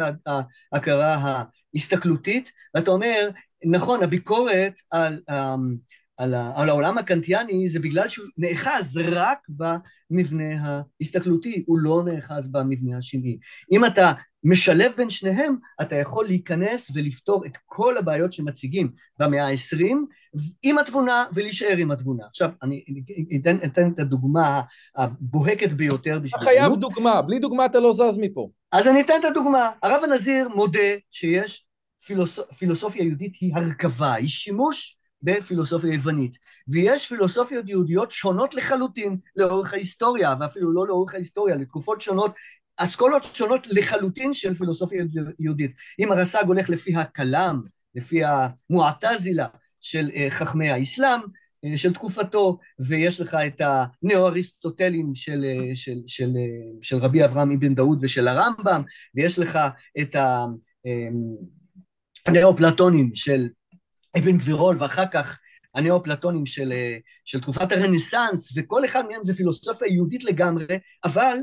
ההכרה 0.72 1.42
ההסתכלותית, 1.74 2.52
ואתה 2.74 2.90
אומר, 2.90 3.30
נכון, 3.64 4.02
הביקורת 4.02 4.80
על, 4.90 5.20
על, 6.16 6.34
על 6.34 6.68
העולם 6.68 6.98
הקנטיאני 6.98 7.68
זה 7.68 7.80
בגלל 7.80 8.08
שהוא 8.08 8.26
נאחז 8.38 9.00
רק 9.04 9.38
במבנה 9.48 10.44
ההסתכלותי, 11.00 11.64
הוא 11.66 11.78
לא 11.78 12.02
נאחז 12.04 12.52
במבנה 12.52 12.98
השני. 12.98 13.38
אם 13.72 13.84
אתה 13.84 14.12
משלב 14.44 14.92
בין 14.96 15.10
שניהם, 15.10 15.56
אתה 15.80 15.96
יכול 15.96 16.26
להיכנס 16.26 16.90
ולפתור 16.94 17.46
את 17.46 17.52
כל 17.66 17.96
הבעיות 17.96 18.32
שמציגים 18.32 18.90
במאה 19.18 19.48
ה-20 19.48 19.96
עם 20.62 20.78
התבונה 20.78 21.24
ולהישאר 21.34 21.76
עם 21.76 21.90
התבונה. 21.90 22.24
עכשיו, 22.28 22.50
אני 22.62 22.84
אתן, 23.40 23.56
אתן 23.64 23.90
את 23.92 23.98
הדוגמה 23.98 24.60
הבוהקת 24.96 25.72
ביותר 25.72 26.18
בשבילנו. 26.18 26.50
אתה 26.50 26.58
חייב 26.58 26.74
דוגמה, 26.80 27.22
בלי 27.22 27.38
דוגמה 27.38 27.66
אתה 27.66 27.80
לא 27.80 27.92
זז 27.92 28.18
מפה. 28.18 28.50
אז 28.72 28.88
אני 28.88 29.00
אתן 29.00 29.14
את 29.20 29.24
הדוגמה. 29.24 29.70
הרב 29.82 30.04
הנזיר 30.04 30.48
מודה 30.48 30.94
שיש 31.10 31.66
פילוס... 32.06 32.38
פילוסופיה 32.58 33.04
יהודית 33.04 33.32
היא 33.40 33.52
הרכבה, 33.54 34.14
היא 34.14 34.28
שימוש 34.28 34.96
בפילוסופיה 35.26 35.94
יוונית. 35.94 36.38
ויש 36.68 37.08
פילוסופיות 37.08 37.68
יהודיות 37.68 38.10
שונות 38.10 38.54
לחלוטין 38.54 39.16
לאורך 39.36 39.72
ההיסטוריה, 39.72 40.34
ואפילו 40.40 40.72
לא 40.72 40.86
לאורך 40.86 41.14
ההיסטוריה, 41.14 41.56
לתקופות 41.56 42.00
שונות, 42.00 42.34
אסכולות 42.76 43.24
שונות 43.24 43.66
לחלוטין 43.66 44.32
של 44.32 44.54
פילוסופיה 44.54 45.04
יהודית. 45.38 45.70
אם 45.98 46.12
הרס"ג 46.12 46.44
הולך 46.46 46.70
לפי 46.70 46.96
הכלם, 46.96 47.62
לפי 47.94 48.20
המועטזילה 48.24 49.46
של 49.80 50.10
אה, 50.14 50.26
חכמי 50.30 50.70
האסלאם, 50.70 51.20
אה, 51.64 51.78
של 51.78 51.94
תקופתו, 51.94 52.58
ויש 52.78 53.20
לך 53.20 53.34
את 53.34 53.60
הנאו-אריסטוטלים 53.60 55.14
של, 55.14 55.44
אה, 55.44 55.76
של, 55.76 55.96
של, 56.06 56.30
של 56.82 56.96
רבי 56.96 57.24
אברהם 57.24 57.50
אבן 57.50 57.74
דאוד 57.74 57.98
ושל 58.02 58.28
הרמב"ם, 58.28 58.82
ויש 59.14 59.38
לך 59.38 59.58
את 60.00 60.16
הנאו-פלטונים 62.26 63.10
של 63.14 63.48
אבן 64.18 64.38
גבירול, 64.38 64.76
ואחר 64.78 65.04
כך 65.12 65.38
הנאו-פלטונים 65.74 66.46
של, 66.46 66.72
של 67.24 67.40
תקופת 67.40 67.72
הרנסאנס, 67.72 68.52
וכל 68.56 68.84
אחד 68.84 69.04
מהם 69.10 69.24
זה 69.24 69.34
פילוסופיה 69.34 69.88
יהודית 69.88 70.24
לגמרי, 70.24 70.66
אבל 71.04 71.36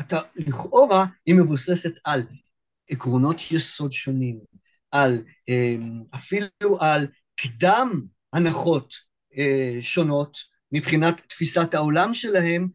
אתה 0.00 0.20
לכאורה 0.36 1.04
היא 1.26 1.34
מבוססת 1.34 1.92
על 2.04 2.22
עקרונות 2.90 3.36
יסוד 3.50 3.92
שונים, 3.92 4.38
על 4.90 5.22
אפילו 6.14 6.78
על 6.80 7.06
קדם 7.40 8.02
הנחות 8.32 8.94
שונות 9.80 10.38
מבחינת 10.72 11.20
תפיסת 11.28 11.74
העולם 11.74 12.14
שלהם, 12.14 12.68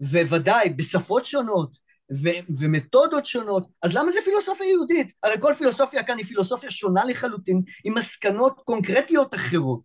וודאי 0.00 0.70
בשפות 0.70 1.24
שונות 1.24 1.83
ו- 2.12 2.54
ומתודות 2.58 3.26
שונות, 3.26 3.66
אז 3.82 3.94
למה 3.94 4.10
זה 4.10 4.18
פילוסופיה 4.24 4.70
יהודית? 4.70 5.12
הרי 5.22 5.34
כל 5.40 5.54
פילוסופיה 5.58 6.02
כאן 6.02 6.18
היא 6.18 6.26
פילוסופיה 6.26 6.70
שונה 6.70 7.04
לחלוטין, 7.04 7.62
עם 7.84 7.94
מסקנות 7.94 8.60
קונקרטיות 8.64 9.34
אחרות. 9.34 9.82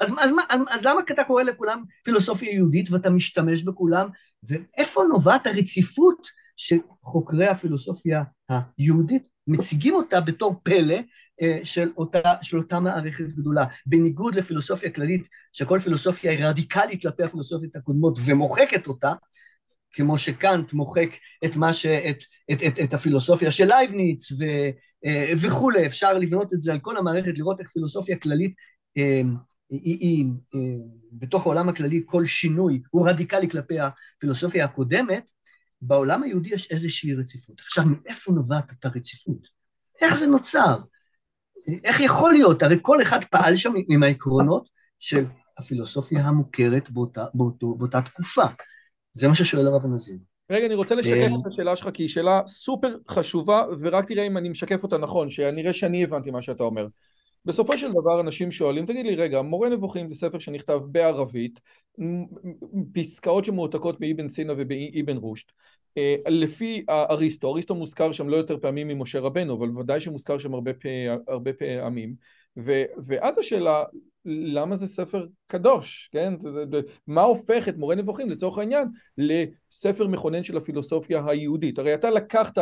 אז, 0.00 0.14
אז, 0.18 0.32
אז, 0.48 0.60
אז 0.70 0.86
למה 0.86 1.00
אתה 1.10 1.24
קורא 1.24 1.42
לכולם 1.42 1.84
פילוסופיה 2.04 2.52
יהודית 2.52 2.90
ואתה 2.90 3.10
משתמש 3.10 3.62
בכולם? 3.62 4.08
ואיפה 4.42 5.02
נובעת 5.12 5.46
הרציפות 5.46 6.28
שחוקרי 6.56 7.46
הפילוסופיה 7.46 8.22
היהודית 8.78 9.28
מציגים 9.46 9.94
אותה 9.94 10.20
בתור 10.20 10.60
פלא 10.62 10.96
אה, 11.42 11.58
של 11.64 11.90
אותה, 11.96 12.20
של 12.42 12.56
אותה 12.56 12.80
מערכת 12.80 13.24
גדולה, 13.24 13.64
בניגוד 13.86 14.34
לפילוסופיה 14.34 14.90
כללית, 14.90 15.28
שכל 15.52 15.78
פילוסופיה 15.78 16.30
היא 16.32 16.46
רדיקלית 16.46 17.02
כלפי 17.02 17.22
הפילוסופיות 17.22 17.76
הקודמות 17.76 18.18
ומוחקת 18.24 18.86
אותה, 18.86 19.12
כמו 19.92 20.18
שקאנט 20.18 20.72
מוחק 20.72 21.08
את, 21.44 21.50
ש, 21.72 21.86
את, 21.86 22.24
את, 22.52 22.58
את, 22.66 22.78
את 22.84 22.94
הפילוסופיה 22.94 23.50
של 23.50 23.66
לייבניץ 23.66 24.32
ו, 24.32 24.44
אה, 25.06 25.32
וכולי, 25.42 25.86
אפשר 25.86 26.18
לבנות 26.18 26.54
את 26.54 26.62
זה 26.62 26.72
על 26.72 26.78
כל 26.78 26.96
המערכת, 26.96 27.38
לראות 27.38 27.60
איך 27.60 27.70
פילוסופיה 27.70 28.18
כללית 28.18 28.54
אה, 28.96 29.20
היא, 29.70 29.98
היא, 30.00 30.26
בתוך 31.12 31.46
העולם 31.46 31.68
הכללי 31.68 32.02
כל 32.06 32.24
שינוי 32.24 32.82
הוא 32.90 33.08
רדיקלי 33.08 33.48
כלפי 33.48 33.76
הפילוסופיה 33.80 34.64
הקודמת, 34.64 35.30
בעולם 35.82 36.22
היהודי 36.22 36.54
יש 36.54 36.70
איזושהי 36.70 37.14
רציפות. 37.14 37.60
עכשיו, 37.60 37.84
מאיפה 37.84 38.32
נובעת 38.32 38.72
את 38.72 38.84
הרציפות? 38.84 39.48
איך 40.00 40.16
זה 40.16 40.26
נוצר? 40.26 40.78
איך 41.84 42.00
יכול 42.00 42.32
להיות? 42.32 42.62
הרי 42.62 42.76
כל 42.82 43.02
אחד 43.02 43.24
פעל 43.24 43.56
שם 43.56 43.72
עם 43.88 44.02
העקרונות 44.02 44.68
של 44.98 45.26
הפילוסופיה 45.58 46.24
המוכרת 46.24 46.90
באותה, 46.90 47.24
באותו, 47.34 47.74
באותה 47.74 48.02
תקופה. 48.02 48.44
זה 49.14 49.28
מה 49.28 49.34
ששואל 49.34 49.66
הרב 49.66 49.84
הנזיר. 49.84 50.18
רגע, 50.50 50.66
אני 50.66 50.74
רוצה 50.74 50.94
לשקף 50.94 51.30
את 51.40 51.46
השאלה 51.46 51.76
שלך, 51.76 51.88
כי 51.94 52.02
היא 52.02 52.08
שאלה 52.08 52.40
סופר 52.46 52.94
חשובה, 53.08 53.64
ורק 53.80 54.08
תראה 54.08 54.26
אם 54.26 54.36
אני 54.36 54.48
משקף 54.48 54.82
אותה 54.82 54.98
נכון, 54.98 55.30
שנראה 55.30 55.72
שאני 55.72 56.04
הבנתי 56.04 56.30
מה 56.30 56.42
שאתה 56.42 56.62
אומר. 56.62 56.86
בסופו 57.44 57.78
של 57.78 57.92
דבר 57.92 58.20
אנשים 58.20 58.50
שואלים, 58.50 58.86
תגיד 58.86 59.06
לי 59.06 59.14
רגע, 59.14 59.42
מורה 59.42 59.68
נבוכים 59.68 60.10
זה 60.10 60.14
ספר 60.14 60.38
שנכתב 60.38 60.80
בערבית, 60.84 61.60
פסקאות 62.92 63.44
שמועתקות 63.44 64.00
מאבן 64.00 64.28
סינה 64.28 64.52
ובאבן 64.56 65.16
רושט. 65.16 65.52
אה, 65.98 66.14
לפי 66.28 66.84
אריסטו, 66.88 67.52
אריסטו 67.52 67.74
מוזכר 67.74 68.12
שם 68.12 68.28
לא 68.28 68.36
יותר 68.36 68.58
פעמים 68.58 68.88
ממשה 68.88 69.20
רבנו, 69.20 69.58
אבל 69.58 69.78
ודאי 69.78 70.00
שמוזכר 70.00 70.38
שם 70.38 70.54
הרבה, 70.54 70.72
פעמים, 70.72 71.10
הרבה 71.28 71.52
פעמים. 71.52 72.14
ו, 72.56 72.82
ואז 73.06 73.38
השאלה, 73.38 73.82
למה 74.24 74.76
זה 74.76 74.86
ספר 74.86 75.26
קדוש, 75.46 76.08
כן? 76.12 76.34
מה 77.06 77.22
הופך 77.22 77.68
את 77.68 77.76
מורה 77.76 77.94
נבוכים 77.94 78.30
לצורך 78.30 78.58
העניין 78.58 78.88
לספר 79.18 80.06
מכונן 80.06 80.42
של 80.42 80.56
הפילוסופיה 80.56 81.22
היהודית? 81.26 81.78
הרי 81.78 81.94
אתה 81.94 82.10
לקחת 82.10 82.58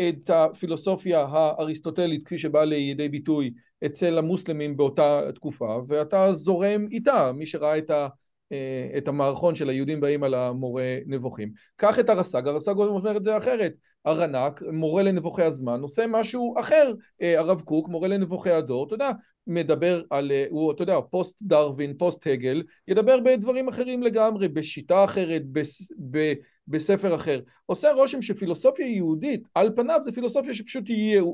את 0.00 0.30
הפילוסופיה 0.30 1.26
האריסטוטלית 1.30 2.26
כפי 2.26 2.38
שבאה 2.38 2.64
לידי 2.64 3.08
ביטוי 3.08 3.52
אצל 3.86 4.18
המוסלמים 4.18 4.76
באותה 4.76 5.20
תקופה, 5.34 5.80
ואתה 5.86 6.34
זורם 6.34 6.86
איתה, 6.90 7.32
מי 7.32 7.46
שראה 7.46 7.78
את, 7.78 7.90
ה, 7.90 8.08
אה, 8.52 8.88
את 8.96 9.08
המערכון 9.08 9.54
של 9.54 9.68
היהודים 9.68 10.00
באים 10.00 10.24
על 10.24 10.34
המורה 10.34 10.98
נבוכים. 11.06 11.52
קח 11.76 11.98
את 11.98 12.08
הרס"ג, 12.08 12.46
הרס"ג 12.46 12.76
אומר 12.76 13.16
את 13.16 13.24
זה 13.24 13.36
אחרת. 13.36 13.72
הרנ"ק, 14.04 14.62
מורה 14.72 15.02
לנבוכי 15.02 15.42
הזמן, 15.42 15.80
עושה 15.80 16.06
משהו 16.08 16.54
אחר. 16.60 16.92
אה, 17.22 17.38
הרב 17.38 17.60
קוק, 17.60 17.88
מורה 17.88 18.08
לנבוכי 18.08 18.50
הדור, 18.50 18.86
אתה 18.86 18.94
יודע, 18.94 19.10
מדבר 19.46 20.02
על, 20.10 20.32
אה, 20.32 20.46
הוא, 20.50 20.72
אתה 20.72 20.82
יודע, 20.82 21.00
פוסט 21.10 21.36
דרווין, 21.42 21.94
פוסט 21.98 22.26
הגל, 22.26 22.62
ידבר 22.88 23.20
בדברים 23.24 23.68
אחרים 23.68 24.02
לגמרי, 24.02 24.48
בשיטה 24.48 25.04
אחרת, 25.04 25.46
בס, 25.46 25.92
ב, 26.10 26.32
בספר 26.68 27.14
אחר. 27.14 27.40
עושה 27.66 27.92
רושם 27.92 28.22
שפילוסופיה 28.22 28.86
יהודית, 28.86 29.42
על 29.54 29.72
פניו 29.76 30.00
זה 30.02 30.12
פילוסופיה 30.12 30.54
שפשוט 30.54 30.84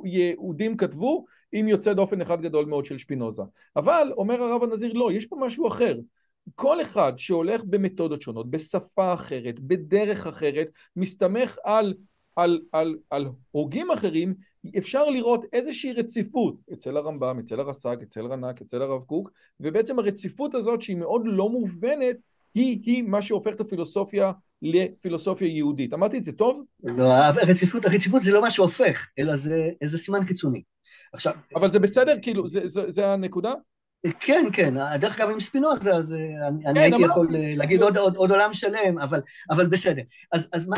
יהודים 0.04 0.76
כתבו, 0.76 1.24
עם 1.52 1.68
יוצא 1.68 1.92
דופן 1.92 2.20
אחד 2.20 2.40
גדול 2.40 2.64
מאוד 2.64 2.84
של 2.84 2.98
שפינוזה. 2.98 3.42
אבל, 3.76 4.12
אומר 4.16 4.42
הרב 4.42 4.62
הנזיר, 4.62 4.92
לא, 4.92 5.12
יש 5.12 5.26
פה 5.26 5.36
משהו 5.40 5.68
אחר. 5.68 5.98
כל 6.54 6.80
אחד 6.80 7.12
שהולך 7.16 7.64
במתודות 7.64 8.22
שונות, 8.22 8.50
בשפה 8.50 9.14
אחרת, 9.14 9.60
בדרך 9.60 10.26
אחרת, 10.26 10.68
מסתמך 10.96 11.56
על, 11.64 11.94
על, 12.36 12.60
על, 12.72 12.96
על 13.10 13.26
הוגים 13.50 13.90
אחרים, 13.90 14.34
אפשר 14.78 15.10
לראות 15.10 15.44
איזושהי 15.52 15.92
רציפות 15.92 16.56
אצל 16.72 16.96
הרמב"ם, 16.96 17.38
אצל 17.38 17.60
הרס"ג, 17.60 17.96
אצל 18.02 18.26
רנ"ק, 18.26 18.62
אצל 18.62 18.82
הרב 18.82 19.02
קוק, 19.02 19.30
ובעצם 19.60 19.98
הרציפות 19.98 20.54
הזאת 20.54 20.82
שהיא 20.82 20.96
מאוד 20.96 21.22
לא 21.24 21.48
מובנת, 21.48 22.16
היא, 22.54 22.80
היא 22.82 23.02
מה 23.02 23.22
שהופך 23.22 23.52
את 23.54 23.60
הפילוסופיה 23.60 24.32
לפילוסופיה 24.62 25.48
יהודית. 25.48 25.94
אמרתי 25.94 26.18
את 26.18 26.24
זה 26.24 26.32
טוב? 26.32 26.62
לא, 26.84 27.12
הרציפות, 27.14 27.84
הרציפות 27.84 28.22
זה 28.22 28.32
לא 28.32 28.42
מה 28.42 28.50
שהופך, 28.50 29.06
אלא 29.18 29.36
זה, 29.36 29.70
זה 29.84 29.98
סימן 29.98 30.24
קיצוני. 30.24 30.62
עכשיו... 31.12 31.32
אבל 31.56 31.70
זה 31.70 31.78
בסדר, 31.78 32.14
כאילו, 32.22 32.48
זה, 32.48 32.68
זה, 32.68 32.90
זה 32.90 33.12
הנקודה? 33.12 33.52
כן, 34.20 34.46
כן, 34.52 34.74
דרך 35.00 35.20
אגב 35.20 35.30
עם 35.30 35.40
ספינוזה, 35.40 35.94
אז 35.94 36.12
אני 36.12 36.64
כן, 36.64 36.76
הייתי 36.76 37.02
יכול 37.02 37.28
להגיד 37.30 37.82
עוד 37.82 38.30
עולם 38.30 38.52
שלם, 38.52 38.98
אבל 39.50 39.66
בסדר. 39.66 40.02
אז 40.32 40.68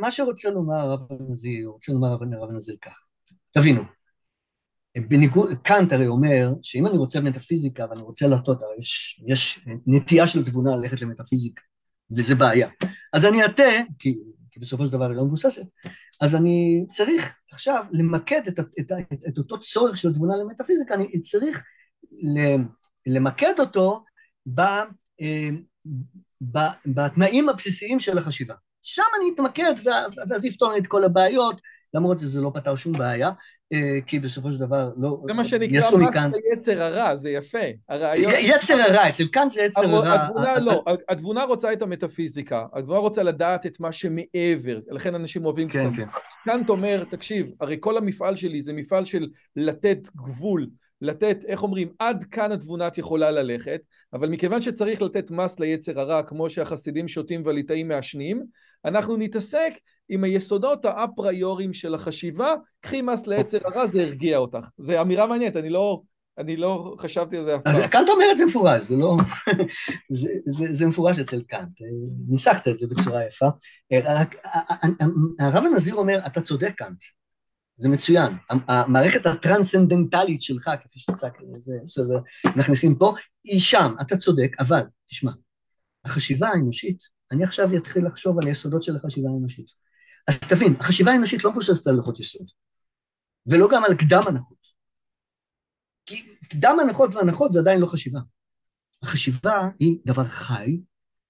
מה 0.00 0.10
שרוצה 0.10 0.50
לומר 0.50 0.74
הרב 0.74 1.00
הנזיר, 1.10 1.68
רוצה 1.68 1.92
לומר 1.92 2.08
הרב 2.08 2.50
הנזיר 2.50 2.76
כך, 2.82 3.04
תבינו, 3.50 3.82
בניגוד, 4.98 5.50
קאנט 5.62 5.92
הרי 5.92 6.06
אומר 6.06 6.52
שאם 6.62 6.86
אני 6.86 6.98
רוצה 6.98 7.20
מטאפיזיקה 7.20 7.86
ואני 7.90 8.02
רוצה 8.02 8.26
להטות, 8.26 8.62
הרי 8.62 8.74
יש, 8.78 9.22
יש 9.26 9.66
נטייה 9.86 10.26
של 10.26 10.44
תבונה 10.44 10.76
ללכת 10.76 11.02
למטאפיזיקה, 11.02 11.62
וזה 12.16 12.34
בעיה. 12.34 12.68
אז 13.12 13.24
אני 13.24 13.46
אטה, 13.46 13.62
כי, 13.98 14.18
כי 14.50 14.60
בסופו 14.60 14.86
של 14.86 14.92
דבר 14.92 15.08
היא 15.08 15.16
לא 15.16 15.24
מבוססת, 15.24 15.66
אז 16.20 16.36
אני 16.36 16.84
צריך 16.88 17.34
עכשיו 17.52 17.84
למקד 17.92 18.40
את, 18.48 18.58
את, 18.58 18.92
את, 19.12 19.24
את 19.28 19.38
אותו 19.38 19.60
צורך 19.60 19.96
של 19.96 20.14
תבונה 20.14 20.36
למטאפיזיקה, 20.36 20.94
אני 20.94 21.20
צריך 21.20 21.62
למקד 23.06 23.52
אותו 23.58 24.04
ב, 24.54 24.60
אה, 24.60 25.48
ב, 26.52 26.58
בתנאים 26.86 27.48
הבסיסיים 27.48 28.00
של 28.00 28.18
החשיבה. 28.18 28.54
שם 28.82 29.02
אני 29.20 29.30
אתמקד 29.34 29.74
ואז 30.30 30.44
יפתור 30.44 30.72
לי 30.72 30.78
את 30.78 30.86
כל 30.86 31.04
הבעיות, 31.04 31.60
למרות 31.94 32.18
שזה 32.18 32.40
לא 32.40 32.50
פתר 32.54 32.76
שום 32.76 32.92
בעיה, 32.92 33.30
אה, 33.72 33.98
כי 34.06 34.18
בסופו 34.18 34.52
של 34.52 34.58
דבר 34.58 34.90
לא... 34.96 35.18
זה 35.26 35.32
מה 35.32 35.44
שנקרא 35.44 35.98
מכאן... 35.98 36.30
יצר 36.52 36.82
הרע, 36.82 37.16
זה 37.16 37.30
יפה. 37.30 37.58
הרעיון... 37.88 38.32
יצר 38.38 38.74
הרע, 38.74 39.08
אצל 39.08 39.26
קאנט 39.26 39.52
זה 39.52 39.62
יצר 39.62 39.94
הרע. 39.94 40.14
התבונה 40.14 40.58
לא, 40.58 40.84
התבונה 41.08 41.44
רוצה 41.44 41.72
את 41.72 41.82
המטאפיזיקה, 41.82 42.66
התבונה 42.72 42.98
רוצה 42.98 43.22
לדעת 43.22 43.66
את 43.66 43.80
מה 43.80 43.92
שמעבר, 43.92 44.80
לכן 44.90 45.14
אנשים 45.14 45.44
אוהבים 45.44 45.68
כן, 45.68 45.94
כן. 45.94 46.06
קאנט 46.44 46.68
אומר, 46.68 47.04
תקשיב, 47.10 47.46
הרי 47.60 47.76
כל 47.80 47.96
המפעל 47.96 48.36
שלי 48.36 48.62
זה 48.62 48.72
מפעל 48.72 49.04
של 49.04 49.28
לתת 49.56 50.08
גבול, 50.16 50.66
לתת, 51.00 51.38
איך 51.46 51.62
אומרים, 51.62 51.88
עד 51.98 52.24
כאן 52.24 52.52
התבונת 52.52 52.98
יכולה 52.98 53.30
ללכת, 53.30 53.80
אבל 54.12 54.28
מכיוון 54.28 54.62
שצריך 54.62 55.02
לתת 55.02 55.30
מס 55.30 55.60
ליצר 55.60 56.00
הרע, 56.00 56.22
כמו 56.22 56.50
שהחסידים 56.50 57.08
שותים 57.08 57.42
והליטאים 57.46 57.88
מעשנים, 57.88 58.42
אנחנו 58.84 59.16
נתעסק 59.16 59.72
עם 60.08 60.24
היסודות 60.24 60.84
האפריוריים 60.84 61.72
של 61.72 61.94
החשיבה, 61.94 62.54
קחי 62.80 63.02
מס 63.02 63.26
ליצר 63.26 63.58
הרע, 63.64 63.86
זה 63.86 64.02
הרגיע 64.02 64.38
אותך. 64.38 64.68
זו 64.78 65.00
אמירה 65.00 65.26
מעניינת, 65.26 65.56
אני 65.56 65.70
לא, 65.70 66.02
אני 66.38 66.56
לא 66.56 66.96
חשבתי 67.00 67.36
על 67.36 67.44
זה 67.44 67.56
אף 67.56 67.62
פעם. 67.62 67.74
אז 67.74 67.82
קאנט 67.90 68.08
אומר 68.08 68.24
את 68.32 68.36
זה 68.36 68.46
מפורש, 68.46 68.82
זה 68.82 68.96
לא... 68.96 69.16
זה, 70.10 70.30
זה, 70.46 70.66
זה 70.70 70.86
מפורש 70.86 71.18
אצל 71.18 71.42
קאנט, 71.42 71.80
ניסחת 72.28 72.68
את 72.68 72.78
זה 72.78 72.86
בצורה 72.86 73.24
יפה. 73.24 73.46
הרב 75.40 75.64
הנזיר 75.64 75.94
אומר, 75.94 76.18
אתה 76.26 76.40
צודק 76.40 76.72
קאנט, 76.76 77.04
זה 77.78 77.88
מצוין. 77.88 78.32
המערכת 78.50 79.26
הטרנסצנדנטלית 79.26 80.42
שלך, 80.42 80.70
כפי 80.82 80.98
זה 81.56 82.02
מכניסים 82.56 82.98
פה, 82.98 83.14
היא 83.44 83.60
שם, 83.60 83.94
אתה 84.00 84.16
צודק, 84.16 84.50
אבל, 84.60 84.82
תשמע, 85.06 85.32
החשיבה 86.04 86.48
האנושית, 86.48 87.02
אני 87.32 87.44
עכשיו 87.44 87.76
אתחיל 87.76 88.06
לחשוב 88.06 88.38
על 88.38 88.48
היסודות 88.48 88.82
של 88.82 88.96
החשיבה 88.96 89.28
האנושית. 89.28 89.70
אז 90.28 90.38
תבין, 90.38 90.76
החשיבה 90.80 91.12
האנושית 91.12 91.44
לא 91.44 91.50
מבוססת 91.50 91.86
על 91.86 91.94
הנחות 91.94 92.20
יסוד, 92.20 92.46
ולא 93.46 93.68
גם 93.72 93.84
על 93.84 93.94
קדם 93.94 94.22
הנחות. 94.26 94.58
כי 96.06 96.34
קדם 96.48 96.76
הנחות 96.82 97.14
והנחות 97.14 97.52
זה 97.52 97.60
עדיין 97.60 97.80
לא 97.80 97.86
חשיבה. 97.86 98.20
החשיבה 99.02 99.68
היא 99.78 99.98
דבר 100.06 100.24
חי, 100.24 100.80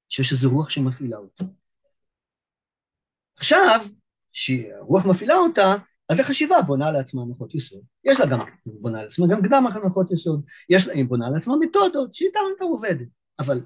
שיש 0.09 0.33
איזו 0.33 0.51
רוח 0.51 0.71
שמפעילה 0.71 1.17
אותו. 1.17 1.45
עכשיו, 3.37 3.81
שהרוח 4.33 5.07
מפעילה 5.07 5.35
אותה, 5.35 5.75
אז 6.09 6.21
החשיבה 6.21 6.63
בונה 6.63 6.91
לעצמה 6.91 7.23
הנחות 7.23 7.55
יסוד. 7.55 7.83
יש 8.05 8.21
לה 8.21 8.27
גם, 8.27 8.41
בונה 8.67 9.03
לעצמה 9.03 9.27
גם 9.27 9.43
קדם 9.43 9.65
הנחות 9.67 10.13
יסוד, 10.13 10.43
יש 10.69 10.87
לה, 10.87 10.93
היא 10.93 11.05
בונה 11.05 11.31
לעצמה 11.31 11.55
מתודות, 11.61 12.15
שיטה 12.15 12.39
יותר 12.51 12.65
עובדת. 12.65 13.09
אבל 13.39 13.61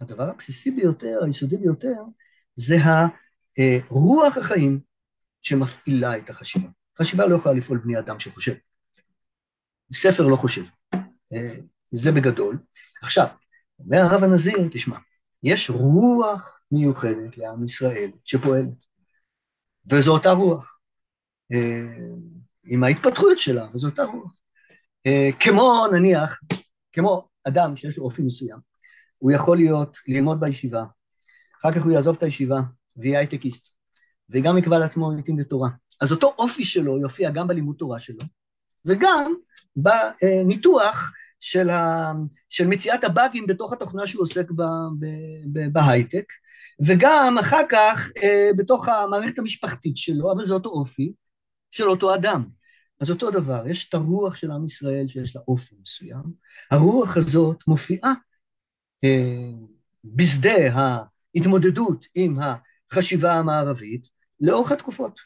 הדבר 0.00 0.28
הבסיסי 0.28 0.70
ביותר, 0.70 1.18
היסודי 1.24 1.56
ביותר, 1.56 1.94
זה 2.56 2.76
אה, 3.58 3.78
רוח 3.88 4.36
החיים 4.36 4.80
שמפעילה 5.42 6.18
את 6.18 6.30
החשיבה. 6.30 6.68
חשיבה 6.98 7.26
לא 7.26 7.36
יכולה 7.36 7.54
לפעול 7.54 7.78
בני 7.78 7.98
אדם 7.98 8.20
שחושב. 8.20 8.54
ספר 9.92 10.26
לא 10.26 10.36
חושב. 10.36 10.62
אה, 11.32 11.56
זה 11.92 12.12
בגדול. 12.12 12.58
עכשיו, 13.02 13.26
אומר 13.78 13.98
הרב 13.98 14.24
הנזיר, 14.24 14.68
תשמע, 14.72 14.98
יש 15.42 15.70
רוח 15.70 16.60
מיוחדת 16.72 17.38
לעם 17.38 17.64
ישראל 17.64 18.10
שפועלת, 18.24 18.84
וזו 19.90 20.12
אותה 20.12 20.30
רוח. 20.30 20.75
אה, 21.52 21.86
עם 22.64 22.84
ההתפתחות 22.84 23.38
שלה, 23.38 23.66
וזו 23.74 23.88
אותה 23.88 24.04
רוח. 24.04 24.38
כמו 25.40 25.86
נניח, 25.92 26.40
כמו 26.92 27.28
אדם 27.44 27.76
שיש 27.76 27.98
לו 27.98 28.04
אופי 28.04 28.22
מסוים, 28.22 28.58
הוא 29.18 29.32
יכול 29.32 29.56
להיות, 29.56 29.98
ללמוד 30.08 30.40
בישיבה, 30.40 30.84
אחר 31.60 31.72
כך 31.72 31.84
הוא 31.84 31.92
יעזוב 31.92 32.16
את 32.16 32.22
הישיבה, 32.22 32.60
ויהיה 32.96 33.18
הייטקיסט, 33.18 33.74
וגם 34.30 34.58
יקבע 34.58 34.78
לעצמו 34.78 35.10
עיתים 35.10 35.38
לתורה. 35.38 35.68
אז 36.00 36.12
אותו 36.12 36.34
אופי 36.38 36.64
שלו 36.64 36.98
יופיע 36.98 37.30
גם 37.30 37.48
בלימוד 37.48 37.76
תורה 37.76 37.98
שלו, 37.98 38.18
וגם 38.84 39.34
בניתוח 39.76 41.12
של, 41.40 41.70
ה, 41.70 42.12
של 42.48 42.66
מציאת 42.66 43.04
הבאגים 43.04 43.46
בתוך 43.46 43.72
התוכנה 43.72 44.06
שהוא 44.06 44.22
עוסק 44.22 44.50
ב, 44.50 44.62
ב, 44.98 45.06
ב, 45.52 45.72
בהייטק, 45.72 46.24
וגם 46.86 47.36
אחר 47.40 47.62
כך 47.68 48.10
אה, 48.22 48.50
בתוך 48.56 48.88
המערכת 48.88 49.38
המשפחתית 49.38 49.96
שלו, 49.96 50.32
אבל 50.32 50.44
זה 50.44 50.54
אותו 50.54 50.68
אופי 50.70 51.12
של 51.70 51.88
אותו 51.88 52.14
אדם. 52.14 52.44
אז 53.00 53.10
אותו 53.10 53.30
דבר, 53.30 53.68
יש 53.68 53.88
את 53.88 53.94
הרוח 53.94 54.34
של 54.34 54.50
עם 54.50 54.64
ישראל 54.64 55.06
שיש 55.06 55.36
לה 55.36 55.42
אופי 55.48 55.74
מסוים, 55.82 56.24
הרוח 56.70 57.16
הזאת 57.16 57.66
מופיעה 57.66 58.12
אה, 59.04 59.50
בשדה 60.04 60.72
ההתמודדות 60.72 62.06
עם 62.14 62.34
החשיבה 62.90 63.34
המערבית 63.34 64.08
לאורך 64.40 64.72
התקופות. 64.72 65.20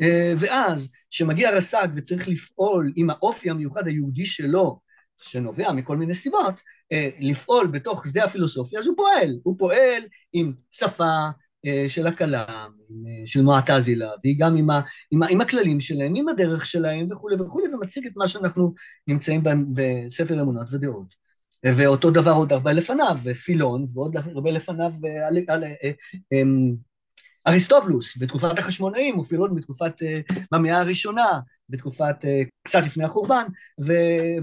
אה, 0.00 0.32
ואז, 0.38 0.90
כשמגיע 1.10 1.50
רס"ג 1.50 1.88
וצריך 1.96 2.28
לפעול 2.28 2.92
עם 2.96 3.10
האופי 3.10 3.50
המיוחד 3.50 3.86
היהודי 3.86 4.24
שלו, 4.24 4.80
שנובע 5.18 5.72
מכל 5.72 5.96
מיני 5.96 6.14
סיבות, 6.14 6.54
אה, 6.92 7.08
לפעול 7.20 7.66
בתוך 7.66 8.06
שדה 8.06 8.24
הפילוסופיה, 8.24 8.78
אז 8.78 8.86
הוא 8.86 8.96
פועל. 8.96 9.38
הוא 9.42 9.58
פועל 9.58 10.02
עם 10.32 10.52
שפה 10.72 11.28
של 11.88 12.06
הכלם, 12.06 12.70
של 13.24 13.42
מועטזילה, 13.42 14.10
והיא 14.24 14.36
גם 14.38 14.56
עם, 14.56 14.70
ה, 14.70 14.80
עם, 15.10 15.22
ה, 15.22 15.26
עם 15.30 15.40
הכללים 15.40 15.80
שלהם, 15.80 16.12
עם 16.16 16.28
הדרך 16.28 16.66
שלהם 16.66 17.06
וכולי 17.10 17.36
וכולי, 17.36 17.74
ומציג 17.74 18.06
את 18.06 18.12
מה 18.16 18.28
שאנחנו 18.28 18.74
נמצאים 19.06 19.42
בהם 19.42 19.66
בספר 19.74 20.40
אמונות 20.42 20.66
ודעות. 20.72 21.26
ואותו 21.64 22.10
דבר 22.10 22.30
עוד 22.30 22.52
הרבה 22.52 22.72
לפניו, 22.72 23.16
פילון, 23.44 23.86
ועוד 23.94 24.16
הרבה 24.16 24.50
לפניו 24.50 24.92
אמ, 26.32 26.74
אריסטובלוס, 27.46 28.18
בתקופת 28.18 28.58
החשמונאים, 28.58 29.18
ופילון 29.18 29.54
בתקופת, 29.54 29.92
במאה 30.52 30.80
הראשונה, 30.80 31.40
בתקופת, 31.68 32.16
קצת 32.62 32.82
לפני 32.86 33.04
החורבן, 33.04 33.44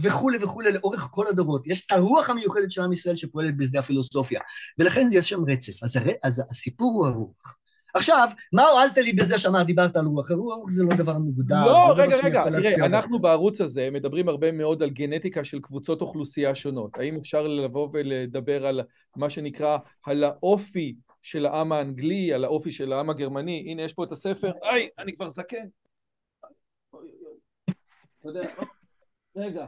וכולי 0.01 0.37
וכולי 0.43 0.71
לאורך 0.71 1.07
כל 1.11 1.27
הדורות. 1.27 1.67
יש 1.67 1.85
את 1.85 1.91
הרוח 1.91 2.29
המיוחדת 2.29 2.71
של 2.71 2.81
עם 2.81 2.93
ישראל 2.93 3.15
שפועלת 3.15 3.57
בשדה 3.57 3.79
הפילוסופיה, 3.79 4.39
ולכן 4.79 5.07
יש 5.11 5.29
שם 5.29 5.39
רצף. 5.49 5.83
אז, 5.83 5.97
אז 6.23 6.43
הסיפור 6.49 6.93
הוא 6.93 7.07
הרוח. 7.07 7.57
עכשיו, 7.95 8.29
מה 8.53 8.63
הועלת 8.63 8.97
לי 8.97 9.13
בזה 9.13 9.37
שאמר, 9.37 9.63
דיברת 9.63 9.95
על 9.95 10.05
רוח? 10.05 10.31
הרוח 10.31 10.69
זה 10.69 10.83
לא 10.83 10.95
דבר 10.95 11.17
מוגדר. 11.17 11.65
לא, 11.65 11.93
רגע, 11.97 12.17
רגע, 12.23 12.43
תראה, 12.51 12.85
אנחנו 12.85 13.19
בערוץ 13.19 13.61
הזה 13.61 13.89
מדברים 13.91 14.29
הרבה 14.29 14.51
מאוד 14.51 14.83
על 14.83 14.89
גנטיקה 14.89 15.43
של 15.43 15.59
קבוצות 15.59 16.01
אוכלוסייה 16.01 16.55
שונות. 16.55 16.97
האם 16.97 17.15
אפשר 17.15 17.47
לבוא 17.47 17.89
ולדבר 17.93 18.65
על 18.65 18.81
מה 19.17 19.29
שנקרא, 19.29 19.77
על 20.05 20.23
האופי 20.23 20.95
של 21.23 21.45
העם 21.45 21.71
האנגלי, 21.71 22.33
על 22.33 22.43
האופי 22.43 22.71
של 22.71 22.93
העם 22.93 23.09
הגרמני? 23.09 23.65
הנה, 23.67 23.81
יש 23.81 23.93
פה 23.93 24.03
את 24.03 24.11
הספר. 24.11 24.51
היי, 24.61 24.89
אני 24.99 25.15
כבר 25.15 25.29
זקן. 25.29 25.65
אתה 26.89 28.29
יודע, 28.29 28.53
רגע. 29.35 29.65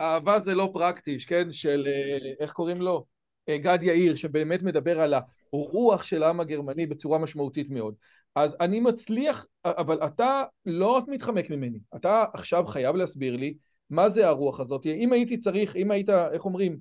אהבה 0.00 0.40
זה 0.40 0.54
לא 0.54 0.70
פרקטיש, 0.72 1.26
כן? 1.26 1.52
של, 1.52 1.86
אה, 1.86 2.18
איך 2.40 2.52
קוראים 2.52 2.82
לו? 2.82 3.04
אה, 3.48 3.58
גד 3.58 3.78
יאיר, 3.82 4.16
שבאמת 4.16 4.62
מדבר 4.62 5.00
על 5.00 5.14
הרוח 5.52 6.02
של 6.02 6.22
העם 6.22 6.40
הגרמני 6.40 6.86
בצורה 6.86 7.18
משמעותית 7.18 7.70
מאוד. 7.70 7.94
אז 8.34 8.56
אני 8.60 8.80
מצליח, 8.80 9.46
אבל 9.64 9.98
אתה 10.06 10.42
לא 10.66 11.02
מתחמק 11.08 11.50
ממני, 11.50 11.78
אתה 11.96 12.24
עכשיו 12.34 12.66
חייב 12.66 12.96
להסביר 12.96 13.36
לי 13.36 13.54
מה 13.90 14.10
זה 14.10 14.28
הרוח 14.28 14.60
הזאת. 14.60 14.86
אם 14.86 15.12
הייתי 15.12 15.38
צריך, 15.38 15.76
אם 15.76 15.90
היית, 15.90 16.08
איך 16.10 16.44
אומרים, 16.44 16.78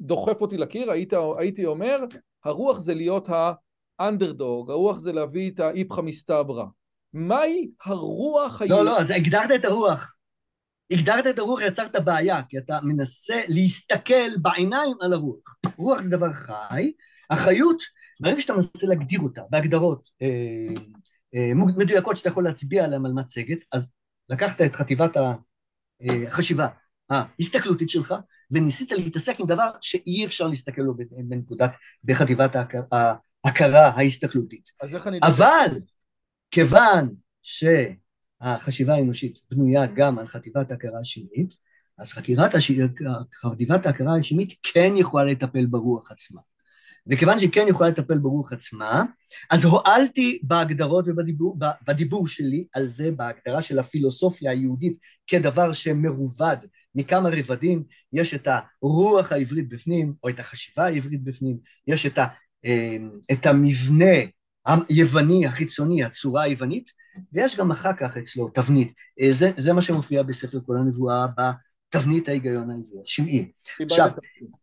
דוחף 0.00 0.40
אותי 0.40 0.56
לקיר, 0.56 0.90
היית, 0.90 1.12
הייתי 1.38 1.66
אומר, 1.66 1.98
הרוח 2.46 2.78
זה 2.78 2.94
להיות 2.94 3.28
האנדרדוג, 3.98 4.70
הרוח 4.70 4.98
זה 4.98 5.12
להביא 5.12 5.50
את 5.50 5.60
האיפכא 5.60 6.00
מסתברא. 6.00 6.64
מהי 7.12 7.70
הרוח 7.84 8.62
לא, 8.68 8.84
לא, 8.84 9.00
אז 9.00 9.10
הגדרת 9.10 9.50
את 9.54 9.64
הרוח. 9.64 10.12
הגדרת 10.90 11.26
את 11.26 11.38
הרוח, 11.38 11.60
יצרת 11.60 11.96
בעיה, 12.04 12.42
כי 12.48 12.58
אתה 12.58 12.78
מנסה 12.82 13.40
להסתכל 13.48 14.36
בעיניים 14.42 14.96
על 15.00 15.12
הרוח. 15.12 15.56
רוח 15.76 16.00
זה 16.00 16.10
דבר 16.10 16.32
חי, 16.32 16.92
החיות, 17.30 17.82
ברגע 18.20 18.40
שאתה 18.40 18.52
מנסה 18.52 18.86
להגדיר 18.86 19.20
אותה 19.20 19.42
בהגדרות 19.50 20.10
אה, 20.22 20.74
אה, 21.34 21.54
מדויקות 21.54 22.16
שאתה 22.16 22.28
יכול 22.28 22.44
להצביע 22.44 22.84
עליהן 22.84 23.06
על 23.06 23.12
מצגת, 23.12 23.58
אז 23.72 23.92
לקחת 24.28 24.60
את 24.60 24.76
חטיבת 24.76 25.16
החשיבה, 26.26 26.68
ההסתכלותית 27.10 27.88
שלך, 27.88 28.14
וניסית 28.50 28.92
להתעסק 28.92 29.40
עם 29.40 29.46
דבר 29.46 29.70
שאי 29.80 30.24
אפשר 30.24 30.46
להסתכל 30.46 30.82
לו 30.82 30.94
בנקודת, 31.28 31.70
בחטיבת 32.04 32.56
ההכרה 33.44 33.88
ההסתכלותית. 33.88 34.70
אבל 35.22 35.78
כיוון 36.50 37.14
שהחשיבה 37.42 38.94
האנושית 38.94 39.38
בנויה 39.50 39.86
גם 39.86 40.18
על 40.18 40.26
חטיבת 40.26 40.70
ההכרה 40.70 41.00
השמית, 41.00 41.56
אז 41.98 42.12
חקירת 42.12 42.54
הש... 42.54 42.70
חטיבת 43.34 43.86
ההכרה 43.86 44.16
השמית 44.16 44.52
כן 44.62 44.92
יכולה 44.96 45.24
לטפל 45.24 45.66
ברוח 45.66 46.12
עצמה. 46.12 46.40
וכיוון 47.08 47.38
שהיא 47.38 47.50
כן 47.52 47.66
יכולה 47.68 47.90
לטפל 47.90 48.18
ברוח 48.18 48.52
עצמה, 48.52 49.02
אז 49.50 49.64
הועלתי 49.64 50.38
בהגדרות 50.42 51.04
ובדיבור 51.08 51.56
בדיבור 51.86 52.28
שלי 52.28 52.66
על 52.74 52.86
זה, 52.86 53.10
בהגדרה 53.10 53.62
של 53.62 53.78
הפילוסופיה 53.78 54.50
היהודית 54.50 54.98
כדבר 55.26 55.72
שמרובד 55.72 56.56
מכמה 56.94 57.28
רבדים, 57.32 57.84
יש 58.12 58.34
את 58.34 58.48
הרוח 58.82 59.32
העברית 59.32 59.68
בפנים, 59.68 60.14
או 60.22 60.28
את 60.28 60.40
החשיבה 60.40 60.84
העברית 60.84 61.24
בפנים, 61.24 61.58
יש 61.86 62.06
את, 62.06 62.18
ה, 62.18 62.26
אה, 62.64 62.96
את 63.32 63.46
המבנה 63.46 64.14
היווני, 64.88 65.46
החיצוני, 65.46 66.04
הצורה 66.04 66.42
היוונית, 66.42 66.90
ויש 67.32 67.56
גם 67.56 67.70
אחר 67.70 67.92
כך 67.92 68.16
אצלו 68.16 68.48
תבנית. 68.48 68.92
אה, 69.20 69.32
זה, 69.32 69.50
זה 69.56 69.72
מה 69.72 69.82
שמופיע 69.82 70.22
בספר 70.22 70.58
כל 70.66 70.76
הנבואה 70.76 71.26
בתבנית 71.36 72.28
ההיגיון 72.28 72.70
העברי, 72.70 73.00
השמעי. 73.02 73.50
עכשיו... 73.80 74.10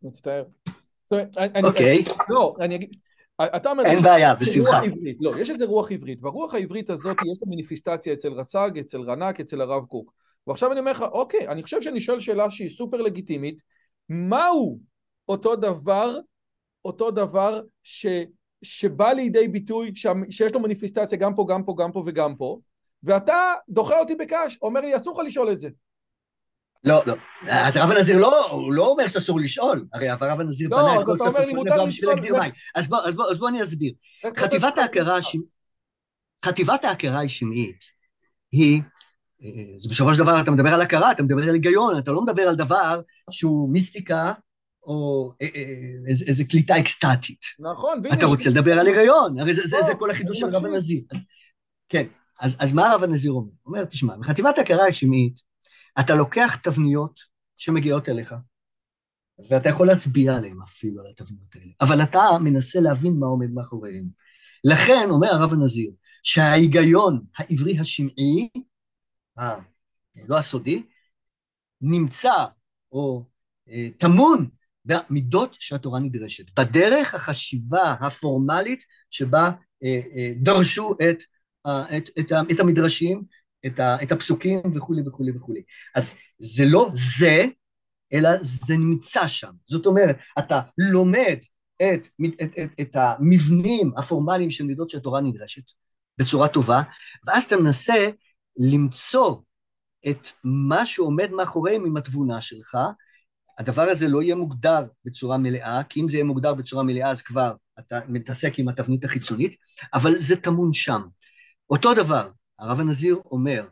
מצטער. 0.03 0.44
אוקיי. 1.63 2.03
לא, 2.30 2.55
אני 2.59 2.75
אגיד... 2.75 2.95
אתה 3.41 3.69
אומר... 3.69 3.85
אין 3.85 4.03
בעיה, 4.03 4.35
בשמחה. 4.35 4.81
לא, 5.19 5.39
יש 5.39 5.49
איזה 5.49 5.65
רוח 5.65 5.91
עברית, 5.91 6.19
והרוח 6.21 6.53
העברית 6.53 6.89
הזאת 6.89 7.17
יש 7.17 7.38
לה 7.41 7.51
מניפיסטציה 7.51 8.13
אצל 8.13 8.31
רצ"ג, 8.31 8.80
אצל 8.80 9.01
רנ"ק, 9.01 9.39
אצל 9.39 9.61
הרב 9.61 9.85
קוק. 9.85 10.13
ועכשיו 10.47 10.71
אני 10.71 10.80
אומר 10.80 10.91
לך, 10.91 11.01
אוקיי, 11.01 11.47
אני 11.47 11.63
חושב 11.63 11.81
שאני 11.81 12.01
שואל 12.01 12.19
שאלה 12.19 12.51
שהיא 12.51 12.69
סופר 12.69 13.01
לגיטימית, 13.01 13.61
מהו 14.09 14.80
אותו 15.30 15.55
דבר, 15.55 16.17
אותו 16.85 17.11
דבר 17.11 17.61
ש, 17.84 18.05
שבא 18.61 19.11
לידי 19.11 19.47
ביטוי, 19.47 19.91
ש, 19.95 20.07
שיש 20.30 20.51
לו 20.51 20.59
מניפיסטציה 20.59 21.17
גם 21.17 21.35
פה, 21.35 21.45
גם 21.49 21.63
פה, 21.63 21.75
גם 21.77 21.91
פה 21.91 22.03
וגם 22.05 22.35
פה, 22.35 22.59
ואתה 23.03 23.53
דוחה 23.69 23.99
אותי 23.99 24.15
בקש, 24.15 24.57
אומר 24.61 24.81
לי, 24.81 24.97
אסור 24.97 25.21
לך 25.21 25.27
לשאול 25.27 25.51
את 25.51 25.59
זה. 25.59 25.69
לא, 26.84 27.01
לא. 27.07 27.15
אז 27.49 27.77
הרב 27.77 27.91
הנזיר 27.91 28.18
לא, 28.18 28.51
הוא 28.51 28.73
לא 28.73 28.88
אומר 28.88 29.07
שאסור 29.07 29.39
לשאול, 29.39 29.85
הרי 29.93 30.10
הרב 30.10 30.39
הנזיר 30.39 30.69
לא, 30.69 30.77
בנה 30.77 30.99
את 30.99 31.05
כל 31.05 31.18
ספר 31.18 31.43
כל 31.55 31.85
בשביל 31.88 32.10
להגדיר 32.10 32.35
מים. 32.35 32.51
אז 32.76 32.88
בוא, 33.39 33.49
אני 33.49 33.61
אסביר. 33.61 33.93
חטיבת 36.45 36.84
ההכרה, 36.84 37.22
השמעית 37.22 37.84
היא, 38.51 38.81
אה, 39.43 39.49
זה 39.77 39.89
בסופו 39.89 40.14
של 40.14 40.23
דבר 40.23 40.41
אתה 40.41 40.51
מדבר 40.51 40.73
על 40.73 40.81
הכרה, 40.81 41.11
אתה 41.11 41.23
מדבר 41.23 41.43
על 41.43 41.53
היגיון, 41.53 41.97
אתה 41.97 42.11
לא 42.11 42.22
מדבר 42.22 42.41
על 42.41 42.55
דבר 42.55 43.01
שהוא 43.31 43.69
מיסטיקה 43.73 44.34
או 44.84 45.31
אה, 45.41 45.47
אה, 45.55 45.64
איזה, 46.27 46.43
קליטה 46.43 46.80
אקסטטית. 46.80 47.39
נכון. 47.60 48.01
אתה 48.14 48.26
רוצה 48.26 48.49
לדבר 48.49 48.80
על 48.80 48.88
היגיון, 48.88 49.39
הרי 49.39 49.53
זה, 49.53 49.61
זה, 49.65 49.77
זה 49.81 49.95
כל 49.95 50.11
החידוש 50.11 50.39
של 50.39 50.45
הרב 50.45 50.65
הנזיר. 50.65 51.01
כן, 51.89 52.07
אז, 52.39 52.57
אז 52.60 52.73
מה 52.73 52.91
הרב 52.91 53.03
הנזיר 53.03 53.31
אומר? 53.31 53.51
הוא 53.64 53.76
אומר, 53.76 53.85
תשמע, 53.85 54.18
בחטיבת 54.18 54.57
ההכרה 54.57 54.88
השמעית, 54.88 55.52
אתה 55.99 56.15
לוקח 56.15 56.56
תבניות 56.64 57.20
שמגיעות 57.57 58.10
אליך, 58.10 58.36
ואתה 59.49 59.70
יכול 59.70 59.88
להצביע 59.88 60.36
עליהן 60.36 60.57
אפילו, 60.64 61.02
על 61.02 61.07
התבניות 61.11 61.56
האלה, 61.56 61.72
אבל 61.82 62.03
אתה 62.03 62.22
מנסה 62.44 62.80
להבין 62.80 63.20
מה 63.20 63.28
עומד 63.28 63.52
מאחוריהן. 63.52 64.10
לכן, 64.64 65.07
אומר 65.10 65.28
הרב 65.28 65.53
הנזיר, 65.53 65.91
שההיגיון 66.24 67.26
העברי 67.38 67.80
השמעי, 67.80 68.49
ה, 69.40 69.44
לא 70.28 70.38
הסודי, 70.38 70.84
נמצא 71.82 72.34
או 72.91 73.26
אה, 73.70 73.88
טמון 73.98 74.48
במידות 74.86 75.56
שהתורה 75.60 75.99
נדרשת, 75.99 76.60
בדרך 76.60 77.14
החשיבה 77.14 77.95
הפורמלית 77.99 78.84
שבה 79.10 79.52
אה, 79.84 79.99
אה, 80.15 80.32
דרשו 80.36 80.94
את, 80.94 81.24
אה, 81.65 81.98
את, 81.98 82.10
את, 82.20 82.32
את 82.52 82.60
המדרשים 82.60 83.24
את, 83.65 83.80
ה, 83.80 84.03
את 84.03 84.11
הפסוקים 84.11 84.60
וכולי 84.76 85.02
וכולי 85.07 85.31
וכולי. 85.38 85.61
אז 85.95 86.15
זה 86.40 86.65
לא 86.65 86.90
זה, 86.94 87.45
אלא 88.14 88.30
זה 88.41 88.77
נמצא 88.77 89.27
שם. 89.27 89.52
זאת 89.65 89.85
אומרת, 89.85 90.18
אתה 90.40 90.60
לומד 90.77 91.38
את, 91.77 92.07
את, 92.26 92.41
את, 92.41 92.52
את, 92.60 92.69
את 92.81 92.95
המבנים 92.95 93.91
הפורמליים 93.98 94.52
של 94.52 94.64
מידות 94.64 94.90
שהתורה 94.90 95.22
נדרשת 95.22 95.64
בצורה 96.18 96.48
טובה, 96.48 96.81
ואז 97.27 97.44
אתה 97.44 97.57
מנסה 97.57 98.10
למצוא 98.57 99.35
את 100.10 100.27
מה 100.44 100.85
שעומד 100.85 101.31
מאחוריהם 101.31 101.85
עם 101.85 101.98
התבונה 101.98 102.41
שלך. 102.41 102.77
הדבר 103.60 103.81
הזה 103.81 104.07
לא 104.07 104.22
יהיה 104.22 104.35
מוגדר 104.35 104.85
בצורה 105.06 105.38
מלאה, 105.38 105.81
כי 105.84 106.02
אם 106.02 106.07
זה 106.07 106.18
יהיה 106.18 106.26
מוגדר 106.26 106.53
בצורה 106.53 106.84
מלאה 106.84 107.10
אז 107.10 107.22
כבר 107.22 107.53
אתה 107.80 107.99
מתעסק 108.07 108.60
עם 108.60 108.69
התבנית 108.69 109.06
החיצונית, 109.06 109.56
אבל 109.94 110.18
זה 110.18 110.35
טמון 110.35 110.73
שם. 110.73 111.02
אותו 111.69 111.94
דבר, 111.94 112.30
הרב 112.64 112.80
הנזיר 112.80 113.18
אומר 113.26 113.68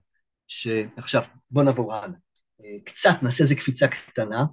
שעכשיו 0.47 1.21
בוא 1.51 1.63
נעבור 1.63 1.93
הלאה, 1.93 2.17
קצת 2.83 3.15
נעשה 3.21 3.43
איזה 3.43 3.55
קפיצה 3.55 3.87
קטנה, 3.87 4.45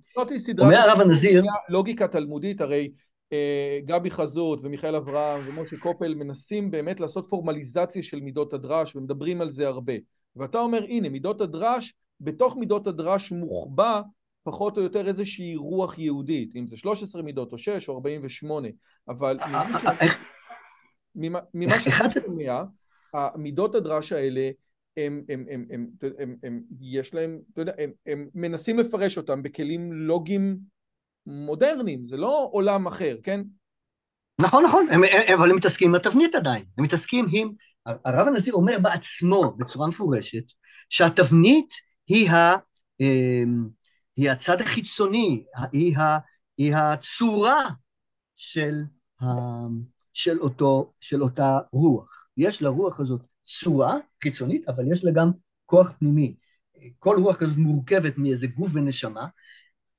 אומר 0.59 0.77
הרב 0.77 1.01
הנזיר 1.01 1.43
לוגיקה 1.69 2.09
תלמודית 2.09 2.61
הרי 2.61 2.91
אה, 3.33 3.79
גבי 3.85 4.11
חזות 4.11 4.61
ומיכאל 4.63 4.95
אברהם 4.95 5.49
ומשה 5.49 5.77
קופל 5.77 6.15
מנסים 6.15 6.71
באמת 6.71 7.01
לעשות 7.01 7.27
פורמליזציה 7.31 8.03
של 8.03 8.21
מידות 8.21 8.55
הדרש 8.55 8.97
ומדברים 8.97 9.41
על 9.41 9.51
זה 9.51 9.69
הרבה. 9.69 9.93
ואתה 10.37 10.59
אומר 10.59 10.85
הנה 10.85 11.09
מידות 11.09 11.41
הדרש 11.41 11.95
בתוך 12.21 12.57
מידות 12.57 12.87
הדרש 12.87 13.33
מוחבא 13.33 14.01
פחות 14.43 14.77
או 14.77 14.83
יותר 14.83 15.09
איזושהי 15.09 15.57
רוח 15.57 15.99
יהודית. 15.99 16.57
אם 16.57 16.67
זה 16.67 16.77
13 16.77 17.23
מידות 17.23 17.53
או 17.53 17.59
6 17.59 17.89
או 17.89 17.95
48 17.95 18.69
אבל 19.09 19.39
ממה 21.55 21.81
שאתה 21.81 22.21
שומע 22.21 22.63
המידות 23.15 23.75
הדרש 23.75 24.13
האלה, 24.13 24.51
הם, 24.97 25.23
הם, 25.29 25.45
הם, 25.51 25.65
הם, 25.71 25.87
הם, 26.19 26.37
הם, 26.43 26.63
יש 26.81 27.15
להם, 27.15 27.41
אתה 27.53 27.61
יודע, 27.61 27.73
הם, 27.79 27.93
הם 28.07 28.29
מנסים 28.35 28.79
לפרש 28.79 29.17
אותם 29.17 29.43
בכלים 29.43 29.93
לוגיים 29.93 30.59
מודרניים, 31.27 32.07
זה 32.07 32.17
לא 32.17 32.49
עולם 32.53 32.87
אחר, 32.87 33.17
כן? 33.23 33.41
נכון, 34.41 34.65
נכון, 34.65 34.87
הם, 34.91 35.01
הם, 35.05 35.35
אבל 35.39 35.51
הם 35.51 35.57
מתעסקים 35.57 35.89
עם 35.89 35.95
התבנית 35.95 36.35
עדיין, 36.35 36.65
הם 36.79 36.85
מתעסקים 36.85 37.27
עם, 37.33 37.49
הרב 37.87 38.29
הנזיר 38.29 38.55
אומר 38.55 38.79
בעצמו 38.83 39.57
בצורה 39.59 39.89
מפורשת, 39.89 40.45
שהתבנית 40.89 41.69
היא, 42.07 42.31
ה, 42.31 42.57
אמ, 43.01 43.69
היא 44.17 44.31
הצד 44.31 44.61
החיצוני, 44.61 45.45
היא, 45.73 45.99
ה, 45.99 46.19
היא 46.59 46.75
הצורה 46.75 47.69
של, 48.35 48.75
של, 50.13 50.41
אותו, 50.41 50.93
של 51.01 51.23
אותה 51.23 51.59
רוח. 51.73 52.28
יש 52.39 52.63
לרוח 52.63 53.01
הזאת 53.01 53.21
צורה 53.45 53.97
חיצונית, 54.23 54.69
אבל 54.69 54.93
יש 54.93 55.05
לה 55.05 55.11
גם 55.11 55.31
כוח 55.67 55.93
פנימי. 55.99 56.35
כל 56.99 57.17
רוח 57.19 57.37
כזאת 57.37 57.57
מורכבת 57.57 58.19
מאיזה 58.19 58.47
גוף 58.47 58.71
ונשמה. 58.75 59.27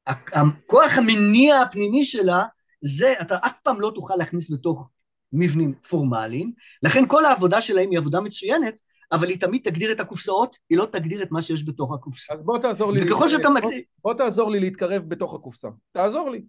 הכוח 0.08 0.98
המניע 0.98 1.62
הפנימי 1.62 2.04
שלה, 2.04 2.44
זה 2.82 3.14
אתה 3.22 3.38
אף 3.46 3.54
פעם 3.64 3.82
לא 3.82 3.92
תוכל 3.96 4.16
להכניס 4.16 4.52
בתוך 4.52 4.90
מבנים 5.34 5.74
פורמליים, 5.74 6.52
לכן 6.84 7.08
כל 7.08 7.26
העבודה 7.26 7.62
שלהם 7.62 7.90
היא 7.92 8.00
עבודה 8.00 8.22
מצוינת, 8.22 8.80
אבל 9.12 9.30
היא 9.30 9.40
תמיד 9.40 9.62
תגדיר 9.64 9.92
את 9.92 10.00
הקופסאות, 10.00 10.58
היא 10.70 10.78
לא 10.78 10.88
תגדיר 10.92 11.24
את 11.24 11.32
מה 11.32 11.42
שיש 11.42 11.68
בתוך 11.68 11.94
הקופסה. 11.94 12.34
אז 12.34 12.40
בוא 12.44 12.58
תעזור 12.58 12.92
לי, 12.92 13.06
וככל 13.06 13.30
שאתה 13.30 13.50
מגדיר... 13.50 13.82
בוא 14.04 14.14
תעזור 14.14 14.52
לי 14.52 14.60
להתקרב 14.60 15.04
בתוך 15.08 15.34
הקופסה. 15.34 15.68
תעזור 15.92 16.30
לי. 16.30 16.42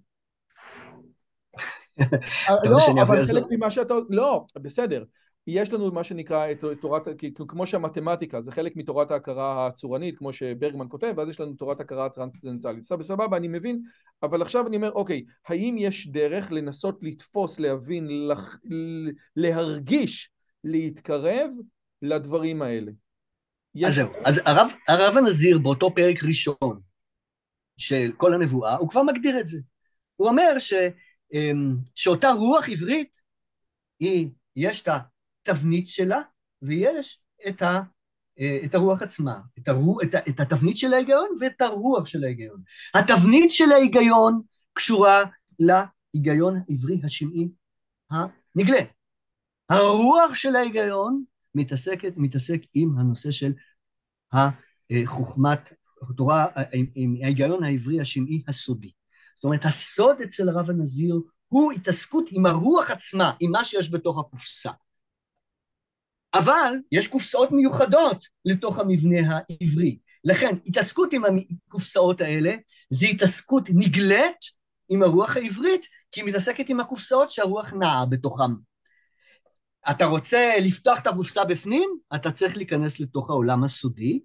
לא, 2.64 3.02
אבל 3.02 3.24
חלק 3.24 3.44
ממה 3.50 3.70
שאתה... 3.70 3.94
לא, 4.10 4.44
בסדר. 4.56 5.04
יש 5.52 5.72
לנו 5.72 5.92
מה 5.92 6.04
שנקרא 6.04 6.50
את 6.50 6.64
תורת, 6.80 7.02
כמו 7.48 7.66
שהמתמטיקה 7.66 8.40
זה 8.40 8.52
חלק 8.52 8.76
מתורת 8.76 9.10
ההכרה 9.10 9.66
הצורנית, 9.66 10.18
כמו 10.18 10.32
שברגמן 10.32 10.86
כותב, 10.88 11.14
ואז 11.16 11.28
יש 11.28 11.40
לנו 11.40 11.54
תורת 11.54 11.80
הכרה 11.80 12.08
טרנסצנדנציאלית. 12.08 12.84
סבבה, 12.84 13.04
סבבה, 13.04 13.36
אני 13.36 13.48
מבין, 13.48 13.82
אבל 14.22 14.42
עכשיו 14.42 14.66
אני 14.66 14.76
אומר, 14.76 14.92
אוקיי, 14.92 15.24
האם 15.46 15.76
יש 15.78 16.08
דרך 16.08 16.52
לנסות 16.52 16.98
לתפוס, 17.02 17.58
להבין, 17.58 18.08
לח... 18.28 18.56
להרגיש, 19.36 20.30
להתקרב 20.64 21.50
לדברים 22.02 22.62
האלה? 22.62 22.92
אז 23.86 23.94
זהו, 23.94 24.08
אז 24.24 24.40
הרב, 24.44 24.68
הרב 24.88 25.16
הנזיר 25.16 25.58
באותו 25.58 25.94
פרק 25.94 26.16
ראשון 26.28 26.80
של 27.76 28.12
כל 28.16 28.34
הנבואה, 28.34 28.76
הוא 28.76 28.88
כבר 28.88 29.02
מגדיר 29.02 29.40
את 29.40 29.46
זה. 29.46 29.58
הוא 30.16 30.28
אומר 30.28 30.58
ש, 30.58 30.72
אמ, 31.32 31.76
שאותה 31.94 32.30
רוח 32.30 32.68
עברית, 32.68 33.22
היא, 34.00 34.28
יש 34.56 34.82
את 34.82 34.88
התבנית 35.42 35.88
שלה, 35.88 36.20
ויש 36.62 37.20
את, 37.48 37.62
ה, 37.62 37.80
אה, 38.40 38.58
את 38.64 38.74
הרוח 38.74 39.02
עצמה, 39.02 39.40
את, 39.58 39.68
הרוח, 39.68 40.02
את, 40.02 40.14
את 40.28 40.40
התבנית 40.40 40.76
של 40.76 40.94
ההיגיון 40.94 41.28
ואת 41.40 41.60
הרוח 41.60 42.06
של 42.06 42.24
ההיגיון. 42.24 42.62
התבנית 42.94 43.50
של 43.50 43.72
ההיגיון 43.72 44.40
קשורה 44.72 45.22
להיגיון 45.58 46.62
העברי 46.68 47.00
השמעי 47.04 47.48
הנגלה. 48.10 48.80
הרוח 49.68 50.34
של 50.34 50.56
ההיגיון 50.56 51.24
מתעסקת, 51.54 52.12
מתעסק 52.16 52.60
עם 52.74 52.98
הנושא 52.98 53.30
של 53.30 53.52
החוכמת, 54.32 55.72
התורה 56.10 56.46
עם, 56.72 56.86
עם 56.94 57.16
ההיגיון 57.22 57.64
העברי 57.64 58.00
השמעי 58.00 58.42
הסודי. 58.48 58.90
זאת 59.34 59.44
אומרת, 59.44 59.64
הסוד 59.64 60.20
אצל 60.20 60.48
הרב 60.48 60.70
הנזיר 60.70 61.20
הוא 61.48 61.72
התעסקות 61.72 62.24
עם 62.30 62.46
הרוח 62.46 62.90
עצמה, 62.90 63.32
עם 63.40 63.50
מה 63.50 63.64
שיש 63.64 63.92
בתוך 63.92 64.18
הקופסה. 64.18 64.70
אבל 66.34 66.74
יש 66.92 67.06
קופסאות 67.06 67.52
מיוחדות 67.52 68.26
לתוך 68.44 68.78
המבנה 68.78 69.18
העברי. 69.28 69.98
לכן, 70.24 70.56
התעסקות 70.66 71.12
עם 71.12 71.22
הקופסאות 71.68 72.20
האלה 72.20 72.54
זה 72.90 73.06
התעסקות 73.06 73.68
נגלית 73.74 74.60
עם 74.88 75.02
הרוח 75.02 75.36
העברית, 75.36 75.86
כי 76.12 76.20
היא 76.20 76.28
מתעסקת 76.28 76.68
עם 76.68 76.80
הקופסאות 76.80 77.30
שהרוח 77.30 77.72
נעה 77.72 78.06
בתוכם. 78.06 78.50
אתה 79.90 80.04
רוצה 80.04 80.54
לפתוח 80.60 80.98
את 80.98 81.06
הקופסה 81.06 81.44
בפנים, 81.44 81.90
אתה 82.14 82.32
צריך 82.32 82.56
להיכנס 82.56 83.00
לתוך 83.00 83.30
העולם 83.30 83.64
הסודי, 83.64 84.20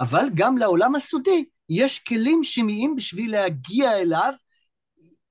אבל 0.00 0.26
גם 0.34 0.58
לעולם 0.58 0.94
הסודי 0.94 1.44
יש 1.68 1.98
כלים 1.98 2.44
שמיים 2.44 2.96
בשביל 2.96 3.32
להגיע 3.32 3.98
אליו 3.98 4.32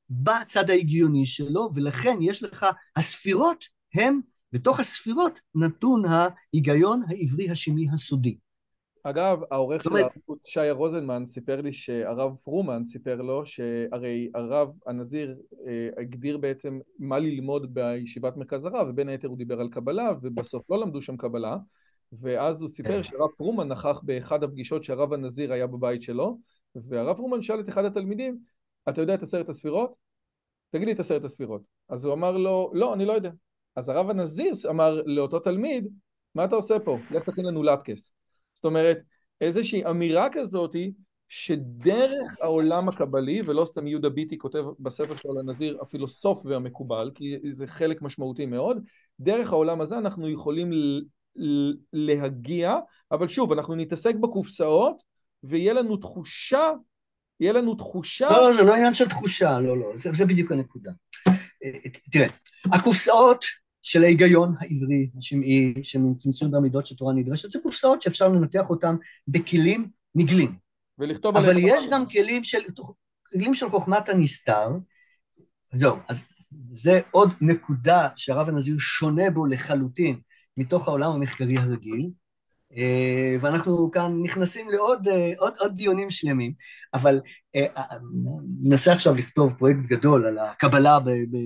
בצד 0.09 0.69
ההגיוני 0.69 1.25
שלו, 1.25 1.69
ולכן 1.75 2.17
יש 2.21 2.43
לך, 2.43 2.65
הספירות 2.95 3.65
הם, 3.93 4.21
בתוך 4.56 4.80
הספירות 4.80 5.40
נתון 5.56 6.03
ההיגיון 6.06 7.02
העברי 7.07 7.49
השמי 7.49 7.88
הסודי. 7.94 8.38
אגב, 9.03 9.40
העורך 9.52 9.84
של 9.84 9.98
הערוץ, 9.98 10.48
שי 10.48 10.72
רוזנמן, 10.72 11.26
סיפר 11.26 11.61
לי 11.61 11.73
שהרב 11.73 12.36
פרומן 12.36 12.86
סיפר 12.86 13.22
לו 13.22 13.45
שהרי 13.45 14.30
הרב 14.36 14.69
הנזיר 14.88 15.36
אה, 15.68 15.90
הגדיר 15.98 16.38
בעצם 16.38 16.80
מה 16.99 17.19
ללמוד 17.19 17.73
בישיבת 17.73 18.38
מרכז 18.38 18.65
הרב, 18.65 18.88
ובין 18.90 19.10
היתר 19.10 19.27
הוא 19.27 19.38
דיבר 19.38 19.60
על 19.61 19.69
קבלה, 19.69 20.11
ובסוף 20.22 20.69
לא 20.69 20.80
למדו 20.80 21.02
שם 21.02 21.18
קבלה, 21.18 21.57
ואז 22.11 22.61
הוא 22.61 22.69
סיפר 22.69 22.98
כן. 22.98 23.03
שהרב 23.03 23.30
פרומן 23.38 23.68
נכח 23.68 24.02
באחד 24.03 24.44
הפגישות 24.44 24.84
שהרב 24.84 25.14
הנזיר 25.14 25.53
היה 25.53 25.68
בבית 25.68 26.02
שלו, 26.02 26.40
והרב 26.76 27.18
פרומן 27.18 27.41
שאל 27.41 27.60
את 27.60 27.69
אחד 27.69 27.86
התלמידים, 27.86 28.38
אתה 28.90 29.02
יודע 29.02 29.14
את 29.14 29.23
עשרת 29.23 29.49
הספירות? 29.49 29.94
תגיד 30.69 30.88
לי 30.88 30.94
את 30.94 30.99
עשרת 30.99 31.23
הספירות. 31.23 31.61
אז 31.90 32.06
הוא 32.06 32.14
אמר 32.14 32.38
לו, 32.38 32.72
לא, 32.73 32.94
אני 32.94 33.06
לא 33.06 33.14
יודע. 33.14 33.32
אז 33.76 33.89
הרב 33.89 34.10
הנזיר 34.10 34.53
אמר 34.69 35.02
לאותו 35.06 35.39
תלמיד, 35.39 35.88
מה 36.35 36.45
אתה 36.45 36.56
עושה 36.56 36.80
פה? 36.80 36.97
לך 37.11 37.23
תכין 37.23 37.45
לנו 37.45 37.64
לטקס. 37.64 38.14
זאת 38.56 38.65
אומרת, 38.65 38.97
איזושהי 39.41 39.85
אמירה 39.85 40.27
כזאת 40.31 40.76
שדרך 41.30 42.35
העולם 42.41 42.89
הקבלי, 42.89 43.41
ולא 43.45 43.65
סתם 43.65 43.88
יהודה 43.88 44.10
ביטי 44.10 44.38
כותב 44.38 44.64
בספר 44.80 45.15
שלו 45.15 45.34
לנזיר 45.34 45.77
הפילוסוף 45.81 46.45
והמקובל, 46.45 47.11
כי 47.15 47.38
זה 47.52 47.68
חלק 47.68 48.02
משמעותי 48.02 48.45
מאוד, 48.45 48.77
דרך 49.19 49.52
העולם 49.52 49.81
הזה 49.81 49.97
אנחנו 49.97 50.30
יכולים 50.30 50.72
להגיע, 51.93 52.76
אבל 53.11 53.27
שוב, 53.27 53.52
אנחנו 53.52 53.76
נתעסק 53.76 54.15
בקופסאות, 54.15 55.03
ויהיה 55.43 55.73
לנו 55.73 55.97
תחושה, 55.97 56.72
יהיה 57.39 57.53
לנו 57.53 57.76
תחושה... 57.76 58.30
לא, 58.30 58.49
לא, 58.49 58.53
זה 58.53 58.64
לא 58.64 58.76
עניין 58.76 58.93
של 58.93 59.10
תחושה, 59.10 59.60
לא, 59.60 59.77
לא, 59.77 59.88
זה, 59.95 60.10
זה 60.14 60.26
בדיוק 60.26 60.52
הנקודה. 60.52 60.91
אה, 61.27 61.89
תראה, 62.11 62.27
הקופסאות 62.65 63.45
של 63.86 64.03
ההיגיון 64.03 64.53
העברי, 64.60 65.10
השמעי, 65.18 65.74
צמצום 66.18 66.52
במידות 66.52 66.86
שתורה 66.86 67.14
נדרשת, 67.14 67.52
זה 67.52 67.60
קופסאות 67.64 68.02
שאפשר 68.02 68.28
לנתח 68.28 68.70
אותן 68.70 68.95
בכלים 69.28 69.90
נגלים. 70.16 70.56
ולכתוב 70.99 71.38
אבל 71.38 71.56
יש 71.57 71.84
גם 71.91 72.06
כלים 72.10 72.44
של, 72.44 72.57
כלים 73.32 73.53
של 73.53 73.70
חוכמת 73.70 74.10
הנסתר, 74.10 74.70
זהו, 75.74 75.98
אז 76.10 76.24
זה 76.74 76.99
עוד 77.12 77.34
נקודה 77.41 78.07
שהרב 78.16 78.49
הנזיר 78.49 78.76
שונה 78.80 79.30
בו 79.30 79.45
לחלוטין 79.45 80.20
מתוך 80.57 80.88
העולם 80.88 81.12
המחקרי 81.12 81.57
הרגיל, 81.57 82.10
ואנחנו 83.41 83.91
כאן 83.91 84.21
נכנסים 84.23 84.69
לעוד 84.69 85.07
אה, 85.07 85.31
עוד, 85.37 85.53
עוד 85.59 85.75
דיונים 85.75 86.09
שלמים, 86.09 86.53
אבל 86.93 87.21
אה, 87.55 87.65
ננסה 88.61 88.93
עכשיו 88.93 89.15
לכתוב 89.15 89.53
פרויקט 89.57 89.79
גדול 89.79 90.25
על 90.25 90.37
הקבלה 90.37 90.97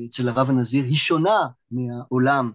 אצל 0.08 0.30
הרב 0.30 0.50
הנזיר, 0.50 0.84
היא 0.84 0.96
שונה 0.96 1.40
מהעולם 1.72 2.52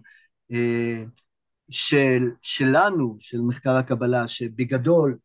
של, 1.71 2.29
שלנו, 2.41 3.15
של 3.19 3.41
מחקר 3.41 3.75
הקבלה, 3.75 4.27
שבגדול 4.27 5.17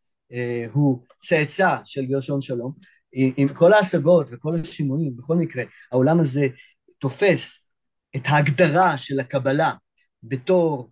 הוא 0.72 1.04
צאצא 1.18 1.76
של 1.84 2.04
גרשון 2.04 2.40
שלום, 2.40 2.72
עם 3.12 3.48
כל 3.48 3.72
ההשגות 3.72 4.26
וכל 4.30 4.60
השימועים, 4.60 5.16
בכל 5.16 5.36
מקרה, 5.36 5.64
העולם 5.92 6.20
הזה 6.20 6.46
תופס 6.98 7.68
את 8.16 8.22
ההגדרה 8.24 8.96
של 8.96 9.20
הקבלה 9.20 9.72
בתור 10.22 10.90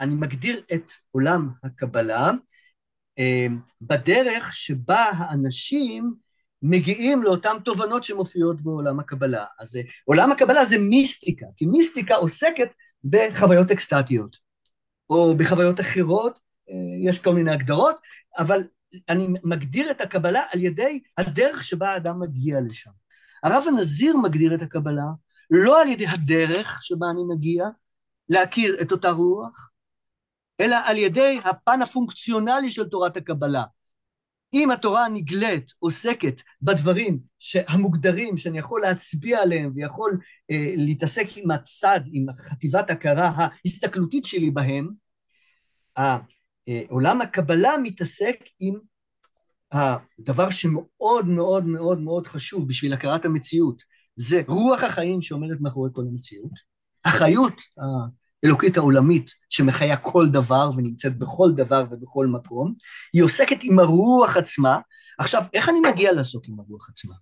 אני 0.00 0.14
מגדיר 0.14 0.62
את 0.74 0.90
עולם 1.10 1.48
הקבלה 1.64 2.30
אה, 3.18 3.46
בדרך 3.80 4.52
שבה 4.52 5.04
האנשים 5.16 6.14
מגיעים 6.62 7.22
לאותן 7.22 7.56
תובנות 7.64 8.04
שמופיעות 8.04 8.60
בעולם 8.60 9.00
הקבלה. 9.00 9.44
אז 9.60 9.76
אה, 9.76 9.82
עולם 10.04 10.32
הקבלה 10.32 10.64
זה 10.64 10.78
מיסטיקה, 10.78 11.46
כי 11.56 11.66
מיסטיקה 11.66 12.14
עוסקת 12.14 12.68
בחוויות 13.04 13.70
אקסטטיות, 13.70 14.36
או 15.10 15.36
בחוויות 15.36 15.80
אחרות, 15.80 16.40
אה, 16.70 16.74
יש 17.10 17.18
כל 17.18 17.34
מיני 17.34 17.52
הגדרות, 17.52 17.96
אבל 18.38 18.62
אני 19.08 19.28
מגדיר 19.44 19.90
את 19.90 20.00
הקבלה 20.00 20.42
על 20.52 20.60
ידי 20.60 21.00
הדרך 21.18 21.62
שבה 21.62 21.88
האדם 21.88 22.20
מגיע 22.20 22.60
לשם. 22.60 22.90
הרב 23.42 23.64
הנזיר 23.68 24.16
מגדיר 24.16 24.54
את 24.54 24.62
הקבלה 24.62 25.04
לא 25.50 25.82
על 25.82 25.88
ידי 25.88 26.06
הדרך 26.06 26.82
שבה 26.82 27.06
אני 27.10 27.22
מגיע, 27.36 27.64
להכיר 28.28 28.76
את 28.80 28.92
אותה 28.92 29.10
רוח, 29.10 29.70
אלא 30.60 30.76
על 30.84 30.98
ידי 30.98 31.38
הפן 31.44 31.82
הפונקציונלי 31.82 32.70
של 32.70 32.84
תורת 32.84 33.16
הקבלה. 33.16 33.64
אם 34.54 34.70
התורה 34.70 35.04
הנגלית 35.04 35.72
עוסקת 35.78 36.42
בדברים 36.62 37.18
המוגדרים 37.68 38.36
שאני 38.36 38.58
יכול 38.58 38.80
להצביע 38.80 39.42
עליהם 39.42 39.72
ויכול 39.74 40.18
אה, 40.50 40.72
להתעסק 40.76 41.26
עם 41.36 41.50
הצד, 41.50 42.00
עם 42.12 42.26
חטיבת 42.32 42.90
הכרה 42.90 43.32
ההסתכלותית 43.36 44.24
שלי 44.24 44.50
בהם, 44.50 44.88
עולם 46.88 47.20
הקבלה 47.20 47.72
מתעסק 47.82 48.36
עם 48.60 48.78
הדבר 49.72 50.50
שמאוד 50.50 51.26
מאוד 51.26 51.66
מאוד 51.66 52.00
מאוד 52.00 52.26
חשוב 52.26 52.68
בשביל 52.68 52.92
הכרת 52.92 53.24
המציאות, 53.24 53.82
זה 54.16 54.42
רוח 54.48 54.82
החיים 54.82 55.22
שעומדת 55.22 55.60
מאחורי 55.60 55.90
כל 55.92 56.02
המציאות, 56.10 56.52
החיות 57.04 57.54
האלוקית 58.42 58.76
העולמית 58.76 59.30
שמחיה 59.48 59.96
כל 59.96 60.28
דבר 60.28 60.70
ונמצאת 60.76 61.18
בכל 61.18 61.50
דבר 61.56 61.84
ובכל 61.90 62.26
מקום, 62.26 62.74
היא 63.12 63.22
עוסקת 63.22 63.58
עם 63.62 63.78
הרוח 63.78 64.36
עצמה. 64.36 64.78
עכשיו, 65.18 65.42
איך 65.54 65.68
אני 65.68 65.80
מגיע 65.80 66.12
לעשות 66.12 66.48
עם 66.48 66.60
הרוח 66.60 66.88
עצמה? 66.88 67.14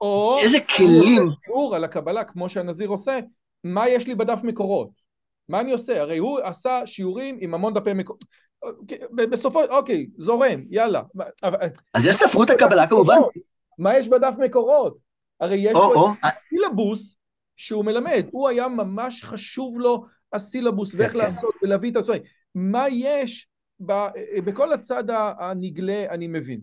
או... 0.00 0.38
איזה 0.42 0.58
כלים... 0.76 1.22
או 1.48 1.74
על 1.74 1.84
הקבלה, 1.84 2.24
כמו 2.24 2.48
שהנזיר 2.48 2.88
עושה, 2.88 3.18
מה 3.64 3.88
יש 3.88 4.06
לי 4.06 4.14
בדף 4.14 4.40
מקורות? 4.42 4.90
מה 5.48 5.60
אני 5.60 5.72
עושה? 5.72 6.00
הרי 6.00 6.18
הוא 6.18 6.40
עשה 6.42 6.86
שיעורים 6.86 7.38
עם 7.40 7.54
המון 7.54 7.74
דפי 7.74 7.92
מקורות. 7.92 8.24
בסופו, 9.14 9.64
אוקיי, 9.64 10.06
זורם, 10.18 10.64
יאללה. 10.70 11.02
אז 11.94 12.06
יש 12.06 12.16
ספרות 12.16 12.50
הקבלה 12.50 12.86
כמובן. 12.86 13.16
מה 13.78 13.96
יש 13.96 14.08
בדף 14.08 14.32
מקורות? 14.38 14.96
הרי 15.40 15.56
יש 15.56 15.72
פה 15.72 16.12
סילבוס 16.48 17.16
שהוא 17.56 17.84
מלמד, 17.84 18.26
הוא 18.30 18.48
היה 18.48 18.68
ממש 18.68 19.24
חשוב 19.24 19.78
לו 19.78 20.04
הסילבוס 20.32 20.94
ואיך 20.94 21.12
כן, 21.12 21.18
כן. 21.18 21.24
לעשות 21.26 21.54
ולהביא 21.62 21.90
את 21.90 21.96
הספרים. 21.96 22.22
מה 22.54 22.84
יש 22.90 23.48
ב, 23.86 23.92
בכל 24.44 24.72
הצד 24.72 25.04
הנגלה 25.38 26.06
אני 26.10 26.26
מבין, 26.26 26.60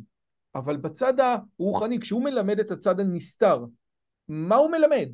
אבל 0.56 0.78
בצד 0.78 1.14
הרוחני, 1.20 2.00
כשהוא 2.00 2.24
מלמד 2.24 2.60
את 2.60 2.72
הצד 2.72 3.00
הנסתר, 3.00 3.66
מה 4.28 4.56
הוא 4.56 4.72
מלמד? 4.72 5.10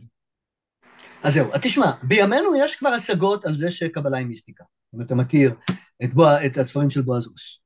אז 1.24 1.34
זהו, 1.34 1.46
תשמע, 1.62 1.92
בימינו 2.04 2.56
יש 2.56 2.76
כבר 2.76 2.90
השגות 2.90 3.46
על 3.46 3.56
זה 3.56 3.72
שקבלה 3.72 4.18
היא 4.18 4.26
מיסטיקה. 4.26 4.64
אם 4.96 5.02
אתה 5.02 5.16
מכיר 5.16 5.56
את, 6.04 6.14
בוע, 6.14 6.46
את 6.46 6.58
הספרים 6.58 6.90
של 6.90 7.02
בועז 7.02 7.28
רוס, 7.28 7.60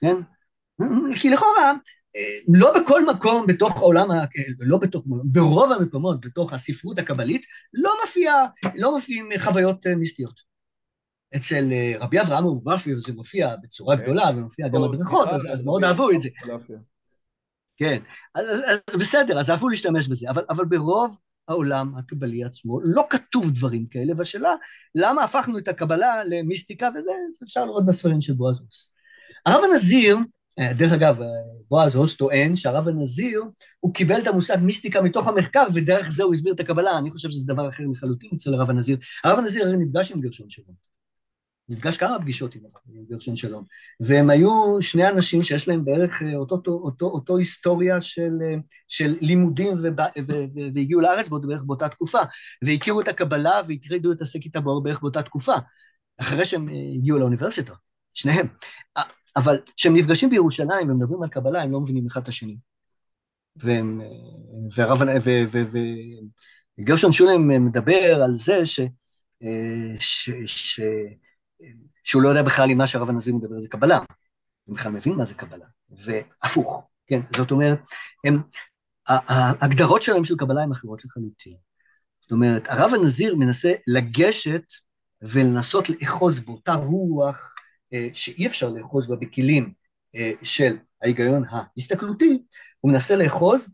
כן? 0.00 0.16
כי 1.20 1.30
לכאורה, 1.30 1.72
לא 2.48 2.80
בכל 2.80 3.06
מקום 3.06 3.46
בתוך 3.46 3.76
העולם, 3.76 4.08
לא 4.60 4.78
בתוך, 4.78 5.04
ברוב 5.24 5.72
המקומות 5.72 6.26
בתוך 6.26 6.52
הספרות 6.52 6.98
הקבלית, 6.98 7.46
לא 7.74 7.92
מופיע, 8.02 8.32
לא 8.74 8.94
מופיעים 8.94 9.28
חוויות 9.38 9.86
אה, 9.86 9.94
מיסטיות. 9.94 10.50
אצל 11.36 11.72
אה, 11.72 11.92
רבי 12.00 12.20
אברהם 12.20 12.46
אבורפי 12.46 12.94
זה 12.94 13.12
מופיע 13.12 13.56
בצורה 13.62 13.96
כן. 13.96 14.02
גדולה, 14.02 14.30
ומופיע 14.36 14.68
גם 14.68 14.84
הדרכות, 14.84 15.28
אז, 15.28 15.64
מאוד 15.64 15.84
אהבו 15.84 16.10
את 16.10 16.22
זה. 16.22 16.28
כן, 17.76 18.02
אז, 18.34 18.46
אז 18.66 18.96
בסדר, 18.98 19.40
אז 19.40 19.50
אהבו 19.50 19.68
להשתמש 19.68 20.08
בזה, 20.08 20.30
אבל, 20.30 20.44
אבל 20.50 20.64
ברוב 20.64 21.16
העולם 21.48 21.94
הקבלי 21.96 22.44
עצמו 22.44 22.80
לא 22.84 23.06
כתוב 23.10 23.50
דברים 23.50 23.86
כאלה, 23.86 24.12
והשאלה, 24.16 24.54
למה 24.94 25.24
הפכנו 25.24 25.58
את 25.58 25.68
הקבלה 25.68 26.24
למיסטיקה, 26.24 26.88
וזה 26.94 27.10
אפשר 27.44 27.64
לראות 27.64 27.86
בספרים 27.86 28.20
של 28.20 28.32
בועז 28.32 28.60
רוס. 28.60 28.92
הרב 29.46 29.60
הנזיר, 29.70 30.16
דרך 30.58 30.92
אגב, 30.92 31.20
אה, 31.22 31.26
בועז 31.70 31.94
הוס 31.94 32.16
טוען 32.16 32.54
שהרב 32.54 32.88
הנזיר, 32.88 33.42
הוא 33.80 33.94
קיבל 33.94 34.20
את 34.22 34.26
המושג 34.26 34.56
מיסטיקה 34.60 35.02
מתוך 35.02 35.28
המחקר, 35.28 35.64
ודרך 35.74 36.10
זה 36.10 36.22
הוא 36.22 36.34
הסביר 36.34 36.52
את 36.52 36.60
הקבלה. 36.60 36.98
אני 36.98 37.10
חושב 37.10 37.30
שזה 37.30 37.46
דבר 37.46 37.68
אחר 37.68 37.82
לחלוטין 37.92 38.30
אצל 38.34 38.54
הרב 38.54 38.70
הנזיר. 38.70 38.96
הרב 39.24 39.38
הנזיר 39.38 39.66
הרי 39.66 39.76
נפגש 39.76 40.12
עם 40.12 40.20
גרשון 40.20 40.50
שלום. 40.50 40.90
נפגש 41.68 41.96
כמה 41.96 42.20
פגישות 42.20 42.54
עם 42.54 42.62
גרשון 43.10 43.36
שלום, 43.36 43.64
והם 44.00 44.30
היו 44.30 44.82
שני 44.82 45.08
אנשים 45.08 45.42
שיש 45.42 45.68
להם 45.68 45.84
בערך 45.84 46.22
אותו, 46.36 46.54
אותו, 46.54 46.70
אותו, 46.70 47.06
אותו 47.06 47.36
היסטוריה 47.36 48.00
של, 48.00 48.32
של 48.88 49.16
לימודים 49.20 49.74
ובא, 49.82 50.06
ו, 50.18 50.32
ו, 50.32 50.60
והגיעו 50.74 51.00
לארץ 51.00 51.28
בערך 51.28 51.62
באותה 51.62 51.88
תקופה, 51.88 52.18
והכירו 52.64 53.00
את 53.00 53.08
הקבלה 53.08 53.60
והטרידו 53.68 54.12
את 54.12 54.22
השקית 54.22 54.56
הבור 54.56 54.82
בערך 54.82 55.00
באותה 55.00 55.22
תקופה, 55.22 55.54
אחרי 56.20 56.44
שהם 56.44 56.68
הגיעו 56.96 57.18
לאוניברסיטה, 57.18 57.74
שניהם. 58.14 58.46
אבל 59.36 59.58
כשהם 59.76 59.96
נפגשים 59.96 60.30
בירושלים 60.30 60.90
ומדברים 60.90 61.22
על 61.22 61.28
קבלה, 61.28 61.62
הם 61.62 61.72
לא 61.72 61.80
מבינים 61.80 62.06
אחד 62.06 62.22
את 62.22 62.28
השני. 62.28 62.56
והם, 63.56 64.00
והרב, 64.74 65.02
וגרשון 66.78 67.12
שולם 67.12 67.64
מדבר 67.66 68.22
על 68.22 68.34
זה 68.34 68.66
ש, 68.66 68.80
ש, 69.98 70.30
ש, 70.46 70.80
שהוא 72.04 72.22
לא 72.22 72.28
יודע 72.28 72.42
בכלל 72.42 72.70
אם 72.70 72.78
מה 72.78 72.86
שהרב 72.86 73.08
הנזיר 73.08 73.34
מדבר 73.34 73.58
זה 73.58 73.68
קבלה, 73.68 73.98
הוא 74.64 74.76
בכלל 74.76 74.92
מבין 74.92 75.14
מה 75.14 75.24
זה 75.24 75.34
קבלה, 75.34 75.66
והפוך, 75.90 76.88
כן, 77.06 77.20
זאת 77.36 77.50
אומרת, 77.50 77.78
הם, 78.24 78.42
ההגדרות 79.08 80.02
שלהם 80.02 80.24
של 80.24 80.36
קבלה 80.36 80.62
הן 80.62 80.72
אחרות 80.72 81.04
לחלוטין. 81.04 81.56
זאת 82.20 82.32
אומרת, 82.32 82.68
הרב 82.68 82.94
הנזיר 82.94 83.36
מנסה 83.36 83.72
לגשת 83.86 84.62
ולנסות 85.22 85.88
לאחוז 85.88 86.40
באותה 86.40 86.74
רוח 86.74 87.54
שאי 88.12 88.46
אפשר 88.46 88.68
לאחוז 88.68 89.10
בה 89.10 89.16
בכלים 89.16 89.72
אה, 90.14 90.32
של 90.42 90.76
ההיגיון 91.02 91.44
ההסתכלותי, 91.50 92.42
הוא 92.80 92.92
מנסה 92.92 93.16
לאחוז 93.16 93.70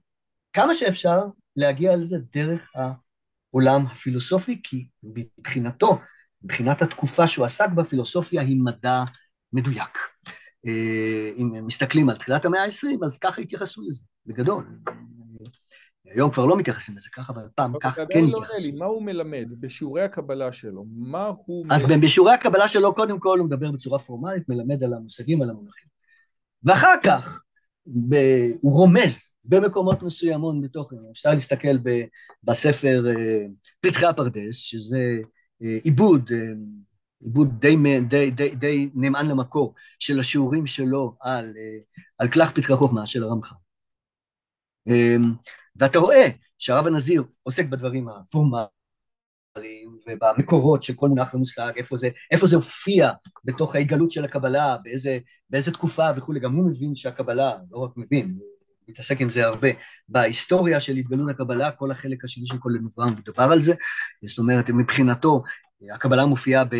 כמה 0.52 0.74
שאפשר 0.74 1.22
להגיע 1.56 1.96
לזה 1.96 2.16
דרך 2.34 2.72
העולם 2.74 3.86
הפילוסופי, 3.86 4.60
כי 4.62 4.86
מבחינתו, 5.04 5.98
מבחינת 6.42 6.82
התקופה 6.82 7.28
שהוא 7.28 7.44
עסק 7.44 7.68
בה, 7.74 7.84
פילוסופיה 7.84 8.42
היא 8.42 8.56
מדע 8.60 9.04
מדויק. 9.52 9.98
אה, 10.66 11.30
אם 11.36 11.66
מסתכלים 11.66 12.10
על 12.10 12.16
תחילת 12.16 12.44
המאה 12.44 12.64
ה-20, 12.64 13.04
אז 13.04 13.18
ככה 13.18 13.40
התייחסו 13.40 13.82
לזה, 13.88 14.04
בגדול. 14.26 14.64
היום 16.14 16.30
כבר 16.30 16.46
לא 16.46 16.56
מתייחסים 16.56 16.96
לזה 16.96 17.08
ככה, 17.14 17.32
אבל 17.32 17.42
פעם 17.54 17.72
כך 17.80 17.98
כן 18.10 18.24
לא 18.24 18.42
התייחסו. 18.42 18.72
מה 18.78 18.84
הוא 18.84 19.02
מלמד 19.02 19.46
בשיעורי 19.60 20.02
הקבלה 20.02 20.52
שלו? 20.52 20.84
מה 20.96 21.30
הוא... 21.46 21.66
אז 21.70 21.84
בשיעורי 22.02 22.32
הקבלה 22.32 22.68
שלו, 22.68 22.94
קודם 22.94 23.18
כל 23.18 23.38
הוא 23.38 23.46
מדבר 23.46 23.70
בצורה 23.70 23.98
פורמלית, 23.98 24.48
מלמד 24.48 24.82
על 24.82 24.94
המושגים, 24.94 25.42
על 25.42 25.50
המונחים. 25.50 25.88
ואחר 26.64 26.94
כך, 27.04 27.42
ב... 27.86 28.14
הוא 28.60 28.72
רומז 28.72 29.30
במקומות 29.44 30.02
מסוימות 30.02 30.54
בתוך, 30.60 30.92
אפשר 31.12 31.30
להסתכל 31.30 31.78
ב... 31.78 31.90
בספר 32.42 33.04
אה, 33.08 33.46
פתחי 33.80 34.06
הפרדס, 34.06 34.56
שזה 34.56 35.20
אה, 35.62 35.78
עיבוד, 35.82 36.30
אה, 36.32 36.52
עיבוד 37.20 37.48
די, 37.60 37.76
די, 38.08 38.30
די, 38.30 38.54
די 38.54 38.90
נאמן 38.94 39.26
למקור 39.26 39.74
של 39.98 40.20
השיעורים 40.20 40.66
שלו 40.66 41.16
על, 41.20 41.52
על 42.18 42.28
כלך 42.28 42.50
פתחי 42.50 42.76
חוכמה 42.76 43.06
של 43.06 43.22
הרמח"ל. 43.22 43.65
ואתה 45.76 45.98
רואה 45.98 46.28
שהרב 46.58 46.86
הנזיר 46.86 47.24
עוסק 47.42 47.66
בדברים 47.66 48.08
הפורמליים 48.08 48.68
ובמקורות 50.08 50.82
של 50.82 50.94
כל 50.94 51.08
מונח 51.08 51.34
ומושג, 51.34 51.72
איפה 51.76 51.96
זה, 51.96 52.08
איפה 52.30 52.46
זה 52.46 52.56
הופיע 52.56 53.10
בתוך 53.44 53.74
ההתגלות 53.74 54.10
של 54.10 54.24
הקבלה, 54.24 54.76
באיזה, 54.82 55.18
באיזה 55.50 55.72
תקופה 55.72 56.08
וכולי, 56.16 56.40
גם 56.40 56.52
הוא 56.52 56.70
מבין 56.70 56.94
שהקבלה, 56.94 57.52
לא 57.70 57.78
רק 57.78 57.90
מבין, 57.96 58.36
הוא 58.38 58.46
מתעסק 58.88 59.20
עם 59.20 59.30
זה 59.30 59.46
הרבה, 59.46 59.68
בהיסטוריה 60.08 60.80
של 60.80 60.96
התגלות 60.96 61.30
הקבלה, 61.30 61.70
כל 61.70 61.90
החלק 61.90 62.24
השני 62.24 62.46
של 62.46 62.58
כל 62.58 62.70
הנבואה 62.78 63.06
מדובר 63.06 63.48
על 63.52 63.60
זה, 63.60 63.74
זאת 64.26 64.38
אומרת, 64.38 64.70
מבחינתו, 64.70 65.42
הקבלה 65.94 66.26
מופיעה 66.26 66.64
ב... 66.64 66.76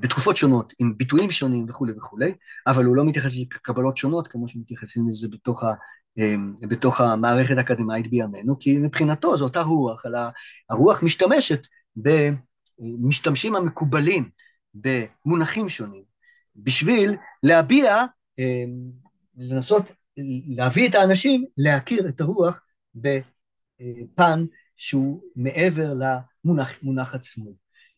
בתקופות 0.00 0.36
שונות, 0.36 0.72
עם 0.78 0.96
ביטויים 0.96 1.30
שונים 1.30 1.66
וכולי 1.68 1.92
וכולי, 1.92 2.34
אבל 2.66 2.84
הוא 2.84 2.96
לא 2.96 3.04
מתייחס 3.04 3.36
לזה 3.36 3.44
כקבלות 3.50 3.96
שונות, 3.96 4.28
כמו 4.28 4.48
שמתייחסים 4.48 5.08
לזה 5.08 5.28
בתוך 5.30 5.64
אמ, 5.64 5.72
בתוך 6.68 7.00
המערכת 7.00 7.56
האקדמית 7.56 8.10
בימינו, 8.10 8.58
כי 8.58 8.78
מבחינתו 8.78 9.36
זו 9.36 9.44
אותה 9.44 9.62
רוח, 9.62 10.06
אלא 10.06 10.18
הרוח 10.70 11.02
משתמשת 11.02 11.60
במשתמשים 11.96 13.54
המקובלים 13.54 14.30
במונחים 14.74 15.68
שהוא 15.68 15.88
בשביל 16.56 17.16
להביע, 17.42 17.96
אמ, 18.38 18.90
לנסות 19.36 19.92
להביא 20.48 20.88
את 20.88 20.94
האנשים 20.94 21.44
להכיר 21.56 22.08
את 22.08 22.20
הרוח 22.20 22.60
בפן 22.94 24.44
שהוא 24.76 25.22
מעבר 25.36 25.92
למונח 25.94 27.14
עצמו. 27.14 27.50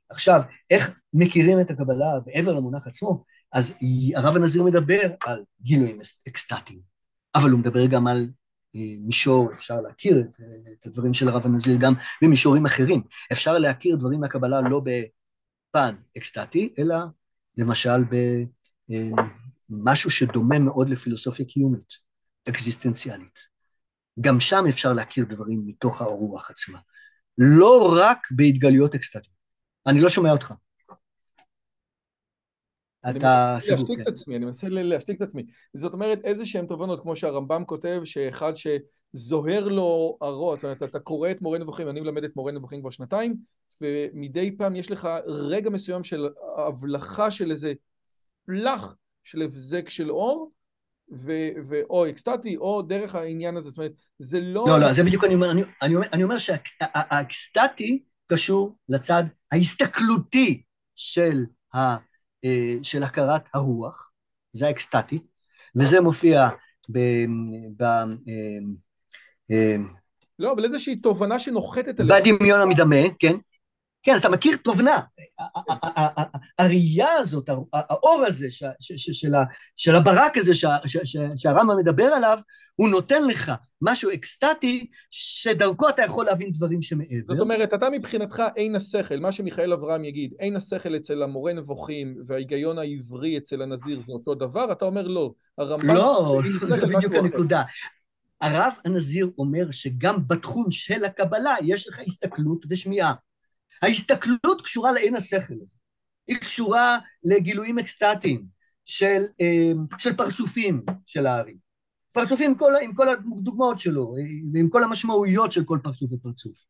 עכשיו, 0.09 0.43
איך 0.71 0.99
מכירים 1.15 1.61
את 1.61 1.71
הקבלה 1.71 2.13
מעבר 2.27 2.53
למונח 2.53 2.87
עצמו? 2.87 3.25
אז 3.53 3.79
הרב 4.15 4.37
הנזיר 4.37 4.63
מדבר 4.63 5.01
על 5.25 5.45
גילויים 5.63 5.99
אקסטטיים. 6.29 6.90
אבל 7.35 7.51
הוא 7.51 7.61
מדבר 7.61 7.87
גם 7.87 8.07
על 8.07 8.29
אה, 8.77 8.81
מישור, 8.99 9.53
אפשר 9.53 9.81
להכיר 9.81 10.21
את, 10.21 10.35
את 10.81 10.87
הדברים 10.87 11.15
של 11.15 11.29
הרב 11.29 11.47
הנזיר 11.47 11.77
גם 11.81 11.95
במישורים 12.23 12.67
אחרים. 12.67 13.03
אפשר 13.33 13.59
להכיר 13.59 13.97
דברים 13.97 14.21
מהקבלה 14.21 14.61
לא 14.61 14.81
בפן 14.81 15.95
אקסטטי, 16.17 16.75
אלא 16.79 16.97
למשל 17.57 18.05
במשהו 19.71 20.09
אה, 20.09 20.15
שדומה 20.15 20.59
מאוד 20.59 20.89
לפילוסופיה 20.89 21.47
קיומית, 21.47 21.95
אקזיסטנציאלית. 22.49 23.51
גם 24.21 24.41
שם 24.41 24.65
אפשר 24.69 24.93
להכיר 24.93 25.25
דברים 25.25 25.63
מתוך 25.67 26.03
הרוח 26.03 26.51
עצמה. 26.51 26.79
לא 27.39 27.95
רק 28.01 28.19
בהתגלויות 28.31 28.95
אקסטטיות. 28.95 29.41
אני 29.87 30.01
לא 30.01 30.09
שומע 30.09 30.33
אותך. 30.33 30.55
אתה 33.11 33.57
סגור, 33.59 33.97
כן. 33.97 34.15
עצמי, 34.15 34.37
אני 34.37 34.45
מנסה 34.45 34.69
להשתיק 34.69 35.17
את 35.17 35.23
עצמי. 35.23 35.43
זאת 35.77 35.93
אומרת, 35.93 36.19
איזה 36.25 36.47
שהן 36.47 36.67
תובנות, 36.67 37.03
כמו 37.03 37.17
שהרמב"ם 37.17 37.65
כותב, 37.65 38.01
שאחד 38.05 38.53
שזוהר 38.55 39.69
לו 39.69 40.19
הראש, 40.21 40.57
זאת 40.57 40.65
אומרת, 40.65 40.83
אתה 40.83 40.99
קורא 40.99 41.31
את 41.31 41.43
מורה 41.43 41.59
נבוכים, 41.59 41.89
אני 41.89 42.01
מלמד 42.01 42.25
את 42.25 42.37
מורה 42.37 42.53
נבוכים 42.53 42.81
כבר 42.81 42.91
שנתיים, 42.91 43.37
ומדי 43.81 44.57
פעם 44.57 44.77
יש 44.77 44.91
לך 44.91 45.09
רגע 45.27 45.71
מסוים 45.71 46.05
של 46.05 46.29
הבלחה 46.57 47.31
של 47.31 47.51
איזה 47.51 47.73
פלח 48.47 48.95
של 49.25 49.43
הבזק 49.43 49.89
של 49.89 50.11
אור, 50.11 50.53
ו- 51.13 51.83
או 51.91 52.09
אקסטטי, 52.09 52.57
או 52.57 52.83
דרך 52.83 53.15
העניין 53.15 53.57
הזה, 53.57 53.71
זאת 53.71 53.79
אומרת, 53.79 53.93
זה 54.19 54.41
לא... 54.41 54.65
לא, 54.69 54.81
לא, 54.81 54.93
זה 54.93 55.03
בדיוק 55.03 55.25
אני 55.25 55.35
אומר, 55.35 55.51
אני, 55.51 55.63
אני 55.83 55.95
אומר, 55.95 56.07
אני 56.13 56.25
אומר 56.25 56.39
שהאקסטטי 56.39 58.03
קשור 58.27 58.77
לצד 58.89 59.25
ההסתכלותי 59.53 60.63
של 60.97 61.45
ה... 61.75 62.10
אה, 62.45 62.75
של 62.83 63.03
הכרת 63.03 63.43
הרוח, 63.55 64.13
זה 64.53 64.67
האקסטטי, 64.67 65.19
וזה 65.77 66.01
מופיע 66.01 66.49
ב... 66.93 66.99
ב 67.77 67.83
אה, 67.83 68.05
אה, 69.51 69.77
לא, 70.39 70.53
אבל 70.53 70.65
איזושהי 70.65 70.97
תובנה 70.97 71.39
שנוחתת 71.39 72.01
עליך. 72.01 72.17
בדמיון 72.17 72.61
המדמה, 72.61 72.97
כן. 73.19 73.37
כן, 74.03 74.17
אתה 74.17 74.29
מכיר 74.29 74.57
תובנה. 74.57 75.01
הראייה 76.59 77.13
הזאת, 77.13 77.51
האור 77.73 78.25
הזה 78.27 78.49
של 79.77 79.95
הברק 79.95 80.37
הזה 80.37 80.53
שהרמב"ם 81.37 81.79
מדבר 81.79 82.05
עליו, 82.05 82.39
הוא 82.77 82.89
נותן 82.89 83.27
לך 83.27 83.53
משהו 83.83 84.11
אקסטטי, 84.15 84.87
שדרכו 85.11 85.89
אתה 85.89 86.03
יכול 86.03 86.25
להבין 86.25 86.51
דברים 86.51 86.83
שמעבר. 86.83 87.35
זאת 87.35 87.41
אומרת, 87.41 87.75
אתה 87.75 87.91
מבחינתך 87.91 88.43
עין 88.57 88.77
השכל, 88.77 89.19
מה 89.21 89.33
שמיכאל 89.33 89.73
אברהם 89.73 90.05
יגיד, 90.05 90.35
עין 90.39 90.57
השכל 90.57 90.97
אצל 90.97 91.23
המורה 91.23 91.53
נבוכים 91.53 92.17
וההיגיון 92.27 92.79
העברי 92.79 93.39
אצל 93.39 93.63
הנזיר 93.63 94.01
זה 94.01 94.13
אותו 94.13 94.35
דבר, 94.35 94.73
אתה 94.73 94.85
אומר 94.85 95.07
לא. 95.07 95.33
הרמב"ם... 95.59 95.95
לא, 95.95 96.41
זה 96.77 96.87
בדיוק 96.87 97.15
הנקודה. 97.15 97.63
הרב 98.41 98.73
הנזיר 98.85 99.31
אומר 99.39 99.71
שגם 99.71 100.17
בתחום 100.27 100.71
של 100.71 101.05
הקבלה 101.05 101.55
יש 101.63 101.89
לך 101.89 102.01
הסתכלות 102.07 102.67
ושמיעה. 102.69 103.13
ההסתכלות 103.83 104.63
קשורה 104.65 104.93
לעין 104.93 105.17
השכל 105.17 105.55
הזה. 105.63 105.75
היא 106.27 106.37
קשורה 106.37 106.99
לגילויים 107.25 107.79
אקסטטיים 107.79 108.45
של, 108.85 109.25
אה, 109.41 109.73
של 109.99 110.17
פרצופים 110.17 110.83
של 111.07 111.27
הארי. 111.27 111.57
פרצופים 112.13 112.55
כל, 112.55 112.73
עם 112.83 112.95
כל 112.95 113.09
הדוגמאות 113.09 113.79
שלו, 113.79 114.15
ועם 114.53 114.69
כל 114.69 114.85
המשמעויות 114.85 115.53
של 115.53 115.65
כל 115.65 115.79
פרצוף 115.83 116.13
ופרצוף. 116.13 116.65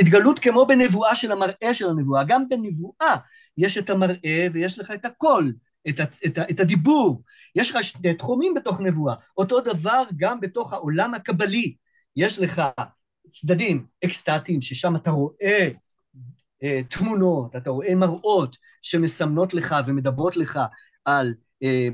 התגלות 0.00 0.38
כמו 0.38 0.66
בנבואה 0.66 1.16
של 1.16 1.32
המראה 1.32 1.74
של 1.74 1.90
הנבואה. 1.90 2.24
גם 2.24 2.48
בנבואה 2.48 3.16
יש 3.58 3.78
את 3.78 3.90
המראה 3.90 4.46
ויש 4.52 4.78
לך 4.78 4.90
את 4.90 5.04
הקול, 5.04 5.52
את, 5.88 6.00
את, 6.26 6.38
את 6.50 6.60
הדיבור. 6.60 7.22
יש 7.56 7.70
לך 7.70 7.84
שני 7.84 8.14
תחומים 8.14 8.54
בתוך 8.54 8.80
נבואה. 8.80 9.14
אותו 9.36 9.60
דבר 9.60 10.02
גם 10.16 10.40
בתוך 10.40 10.72
העולם 10.72 11.14
הקבלי. 11.14 11.74
יש 12.16 12.38
לך 12.38 12.62
צדדים 13.30 13.86
אקסטטיים, 14.04 14.60
ששם 14.60 14.96
אתה 14.96 15.10
רואה 15.10 15.34
אה, 15.42 15.68
תמונות, 16.88 17.56
אתה 17.56 17.70
רואה 17.70 17.94
מראות 17.94 18.56
שמסמנות 18.82 19.54
לך 19.54 19.76
ומדברות 19.86 20.36
לך 20.36 20.60
על, 21.04 21.34
אה, 21.62 21.88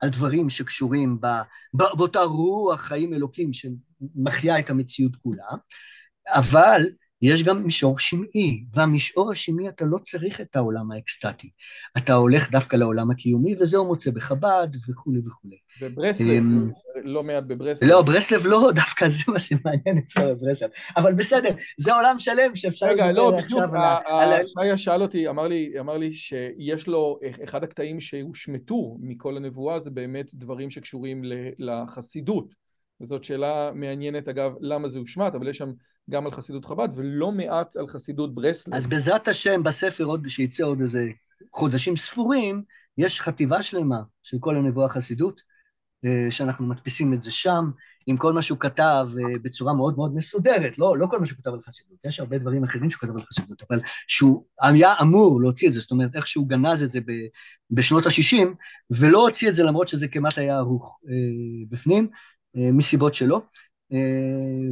על 0.00 0.08
דברים 0.08 0.50
שקשורים 0.50 1.20
ב, 1.20 1.26
באותה 1.74 2.20
רוח 2.20 2.80
חיים 2.80 3.14
אלוקים 3.14 3.50
שמחיה 3.52 4.58
את 4.58 4.70
המציאות 4.70 5.16
כולה, 5.16 5.48
אבל 6.28 6.82
יש 7.22 7.44
גם 7.44 7.62
מישור 7.62 7.98
שמעי, 7.98 8.64
והמישור 8.74 9.32
השמעי 9.32 9.68
אתה 9.68 9.84
לא 9.84 9.98
צריך 10.02 10.40
את 10.40 10.56
העולם 10.56 10.92
האקסטטי. 10.92 11.50
אתה 11.96 12.14
הולך 12.14 12.50
דווקא 12.50 12.76
לעולם 12.76 13.10
הקיומי, 13.10 13.54
וזה 13.60 13.78
הוא 13.78 13.86
מוצא 13.86 14.10
בחב"ד 14.10 14.68
וכולי 14.88 15.20
וכולי. 15.26 15.56
בברסלב, 15.82 16.28
אמ, 16.28 16.70
לא 17.04 17.22
מעט 17.22 17.44
בברסלב. 17.44 17.88
לא, 17.88 18.02
ברסלב 18.02 18.46
לא, 18.46 18.70
דווקא 18.74 19.08
זה 19.08 19.22
מה 19.28 19.38
שמעניין 19.38 19.98
אצלו 19.98 20.24
בברסלב. 20.24 20.70
אבל 20.96 21.14
בסדר, 21.14 21.50
זה 21.78 21.94
עולם 21.94 22.18
שלם 22.18 22.56
שאפשר 22.56 22.92
לדבר 22.92 23.12
לא, 23.12 23.38
עכשיו 23.38 23.68
על... 24.06 24.46
שיה 24.46 24.78
שאל 24.78 25.02
אותי, 25.02 25.28
אמר 25.28 25.48
לי, 25.48 25.72
אמר 25.80 25.98
לי 25.98 26.12
שיש 26.12 26.86
לו, 26.86 27.18
אחד 27.44 27.64
הקטעים 27.64 28.00
שהושמטו 28.00 28.96
מכל 29.00 29.36
הנבואה 29.36 29.80
זה 29.80 29.90
באמת 29.90 30.30
דברים 30.34 30.70
שקשורים 30.70 31.22
לחסידות. 31.58 32.68
וזאת 33.00 33.24
שאלה 33.24 33.70
מעניינת, 33.74 34.28
אגב, 34.28 34.52
למה 34.60 34.88
זה 34.88 34.98
הושמט, 34.98 35.34
אבל 35.34 35.48
יש 35.48 35.56
שם 35.56 35.72
גם 36.10 36.26
על 36.26 36.32
חסידות 36.32 36.64
חב"ד 36.64 36.88
ולא 36.94 37.32
מעט 37.32 37.76
על 37.76 37.86
חסידות 37.86 38.34
ברסלב. 38.34 38.74
אז 38.74 38.86
בעזרת 38.86 39.28
השם, 39.28 39.62
בספר 39.62 40.04
עוד, 40.04 40.28
שיצא 40.28 40.64
עוד 40.64 40.80
איזה 40.80 41.10
חודשים 41.52 41.96
ספורים, 41.96 42.62
יש 42.98 43.20
חטיבה 43.20 43.62
שלמה 43.62 44.00
של 44.22 44.36
כל 44.40 44.56
הנבואה 44.56 44.86
החסידות, 44.86 45.40
אה, 46.04 46.26
שאנחנו 46.30 46.66
מדפיסים 46.66 47.14
את 47.14 47.22
זה 47.22 47.30
שם, 47.30 47.70
עם 48.06 48.16
כל 48.16 48.32
מה 48.32 48.42
שהוא 48.42 48.58
כתב 48.58 49.08
אה, 49.18 49.38
בצורה 49.42 49.72
מאוד 49.72 49.96
מאוד 49.96 50.14
מסודרת, 50.14 50.78
לא, 50.78 50.98
לא 50.98 51.06
כל 51.06 51.20
מה 51.20 51.26
שהוא 51.26 51.38
כתב 51.38 51.50
על 51.50 51.60
חסידות, 51.62 51.98
יש 52.04 52.20
הרבה 52.20 52.38
דברים 52.38 52.64
אחרים 52.64 52.90
שהוא 52.90 53.00
כתב 53.00 53.16
על 53.16 53.22
חסידות, 53.22 53.62
אבל 53.70 53.80
שהוא 54.06 54.44
היה 54.62 54.94
אמור 55.02 55.40
להוציא 55.40 55.68
את 55.68 55.72
זה, 55.72 55.80
זאת 55.80 55.90
אומרת, 55.90 56.16
איך 56.16 56.26
שהוא 56.26 56.48
גנז 56.48 56.82
את 56.82 56.90
זה 56.90 57.00
בשנות 57.70 58.06
ה-60, 58.06 58.46
ולא 58.90 59.18
הוציא 59.18 59.48
את 59.48 59.54
זה 59.54 59.64
למרות 59.64 59.88
שזה 59.88 60.08
כמעט 60.08 60.38
היה 60.38 60.56
ערוך 60.56 60.98
אה, 61.08 61.14
בפנים, 61.68 62.08
מסיבות 62.54 63.14
שלו, 63.14 63.42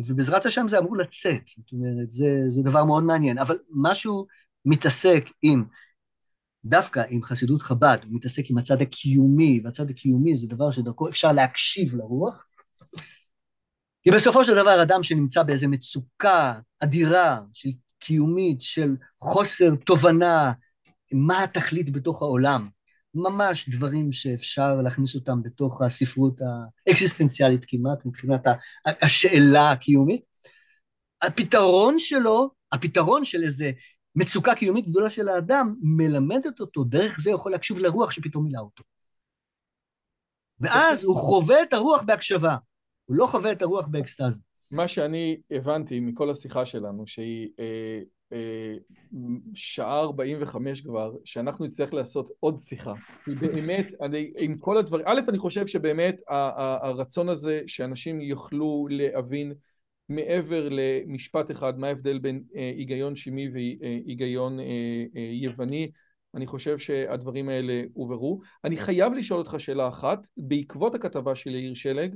ובעזרת 0.06 0.46
השם 0.46 0.68
זה 0.68 0.78
אמור 0.78 0.96
לצאת, 0.96 1.42
זאת 1.46 1.72
אומרת, 1.72 2.12
זה, 2.12 2.26
זה 2.48 2.62
דבר 2.62 2.84
מאוד 2.84 3.04
מעניין, 3.04 3.38
אבל 3.38 3.58
משהו 3.70 4.26
מתעסק 4.64 5.24
עם, 5.42 5.64
דווקא 6.64 7.02
עם 7.08 7.22
חסידות 7.22 7.62
חב"ד, 7.62 7.98
הוא 8.04 8.16
מתעסק 8.16 8.50
עם 8.50 8.58
הצד 8.58 8.82
הקיומי, 8.82 9.60
והצד 9.64 9.90
הקיומי 9.90 10.36
זה 10.36 10.48
דבר 10.48 10.70
שדרכו 10.70 11.08
אפשר 11.08 11.32
להקשיב 11.32 11.94
לרוח, 11.94 12.46
כי 14.02 14.10
בסופו 14.10 14.44
של 14.44 14.54
דבר 14.54 14.82
אדם 14.82 15.02
שנמצא 15.02 15.42
באיזו 15.42 15.68
מצוקה 15.68 16.60
אדירה 16.82 17.40
של 17.54 17.70
קיומית, 17.98 18.60
של 18.60 18.96
חוסר 19.20 19.74
תובנה, 19.74 20.52
מה 21.12 21.42
התכלית 21.42 21.92
בתוך 21.92 22.22
העולם, 22.22 22.68
ממש 23.16 23.68
דברים 23.68 24.12
שאפשר 24.12 24.82
להכניס 24.82 25.14
אותם 25.14 25.42
בתוך 25.42 25.82
הספרות 25.82 26.40
האקסיסטנציאלית 26.86 27.64
כמעט, 27.68 28.06
מבחינת 28.06 28.46
השאלה 28.86 29.70
הקיומית. 29.70 30.22
הפתרון 31.22 31.98
שלו, 31.98 32.50
הפתרון 32.72 33.24
של 33.24 33.42
איזה 33.42 33.70
מצוקה 34.14 34.54
קיומית 34.54 34.88
גדולה 34.88 35.10
של 35.10 35.28
האדם, 35.28 35.74
מלמדת 35.80 36.60
אותו, 36.60 36.84
דרך 36.84 37.20
זה 37.20 37.30
יכול 37.30 37.52
להקשיב 37.52 37.78
לרוח 37.78 38.10
שפתאום 38.10 38.44
מילא 38.44 38.60
אותו. 38.60 38.84
ואז 40.60 41.04
הוא 41.04 41.16
חווה 41.16 41.62
את 41.62 41.72
הרוח 41.72 42.02
בהקשבה, 42.02 42.56
הוא 43.04 43.16
לא 43.16 43.26
חווה 43.26 43.52
את 43.52 43.62
הרוח 43.62 43.88
באקסטזה. 43.88 44.40
מה 44.70 44.88
שאני 44.88 45.40
הבנתי 45.50 46.00
מכל 46.00 46.30
השיחה 46.30 46.66
שלנו, 46.66 47.06
שהיא 47.06 47.48
אה, 47.60 48.00
שעה 49.54 50.00
45 50.00 50.80
כבר, 50.80 51.12
שאנחנו 51.24 51.66
נצטרך 51.66 51.94
לעשות 51.94 52.30
עוד 52.40 52.60
שיחה. 52.60 52.94
באמת, 53.26 53.86
אני, 54.02 54.32
עם 54.40 54.58
כל 54.58 54.76
הדברים, 54.76 55.06
א', 55.08 55.20
אני 55.28 55.38
חושב 55.38 55.66
שבאמת 55.66 56.20
הרצון 56.28 57.28
הזה 57.28 57.60
שאנשים 57.66 58.20
יוכלו 58.20 58.86
להבין 58.90 59.52
מעבר 60.08 60.68
למשפט 60.70 61.50
אחד, 61.50 61.78
מה 61.78 61.86
ההבדל 61.86 62.18
בין 62.18 62.42
אה, 62.56 62.72
היגיון 62.76 63.16
שמי 63.16 63.48
והיגיון 63.48 64.60
אה, 64.60 64.64
אה, 65.16 65.28
יווני, 65.32 65.90
אני 66.34 66.46
חושב 66.46 66.78
שהדברים 66.78 67.48
האלה 67.48 67.82
הובהרו. 67.92 68.40
אני 68.64 68.76
חייב 68.76 69.12
לשאול 69.12 69.38
אותך 69.38 69.54
שאלה 69.58 69.88
אחת, 69.88 70.26
בעקבות 70.36 70.94
הכתבה 70.94 71.36
של 71.36 71.50
יאיר 71.54 71.74
שלג, 71.74 72.14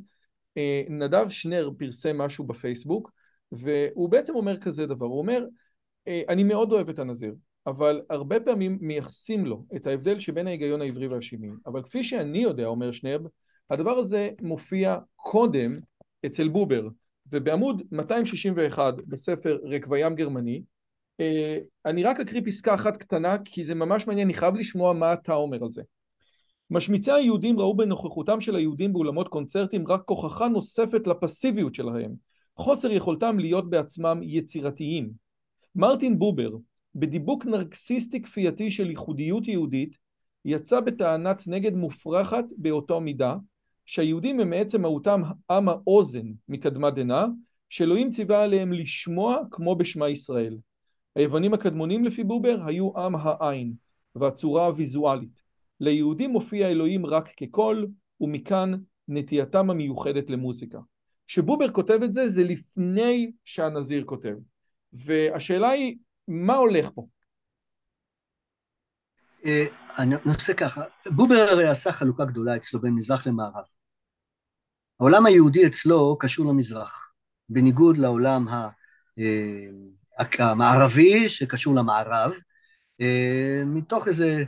נדב 0.89 1.29
שנר 1.29 1.71
פרסם 1.79 2.19
משהו 2.19 2.47
בפייסבוק, 2.47 3.11
והוא 3.53 4.09
בעצם 4.09 4.35
אומר 4.35 4.61
כזה 4.61 4.87
דבר, 4.87 5.07
הוא 5.07 5.19
אומר, 5.19 5.43
אה, 5.43 5.47
אני 6.29 6.45
מאוד 6.45 6.73
אוהב 6.73 6.89
את 6.89 6.99
הנזיר, 6.99 7.35
אבל 7.67 8.03
הרבה 8.11 8.41
פעמים 8.41 8.79
מייחסים 8.81 9.47
לו 9.47 9.65
את 9.77 9.87
ההבדל 9.87 10.21
שבין 10.21 10.47
ההיגיון 10.47 10.81
העברי 10.81 11.09
והשמעי. 11.09 11.51
אבל 11.67 11.83
כפי 11.83 12.05
שאני 12.05 12.39
יודע, 12.39 12.67
אומר 12.67 12.93
שנרב, 12.93 13.23
הדבר 13.71 13.91
הזה 13.91 14.31
מופיע 14.43 14.99
קודם 15.17 15.81
אצל 16.27 16.49
בובר, 16.49 16.89
ובעמוד 17.33 17.83
261 17.93 18.95
בספר 19.07 19.59
רקווים 19.65 20.15
גרמני, 20.15 20.63
אה, 21.21 21.59
אני 21.87 22.03
רק 22.03 22.21
אקריא 22.21 22.43
פסקה 22.47 22.75
אחת 22.75 22.97
קטנה, 22.97 23.37
כי 23.45 23.65
זה 23.65 23.75
ממש 23.75 24.07
מעניין, 24.07 24.29
אני 24.29 24.35
חייב 24.35 24.55
לשמוע 24.55 24.93
מה 24.93 25.13
אתה 25.13 25.35
אומר 25.35 25.65
על 25.65 25.71
זה. 25.71 25.83
משמיצי 26.71 27.13
היהודים 27.13 27.61
ראו 27.61 27.77
בנוכחותם 27.77 28.41
של 28.41 28.57
היהודים 28.57 28.93
באולמות 28.93 29.29
קונצרטים 29.29 29.87
רק 29.89 30.03
כוכחה 30.05 30.49
נוספת 30.49 31.07
לפסיביות 31.07 31.75
שלהם, 31.75 32.15
חוסר 32.57 32.91
יכולתם 32.91 33.39
להיות 33.39 33.71
בעצמם 33.71 34.21
יצירתיים. 34.23 35.30
מרטין 35.75 36.19
בובר, 36.19 36.51
בדיבוק 36.95 37.47
נרקסיסטי 37.47 38.23
כפייתי 38.23 38.71
של 38.71 38.91
ייחודיות 38.91 39.49
יהודית, 39.49 39.97
יצא 40.45 40.81
בטענת 40.81 41.43
נגד 41.47 41.75
מופרכת 41.75 42.45
באותו 42.57 43.01
מידה, 43.01 43.37
שהיהודים 43.87 44.41
הם 44.41 44.51
מעצם 44.51 44.83
מהותם 44.83 45.23
עם 45.51 45.69
האוזן 45.69 46.27
מקדמת 46.49 46.95
דנא, 46.95 47.25
שאלוהים 47.69 48.11
ציווה 48.11 48.45
עליהם 48.45 48.73
לשמוע 48.73 49.39
כמו 49.51 49.77
בשמע 49.77 50.09
ישראל. 50.09 50.59
היוונים 51.17 51.55
הקדמונים 51.55 52.05
לפי 52.05 52.25
בובר 52.25 52.59
היו 52.67 52.99
עם 52.99 53.15
העין, 53.17 53.73
והצורה 54.15 54.67
הוויזואלית. 54.67 55.43
ליהודים 55.81 56.31
מופיע 56.31 56.69
אלוהים 56.69 57.07
רק 57.07 57.31
כקול, 57.37 57.89
ומכאן 58.21 58.73
נטייתם 59.09 59.71
המיוחדת 59.71 60.31
למוזיקה. 60.31 60.79
כשבובר 61.27 61.73
כותב 61.73 61.99
את 62.05 62.15
זה, 62.15 62.29
זה 62.29 62.45
לפני 62.45 63.33
שהנזיר 63.45 64.05
כותב. 64.05 64.35
והשאלה 64.93 65.69
היא, 65.69 65.97
מה 66.29 66.55
הולך 66.55 66.89
פה? 66.95 67.07
אה, 69.45 69.67
אני 69.99 70.15
נעשה 70.27 70.55
ככה, 70.55 70.83
בובר 71.07 71.47
הרי 71.51 71.69
עשה 71.69 71.93
חלוקה 71.93 72.25
גדולה 72.25 72.57
אצלו 72.57 72.81
בין 72.81 72.95
מזרח 72.95 73.27
למערב. 73.27 73.65
העולם 75.01 75.27
היהודי 75.27 75.67
אצלו 75.67 76.17
קשור 76.21 76.47
למזרח, 76.47 77.13
בניגוד 77.49 77.97
לעולם 77.97 78.49
אה, 78.49 78.69
המערבי 80.39 81.29
שקשור 81.29 81.75
למערב, 81.75 82.33
אה, 83.01 83.63
מתוך 83.67 84.09
איזה 84.09 84.45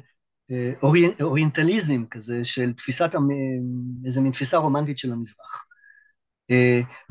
אוריינטליזם 1.20 2.06
כזה 2.10 2.44
של 2.44 2.72
תפיסת, 2.72 3.10
איזה 4.06 4.20
מין 4.20 4.32
תפיסה 4.32 4.56
רומנטית 4.56 4.98
של 4.98 5.12
המזרח. 5.12 5.64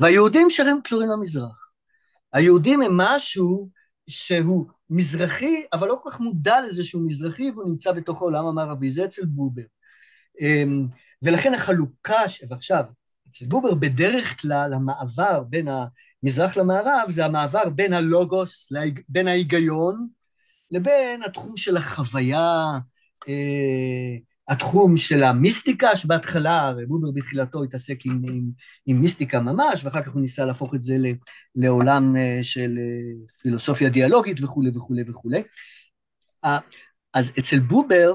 והיהודים 0.00 0.50
שלהם 0.50 0.80
קשורים 0.84 1.08
למזרח. 1.08 1.71
היהודים 2.32 2.82
הם 2.82 2.96
משהו 2.96 3.70
שהוא 4.06 4.66
מזרחי, 4.90 5.62
אבל 5.72 5.88
לא 5.88 5.98
כל 6.02 6.10
כך 6.10 6.20
מודע 6.20 6.60
לזה 6.60 6.84
שהוא 6.84 7.02
מזרחי 7.06 7.50
והוא 7.50 7.68
נמצא 7.68 7.92
בתוך 7.92 8.22
העולם 8.22 8.46
המערבי, 8.46 8.90
זה 8.90 9.04
אצל 9.04 9.26
בובר. 9.26 9.62
אמ, 10.40 10.86
ולכן 11.22 11.54
החלוקה, 11.54 12.20
ועכשיו, 12.48 12.84
אצל 13.30 13.46
בובר 13.46 13.74
בדרך 13.74 14.40
כלל 14.40 14.74
המעבר 14.74 15.42
בין 15.48 15.68
המזרח 15.68 16.56
למערב 16.56 17.10
זה 17.10 17.24
המעבר 17.24 17.70
בין 17.70 17.92
הלוגוס, 17.92 18.72
בין 19.08 19.28
ההיגיון, 19.28 20.08
לבין 20.70 21.22
התחום 21.22 21.56
של 21.56 21.76
החוויה, 21.76 22.78
אה, 23.28 24.16
התחום 24.48 24.96
של 24.96 25.22
המיסטיקה, 25.22 25.96
שבהתחלה, 25.96 26.60
הרי 26.60 26.86
בובר 26.86 27.10
בתחילתו 27.14 27.62
התעסק 27.62 28.06
עם, 28.06 28.22
עם, 28.28 28.50
עם 28.86 29.00
מיסטיקה 29.00 29.40
ממש, 29.40 29.84
ואחר 29.84 30.02
כך 30.02 30.12
הוא 30.12 30.20
ניסה 30.20 30.44
להפוך 30.44 30.74
את 30.74 30.80
זה 30.80 30.96
לעולם 31.54 32.16
אה, 32.16 32.38
של 32.42 32.78
אה, 32.78 33.26
פילוסופיה 33.42 33.88
דיאלוגית 33.88 34.42
וכולי 34.42 34.70
וכולי 34.74 35.02
וכולי. 35.08 35.42
אז 37.14 37.32
אצל 37.38 37.58
בובר, 37.58 38.14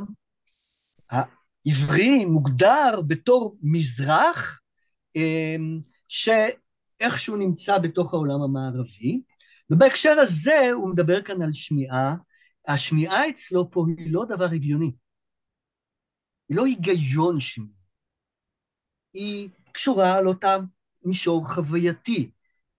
העברי 1.09 2.25
מוגדר 2.25 3.01
בתור 3.07 3.57
מזרח, 3.61 4.59
אה, 5.15 5.55
שאיכשהו 6.07 7.35
נמצא 7.35 7.77
בתוך 7.77 8.13
העולם 8.13 8.41
המערבי, 8.41 9.21
ובהקשר 9.69 10.19
הזה 10.19 10.69
הוא 10.73 10.89
מדבר 10.89 11.21
כאן 11.21 11.41
על 11.41 11.53
שמיעה. 11.53 12.15
השמיעה 12.67 13.29
אצלו 13.29 13.71
פה 13.71 13.85
היא 13.97 14.13
לא 14.13 14.25
דבר 14.25 14.45
הגיוני. 14.45 14.91
היא 16.49 16.57
לא 16.57 16.65
היגיון 16.65 17.39
שמי, 17.39 17.77
היא 19.13 19.49
קשורה 19.71 20.17
על 20.17 20.27
אותה 20.27 20.57
מישור 21.05 21.49
חווייתי, 21.49 22.31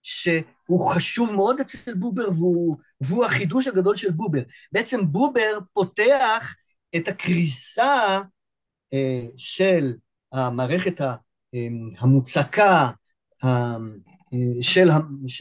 שהוא 0.02 0.90
חשוב 0.90 1.32
מאוד 1.32 1.60
אצל 1.60 1.94
בובר 1.94 2.30
והוא, 2.30 2.76
והוא 3.00 3.24
החידוש 3.24 3.66
הגדול 3.66 3.96
של 3.96 4.10
בובר. 4.10 4.42
בעצם 4.72 5.12
בובר 5.12 5.58
פותח 5.72 6.54
את 6.96 7.08
הקריסה 7.08 8.20
אה, 8.92 9.26
של 9.36 9.94
המערכת 10.32 11.00
המוצקה, 11.98 12.90
של, 14.60 14.88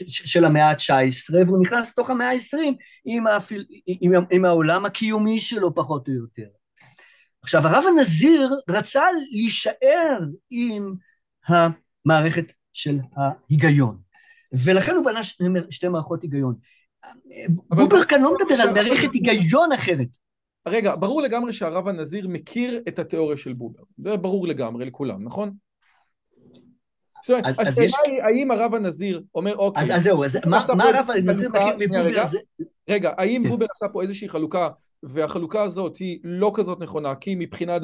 של 0.08 0.44
המאה 0.44 0.70
ה-19, 0.70 1.34
והוא 1.46 1.62
נכנס 1.62 1.90
לתוך 1.90 2.10
המאה 2.10 2.30
ה-20 2.30 2.74
עם, 3.04 3.24
עם, 3.86 4.12
עם 4.30 4.44
העולם 4.44 4.84
הקיומי 4.84 5.38
שלו 5.38 5.74
פחות 5.74 6.08
או 6.08 6.12
יותר. 6.12 6.57
עכשיו, 7.42 7.66
הרב 7.66 7.84
הנזיר 7.88 8.50
רצה 8.68 9.02
להישאר 9.30 10.18
עם 10.50 10.94
המערכת 11.46 12.52
של 12.72 12.98
ההיגיון, 13.16 13.98
ולכן 14.52 14.94
הוא 14.94 15.04
בנה 15.04 15.24
שתי, 15.24 15.44
שתי 15.70 15.88
מערכות 15.88 16.22
היגיון. 16.22 16.54
בובר 17.68 18.04
כאן 18.04 18.22
לא 18.22 18.34
מדבר 18.34 18.62
על 18.62 18.72
מערכת 18.72 19.12
היגיון 19.12 19.72
אחרת. 19.72 20.08
רגע, 20.68 20.96
ברור 20.96 21.22
לגמרי 21.22 21.52
שהרב 21.52 21.88
הנזיר 21.88 22.28
מכיר 22.28 22.82
את 22.88 22.98
התיאוריה 22.98 23.36
של 23.36 23.52
בובר. 23.52 23.82
זה 23.98 24.16
ברור 24.16 24.46
לגמרי 24.46 24.84
לכולם, 24.84 25.24
נכון? 25.24 25.54
אז 27.44 27.60
השאלה 27.60 27.96
היא, 28.04 28.22
האם 28.22 28.50
הרב 28.50 28.74
הנזיר 28.74 29.22
אומר, 29.34 29.56
אוקיי... 29.56 29.94
אז 29.94 30.02
זהו, 30.02 30.22
מה 30.46 30.84
הרב 30.84 31.10
הנזיר 31.10 31.48
מכיר 31.48 31.76
מבובר? 31.78 32.22
רגע, 32.88 33.12
האם 33.18 33.42
כן. 33.42 33.48
בובר 33.48 33.66
עשה 33.74 33.88
פה 33.92 34.02
איזושהי 34.02 34.28
חלוקה, 34.28 34.68
והחלוקה 35.02 35.62
הזאת 35.62 35.96
היא 35.96 36.20
לא 36.24 36.52
כזאת 36.54 36.80
נכונה, 36.80 37.14
כי 37.14 37.34
מבחינת 37.34 37.82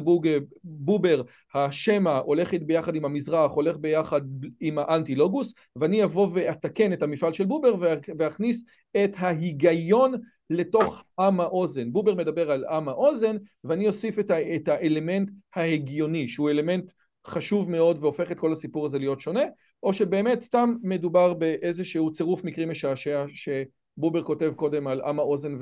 בובר, 0.65 1.23
השמע 1.55 2.19
הולך 2.19 2.55
ביחד 2.55 2.95
עם 2.95 3.05
המזרח, 3.05 3.51
הולך 3.51 3.77
ביחד 3.77 4.21
עם 4.61 4.79
האנטי-לוגוס, 4.79 5.55
ואני 5.77 6.05
אבוא 6.05 6.29
ואתקן 6.33 6.93
את 6.93 7.03
המפעל 7.03 7.33
של 7.33 7.45
בובר 7.45 7.75
ואכניס 8.19 8.65
את 9.05 9.11
ההיגיון 9.17 10.15
לתוך 10.51 11.03
עם 11.19 11.41
האוזן. 11.41 11.93
בובר 11.93 12.15
מדבר 12.15 12.51
על 12.51 12.65
עם 12.65 12.89
האוזן, 12.89 13.37
ואני 13.65 13.89
אוסיף 13.89 14.19
את 14.57 14.69
האלמנט 14.69 15.31
ההגיוני, 15.55 16.29
שהוא 16.29 16.51
אלמנט... 16.51 16.85
חשוב 17.27 17.71
מאוד 17.71 17.99
והופך 18.01 18.33
את 18.33 18.39
כל 18.39 18.53
הסיפור 18.53 18.87
הזה 18.87 18.99
להיות 18.99 19.21
שונה, 19.21 19.43
או 19.83 19.95
שבאמת 19.95 20.41
סתם 20.41 20.75
מדובר 20.83 21.35
באיזשהו 21.35 22.13
צירוף 22.13 22.45
מקרים 22.45 22.71
משעשע 22.71 23.25
שבובר 23.29 24.23
כותב 24.23 24.53
קודם 24.57 24.87
על 24.87 25.01
עם 25.01 25.19
האוזן 25.19 25.57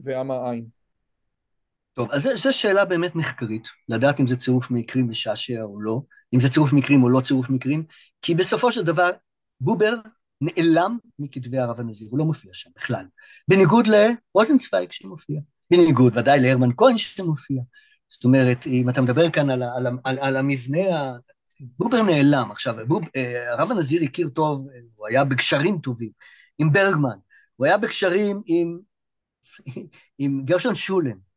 ועם 0.00 0.30
העין. 0.30 0.79
טוב, 1.94 2.12
אז 2.12 2.28
זו 2.34 2.52
שאלה 2.52 2.84
באמת 2.84 3.14
מחקרית, 3.14 3.68
לדעת 3.88 4.20
אם 4.20 4.26
זה 4.26 4.36
צירוף 4.36 4.70
מקרים 4.70 5.08
משעשע 5.08 5.62
או 5.62 5.80
לא, 5.80 6.00
אם 6.34 6.40
זה 6.40 6.48
צירוף 6.48 6.72
מקרים 6.72 7.02
או 7.02 7.08
לא 7.08 7.20
צירוף 7.20 7.50
מקרים, 7.50 7.84
כי 8.22 8.34
בסופו 8.34 8.72
של 8.72 8.84
דבר 8.84 9.10
בובר 9.60 9.94
נעלם 10.40 10.98
מכתבי 11.18 11.58
הרב 11.58 11.80
הנזיר, 11.80 12.08
הוא 12.10 12.18
לא 12.18 12.24
מופיע 12.24 12.50
שם 12.54 12.70
בכלל. 12.76 13.04
בניגוד 13.48 13.86
לרוזנצוויג 13.86 14.92
שמופיע, 14.92 15.40
בניגוד 15.70 16.16
ודאי 16.16 16.40
להרמן 16.40 16.70
כהן 16.76 16.96
שמופיע, 16.96 17.62
זאת 18.08 18.24
אומרת, 18.24 18.66
אם 18.66 18.88
אתה 18.88 19.00
מדבר 19.00 19.30
כאן 19.30 19.50
על, 19.50 19.62
על, 19.62 19.86
על, 20.04 20.18
על 20.18 20.36
המבנה, 20.36 21.12
בובר 21.60 22.02
נעלם. 22.02 22.50
עכשיו, 22.50 22.74
בוב, 22.86 23.02
אה, 23.16 23.52
הרב 23.52 23.70
הנזיר 23.70 24.02
הכיר 24.02 24.28
טוב, 24.28 24.66
הוא 24.94 25.08
היה 25.08 25.24
בקשרים 25.24 25.78
טובים 25.78 26.10
עם 26.58 26.72
ברגמן, 26.72 27.16
הוא 27.56 27.66
היה 27.66 27.78
בקשרים 27.78 28.42
עם, 28.46 28.78
עם 30.18 30.42
גרשון 30.44 30.74
שולם. 30.74 31.29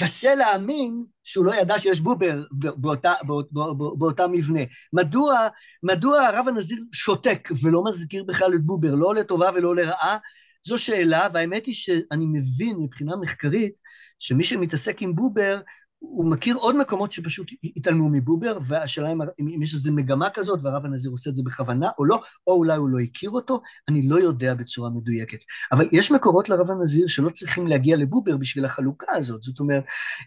קשה 0.00 0.34
להאמין 0.34 1.04
שהוא 1.22 1.44
לא 1.44 1.54
ידע 1.54 1.78
שיש 1.78 2.00
בובר 2.00 2.42
באותה, 2.52 3.12
באות, 3.22 3.52
באות, 3.52 3.98
באותה 3.98 4.26
מבנה. 4.26 4.60
מדוע, 4.92 5.48
מדוע 5.82 6.20
הרב 6.20 6.48
הנזיר 6.48 6.78
שותק 6.92 7.48
ולא 7.62 7.84
מזכיר 7.84 8.24
בכלל 8.24 8.54
את 8.54 8.62
בובר, 8.62 8.94
לא 8.94 9.14
לטובה 9.14 9.50
ולא 9.54 9.76
לרעה? 9.76 10.18
זו 10.66 10.78
שאלה, 10.78 11.28
והאמת 11.32 11.66
היא 11.66 11.74
שאני 11.74 12.26
מבין 12.26 12.76
מבחינה 12.80 13.16
מחקרית 13.16 13.74
שמי 14.18 14.44
שמתעסק 14.44 15.02
עם 15.02 15.14
בובר, 15.14 15.60
הוא 15.98 16.30
מכיר 16.30 16.56
עוד 16.56 16.76
מקומות 16.76 17.12
שפשוט 17.12 17.50
התעלמו 17.76 18.08
מבובר, 18.08 18.58
והשאלה 18.62 19.12
אם 19.40 19.62
יש 19.62 19.74
איזו 19.74 19.92
מגמה 19.92 20.30
כזאת, 20.30 20.60
והרב 20.62 20.84
הנזיר 20.84 21.10
עושה 21.10 21.30
את 21.30 21.34
זה 21.34 21.42
בכוונה 21.46 21.90
או 21.98 22.04
לא, 22.04 22.22
או 22.46 22.52
אולי 22.52 22.76
הוא 22.76 22.88
לא 22.88 22.98
הכיר 22.98 23.30
אותו, 23.30 23.60
אני 23.88 24.08
לא 24.08 24.20
יודע 24.20 24.54
בצורה 24.54 24.90
מדויקת. 24.90 25.38
אבל 25.72 25.88
יש 25.92 26.12
מקורות 26.12 26.48
לרב 26.48 26.70
הנזיר 26.70 27.06
שלא 27.06 27.30
צריכים 27.30 27.66
להגיע 27.66 27.96
לבובר 27.96 28.36
בשביל 28.36 28.64
החלוקה 28.64 29.12
הזאת. 29.16 29.42
זאת 29.42 29.60
אומרת, 29.60 29.84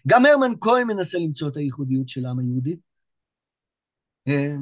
גם 0.08 0.26
הרמן 0.26 0.52
כהן 0.60 0.86
מנסה 0.86 1.18
למצוא 1.18 1.48
את 1.48 1.56
הייחודיות 1.56 2.08
של 2.08 2.26
העם 2.26 2.38
היהודי 2.38 2.76
אה, 4.28 4.54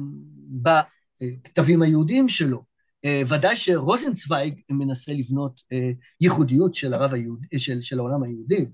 בכתבים 0.61 1.81
היהודיים 1.81 2.27
שלו. 2.27 2.70
אה, 3.05 3.21
ודאי 3.27 3.55
שרוזנצוויג 3.55 4.61
מנסה 4.71 5.13
לבנות 5.13 5.61
אה, 5.71 5.91
ייחודיות 6.21 6.75
של 6.75 6.93
הרב 6.93 7.13
היהודי, 7.13 7.59
של, 7.59 7.81
של 7.81 7.99
העולם 7.99 8.23
היהודי 8.23 8.65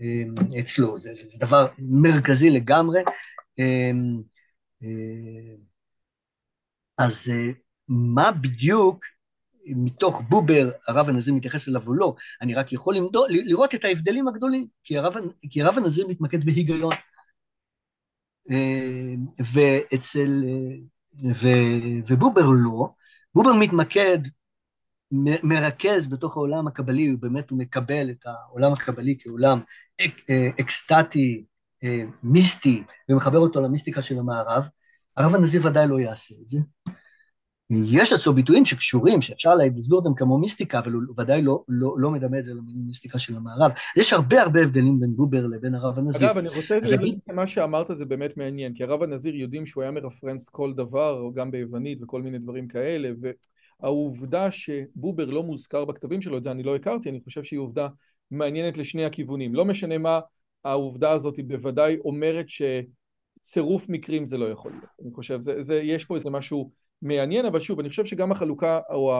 אה, 0.00 0.60
אצלו, 0.60 0.98
זה, 0.98 1.14
זה, 1.14 1.28
זה 1.28 1.38
דבר 1.46 1.66
מרכזי 1.78 2.50
לגמרי. 2.50 3.00
אז 6.98 7.32
מה 7.88 8.32
בדיוק 8.32 9.04
מתוך 9.66 10.22
בובר 10.28 10.70
הרב 10.88 11.08
הנזיר 11.08 11.34
מתייחס 11.34 11.68
אליו 11.68 11.82
או 11.86 11.94
לא, 11.94 12.14
אני 12.42 12.54
רק 12.54 12.72
יכול 12.72 12.96
למדוד, 12.96 13.30
לראות 13.30 13.74
את 13.74 13.84
ההבדלים 13.84 14.28
הגדולים, 14.28 14.66
כי 14.84 14.98
הרב, 14.98 15.14
כי 15.50 15.62
הרב 15.62 15.78
הנזיר 15.78 16.06
מתמקד 16.08 16.44
בהיגיון. 16.44 16.92
ואצל, 19.54 20.44
ו, 21.24 21.48
ובובר 22.08 22.50
לא, 22.64 22.88
בובר 23.36 23.52
מתמקד, 23.52 24.18
מרכז 25.42 26.08
בתוך 26.08 26.36
העולם 26.36 26.66
הקבלי, 26.66 27.06
הוא 27.06 27.18
באמת, 27.20 27.50
הוא 27.50 27.58
מקבל 27.58 28.10
את 28.10 28.26
העולם 28.26 28.72
הקבלי 28.72 29.16
כעולם 29.20 29.60
אק, 30.00 30.30
אה, 30.30 30.48
אקסטטי, 30.60 31.44
אה, 31.84 32.02
מיסטי, 32.22 32.82
ומחבר 33.08 33.38
אותו 33.38 33.60
למיסטיקה 33.60 34.02
של 34.02 34.18
המערב. 34.18 34.68
הרב 35.16 35.34
הנזיר 35.34 35.66
ודאי 35.66 35.88
לא 35.88 36.00
יעשה 36.00 36.34
את 36.42 36.48
זה. 36.48 36.58
יש 37.70 38.12
אצלו 38.12 38.32
ביטויים 38.32 38.64
שקשורים, 38.64 39.22
שאפשר 39.22 39.54
להסביר 39.54 39.96
אותם 39.96 40.14
כמו 40.14 40.38
מיסטיקה, 40.38 40.78
אבל 40.78 40.92
הוא 40.92 41.02
ודאי 41.18 41.42
לא, 41.42 41.64
לא, 41.68 41.94
לא 41.98 42.10
מדמה 42.10 42.38
את 42.38 42.44
זה 42.44 42.52
למיסטיקה 42.54 43.18
של 43.18 43.36
המערב. 43.36 43.70
יש 43.96 44.12
הרבה 44.12 44.42
הרבה 44.42 44.62
הבדלים 44.62 45.00
בין 45.00 45.16
בובר 45.16 45.46
לבין 45.46 45.74
הרב 45.74 45.98
הנזיר. 45.98 46.30
אגב, 46.30 46.38
אני 46.38 46.48
רוצה 46.48 46.78
להגיד 46.90 47.18
שמה 47.30 47.46
שאמרת 47.46 47.86
זה 47.94 48.04
באמת 48.04 48.36
מעניין, 48.36 48.74
כי 48.74 48.84
הרב 48.84 49.02
הנזיר 49.02 49.34
יודעים 49.34 49.66
שהוא 49.66 49.82
היה 49.82 49.90
מרפרנס 49.90 50.48
כל 50.48 50.72
דבר, 50.74 51.22
גם 51.34 51.50
ביוונית 51.50 52.02
וכל 52.02 52.22
מיני 52.22 52.38
דברים 52.38 52.68
כאלה, 52.68 53.10
והעובדה 53.80 54.50
שבובר 54.50 55.24
לא 55.24 55.42
מוזכר 55.42 55.84
בכתבים 55.84 56.22
שלו, 56.22 56.38
את 56.38 56.42
זה 56.42 56.50
אני 56.50 56.62
לא 56.62 56.76
הכרתי, 56.76 57.10
אני 57.10 57.20
חושב 57.20 57.44
שהיא 57.44 57.58
עובדה 57.58 57.88
מעניינת 58.30 58.78
לשני 58.78 59.04
הכיוונים. 59.04 59.54
לא 59.54 59.64
משנה 59.64 59.98
מה, 59.98 60.20
העובדה 60.64 61.10
הזאת 61.10 61.36
היא 61.36 61.44
בוודאי 61.44 61.96
אומרת 62.04 62.46
שצירוף 62.48 63.88
מקרים 63.88 64.26
זה 64.26 64.38
לא 64.38 64.50
יכול 64.50 64.70
להיות. 64.70 64.84
אני 65.02 65.10
חושב, 65.14 65.40
זה, 65.40 65.62
זה, 65.62 65.74
יש 65.74 66.04
פה 66.04 66.16
איזה 66.16 66.30
משהו... 66.30 66.85
מעניין, 67.02 67.46
אבל 67.46 67.60
שוב, 67.60 67.80
אני 67.80 67.88
חושב 67.88 68.04
שגם 68.04 68.32
החלוקה 68.32 68.80
או 68.90 69.12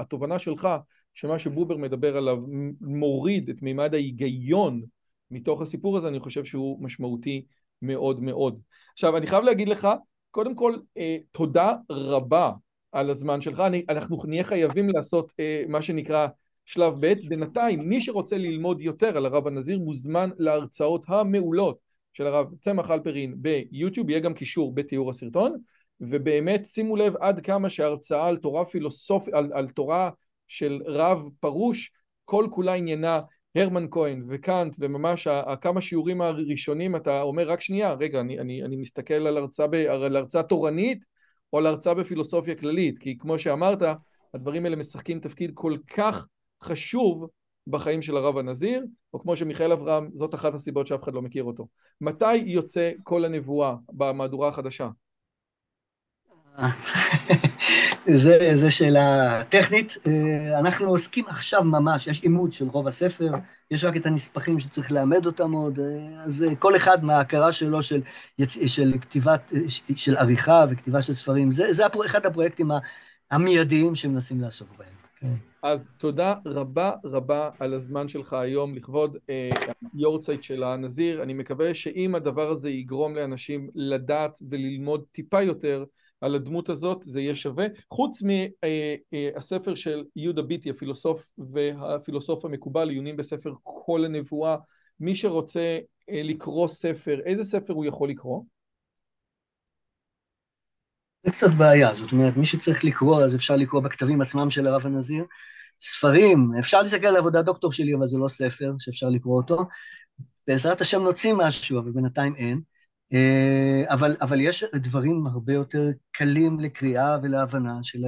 התובנה 0.00 0.38
שלך, 0.38 0.68
שמה 1.14 1.38
שבובר 1.38 1.76
מדבר 1.76 2.16
עליו 2.16 2.38
מוריד 2.80 3.48
את 3.48 3.62
מימד 3.62 3.94
ההיגיון 3.94 4.82
מתוך 5.30 5.60
הסיפור 5.60 5.96
הזה, 5.96 6.08
אני 6.08 6.20
חושב 6.20 6.44
שהוא 6.44 6.82
משמעותי 6.82 7.44
מאוד 7.82 8.22
מאוד. 8.22 8.60
עכשיו, 8.92 9.16
אני 9.16 9.26
חייב 9.26 9.44
להגיד 9.44 9.68
לך, 9.68 9.88
קודם 10.30 10.54
כל, 10.54 10.76
אה, 10.96 11.16
תודה 11.32 11.74
רבה 11.90 12.52
על 12.92 13.10
הזמן 13.10 13.40
שלך. 13.40 13.60
אני, 13.60 13.84
אנחנו 13.88 14.22
נהיה 14.26 14.44
חייבים 14.44 14.88
לעשות 14.88 15.32
אה, 15.40 15.64
מה 15.68 15.82
שנקרא 15.82 16.26
שלב 16.64 16.94
ב'. 17.00 17.14
בינתיים, 17.28 17.88
מי 17.88 18.00
שרוצה 18.00 18.38
ללמוד 18.38 18.80
יותר 18.80 19.16
על 19.16 19.26
הרב 19.26 19.46
הנזיר 19.46 19.78
מוזמן 19.78 20.30
להרצאות 20.38 21.04
המעולות 21.08 21.78
של 22.12 22.26
הרב 22.26 22.46
צמח 22.60 22.90
אלפרין 22.90 23.34
ביוטיוב, 23.38 24.10
יהיה 24.10 24.20
גם 24.20 24.34
קישור 24.34 24.74
בתיאור 24.74 25.10
הסרטון. 25.10 25.56
ובאמת 26.00 26.66
שימו 26.66 26.96
לב 26.96 27.14
עד 27.20 27.40
כמה 27.40 27.70
שהרצאה 27.70 28.26
על 28.26 28.36
תורה 28.36 28.64
פילוסופית, 28.64 29.34
על, 29.34 29.50
על 29.54 29.68
תורה 29.68 30.10
של 30.48 30.80
רב 30.86 31.22
פרוש, 31.40 31.92
כל 32.24 32.46
כולה 32.50 32.74
עניינה 32.74 33.20
הרמן 33.54 33.86
כהן 33.90 34.24
וקאנט, 34.28 34.76
וממש 34.78 35.28
כמה 35.60 35.80
שיעורים 35.80 36.20
הראשונים 36.20 36.96
אתה 36.96 37.22
אומר 37.22 37.48
רק 37.48 37.60
שנייה, 37.60 37.92
רגע, 37.92 38.20
אני, 38.20 38.38
אני, 38.38 38.62
אני 38.62 38.76
מסתכל 38.76 39.14
על 39.14 39.36
הרצאה, 39.36 39.66
ב, 39.66 39.74
על 39.74 40.16
הרצאה 40.16 40.42
תורנית 40.42 41.04
או 41.52 41.58
על 41.58 41.66
הרצאה 41.66 41.94
בפילוסופיה 41.94 42.54
כללית, 42.54 42.98
כי 42.98 43.18
כמו 43.18 43.38
שאמרת, 43.38 43.82
הדברים 44.34 44.64
האלה 44.64 44.76
משחקים 44.76 45.20
תפקיד 45.20 45.50
כל 45.54 45.76
כך 45.96 46.26
חשוב 46.62 47.26
בחיים 47.66 48.02
של 48.02 48.16
הרב 48.16 48.38
הנזיר, 48.38 48.84
או 49.14 49.20
כמו 49.20 49.36
שמיכאל 49.36 49.72
אברהם, 49.72 50.10
זאת 50.14 50.34
אחת 50.34 50.54
הסיבות 50.54 50.86
שאף 50.86 51.02
אחד 51.02 51.14
לא 51.14 51.22
מכיר 51.22 51.44
אותו. 51.44 51.68
מתי 52.00 52.34
יוצא 52.34 52.90
כל 53.02 53.24
הנבואה 53.24 53.74
במהדורה 53.92 54.48
החדשה? 54.48 54.88
זו 58.54 58.70
שאלה 58.70 59.42
טכנית. 59.48 59.96
אה, 60.06 60.58
אנחנו 60.58 60.88
עוסקים 60.88 61.24
עכשיו 61.28 61.64
ממש, 61.64 62.06
יש 62.06 62.22
עימות 62.22 62.52
של 62.52 62.68
רוב 62.68 62.88
הספר, 62.88 63.32
יש 63.70 63.84
רק 63.84 63.96
את 63.96 64.06
הנספחים 64.06 64.60
שצריך 64.60 64.92
לאמד 64.92 65.26
אותם 65.26 65.52
עוד, 65.52 65.78
אה, 65.78 66.22
אז 66.24 66.46
אה, 66.48 66.54
כל 66.54 66.76
אחד 66.76 67.04
מההכרה 67.04 67.52
שלו 67.52 67.82
של. 67.82 68.00
של 68.66 68.92
כתיבת, 69.00 69.52
של 69.96 70.16
עריכה 70.16 70.64
וכתיבה 70.70 71.02
של 71.02 71.12
ספרים, 71.12 71.52
זה, 71.52 71.72
זה 71.72 71.86
אחד 72.06 72.26
הפרויקטים 72.26 72.70
המיידיים 73.30 73.94
שמנסים 73.94 74.40
לעסוק 74.40 74.68
בהם. 74.78 74.88
כן. 75.20 75.34
אז 75.62 75.90
תודה 75.98 76.34
רבה 76.46 76.92
רבה 77.04 77.50
על 77.58 77.74
הזמן 77.74 78.08
שלך 78.08 78.32
היום 78.32 78.74
לכבוד 78.74 79.16
היורצייט 79.94 80.42
של 80.42 80.62
הנזיר. 80.62 81.22
אני 81.22 81.34
מקווה 81.34 81.74
שאם 81.74 82.14
הדבר 82.14 82.50
הזה 82.50 82.70
יגרום 82.70 83.16
לאנשים 83.16 83.70
לדעת 83.74 84.38
וללמוד 84.50 85.04
טיפה 85.12 85.42
יותר, 85.42 85.84
על 86.20 86.34
הדמות 86.34 86.68
הזאת, 86.68 87.02
זה 87.04 87.20
יהיה 87.20 87.34
שווה. 87.34 87.66
חוץ 87.90 88.22
מהספר 88.22 89.74
של 89.74 90.04
יהודה 90.16 90.42
ביטי, 90.42 90.70
הפילוסוף 90.70 91.32
והפילוסוף 91.52 92.44
המקובל, 92.44 92.90
עיונים 92.90 93.16
בספר 93.16 93.54
כל 93.62 94.04
הנבואה, 94.04 94.56
מי 95.00 95.16
שרוצה 95.16 95.78
לקרוא 96.10 96.68
ספר, 96.68 97.20
איזה 97.24 97.44
ספר 97.44 97.72
הוא 97.72 97.84
יכול 97.84 98.10
לקרוא? 98.10 98.42
זה 101.24 101.32
קצת 101.32 101.50
בעיה, 101.58 101.94
זאת 101.94 102.12
אומרת, 102.12 102.36
מי 102.36 102.44
שצריך 102.44 102.84
לקרוא, 102.84 103.24
אז 103.24 103.34
אפשר 103.34 103.56
לקרוא 103.56 103.82
בכתבים 103.82 104.20
עצמם 104.20 104.50
של 104.50 104.66
הרב 104.66 104.86
הנזיר. 104.86 105.24
ספרים, 105.80 106.52
אפשר 106.58 106.80
להסתכל 106.82 107.06
על 107.06 107.16
עבודת 107.16 107.44
דוקטור 107.44 107.72
שלי, 107.72 107.94
אבל 107.94 108.06
זה 108.06 108.18
לא 108.18 108.28
ספר 108.28 108.72
שאפשר 108.78 109.08
לקרוא 109.08 109.36
אותו. 109.36 109.58
בעזרת 110.46 110.80
השם 110.80 111.02
נוציא 111.02 111.34
משהו, 111.36 111.78
אבל 111.78 111.90
בינתיים 111.90 112.34
אין. 112.36 112.60
אה, 113.12 113.84
אבל, 113.94 114.16
אבל 114.20 114.40
יש 114.40 114.64
דברים 114.74 115.26
הרבה 115.26 115.52
יותר 115.52 115.88
קלים 116.12 116.60
לקריאה 116.60 117.16
ולהבנה 117.22 117.78
של... 117.82 117.98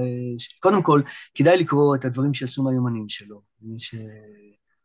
קודם 0.59 0.83
כל, 0.83 1.01
כדאי 1.35 1.57
לקרוא 1.57 1.95
את 1.95 2.05
הדברים 2.05 2.33
שיצאו 2.33 2.63
מהיומנים 2.63 3.09
שלו. 3.09 3.41
יש 3.75 3.95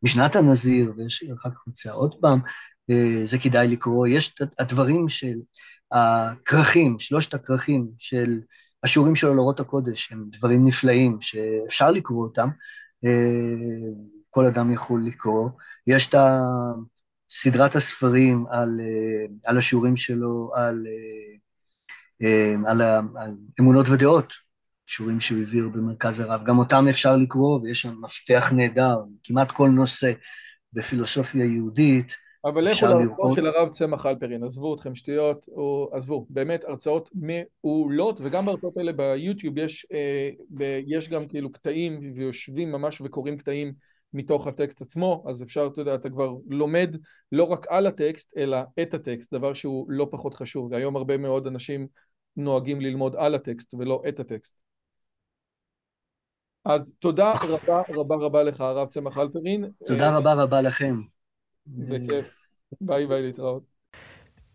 משנת 0.02 0.36
הנזיר, 0.36 0.92
ויש 0.96 1.24
אחר 1.38 1.50
כך 1.50 1.66
יוצא 1.66 1.92
עוד 1.92 2.14
פעם, 2.20 2.40
אה, 2.90 3.20
זה 3.24 3.38
כדאי 3.38 3.68
לקרוא. 3.68 4.06
יש 4.06 4.34
הדברים 4.58 5.08
של 5.08 5.36
הכרכים, 5.92 6.98
שלושת 6.98 7.34
הכרכים 7.34 7.90
של 7.98 8.40
השיעורים 8.84 9.16
של 9.16 9.38
אורות 9.38 9.60
הקודש, 9.60 10.12
הם 10.12 10.24
דברים 10.30 10.64
נפלאים 10.64 11.18
שאפשר 11.20 11.90
לקרוא 11.90 12.24
אותם, 12.24 12.48
אה, 13.04 13.10
כל 14.30 14.46
אדם 14.46 14.72
יכול 14.72 15.06
לקרוא. 15.06 15.50
יש 15.86 16.08
את 16.08 16.14
סדרת 17.30 17.76
הספרים 17.76 18.44
על, 18.50 18.80
אה, 18.80 19.26
על 19.44 19.58
השיעורים 19.58 19.96
שלו, 19.96 20.50
על, 20.54 20.86
על, 22.66 22.82
על 22.82 23.34
אמונות 23.60 23.88
ודעות, 23.88 24.32
שיעורים 24.86 25.20
שהוא 25.20 25.38
העביר 25.38 25.68
במרכז 25.68 26.20
הרב, 26.20 26.44
גם 26.44 26.58
אותם 26.58 26.86
אפשר 26.90 27.16
לקרוא, 27.16 27.60
ויש 27.60 27.80
שם 27.80 27.94
מפתח 28.00 28.52
נהדר, 28.52 28.96
כמעט 29.24 29.52
כל 29.52 29.68
נושא 29.68 30.12
בפילוסופיה 30.72 31.44
יהודית, 31.44 32.16
אבל 32.44 32.64
לכו 32.68 32.86
להרצאות 32.86 33.34
של 33.34 33.46
הרב 33.46 33.68
צמח 33.68 34.06
אלפרין, 34.06 34.44
עזבו 34.44 34.74
אתכם 34.74 34.94
שטויות, 34.94 35.46
או 35.48 35.90
עזבו, 35.92 36.26
באמת 36.30 36.64
הרצאות 36.64 37.10
מעולות, 37.14 38.20
וגם 38.24 38.46
בהרצאות 38.46 38.76
האלה 38.76 38.92
ביוטיוב 38.92 39.58
יש, 39.58 39.86
אה, 39.92 40.30
ב, 40.50 40.80
יש 40.86 41.08
גם 41.08 41.28
כאילו 41.28 41.52
קטעים, 41.52 42.12
ויושבים 42.14 42.72
ממש 42.72 43.00
וקוראים 43.00 43.38
קטעים 43.38 43.72
מתוך 44.12 44.46
הטקסט 44.46 44.82
עצמו, 44.82 45.24
אז 45.28 45.42
אפשר, 45.42 45.68
אתה 45.72 45.80
יודע, 45.80 45.94
אתה 45.94 46.10
כבר 46.10 46.34
לומד 46.48 46.96
לא 47.32 47.44
רק 47.44 47.66
על 47.68 47.86
הטקסט, 47.86 48.36
אלא 48.36 48.58
את 48.82 48.94
הטקסט, 48.94 49.34
דבר 49.34 49.54
שהוא 49.54 49.86
לא 49.90 50.08
פחות 50.10 50.34
חשוב, 50.34 50.72
והיום 50.72 50.96
הרבה 50.96 51.16
מאוד 51.16 51.46
אנשים 51.46 51.86
נוהגים 52.36 52.80
ללמוד 52.80 53.16
על 53.16 53.34
הטקסט 53.34 53.74
ולא 53.74 54.02
את 54.08 54.20
הטקסט. 54.20 54.54
אז 56.64 56.94
תודה 56.98 57.32
רבה 57.32 57.82
רבה 57.88 58.16
רבה 58.16 58.42
לך, 58.42 58.60
הרב 58.60 58.88
צמח 58.88 59.18
הלפרין. 59.18 59.70
תודה 59.86 60.16
רבה 60.16 60.34
רבה 60.34 60.60
לכם. 60.60 61.00
בכיף. 61.66 62.26
ביי 62.80 63.06
ביי 63.06 63.22
להתראות. 63.22 63.62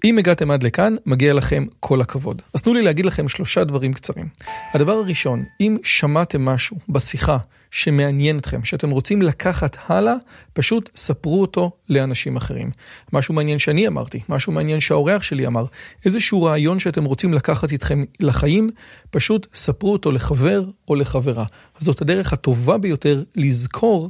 אם 0.06 0.18
הגעתם 0.18 0.52
עד 0.52 0.64
לכאן, 0.64 0.96
מגיע 1.06 1.34
לכם 1.34 1.64
כל 1.80 2.02
הכבוד. 2.02 2.42
אז 2.54 2.62
תנו 2.62 2.74
לי 2.74 2.82
להגיד 2.82 3.06
לכם 3.06 3.28
שלושה 3.28 3.64
דברים 3.64 3.94
קצרים. 3.94 4.30
הדבר 4.74 4.92
הראשון, 4.92 5.44
אם 5.60 5.78
שמעתם 5.84 6.46
משהו 6.46 6.78
בשיחה 6.90 7.38
שמעניין 7.74 8.38
אתכם, 8.38 8.64
שאתם 8.64 8.90
רוצים 8.90 9.22
לקחת 9.22 9.78
הלאה, 9.88 10.14
פשוט 10.54 10.90
ספרו 10.96 11.42
אותו 11.42 11.72
לאנשים 11.90 12.36
אחרים. 12.36 12.72
משהו 13.14 13.34
מעניין 13.34 13.60
שאני 13.60 13.88
אמרתי, 13.88 14.20
משהו 14.30 14.54
מעניין 14.54 14.80
שהאורח 14.80 15.24
שלי 15.24 15.48
אמר, 15.48 15.66
איזשהו 16.06 16.44
רעיון 16.44 16.80
שאתם 16.80 17.04
רוצים 17.04 17.34
לקחת 17.34 17.72
איתכם 17.72 18.04
לחיים, 18.20 18.70
פשוט 19.12 19.48
ספרו 19.54 19.92
אותו 19.92 20.12
לחבר 20.12 20.64
או 20.88 20.96
לחברה. 20.96 21.46
זאת 21.80 22.02
הדרך 22.02 22.34
הטובה 22.34 22.78
ביותר 22.78 23.24
לזכור 23.36 24.10